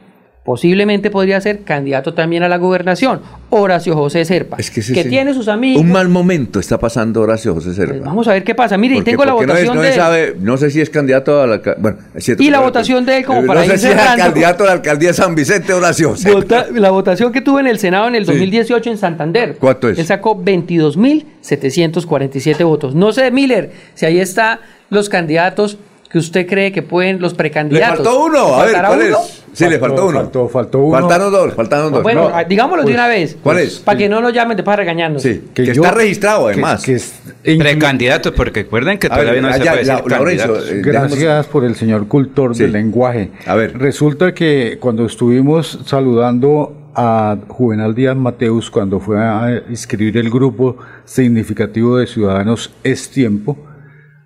posiblemente 0.48 1.10
podría 1.10 1.38
ser 1.42 1.60
candidato 1.60 2.14
también 2.14 2.42
a 2.42 2.48
la 2.48 2.56
gobernación, 2.56 3.20
Horacio 3.50 3.94
José 3.94 4.24
Serpa, 4.24 4.56
Es 4.58 4.70
que 4.70 4.76
que 4.80 5.02
sí. 5.02 5.08
tiene 5.10 5.34
sus 5.34 5.46
amigos. 5.46 5.82
Un 5.82 5.92
mal 5.92 6.08
momento 6.08 6.58
está 6.58 6.78
pasando 6.78 7.20
Horacio 7.20 7.52
José 7.52 7.74
Serpa. 7.74 8.06
Vamos 8.06 8.26
a 8.28 8.32
ver 8.32 8.44
qué 8.44 8.54
pasa. 8.54 8.78
Mire, 8.78 8.96
y 8.96 9.02
tengo 9.02 9.26
la 9.26 9.32
porque 9.32 9.46
no 9.46 9.52
es- 9.52 9.58
votación 9.58 9.76
no, 9.76 9.82
de 9.82 9.88
él. 9.90 9.94
sabe, 9.94 10.36
no 10.40 10.56
sé 10.56 10.70
si 10.70 10.80
es 10.80 10.88
candidato 10.88 11.42
a 11.42 11.46
la 11.46 11.60
bueno, 11.76 11.98
es 12.14 12.26
Y 12.30 12.48
la 12.48 12.60
votación 12.60 13.04
de 13.04 13.18
él 13.18 13.26
como 13.26 13.44
para 13.44 13.60
no 13.60 13.66
sé 13.72 13.76
si 13.76 13.88
es 13.88 13.94
candidato 14.16 14.64
a 14.64 14.68
la 14.68 14.72
alcaldía 14.72 15.08
de 15.08 15.14
San 15.14 15.34
Vicente 15.34 15.74
Horacio 15.74 16.08
José. 16.12 16.32
Vota- 16.32 16.68
la 16.72 16.90
votación 16.92 17.30
que 17.30 17.42
tuvo 17.42 17.60
en 17.60 17.66
el 17.66 17.78
Senado 17.78 18.08
en 18.08 18.14
el 18.14 18.24
2018 18.24 18.88
en 18.88 18.96
Santander. 18.96 19.56
¿Cuánto 19.60 19.90
es? 19.90 19.98
Él 19.98 20.06
sacó 20.06 20.34
22.747 20.42 22.64
votos. 22.64 22.94
No 22.94 23.12
sé, 23.12 23.30
Miller, 23.30 23.70
si 23.94 24.06
ahí 24.06 24.18
está 24.18 24.60
los 24.88 25.10
candidatos 25.10 25.76
que 26.10 26.18
usted 26.18 26.46
cree 26.46 26.72
que 26.72 26.82
pueden, 26.82 27.20
los 27.20 27.32
Le 27.32 27.38
precandidatos. 27.38 27.96
faltó 27.98 28.24
uno, 28.24 28.54
a 28.54 28.64
ver, 28.64 28.72
¿Faltará 28.74 28.88
¿cuál 28.88 29.00
uno? 29.08 29.18
es? 29.18 29.44
Sí, 29.52 29.68
le 29.68 29.78
faltó 29.78 30.06
uno. 30.06 30.18
Faltó, 30.20 30.48
faltó 30.48 30.78
uno. 30.80 30.98
Faltaron 31.00 31.32
dos, 31.32 31.54
faltaron 31.54 31.92
dos. 31.92 32.02
Bueno, 32.02 32.28
No, 32.28 32.36
ah, 32.36 32.44
digámoslo 32.44 32.82
pues, 32.84 32.94
de 32.94 33.00
una 33.00 33.08
vez. 33.08 33.36
¿Cuál 33.42 33.58
es? 33.58 33.78
Para 33.80 33.98
que 33.98 34.08
no 34.08 34.20
nos 34.20 34.32
llamen 34.32 34.56
de 34.56 34.62
para 34.62 34.76
regañarnos. 34.76 35.20
Sí, 35.22 35.48
que, 35.52 35.64
está 35.64 35.90
registrado 35.90 36.46
además. 36.48 36.84
Precandidatos, 37.42 38.32
porque 38.32 38.62
recuerden 38.62 38.98
que 38.98 39.08
A 39.08 39.10
ver, 39.10 39.20
todavía 39.20 39.42
no 39.42 39.48
se 39.52 39.60
allá, 39.60 39.72
puede 40.02 40.36
la- 40.36 40.54
decir 40.56 40.76
eh, 40.76 40.82
Gracias 40.84 41.46
por 41.46 41.64
el 41.64 41.74
señor 41.74 42.06
cultor 42.08 42.54
Sí. 42.54 42.62
del 42.62 42.72
lenguaje. 42.72 43.30
A 43.46 43.54
ver. 43.54 43.76
Resulta 43.78 44.32
que 44.32 44.78
cuando 44.80 45.06
estuvimos 45.06 45.78
saludando 45.86 46.90
a 46.94 47.36
Juvenal 47.48 47.94
Díaz 47.94 48.16
Mateus 48.16 48.70
cuando 48.70 49.00
fue 49.00 49.18
a 49.18 49.62
inscribir 49.68 50.16
el 50.18 50.30
grupo 50.30 50.76
significativo 51.04 51.96
de 51.98 52.06
ciudadanos 52.06 52.72
Es 52.82 53.10
Tiempo, 53.10 53.56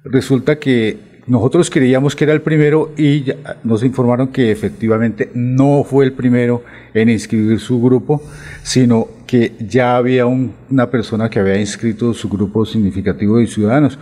resulta 0.05 0.59
que 0.59 1.12
nosotros 1.27 1.71
creíamos 1.71 2.17
que 2.17 2.25
era 2.25 2.33
el 2.33 2.41
primero 2.43 2.93
y 2.97 3.23
ya 3.25 3.37
nos 3.63 3.85
informaron 3.85 4.29
que 4.29 4.51
efectivamente 4.51 5.31
no 5.35 5.85
fue 5.85 6.05
el 6.05 6.13
primero 6.13 6.63
en 6.95 7.09
inscribir 7.09 7.61
su 7.61 7.81
grupo, 7.81 8.23
sino 8.63 9.07
que 9.27 9.53
ya 9.61 9.97
había 9.97 10.27
un- 10.27 10.53
una 10.71 10.91
persona 10.91 11.31
que 11.31 11.39
había 11.39 11.59
inscrito 11.59 12.13
su 12.13 12.29
grupo 12.29 12.67
significativo 12.67 13.39
de 13.39 13.47
ciudadanos, 13.47 13.99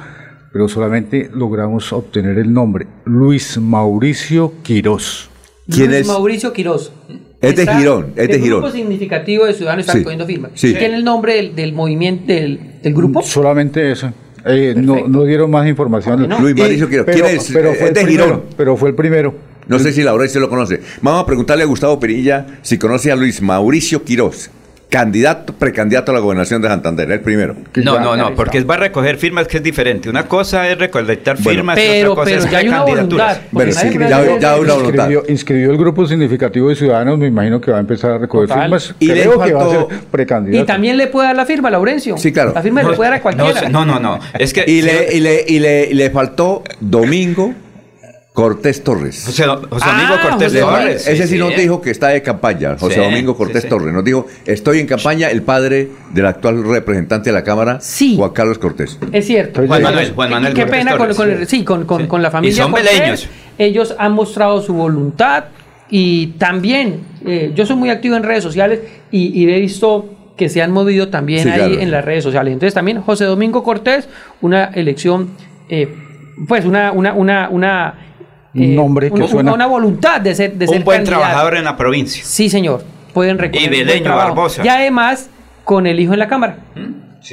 pero 0.53 0.67
solamente 0.69 1.31
logramos 1.33 1.93
obtener 1.93 2.39
el 2.39 2.53
nombre, 2.53 2.87
Luis 3.05 3.59
Mauricio 3.59 4.55
Quirós. 4.63 5.29
Luis 5.67 6.07
Mauricio 6.07 6.53
Quirós. 6.53 6.91
Es 7.41 7.57
de 7.57 7.67
Girón, 7.67 8.09
es 8.17 8.29
de 8.29 8.35
el 8.35 8.43
Girón. 8.43 8.61
grupo 8.61 8.75
significativo 8.77 9.47
de 9.47 9.55
Ciudadanos 9.55 9.83
está 9.85 9.93
Sí, 9.93 9.99
recogiendo 9.99 10.27
firmas. 10.27 10.51
sí. 10.55 10.75
¿Tiene 10.75 10.97
el 10.97 11.05
nombre 11.05 11.37
del, 11.37 11.55
del 11.55 11.73
movimiento 11.73 12.33
del, 12.33 12.59
del 12.83 12.93
grupo? 12.93 13.23
Solamente 13.23 13.91
eso. 13.93 14.13
Eh, 14.45 14.75
no, 14.77 15.07
no 15.07 15.25
dieron 15.25 15.51
más 15.51 15.69
información. 15.69 16.29
Luis 16.41 16.57
Mauricio 16.57 16.89
Quirós. 16.89 17.07
Pero, 17.07 17.25
¿Quién 17.27 17.37
es? 17.37 17.51
pero 17.53 17.71
Es 17.73 17.79
fue 17.79 17.89
de 17.91 18.01
primero, 18.03 18.25
Girón. 18.25 18.43
Pero 18.57 18.77
fue 18.77 18.89
el 18.91 18.95
primero. 18.95 19.35
No 19.69 19.79
sé 19.79 19.93
si 19.93 20.03
Laurencio 20.03 20.41
lo 20.41 20.49
conoce. 20.49 20.81
Vamos 21.03 21.23
a 21.23 21.27
preguntarle 21.27 21.63
a 21.63 21.67
Gustavo 21.67 22.01
Perilla 22.01 22.47
si 22.63 22.77
conoce 22.79 23.13
a 23.13 23.17
Luis 23.17 23.41
Mauricio 23.41 24.03
Quirós, 24.03 24.51
candidato, 24.91 25.55
precandidato 25.55 26.11
a 26.11 26.15
la 26.15 26.21
gobernación 26.21 26.61
de 26.61 26.69
Santander, 26.69 27.11
el 27.13 27.21
primero. 27.21 27.55
No, 27.77 27.99
no, 28.01 28.17
no, 28.17 28.35
porque 28.35 28.59
es 28.59 28.69
va 28.69 28.75
a 28.75 28.79
recoger 28.79 29.17
firmas 29.17 29.47
que 29.49 29.59
es 29.59 29.63
diferente. 29.63 30.11
Una 30.11 30.27
cosa 30.27 30.69
es 30.69 30.77
recolectar 30.77 31.39
firmas 31.39 31.79
y 31.79 31.81
pero- 31.81 32.13
otra 32.13 32.25
cosa 32.25 32.31
pero 32.35 32.45
es 32.45 32.51
ya 32.51 32.59
hay 32.59 32.69
una 32.69 32.77
candidaturas. 32.79 33.39
voluntad, 33.39 33.41
porque 33.53 33.71
nadie 33.71 33.99
puede 33.99 34.41
hacer- 34.45 34.85
inscribió, 34.85 35.23
inscribió 35.29 35.71
el 35.71 35.79
grupo 35.79 36.07
significativo 36.07 36.69
de 36.69 36.75
ciudadanos, 36.77 37.19
me 37.19 37.29
imagino 37.29 37.61
que 37.61 37.71
va 37.71 37.77
a 37.77 37.81
empezar 37.81 38.11
a 38.11 38.19
recoger 38.19 38.49
Total. 38.49 38.65
firmas. 38.65 38.95
Y 38.99 39.07
le 39.07 39.13
Creo 39.23 39.33
que 39.41 39.53
va 39.55 39.61
a 39.63 39.65
faltó- 39.67 39.89
ser 39.89 40.01
precandidato. 40.11 40.63
Y 40.63 40.67
también 40.67 40.97
le 40.97 41.07
puede 41.07 41.29
dar 41.29 41.37
la 41.37 41.47
firma, 41.47 41.71
Laurencio. 41.71 42.19
Sí, 42.19 42.33
claro. 42.33 42.53
La 42.55 42.61
firma 42.63 42.83
le 42.83 42.89
puede 42.97 43.11
dar 43.11 43.19
a 43.19 43.23
cualquiera. 43.23 43.69
No, 43.69 43.87
no, 43.87 44.01
no. 44.01 44.19
Es 44.39 44.53
que 44.53 44.65
y, 44.67 44.83
le, 44.83 45.15
y, 45.15 45.21
le, 45.21 45.45
y, 45.47 45.59
le, 45.61 45.89
y 45.89 45.95
le 45.95 46.11
faltó 46.11 46.65
Domingo 46.81 47.55
Cortés 48.41 48.83
Torres. 48.83 49.23
José, 49.27 49.45
José 49.45 49.87
Domingo 49.87 50.15
Ah, 50.19 50.29
Cortés 50.31 50.53
Le- 50.53 50.61
Torres. 50.61 51.07
Ese 51.09 51.23
sí, 51.27 51.35
sí, 51.35 51.39
nos 51.39 51.55
sí. 51.55 51.61
dijo 51.61 51.81
que 51.81 51.91
está 51.91 52.09
de 52.09 52.23
campaña, 52.23 52.77
José 52.79 52.95
Sí, 52.95 53.01
Domingo 53.01 53.37
Cortés 53.37 53.63
sí, 53.63 53.69
sí. 53.69 53.69
Torres. 53.69 53.93
Nos 53.93 54.05
dijo, 54.05 54.27
estoy 54.47 54.79
en 54.81 54.87
campaña, 54.87 55.29
el 55.31 55.43
padre 55.43 55.89
del 56.15 56.27
actual 56.27 56.65
representante 56.65 57.31
de 57.31 57.35
la 57.35 57.45
Cámara, 57.45 57.79
Juan 58.17 58.31
Carlos 58.31 58.59
Cortés. 58.59 58.99
Es 59.13 59.27
cierto. 59.27 59.67
Juan 59.67 59.83
Manuel, 59.83 60.13
Juan 60.15 60.31
Manuel 60.31 60.55
Qué 60.55 60.63
Cortés 60.63 60.79
pena 60.79 60.91
con, 60.93 60.99
Torres. 61.15 61.17
con 61.17 61.31
el- 61.59 61.65
con, 61.65 61.85
con- 61.85 62.07
con 62.07 62.23
la 62.23 62.31
familia. 62.31 62.53
Y 62.55 62.57
son 62.57 62.71
Cortés. 62.71 62.99
beleños. 62.99 63.29
Ellos 63.59 63.95
han 63.99 64.13
mostrado 64.13 64.63
su 64.63 64.73
voluntad 64.75 65.45
y 65.91 66.29
también, 66.39 67.01
eh, 67.27 67.53
yo 67.55 67.67
soy 67.67 67.77
muy 67.77 67.91
activo 67.91 68.17
en 68.17 68.23
redes 68.23 68.43
sociales 68.43 68.81
y, 69.11 69.39
y 69.39 69.51
he 69.53 69.61
visto 69.61 70.09
que 70.37 70.49
se 70.49 70.63
han 70.63 70.71
movido 70.73 71.09
también 71.09 71.43
Sí, 71.43 71.49
ahí 71.51 71.59
claro. 71.59 71.81
en 71.81 71.91
las 71.91 72.05
redes 72.05 72.25
sociales. 72.25 72.53
Entonces 72.55 72.73
también 72.73 73.03
José 73.03 73.25
Domingo 73.27 73.63
Cortés, 73.63 74.09
una 74.41 74.65
elección, 74.67 75.31
eh, 75.69 75.95
pues 76.49 76.65
una, 76.65 76.93
una, 76.93 77.13
una, 77.13 77.49
una 77.51 77.95
Un 78.55 78.75
nombre 78.75 79.11
que 79.11 79.21
un- 79.23 79.29
suena- 79.29 79.53
una 79.55 79.67
voluntad 79.67 80.21
de 80.21 80.35
ser, 80.35 80.55
de 80.55 80.67
Un 80.67 80.73
ser 80.73 80.83
buen 80.85 80.99
candidato. 80.99 81.21
trabajador 81.23 81.57
en 81.57 81.65
la 81.65 81.77
provincia. 81.77 82.23
Sí, 82.25 82.49
señor. 82.51 82.83
Pueden 83.15 83.39
recoger 83.39 83.63
Y 83.63 83.65
un 83.67 83.71
buen 83.75 83.87
beleño. 83.87 84.17
Barbosa. 84.17 84.65
Y 84.65 84.69
además, 84.69 85.29
con 85.65 85.87
el 85.87 86.01
hijo 86.01 86.13
en 86.13 86.19
la 86.19 86.29
Cámara. 86.29 86.57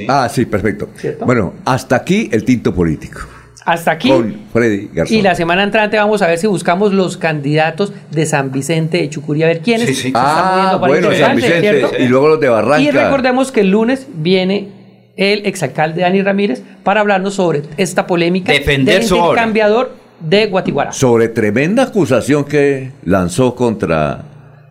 Ah, 0.08 0.28
sí, 0.30 0.46
perfecto. 0.46 0.90
Bueno, 1.26 1.54
hasta 1.66 1.96
aquí 1.96 2.30
el 2.32 2.44
tinto 2.44 2.74
político. 2.74 3.22
Hasta 3.66 3.92
aquí. 3.92 4.10
Con 4.10 4.34
Freddy 4.54 4.90
Garzón. 4.94 5.18
Y 5.18 5.22
la 5.22 5.36
semana 5.36 5.64
entrante 5.64 5.98
vamos 5.98 6.22
a 6.22 6.28
ver 6.28 6.38
si 6.38 6.48
buscamos 6.48 6.94
los 6.94 7.18
candidatos 7.18 7.92
de 8.12 8.26
San 8.26 8.52
Vicente 8.52 8.98
de 8.98 9.10
Chucurí, 9.10 9.44
a 9.44 9.48
ver 9.48 9.60
quiénes 9.62 9.88
Sí, 9.90 9.94
sí. 9.96 10.02
se 10.04 10.08
están 10.10 10.24
Ah, 10.26 10.52
moviendo 10.52 10.82
para 10.82 10.94
bueno, 10.94 11.12
San 11.18 11.36
Vicente, 11.36 11.60
¿cierto? 11.62 11.92
y 12.00 12.08
luego 12.08 12.28
los 12.30 12.40
de 12.40 12.48
Barranca. 12.50 12.80
Y 12.82 12.92
recordemos 12.92 13.52
que 13.52 13.62
el 13.62 13.72
lunes 13.72 14.08
viene 14.14 14.70
el 15.18 15.46
exalcalde 15.46 16.02
Dani 16.02 16.22
Ramírez 16.22 16.62
para 16.84 17.02
hablarnos 17.02 17.34
sobre 17.34 17.64
esta 17.76 18.08
polémica 18.08 18.54
Defender 18.54 19.00
del 19.00 19.04
su 19.08 19.16
obra. 19.16 19.30
intercambiador 19.32 19.96
de 20.20 20.48
Guatiguara. 20.48 20.92
Sobre 20.92 21.30
tremenda 21.30 21.84
acusación 21.84 22.44
que 22.46 22.92
lanzó 23.04 23.56
contra 23.56 24.24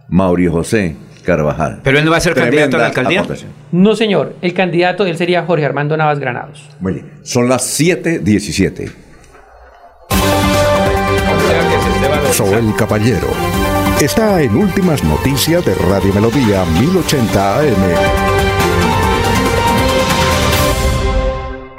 Mauricio 0.09 0.53
José 0.53 0.97
Carvajal. 1.25 1.81
Pero 1.83 1.99
él 1.99 2.05
no 2.05 2.11
va 2.11 2.19
a 2.19 2.21
ser 2.21 2.35
candidato 2.35 2.77
a 2.77 2.81
la 2.81 2.87
alcaldía. 2.87 3.21
aportación. 3.21 3.51
No, 3.73 3.97
señor, 3.97 4.37
el 4.43 4.55
candidato 4.55 5.05
él 5.07 5.17
sería 5.17 5.45
Jorge 5.45 5.65
Armando 5.65 5.97
Navas 5.97 6.19
Granados. 6.19 6.69
Muy 6.81 6.95
bien. 6.95 7.11
Son 7.23 7.49
las 7.49 7.63
7:17. 7.79 8.91
Soel 12.33 12.75
Caballero 12.77 13.29
está 14.01 14.43
en 14.43 14.57
Últimas 14.57 15.03
Noticias 15.03 15.65
de 15.65 15.75
Radio 15.75 16.13
Melodía 16.13 16.65
1080 16.81 17.59
AM. 17.61 18.26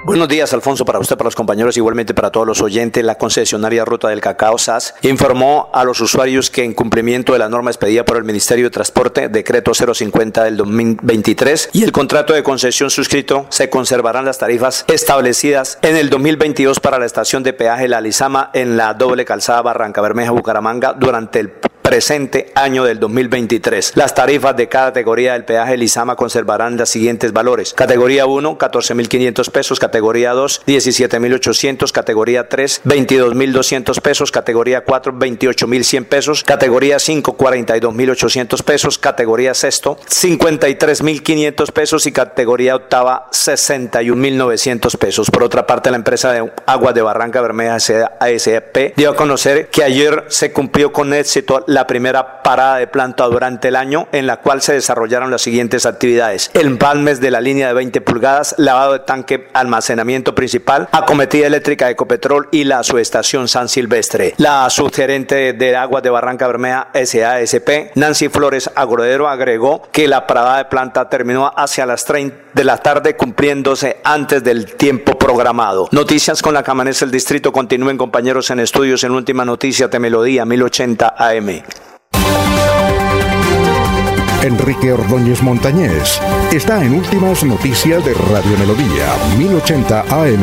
Buenos 0.07 0.29
días, 0.29 0.53
Alfonso, 0.53 0.85
para 0.85 0.99
usted, 0.99 1.17
para 1.17 1.27
los 1.27 1.35
compañeros, 1.35 1.75
igualmente 1.75 2.13
para 2.13 2.31
todos 2.31 2.47
los 2.47 2.61
oyentes. 2.61 3.03
La 3.03 3.15
concesionaria 3.15 3.83
Ruta 3.83 4.07
del 4.07 4.21
Cacao 4.21 4.57
SAS 4.57 4.95
informó 5.01 5.69
a 5.73 5.83
los 5.83 5.99
usuarios 5.99 6.49
que 6.49 6.63
en 6.63 6.73
cumplimiento 6.73 7.33
de 7.33 7.39
la 7.39 7.49
norma 7.49 7.71
expedida 7.71 8.05
por 8.05 8.15
el 8.15 8.23
Ministerio 8.23 8.63
de 8.63 8.69
Transporte, 8.69 9.27
decreto 9.27 9.73
050 9.73 10.45
del 10.45 10.55
2023 10.55 11.71
y 11.73 11.83
el 11.83 11.91
contrato 11.91 12.31
de 12.31 12.41
concesión 12.41 12.89
suscrito, 12.89 13.47
se 13.49 13.69
conservarán 13.69 14.23
las 14.23 14.37
tarifas 14.37 14.85
establecidas 14.87 15.77
en 15.81 15.97
el 15.97 16.09
2022 16.09 16.79
para 16.79 16.99
la 16.99 17.05
estación 17.05 17.43
de 17.43 17.51
peaje 17.51 17.89
La 17.89 17.99
Lizama 17.99 18.49
en 18.53 18.77
la 18.77 18.93
doble 18.93 19.25
calzada 19.25 19.61
Barranca 19.61 19.99
Bermeja 19.99 20.31
Bucaramanga 20.31 20.93
durante 20.93 21.41
el 21.41 21.51
presente 21.87 22.51
año 22.53 22.83
del 22.83 22.99
2023. 22.99 23.93
Las 23.95 24.13
tarifas 24.13 24.57
de 24.57 24.67
cada 24.67 24.87
categoría 24.87 25.31
del 25.31 25.45
peaje 25.45 25.77
Lizama 25.77 26.17
conservarán 26.17 26.75
los 26.75 26.89
siguientes 26.89 27.31
valores. 27.31 27.73
Categoría 27.73 28.25
1, 28.25 28.57
14.500 28.57 29.51
pesos. 29.51 29.79
Categoría 29.79 30.33
2, 30.33 30.63
17.800. 30.67 31.93
Categoría 31.93 32.49
3, 32.49 32.81
22.200 32.83 34.01
pesos. 34.01 34.31
Categoría 34.33 34.81
4, 34.81 35.13
28.100 35.13 36.05
pesos. 36.07 36.43
Categoría 36.43 36.99
5, 36.99 37.37
42.800 37.37 38.63
pesos. 38.63 38.97
Categoría 38.97 39.53
sexto, 39.53 39.97
53.500 40.09 41.71
pesos. 41.71 42.05
Y 42.05 42.11
categoría 42.11 42.75
octava, 42.75 43.29
61.900 43.31 44.97
pesos. 44.97 45.31
Por 45.31 45.43
otra 45.43 45.65
parte, 45.65 45.89
la 45.89 45.95
empresa 45.95 46.33
de 46.33 46.51
aguas 46.65 46.93
de 46.93 47.01
Barranca 47.01 47.39
Bermeja 47.39 47.75
ASP 47.75 48.93
dio 48.97 49.11
a 49.11 49.15
conocer 49.15 49.69
que 49.69 49.85
ayer 49.85 50.25
se 50.27 50.51
cumplió 50.51 50.91
con 50.91 51.13
éxito 51.13 51.63
la 51.76 51.76
primera 51.85 52.41
parada 52.41 52.77
de 52.77 52.87
planta 52.87 53.25
durante 53.25 53.67
el 53.67 53.75
año 53.75 54.07
en 54.11 54.25
la 54.25 54.37
cual 54.37 54.61
se 54.61 54.73
desarrollaron 54.73 55.29
las 55.29 55.41
siguientes 55.41 55.85
actividades. 55.85 56.49
Empalmes 56.53 57.19
de 57.19 57.29
la 57.31 57.41
línea 57.41 57.67
de 57.67 57.73
20 57.73 58.01
pulgadas, 58.01 58.55
lavado 58.57 58.93
de 58.93 58.99
tanque, 58.99 59.49
almacenamiento 59.53 60.33
principal, 60.33 60.87
acometida 60.91 61.47
eléctrica 61.47 61.85
de 61.85 61.91
Ecopetrol 61.91 62.47
y 62.51 62.63
la 62.63 62.83
subestación 62.83 63.47
San 63.47 63.69
Silvestre. 63.69 64.33
La 64.37 64.69
subgerente 64.69 65.53
de 65.53 65.75
aguas 65.75 66.03
de 66.03 66.09
Barranca 66.09 66.47
Bermeja 66.47 66.87
SASP, 66.93 67.95
Nancy 67.95 68.29
Flores 68.29 68.69
Agrodero, 68.73 69.27
agregó 69.27 69.83
que 69.91 70.07
la 70.07 70.25
parada 70.25 70.57
de 70.57 70.65
planta 70.65 71.09
terminó 71.09 71.51
hacia 71.55 71.85
las 71.85 72.05
30 72.05 72.47
de 72.53 72.63
la 72.63 72.77
tarde 72.77 73.15
cumpliéndose 73.15 73.97
antes 74.03 74.43
del 74.43 74.75
tiempo 74.75 75.17
programado. 75.17 75.89
Noticias 75.91 76.41
con 76.41 76.53
la 76.53 76.63
que 76.63 76.71
amanece 76.71 77.05
el 77.05 77.11
distrito. 77.11 77.51
Continúen 77.51 77.97
compañeros 77.97 78.49
en 78.49 78.59
estudios 78.59 79.03
en 79.03 79.11
Última 79.11 79.45
Noticia 79.45 79.87
de 79.87 79.99
Melodía 79.99 80.45
1080 80.45 81.15
AM. 81.17 81.63
Enrique 84.43 84.93
Ordóñez 84.93 85.41
Montañés 85.41 86.21
está 86.53 86.83
en 86.83 86.93
Últimas 86.93 87.43
Noticias 87.43 88.05
de 88.05 88.13
Radio 88.13 88.57
Melodía 88.57 89.07
1080 89.37 90.01
AM. 90.01 90.41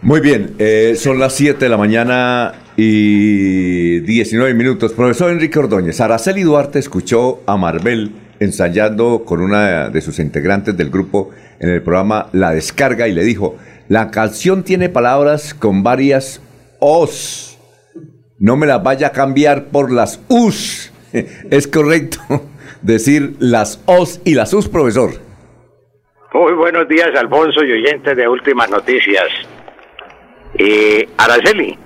Muy 0.00 0.20
bien, 0.20 0.54
eh, 0.58 0.94
son 0.96 1.18
las 1.18 1.34
7 1.34 1.64
de 1.64 1.68
la 1.68 1.76
mañana 1.76 2.54
y 2.76 4.00
19 4.00 4.54
minutos. 4.54 4.92
Profesor 4.92 5.30
Enrique 5.30 5.58
Ordóñez, 5.58 6.00
Araceli 6.00 6.44
Duarte 6.44 6.78
escuchó 6.78 7.42
a 7.44 7.56
Marvel 7.56 8.12
ensayando 8.40 9.24
con 9.26 9.40
una 9.40 9.90
de 9.90 10.00
sus 10.00 10.18
integrantes 10.18 10.76
del 10.76 10.90
grupo 10.90 11.30
en 11.60 11.70
el 11.70 11.82
programa 11.82 12.28
La 12.32 12.52
Descarga 12.52 13.08
y 13.08 13.12
le 13.12 13.24
dijo, 13.24 13.56
la 13.88 14.10
canción 14.10 14.64
tiene 14.64 14.90
palabras 14.90 15.54
con 15.54 15.82
varias 15.82 16.42
os. 16.78 17.58
No 18.38 18.56
me 18.56 18.66
las 18.66 18.82
vaya 18.82 19.08
a 19.08 19.12
cambiar 19.12 19.66
por 19.66 19.90
las 19.90 20.22
us. 20.28 20.92
Es 21.50 21.66
correcto 21.66 22.18
decir 22.82 23.36
las 23.38 23.82
os 23.86 24.20
y 24.26 24.34
las 24.34 24.52
us, 24.52 24.68
profesor. 24.68 25.12
Muy 26.34 26.52
buenos 26.52 26.86
días, 26.86 27.08
Alfonso 27.18 27.64
y 27.64 27.72
oyentes 27.72 28.14
de 28.14 28.28
Últimas 28.28 28.70
Noticias. 28.70 29.26
Eh, 30.58 31.08
Araceli, 31.16 31.78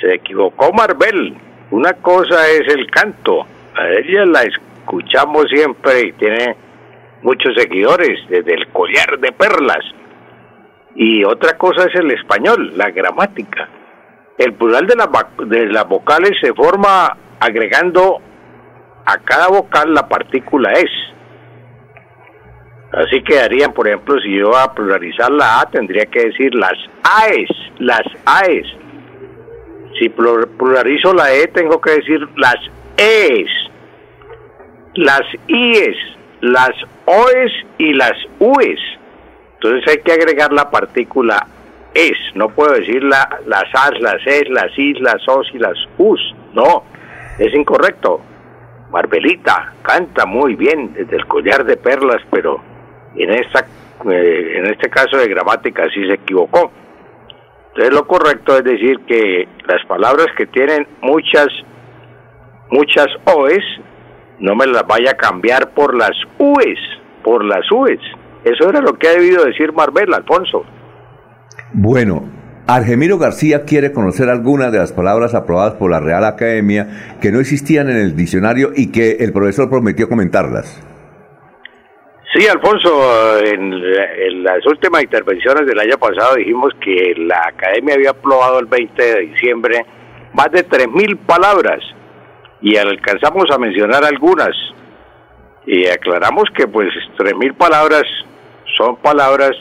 se 0.00 0.14
equivocó 0.14 0.72
Marvel. 0.72 1.36
Una 1.70 1.92
cosa 1.92 2.48
es 2.48 2.66
el 2.74 2.90
canto. 2.90 3.42
A 3.42 3.88
ella 3.88 4.24
la 4.24 4.42
escuchamos 4.42 5.44
siempre 5.50 6.06
y 6.06 6.12
tiene 6.12 6.56
muchos 7.22 7.54
seguidores, 7.56 8.18
desde 8.30 8.54
el 8.54 8.68
collar 8.68 9.18
de 9.18 9.32
perlas. 9.32 9.84
Y 10.94 11.24
otra 11.24 11.56
cosa 11.58 11.86
es 11.86 11.94
el 11.94 12.10
español, 12.12 12.72
la 12.76 12.90
gramática. 12.90 13.68
El 14.38 14.54
plural 14.54 14.86
de, 14.86 15.46
de 15.46 15.66
las 15.66 15.88
vocales 15.88 16.32
se 16.40 16.52
forma 16.52 17.16
agregando 17.40 18.20
a 19.04 19.18
cada 19.18 19.48
vocal 19.48 19.92
la 19.92 20.08
partícula 20.08 20.72
es. 20.72 20.90
Así 22.92 23.22
quedarían, 23.22 23.72
por 23.72 23.88
ejemplo, 23.88 24.20
si 24.20 24.38
yo 24.38 24.56
a 24.56 24.72
pluralizar 24.72 25.30
la 25.30 25.60
A, 25.60 25.70
tendría 25.70 26.06
que 26.06 26.26
decir 26.26 26.54
las 26.54 26.74
AES, 27.02 27.50
las 27.78 28.02
AES. 28.24 28.66
Si 29.98 30.08
pluralizo 30.08 31.12
la 31.12 31.32
E, 31.32 31.48
tengo 31.48 31.80
que 31.80 31.90
decir 31.90 32.20
las 32.36 32.56
ES, 32.96 33.50
las 34.94 35.22
IES, 35.48 35.96
las 36.40 36.72
OES 37.06 37.52
y 37.78 37.92
las 37.94 38.12
UES. 38.38 38.80
Entonces 39.64 39.90
hay 39.90 40.02
que 40.02 40.12
agregar 40.12 40.52
la 40.52 40.70
partícula 40.70 41.46
ES. 41.94 42.18
No 42.34 42.50
puedo 42.50 42.74
decir 42.74 43.02
la, 43.02 43.40
las 43.46 43.64
AS, 43.72 43.98
las 43.98 44.20
ES, 44.26 44.50
las 44.50 44.78
IS, 44.78 45.00
las 45.00 45.26
OS 45.26 45.48
y 45.54 45.58
las 45.58 45.78
US. 45.96 46.20
No, 46.52 46.84
es 47.38 47.54
incorrecto. 47.54 48.20
Marbelita 48.90 49.72
canta 49.80 50.26
muy 50.26 50.54
bien 50.54 50.92
desde 50.92 51.16
el 51.16 51.26
collar 51.26 51.64
de 51.64 51.78
perlas, 51.78 52.20
pero 52.30 52.60
en 53.16 53.30
esta 53.30 53.66
eh, 54.10 54.58
en 54.58 54.66
este 54.66 54.90
caso 54.90 55.16
de 55.16 55.28
gramática 55.28 55.88
sí 55.94 56.06
se 56.08 56.14
equivocó. 56.16 56.70
Entonces 57.68 57.94
lo 57.94 58.06
correcto 58.06 58.58
es 58.58 58.64
decir 58.64 59.00
que 59.06 59.48
las 59.66 59.82
palabras 59.86 60.26
que 60.36 60.44
tienen 60.44 60.86
muchas 61.00 61.48
muchas 62.68 63.06
oes 63.34 63.64
no 64.40 64.54
me 64.54 64.66
las 64.66 64.86
vaya 64.86 65.12
a 65.12 65.16
cambiar 65.16 65.70
por 65.70 65.96
las 65.96 66.12
ues, 66.38 66.78
por 67.22 67.42
las 67.42 67.64
ues. 67.72 68.00
Eso 68.44 68.68
era 68.68 68.80
lo 68.80 68.94
que 68.94 69.08
ha 69.08 69.12
debido 69.12 69.44
decir 69.44 69.72
Marbel, 69.72 70.12
Alfonso. 70.12 70.64
Bueno, 71.72 72.28
Argemiro 72.66 73.18
García 73.18 73.64
quiere 73.64 73.92
conocer 73.92 74.30
algunas 74.30 74.72
de 74.72 74.78
las 74.78 74.92
palabras 74.92 75.34
aprobadas 75.34 75.74
por 75.74 75.90
la 75.90 76.00
Real 76.00 76.24
Academia 76.24 77.16
que 77.20 77.30
no 77.30 77.40
existían 77.40 77.90
en 77.90 77.96
el 77.96 78.16
diccionario 78.16 78.70
y 78.74 78.90
que 78.90 79.16
el 79.20 79.32
profesor 79.32 79.68
prometió 79.68 80.08
comentarlas. 80.08 80.82
Sí, 82.34 82.46
Alfonso, 82.48 83.38
en, 83.44 84.42
las 84.42 84.66
últimas 84.66 85.02
intervenciones 85.04 85.66
del 85.66 85.78
año 85.78 85.96
pasado 85.98 86.34
dijimos 86.36 86.72
que 86.80 87.14
la 87.16 87.40
Academia 87.46 87.94
había 87.94 88.10
aprobado 88.10 88.58
el 88.58 88.66
20 88.66 89.02
de 89.02 89.20
diciembre 89.20 89.86
más 90.32 90.50
de 90.50 90.66
3.000 90.66 91.18
palabras 91.26 91.80
y 92.60 92.76
alcanzamos 92.76 93.44
a 93.52 93.58
mencionar 93.58 94.04
algunas 94.04 94.50
y 95.66 95.86
aclaramos 95.86 96.44
que 96.56 96.66
pues 96.66 96.88
3.000 97.18 97.56
palabras 97.56 98.02
son 98.76 98.96
palabras 98.96 99.52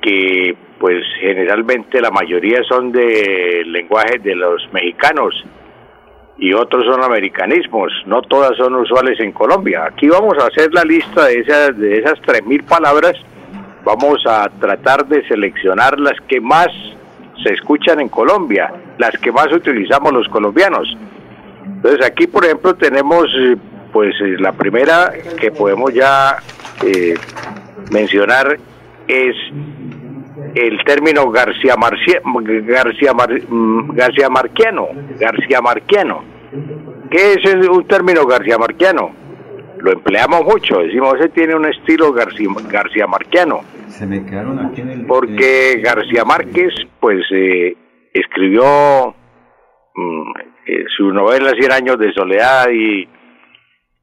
que 0.00 0.56
pues 0.78 1.04
generalmente 1.20 2.00
la 2.00 2.10
mayoría 2.10 2.62
son 2.68 2.92
de 2.92 3.64
lenguaje 3.66 4.18
de 4.18 4.34
los 4.34 4.62
mexicanos 4.72 5.44
y 6.38 6.52
otros 6.52 6.84
son 6.84 7.02
americanismos, 7.02 7.92
no 8.06 8.22
todas 8.22 8.56
son 8.56 8.76
usuales 8.76 9.18
en 9.18 9.32
Colombia. 9.32 9.86
Aquí 9.86 10.08
vamos 10.08 10.34
a 10.38 10.46
hacer 10.46 10.72
la 10.72 10.84
lista 10.84 11.26
de 11.26 11.40
esas, 11.40 11.76
de 11.76 11.98
esas 11.98 12.14
3.000 12.20 12.64
palabras, 12.64 13.14
vamos 13.84 14.24
a 14.24 14.48
tratar 14.60 15.04
de 15.06 15.26
seleccionar 15.26 15.98
las 15.98 16.20
que 16.28 16.40
más 16.40 16.68
se 17.42 17.54
escuchan 17.54 18.00
en 18.00 18.08
Colombia, 18.08 18.72
las 18.98 19.18
que 19.18 19.32
más 19.32 19.52
utilizamos 19.52 20.12
los 20.12 20.28
colombianos. 20.28 20.96
Entonces 21.64 22.06
aquí, 22.06 22.28
por 22.28 22.44
ejemplo, 22.44 22.74
tenemos 22.74 23.26
pues 23.92 24.14
la 24.38 24.52
primera 24.52 25.12
que 25.40 25.50
podemos 25.50 25.92
ya 25.92 26.36
eh, 26.84 27.14
mencionar 27.90 28.58
es 29.06 29.36
el 30.54 30.82
término 30.84 31.30
García, 31.30 31.76
Marcia, 31.76 32.20
García, 32.24 33.12
mm, 33.12 33.94
García 33.94 34.28
Marquiano. 34.28 34.88
García 35.18 35.60
Marquiano. 35.60 36.24
¿Qué 37.10 37.34
es 37.34 37.68
un 37.68 37.86
término 37.86 38.24
García 38.26 38.58
Marquiano? 38.58 39.10
Lo 39.80 39.92
empleamos 39.92 40.44
mucho, 40.44 40.78
decimos, 40.78 41.14
ese 41.18 41.28
tiene 41.28 41.54
un 41.54 41.66
estilo 41.66 42.12
García, 42.12 42.48
García 42.68 43.06
Marquiano. 43.06 43.60
Se 43.88 44.06
me 44.06 44.24
quedaron 44.24 44.58
aquí 44.58 44.80
en 44.80 44.90
el... 44.90 45.06
Porque 45.06 45.80
García 45.82 46.24
Márquez, 46.24 46.74
pues, 47.00 47.20
eh, 47.32 47.76
escribió 48.12 49.14
mm, 49.94 50.30
eh, 50.66 50.84
su 50.96 51.12
novela 51.12 51.52
Cien 51.58 51.72
años 51.72 51.98
de 51.98 52.12
soledad 52.12 52.68
y 52.70 53.08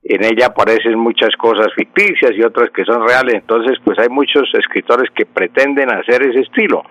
en 0.08 0.24
ella 0.24 0.48
aparecen 0.48 1.00
muchas 1.00 1.36
cosas 1.36 1.74
ficticias 1.76 2.32
y 2.36 2.44
otras 2.44 2.70
que 2.70 2.86
son 2.86 3.08
reales, 3.08 3.36
entonces 3.36 3.80
pues 3.84 3.98
hay 3.98 4.08
muchos 4.10 4.48
escritores 4.54 5.10
que 5.16 5.26
pretenden 5.26 5.92
hacer 5.92 6.22
ese 6.22 6.42
estilo. 6.42 6.84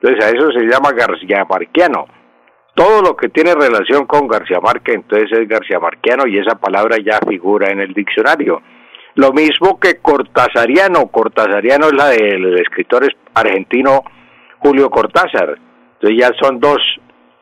Entonces 0.00 0.24
a 0.24 0.28
eso 0.30 0.52
se 0.52 0.66
llama 0.66 0.92
García 0.92 1.44
Marquiano. 1.50 2.06
Todo 2.76 3.02
lo 3.02 3.16
que 3.16 3.28
tiene 3.28 3.54
relación 3.54 4.06
con 4.06 4.28
García 4.28 4.60
Márquez 4.60 4.94
entonces 4.94 5.30
es 5.36 5.48
García 5.48 5.80
Marquiano 5.80 6.28
y 6.28 6.38
esa 6.38 6.54
palabra 6.54 6.96
ya 7.04 7.18
figura 7.28 7.70
en 7.70 7.80
el 7.80 7.92
diccionario. 7.92 8.62
Lo 9.16 9.32
mismo 9.32 9.80
que 9.80 9.98
Cortázariano, 9.98 11.08
Cortázariano 11.08 11.88
es 11.88 11.94
la 11.94 12.08
del 12.10 12.54
escritor 12.60 13.04
argentino 13.34 14.04
Julio 14.60 14.88
Cortázar. 14.90 15.58
Entonces 15.94 16.18
ya 16.18 16.30
son 16.40 16.60
dos 16.60 16.78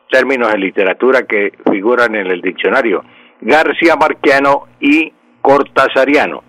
términos 0.09 0.51
en 0.51 0.61
literatura 0.61 1.21
que 1.27 1.53
figuran 1.71 2.15
en 2.15 2.27
el 2.31 2.41
diccionario. 2.41 3.03
García 3.41 3.95
Marquiano 3.95 4.67
y 4.79 5.13
cortasariano. 5.41 6.43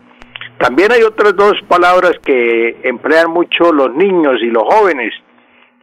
También 0.59 0.93
hay 0.93 1.02
otras 1.02 1.35
dos 1.36 1.55
palabras 1.69 2.12
que 2.23 2.81
emplean 2.83 3.31
mucho 3.31 3.73
los 3.73 3.94
niños 3.94 4.41
y 4.43 4.51
los 4.51 4.62
jóvenes. 4.65 5.15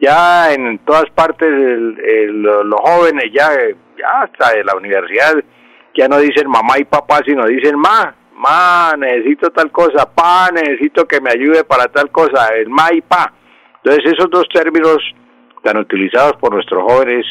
Ya 0.00 0.52
en 0.52 0.78
todas 0.78 1.10
partes 1.10 1.48
los 1.50 2.80
jóvenes, 2.80 3.24
ya, 3.32 3.50
ya 3.98 4.22
hasta 4.22 4.56
de 4.56 4.62
la 4.62 4.76
universidad, 4.76 5.34
ya 5.96 6.06
no 6.06 6.18
dicen 6.18 6.48
mamá 6.48 6.78
y 6.78 6.84
papá, 6.84 7.20
sino 7.26 7.44
dicen 7.46 7.76
ma, 7.76 8.14
ma, 8.36 8.94
necesito 8.96 9.50
tal 9.50 9.72
cosa, 9.72 10.08
pa, 10.14 10.48
necesito 10.52 11.06
que 11.06 11.20
me 11.20 11.30
ayude 11.30 11.64
para 11.64 11.86
tal 11.86 12.10
cosa, 12.12 12.46
el 12.54 12.68
ma 12.68 12.92
y 12.92 13.00
pa. 13.00 13.32
Entonces 13.82 14.12
esos 14.12 14.30
dos 14.30 14.46
términos 14.52 14.98
tan 15.64 15.76
utilizados 15.78 16.34
por 16.36 16.54
nuestros 16.54 16.84
jóvenes 16.84 17.26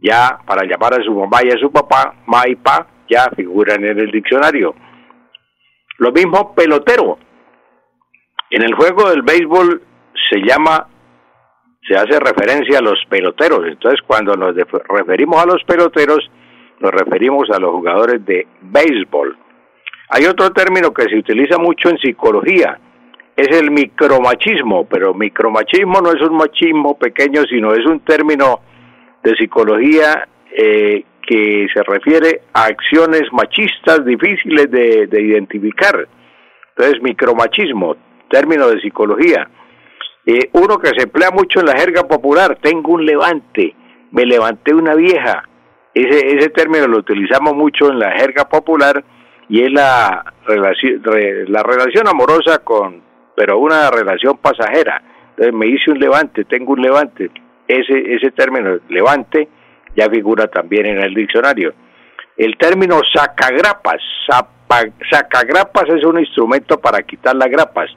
ya 0.00 0.38
para 0.46 0.66
llamar 0.66 1.00
a 1.00 1.02
su 1.02 1.12
mamá 1.12 1.38
y 1.42 1.48
a 1.48 1.58
su 1.58 1.70
papá, 1.72 2.14
ma 2.26 2.46
y 2.46 2.56
pa, 2.56 2.86
ya 3.08 3.30
figuran 3.34 3.84
en 3.84 3.98
el 3.98 4.10
diccionario. 4.10 4.74
Lo 5.98 6.12
mismo 6.12 6.54
pelotero. 6.54 7.18
En 8.50 8.62
el 8.62 8.74
juego 8.74 9.10
del 9.10 9.22
béisbol 9.22 9.82
se 10.30 10.40
llama, 10.40 10.86
se 11.86 11.94
hace 11.96 12.18
referencia 12.18 12.78
a 12.78 12.82
los 12.82 12.98
peloteros. 13.08 13.66
Entonces, 13.66 14.00
cuando 14.06 14.34
nos 14.34 14.54
referimos 14.88 15.42
a 15.42 15.46
los 15.46 15.62
peloteros, 15.64 16.30
nos 16.80 16.90
referimos 16.92 17.50
a 17.50 17.58
los 17.58 17.72
jugadores 17.72 18.24
de 18.24 18.46
béisbol. 18.62 19.36
Hay 20.10 20.24
otro 20.24 20.50
término 20.50 20.92
que 20.92 21.04
se 21.04 21.16
utiliza 21.16 21.58
mucho 21.58 21.90
en 21.90 21.98
psicología, 21.98 22.78
es 23.38 23.56
el 23.56 23.70
micromachismo, 23.70 24.86
pero 24.86 25.14
micromachismo 25.14 26.00
no 26.00 26.10
es 26.10 26.20
un 26.22 26.36
machismo 26.36 26.98
pequeño, 26.98 27.42
sino 27.48 27.72
es 27.72 27.86
un 27.86 28.00
término 28.00 28.60
de 29.22 29.32
psicología 29.36 30.26
eh, 30.50 31.04
que 31.28 31.66
se 31.74 31.82
refiere 31.82 32.40
a 32.54 32.64
acciones 32.64 33.24
machistas 33.32 34.02
difíciles 34.06 34.70
de, 34.70 35.20
identificar. 35.20 36.08
Entonces, 36.74 37.02
micromachismo, 37.02 37.96
término 38.30 38.66
de 38.68 38.80
psicología. 38.80 39.46
Eh, 40.24 40.48
uno 40.52 40.78
que 40.78 40.88
se 40.88 41.02
emplea 41.02 41.30
mucho 41.30 41.60
en 41.60 41.66
la 41.66 41.78
jerga 41.78 42.04
popular, 42.08 42.58
tengo 42.62 42.92
un 42.92 43.04
levante, 43.04 43.74
me 44.10 44.24
levanté 44.24 44.72
una 44.72 44.94
vieja. 44.94 45.46
Ese, 45.92 46.38
ese 46.38 46.48
término 46.48 46.86
lo 46.86 46.98
utilizamos 46.98 47.54
mucho 47.54 47.90
en 47.90 47.98
la 47.98 48.12
jerga 48.12 48.48
popular 48.48 49.04
y 49.50 49.64
es 49.64 49.70
la 49.70 50.32
relación, 50.46 51.02
la 51.48 51.62
relación 51.62 52.08
amorosa 52.08 52.64
con, 52.64 53.02
pero 53.36 53.58
una 53.58 53.90
relación 53.90 54.38
pasajera. 54.38 55.02
Entonces 55.30 55.54
me 55.54 55.66
hice 55.66 55.90
un 55.90 55.98
levante, 55.98 56.44
tengo 56.44 56.72
un 56.72 56.80
levante. 56.80 57.30
Ese, 57.66 58.14
ese 58.14 58.30
término, 58.30 58.78
levante, 58.88 59.48
ya 59.98 60.08
figura 60.08 60.46
también 60.46 60.86
en 60.86 61.02
el 61.02 61.12
diccionario. 61.12 61.74
El 62.36 62.56
término 62.56 63.00
sacagrapas, 63.12 64.00
sacagrapas 65.10 65.88
es 65.88 66.04
un 66.04 66.20
instrumento 66.20 66.78
para 66.78 67.02
quitar 67.02 67.34
las 67.34 67.48
grapas, 67.50 67.90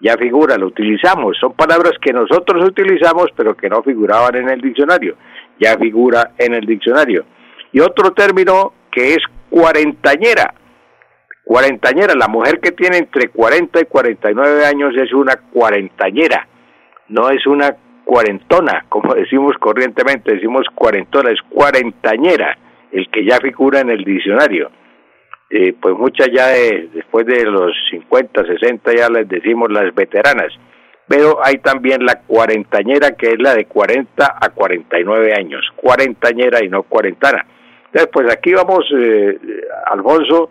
ya 0.00 0.16
figura, 0.16 0.56
lo 0.56 0.68
utilizamos, 0.68 1.36
son 1.38 1.52
palabras 1.52 1.92
que 2.00 2.14
nosotros 2.14 2.64
utilizamos 2.64 3.26
pero 3.36 3.54
que 3.54 3.68
no 3.68 3.82
figuraban 3.82 4.36
en 4.36 4.48
el 4.48 4.60
diccionario, 4.62 5.16
ya 5.60 5.76
figura 5.76 6.30
en 6.38 6.54
el 6.54 6.64
diccionario. 6.64 7.26
Y 7.72 7.80
otro 7.80 8.12
término 8.12 8.72
que 8.90 9.12
es 9.12 9.18
cuarentañera, 9.50 10.54
cuarentañera, 11.44 12.14
la 12.14 12.28
mujer 12.28 12.58
que 12.60 12.72
tiene 12.72 12.96
entre 12.96 13.28
40 13.28 13.80
y 13.80 13.84
49 13.84 14.64
años 14.64 14.94
es 14.96 15.12
una 15.12 15.36
cuarentañera, 15.52 16.48
no 17.08 17.28
es 17.28 17.46
una 17.46 17.76
cuarentona, 18.04 18.84
como 18.88 19.14
decimos 19.14 19.56
corrientemente, 19.58 20.34
decimos 20.34 20.66
cuarentona, 20.74 21.30
es 21.30 21.40
cuarentañera, 21.48 22.56
el 22.92 23.08
que 23.10 23.24
ya 23.24 23.38
figura 23.38 23.80
en 23.80 23.90
el 23.90 24.04
diccionario. 24.04 24.70
Eh, 25.50 25.74
pues 25.80 25.94
muchas 25.96 26.28
ya 26.32 26.48
después 26.48 27.26
de 27.26 27.44
los 27.44 27.72
50, 27.90 28.44
60 28.44 28.92
ya 28.96 29.08
les 29.08 29.28
decimos 29.28 29.70
las 29.70 29.94
veteranas, 29.94 30.52
pero 31.06 31.38
hay 31.44 31.58
también 31.58 32.04
la 32.04 32.20
cuarentañera 32.20 33.12
que 33.12 33.28
es 33.28 33.38
la 33.38 33.54
de 33.54 33.66
40 33.66 34.38
a 34.40 34.48
49 34.48 35.34
años, 35.34 35.62
cuarentañera 35.76 36.64
y 36.64 36.68
no 36.68 36.82
cuarentana. 36.84 37.46
Entonces, 37.86 38.10
pues 38.12 38.32
aquí 38.32 38.52
vamos, 38.52 38.84
eh, 38.98 39.38
Alfonso, 39.92 40.50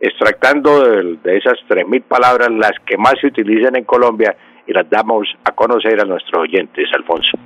extractando 0.00 0.84
de, 0.84 1.16
de 1.22 1.36
esas 1.38 1.54
3.000 1.68 2.02
palabras 2.02 2.50
las 2.50 2.72
que 2.84 2.98
más 2.98 3.14
se 3.20 3.28
utilizan 3.28 3.76
en 3.76 3.84
Colombia 3.84 4.36
y 4.66 4.72
las 4.72 4.88
damos 4.88 5.26
a 5.44 5.52
conocer 5.52 6.00
a 6.00 6.04
nuestros 6.04 6.42
oyentes, 6.42 6.88
Alfonso. 6.94 7.38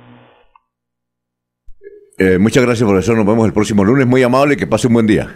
Eh, 2.17 2.37
muchas 2.37 2.65
gracias, 2.65 2.87
profesor. 2.87 3.15
Nos 3.15 3.25
vemos 3.25 3.45
el 3.45 3.53
próximo 3.53 3.83
lunes. 3.85 4.05
Muy 4.05 4.23
amable. 4.23 4.57
Que 4.57 4.67
pase 4.67 4.87
un 4.87 4.93
buen 4.93 5.07
día. 5.07 5.27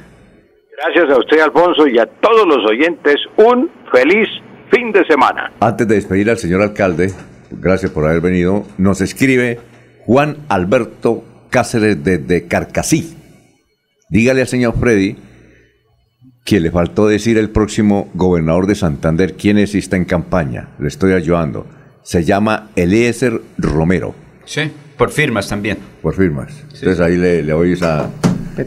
Gracias 0.77 1.15
a 1.15 1.19
usted, 1.19 1.39
Alfonso, 1.39 1.87
y 1.87 1.97
a 1.97 2.05
todos 2.05 2.45
los 2.45 2.69
oyentes. 2.69 3.15
Un 3.37 3.71
feliz 3.91 4.27
fin 4.69 4.91
de 4.91 5.05
semana. 5.05 5.53
Antes 5.59 5.87
de 5.87 5.95
despedir 5.95 6.29
al 6.29 6.37
señor 6.37 6.61
alcalde, 6.61 7.11
gracias 7.51 7.91
por 7.91 8.05
haber 8.05 8.21
venido, 8.21 8.63
nos 8.77 9.01
escribe 9.01 9.59
Juan 10.05 10.37
Alberto 10.49 11.23
Cáceres 11.49 12.03
desde 12.03 12.47
Carcasí. 12.47 13.15
Dígale 14.09 14.41
al 14.41 14.47
señor 14.47 14.73
Freddy 14.77 15.15
que 16.43 16.59
le 16.59 16.71
faltó 16.71 17.07
decir 17.07 17.37
el 17.37 17.49
próximo 17.49 18.09
gobernador 18.13 18.67
de 18.67 18.75
Santander 18.75 19.35
quién 19.35 19.57
es 19.57 19.75
y 19.75 19.79
está 19.79 19.95
en 19.95 20.05
campaña. 20.05 20.69
Le 20.79 20.87
estoy 20.87 21.13
ayudando. 21.13 21.65
Se 22.03 22.23
llama 22.25 22.69
Eliezer 22.75 23.41
Romero. 23.57 24.13
Sí, 24.45 24.69
por 24.97 25.09
firmas 25.11 25.47
también. 25.47 25.77
Por 26.01 26.15
firmas. 26.15 26.51
Entonces 26.73 26.99
ahí 26.99 27.17
le, 27.17 27.43
le 27.43 27.53
oís 27.53 27.81
a... 27.81 28.09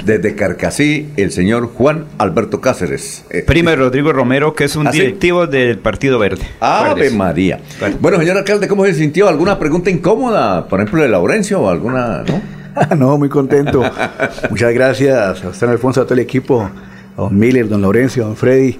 Desde 0.04 0.34
Carcasí, 0.34 1.12
el 1.16 1.30
señor 1.30 1.68
Juan 1.68 2.06
Alberto 2.18 2.60
Cáceres. 2.60 3.24
Eh, 3.30 3.44
Primo 3.46 3.70
de 3.70 3.76
Rodrigo 3.76 4.12
Romero, 4.12 4.52
que 4.52 4.64
es 4.64 4.74
un 4.74 4.88
¿Ah, 4.88 4.92
sí? 4.92 4.98
directivo 4.98 5.46
del 5.46 5.78
Partido 5.78 6.18
Verde. 6.18 6.42
Ave 6.58 6.90
Acuérdese. 6.90 7.16
María. 7.16 7.60
Bueno, 8.00 8.18
señor 8.18 8.38
alcalde, 8.38 8.66
¿cómo 8.66 8.84
se 8.84 8.94
sintió? 8.94 9.28
¿Alguna 9.28 9.60
pregunta 9.60 9.88
incómoda? 9.88 10.66
Por 10.66 10.80
ejemplo, 10.80 11.02
de 11.02 11.08
Laurencio 11.08 11.60
o 11.60 11.68
alguna, 11.70 12.24
no? 12.26 12.96
no, 12.96 13.16
muy 13.16 13.28
contento. 13.28 13.84
Muchas 14.50 14.74
gracias 14.74 15.44
usted, 15.44 15.68
Alfonso, 15.68 16.00
a 16.00 16.04
todo 16.04 16.14
el 16.14 16.20
equipo, 16.20 16.68
don 17.16 17.38
Miller, 17.38 17.68
don 17.68 17.82
Laurencio, 17.82 18.24
don 18.24 18.36
Freddy. 18.36 18.78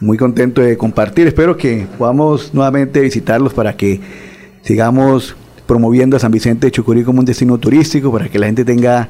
Muy 0.00 0.18
contento 0.18 0.60
de 0.60 0.76
compartir. 0.76 1.26
Espero 1.26 1.56
que 1.56 1.86
podamos 1.98 2.52
nuevamente 2.54 3.00
visitarlos 3.00 3.54
para 3.54 3.76
que 3.76 4.00
sigamos 4.62 5.36
promoviendo 5.66 6.16
a 6.16 6.20
San 6.20 6.32
Vicente 6.32 6.66
de 6.66 6.72
Chucurí 6.72 7.04
como 7.04 7.20
un 7.20 7.24
destino 7.24 7.58
turístico, 7.58 8.10
para 8.12 8.28
que 8.28 8.38
la 8.38 8.46
gente 8.46 8.64
tenga 8.64 9.08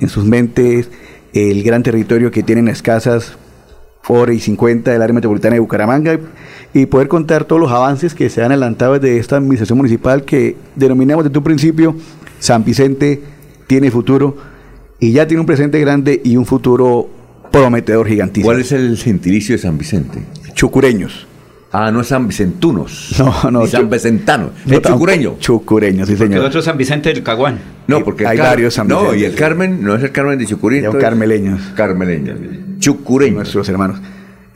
en 0.00 0.08
sus 0.08 0.24
mentes 0.24 0.88
el 1.32 1.62
gran 1.62 1.82
territorio 1.82 2.30
que 2.30 2.42
tienen 2.42 2.66
las 2.66 2.82
casas 2.82 3.36
hora 4.08 4.32
y 4.32 4.40
50 4.40 4.90
del 4.90 5.02
área 5.02 5.14
metropolitana 5.14 5.54
de 5.54 5.60
Bucaramanga 5.60 6.18
y 6.72 6.86
poder 6.86 7.08
contar 7.08 7.44
todos 7.44 7.60
los 7.60 7.70
avances 7.70 8.14
que 8.14 8.28
se 8.30 8.42
han 8.42 8.50
adelantado 8.50 8.94
desde 8.94 9.18
esta 9.18 9.36
administración 9.36 9.78
municipal 9.78 10.24
que 10.24 10.56
denominamos 10.74 11.24
desde 11.24 11.38
un 11.38 11.44
principio 11.44 11.94
San 12.38 12.64
Vicente 12.64 13.22
tiene 13.66 13.90
futuro 13.90 14.36
y 14.98 15.12
ya 15.12 15.26
tiene 15.28 15.42
un 15.42 15.46
presente 15.46 15.78
grande 15.78 16.20
y 16.24 16.36
un 16.36 16.46
futuro 16.46 17.08
prometedor 17.50 18.06
gigantísimo. 18.08 18.46
¿Cuál 18.46 18.60
es 18.60 18.72
el 18.72 18.96
gentilicio 18.96 19.54
de 19.56 19.62
San 19.62 19.76
Vicente? 19.78 20.20
Chucureños. 20.54 21.26
Ah, 21.72 21.90
no 21.92 22.00
es 22.00 22.08
San 22.08 22.26
Vicentunos. 22.26 23.14
No, 23.18 23.50
no. 23.50 23.60
Ni 23.62 23.68
San 23.68 23.88
Vicentanos. 23.88 24.50
No, 24.66 24.74
es 24.76 24.82
chucureño. 24.82 25.36
Chucureño, 25.38 26.04
sí, 26.04 26.12
Porque 26.12 26.24
el 26.24 26.30
señor. 26.30 26.44
otro 26.46 26.62
San 26.62 26.76
Vicente 26.76 27.12
del 27.12 27.22
Caguán. 27.22 27.58
No, 27.86 28.02
porque 28.04 28.26
Hay 28.26 28.38
varios 28.38 28.74
San 28.74 28.88
No, 28.88 29.02
Vicentes, 29.02 29.22
y 29.22 29.24
el. 29.26 29.34
Carmen 29.36 29.82
no 29.84 29.94
es 29.94 30.02
el 30.02 30.10
Carmen 30.10 30.38
de 30.38 30.46
Chucurí. 30.46 30.76
Son 30.78 30.86
entonces- 30.86 31.08
carmeleños. 31.08 31.60
Carmeleños. 31.76 32.38
Chucureños. 32.80 33.36
Nuestros 33.36 33.68
hermanos. 33.68 34.00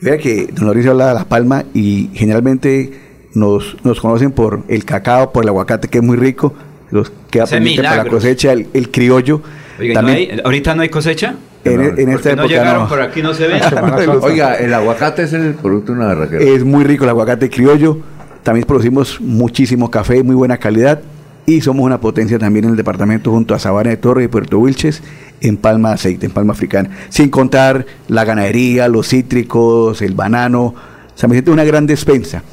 Vea 0.01 0.17
que 0.17 0.47
don 0.53 0.65
Mauricio 0.65 0.91
habla 0.91 1.07
de 1.09 1.13
La 1.13 1.23
Palma 1.25 1.63
y 1.73 2.09
generalmente 2.13 2.91
nos, 3.33 3.77
nos 3.83 3.99
conocen 4.01 4.31
por 4.31 4.63
el 4.67 4.83
cacao, 4.83 5.31
por 5.31 5.43
el 5.43 5.49
aguacate 5.49 5.87
que 5.87 5.99
es 5.99 6.03
muy 6.03 6.17
rico, 6.17 6.53
los 6.91 7.11
queda 7.31 7.45
pendiente 7.47 7.81
para 7.83 8.03
la 8.03 8.09
cosecha, 8.09 8.51
el, 8.51 8.67
el 8.73 8.91
criollo. 8.91 9.41
Oiga, 9.79 9.85
¿y 9.85 9.87
no 9.89 9.93
También- 10.01 10.31
hay- 10.31 10.41
¿ahorita 10.43 10.75
no 10.75 10.81
hay 10.81 10.89
cosecha? 10.89 11.35
En, 11.65 11.81
en 11.81 12.09
esta 12.09 12.29
Porque 12.29 12.35
no 12.35 12.43
época 12.43 12.47
llegaron 12.47 12.83
no. 12.83 12.89
por 12.89 13.01
aquí, 13.01 13.21
no 13.21 13.33
se 13.33 13.47
ven. 13.47 13.59
Oiga, 14.21 14.53
el 14.55 14.73
aguacate 14.73 15.23
es 15.23 15.33
el 15.33 15.55
producto 15.55 15.91
de 15.91 15.97
una 15.97 16.07
barraquera. 16.07 16.43
Es 16.43 16.63
muy 16.63 16.83
rico 16.83 17.03
el 17.05 17.09
aguacate 17.09 17.49
criollo. 17.49 17.99
También 18.43 18.67
producimos 18.67 19.19
muchísimo 19.19 19.89
café, 19.89 20.21
muy 20.21 20.35
buena 20.35 20.57
calidad. 20.57 21.01
Y 21.47 21.61
somos 21.61 21.85
una 21.85 21.99
potencia 21.99 22.39
también 22.39 22.65
en 22.65 22.71
el 22.71 22.77
departamento 22.77 23.31
junto 23.31 23.53
a 23.55 23.59
Sabana 23.59 23.89
de 23.89 23.97
Torres 23.97 24.25
y 24.25 24.27
Puerto 24.27 24.59
Wilches 24.59 25.01
en 25.41 25.57
palma 25.57 25.89
de 25.89 25.95
aceite, 25.95 26.25
en 26.27 26.31
palma 26.31 26.53
africana. 26.53 26.89
Sin 27.09 27.29
contar 27.29 27.85
la 28.07 28.25
ganadería, 28.25 28.87
los 28.87 29.07
cítricos, 29.09 30.01
el 30.01 30.13
banano. 30.13 30.75
San 31.15 31.29
Vicente 31.29 31.51
es 31.51 31.53
una 31.53 31.63
gran 31.63 31.87
despensa. 31.87 32.43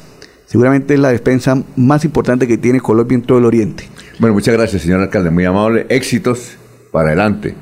Seguramente 0.45 0.93
es 0.93 0.99
la 0.99 1.09
despensa 1.09 1.61
más 1.75 2.05
importante 2.05 2.47
que 2.47 2.57
tiene 2.57 2.79
Colombia 2.79 3.15
en 3.15 3.23
todo 3.23 3.39
el 3.39 3.45
oriente. 3.45 3.87
Bueno, 4.19 4.35
muchas 4.35 4.53
gracias, 4.53 4.83
señor 4.83 5.01
alcalde. 5.01 5.31
Muy 5.31 5.45
amable. 5.45 5.87
Éxitos 5.89 6.55
para 6.91 7.07
adelante. 7.07 7.55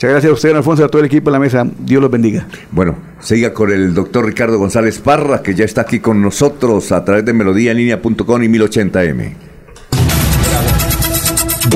Muchas 0.00 0.12
gracias 0.12 0.30
a 0.30 0.32
usted, 0.32 0.48
don 0.48 0.56
Alfonso, 0.56 0.82
y 0.82 0.86
a 0.86 0.88
todo 0.88 1.00
el 1.00 1.06
equipo 1.08 1.28
de 1.28 1.32
la 1.32 1.38
mesa. 1.38 1.62
Dios 1.78 2.00
los 2.00 2.10
bendiga. 2.10 2.46
Bueno, 2.70 2.96
siga 3.20 3.52
con 3.52 3.70
el 3.70 3.92
doctor 3.92 4.24
Ricardo 4.24 4.56
González 4.58 4.98
Parra, 4.98 5.42
que 5.42 5.54
ya 5.54 5.66
está 5.66 5.82
aquí 5.82 6.00
con 6.00 6.22
nosotros 6.22 6.90
a 6.90 7.04
través 7.04 7.22
de 7.26 7.34
melodíaenlínea.com 7.34 8.42
y 8.42 8.48
1080m. 8.48 9.34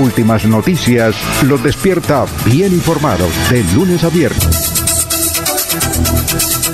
Últimas 0.00 0.46
noticias 0.46 1.14
los 1.42 1.62
despierta 1.62 2.24
bien 2.46 2.72
informados 2.72 3.28
de 3.50 3.62
lunes 3.74 4.02
a 4.04 4.08
viernes. 4.08 4.64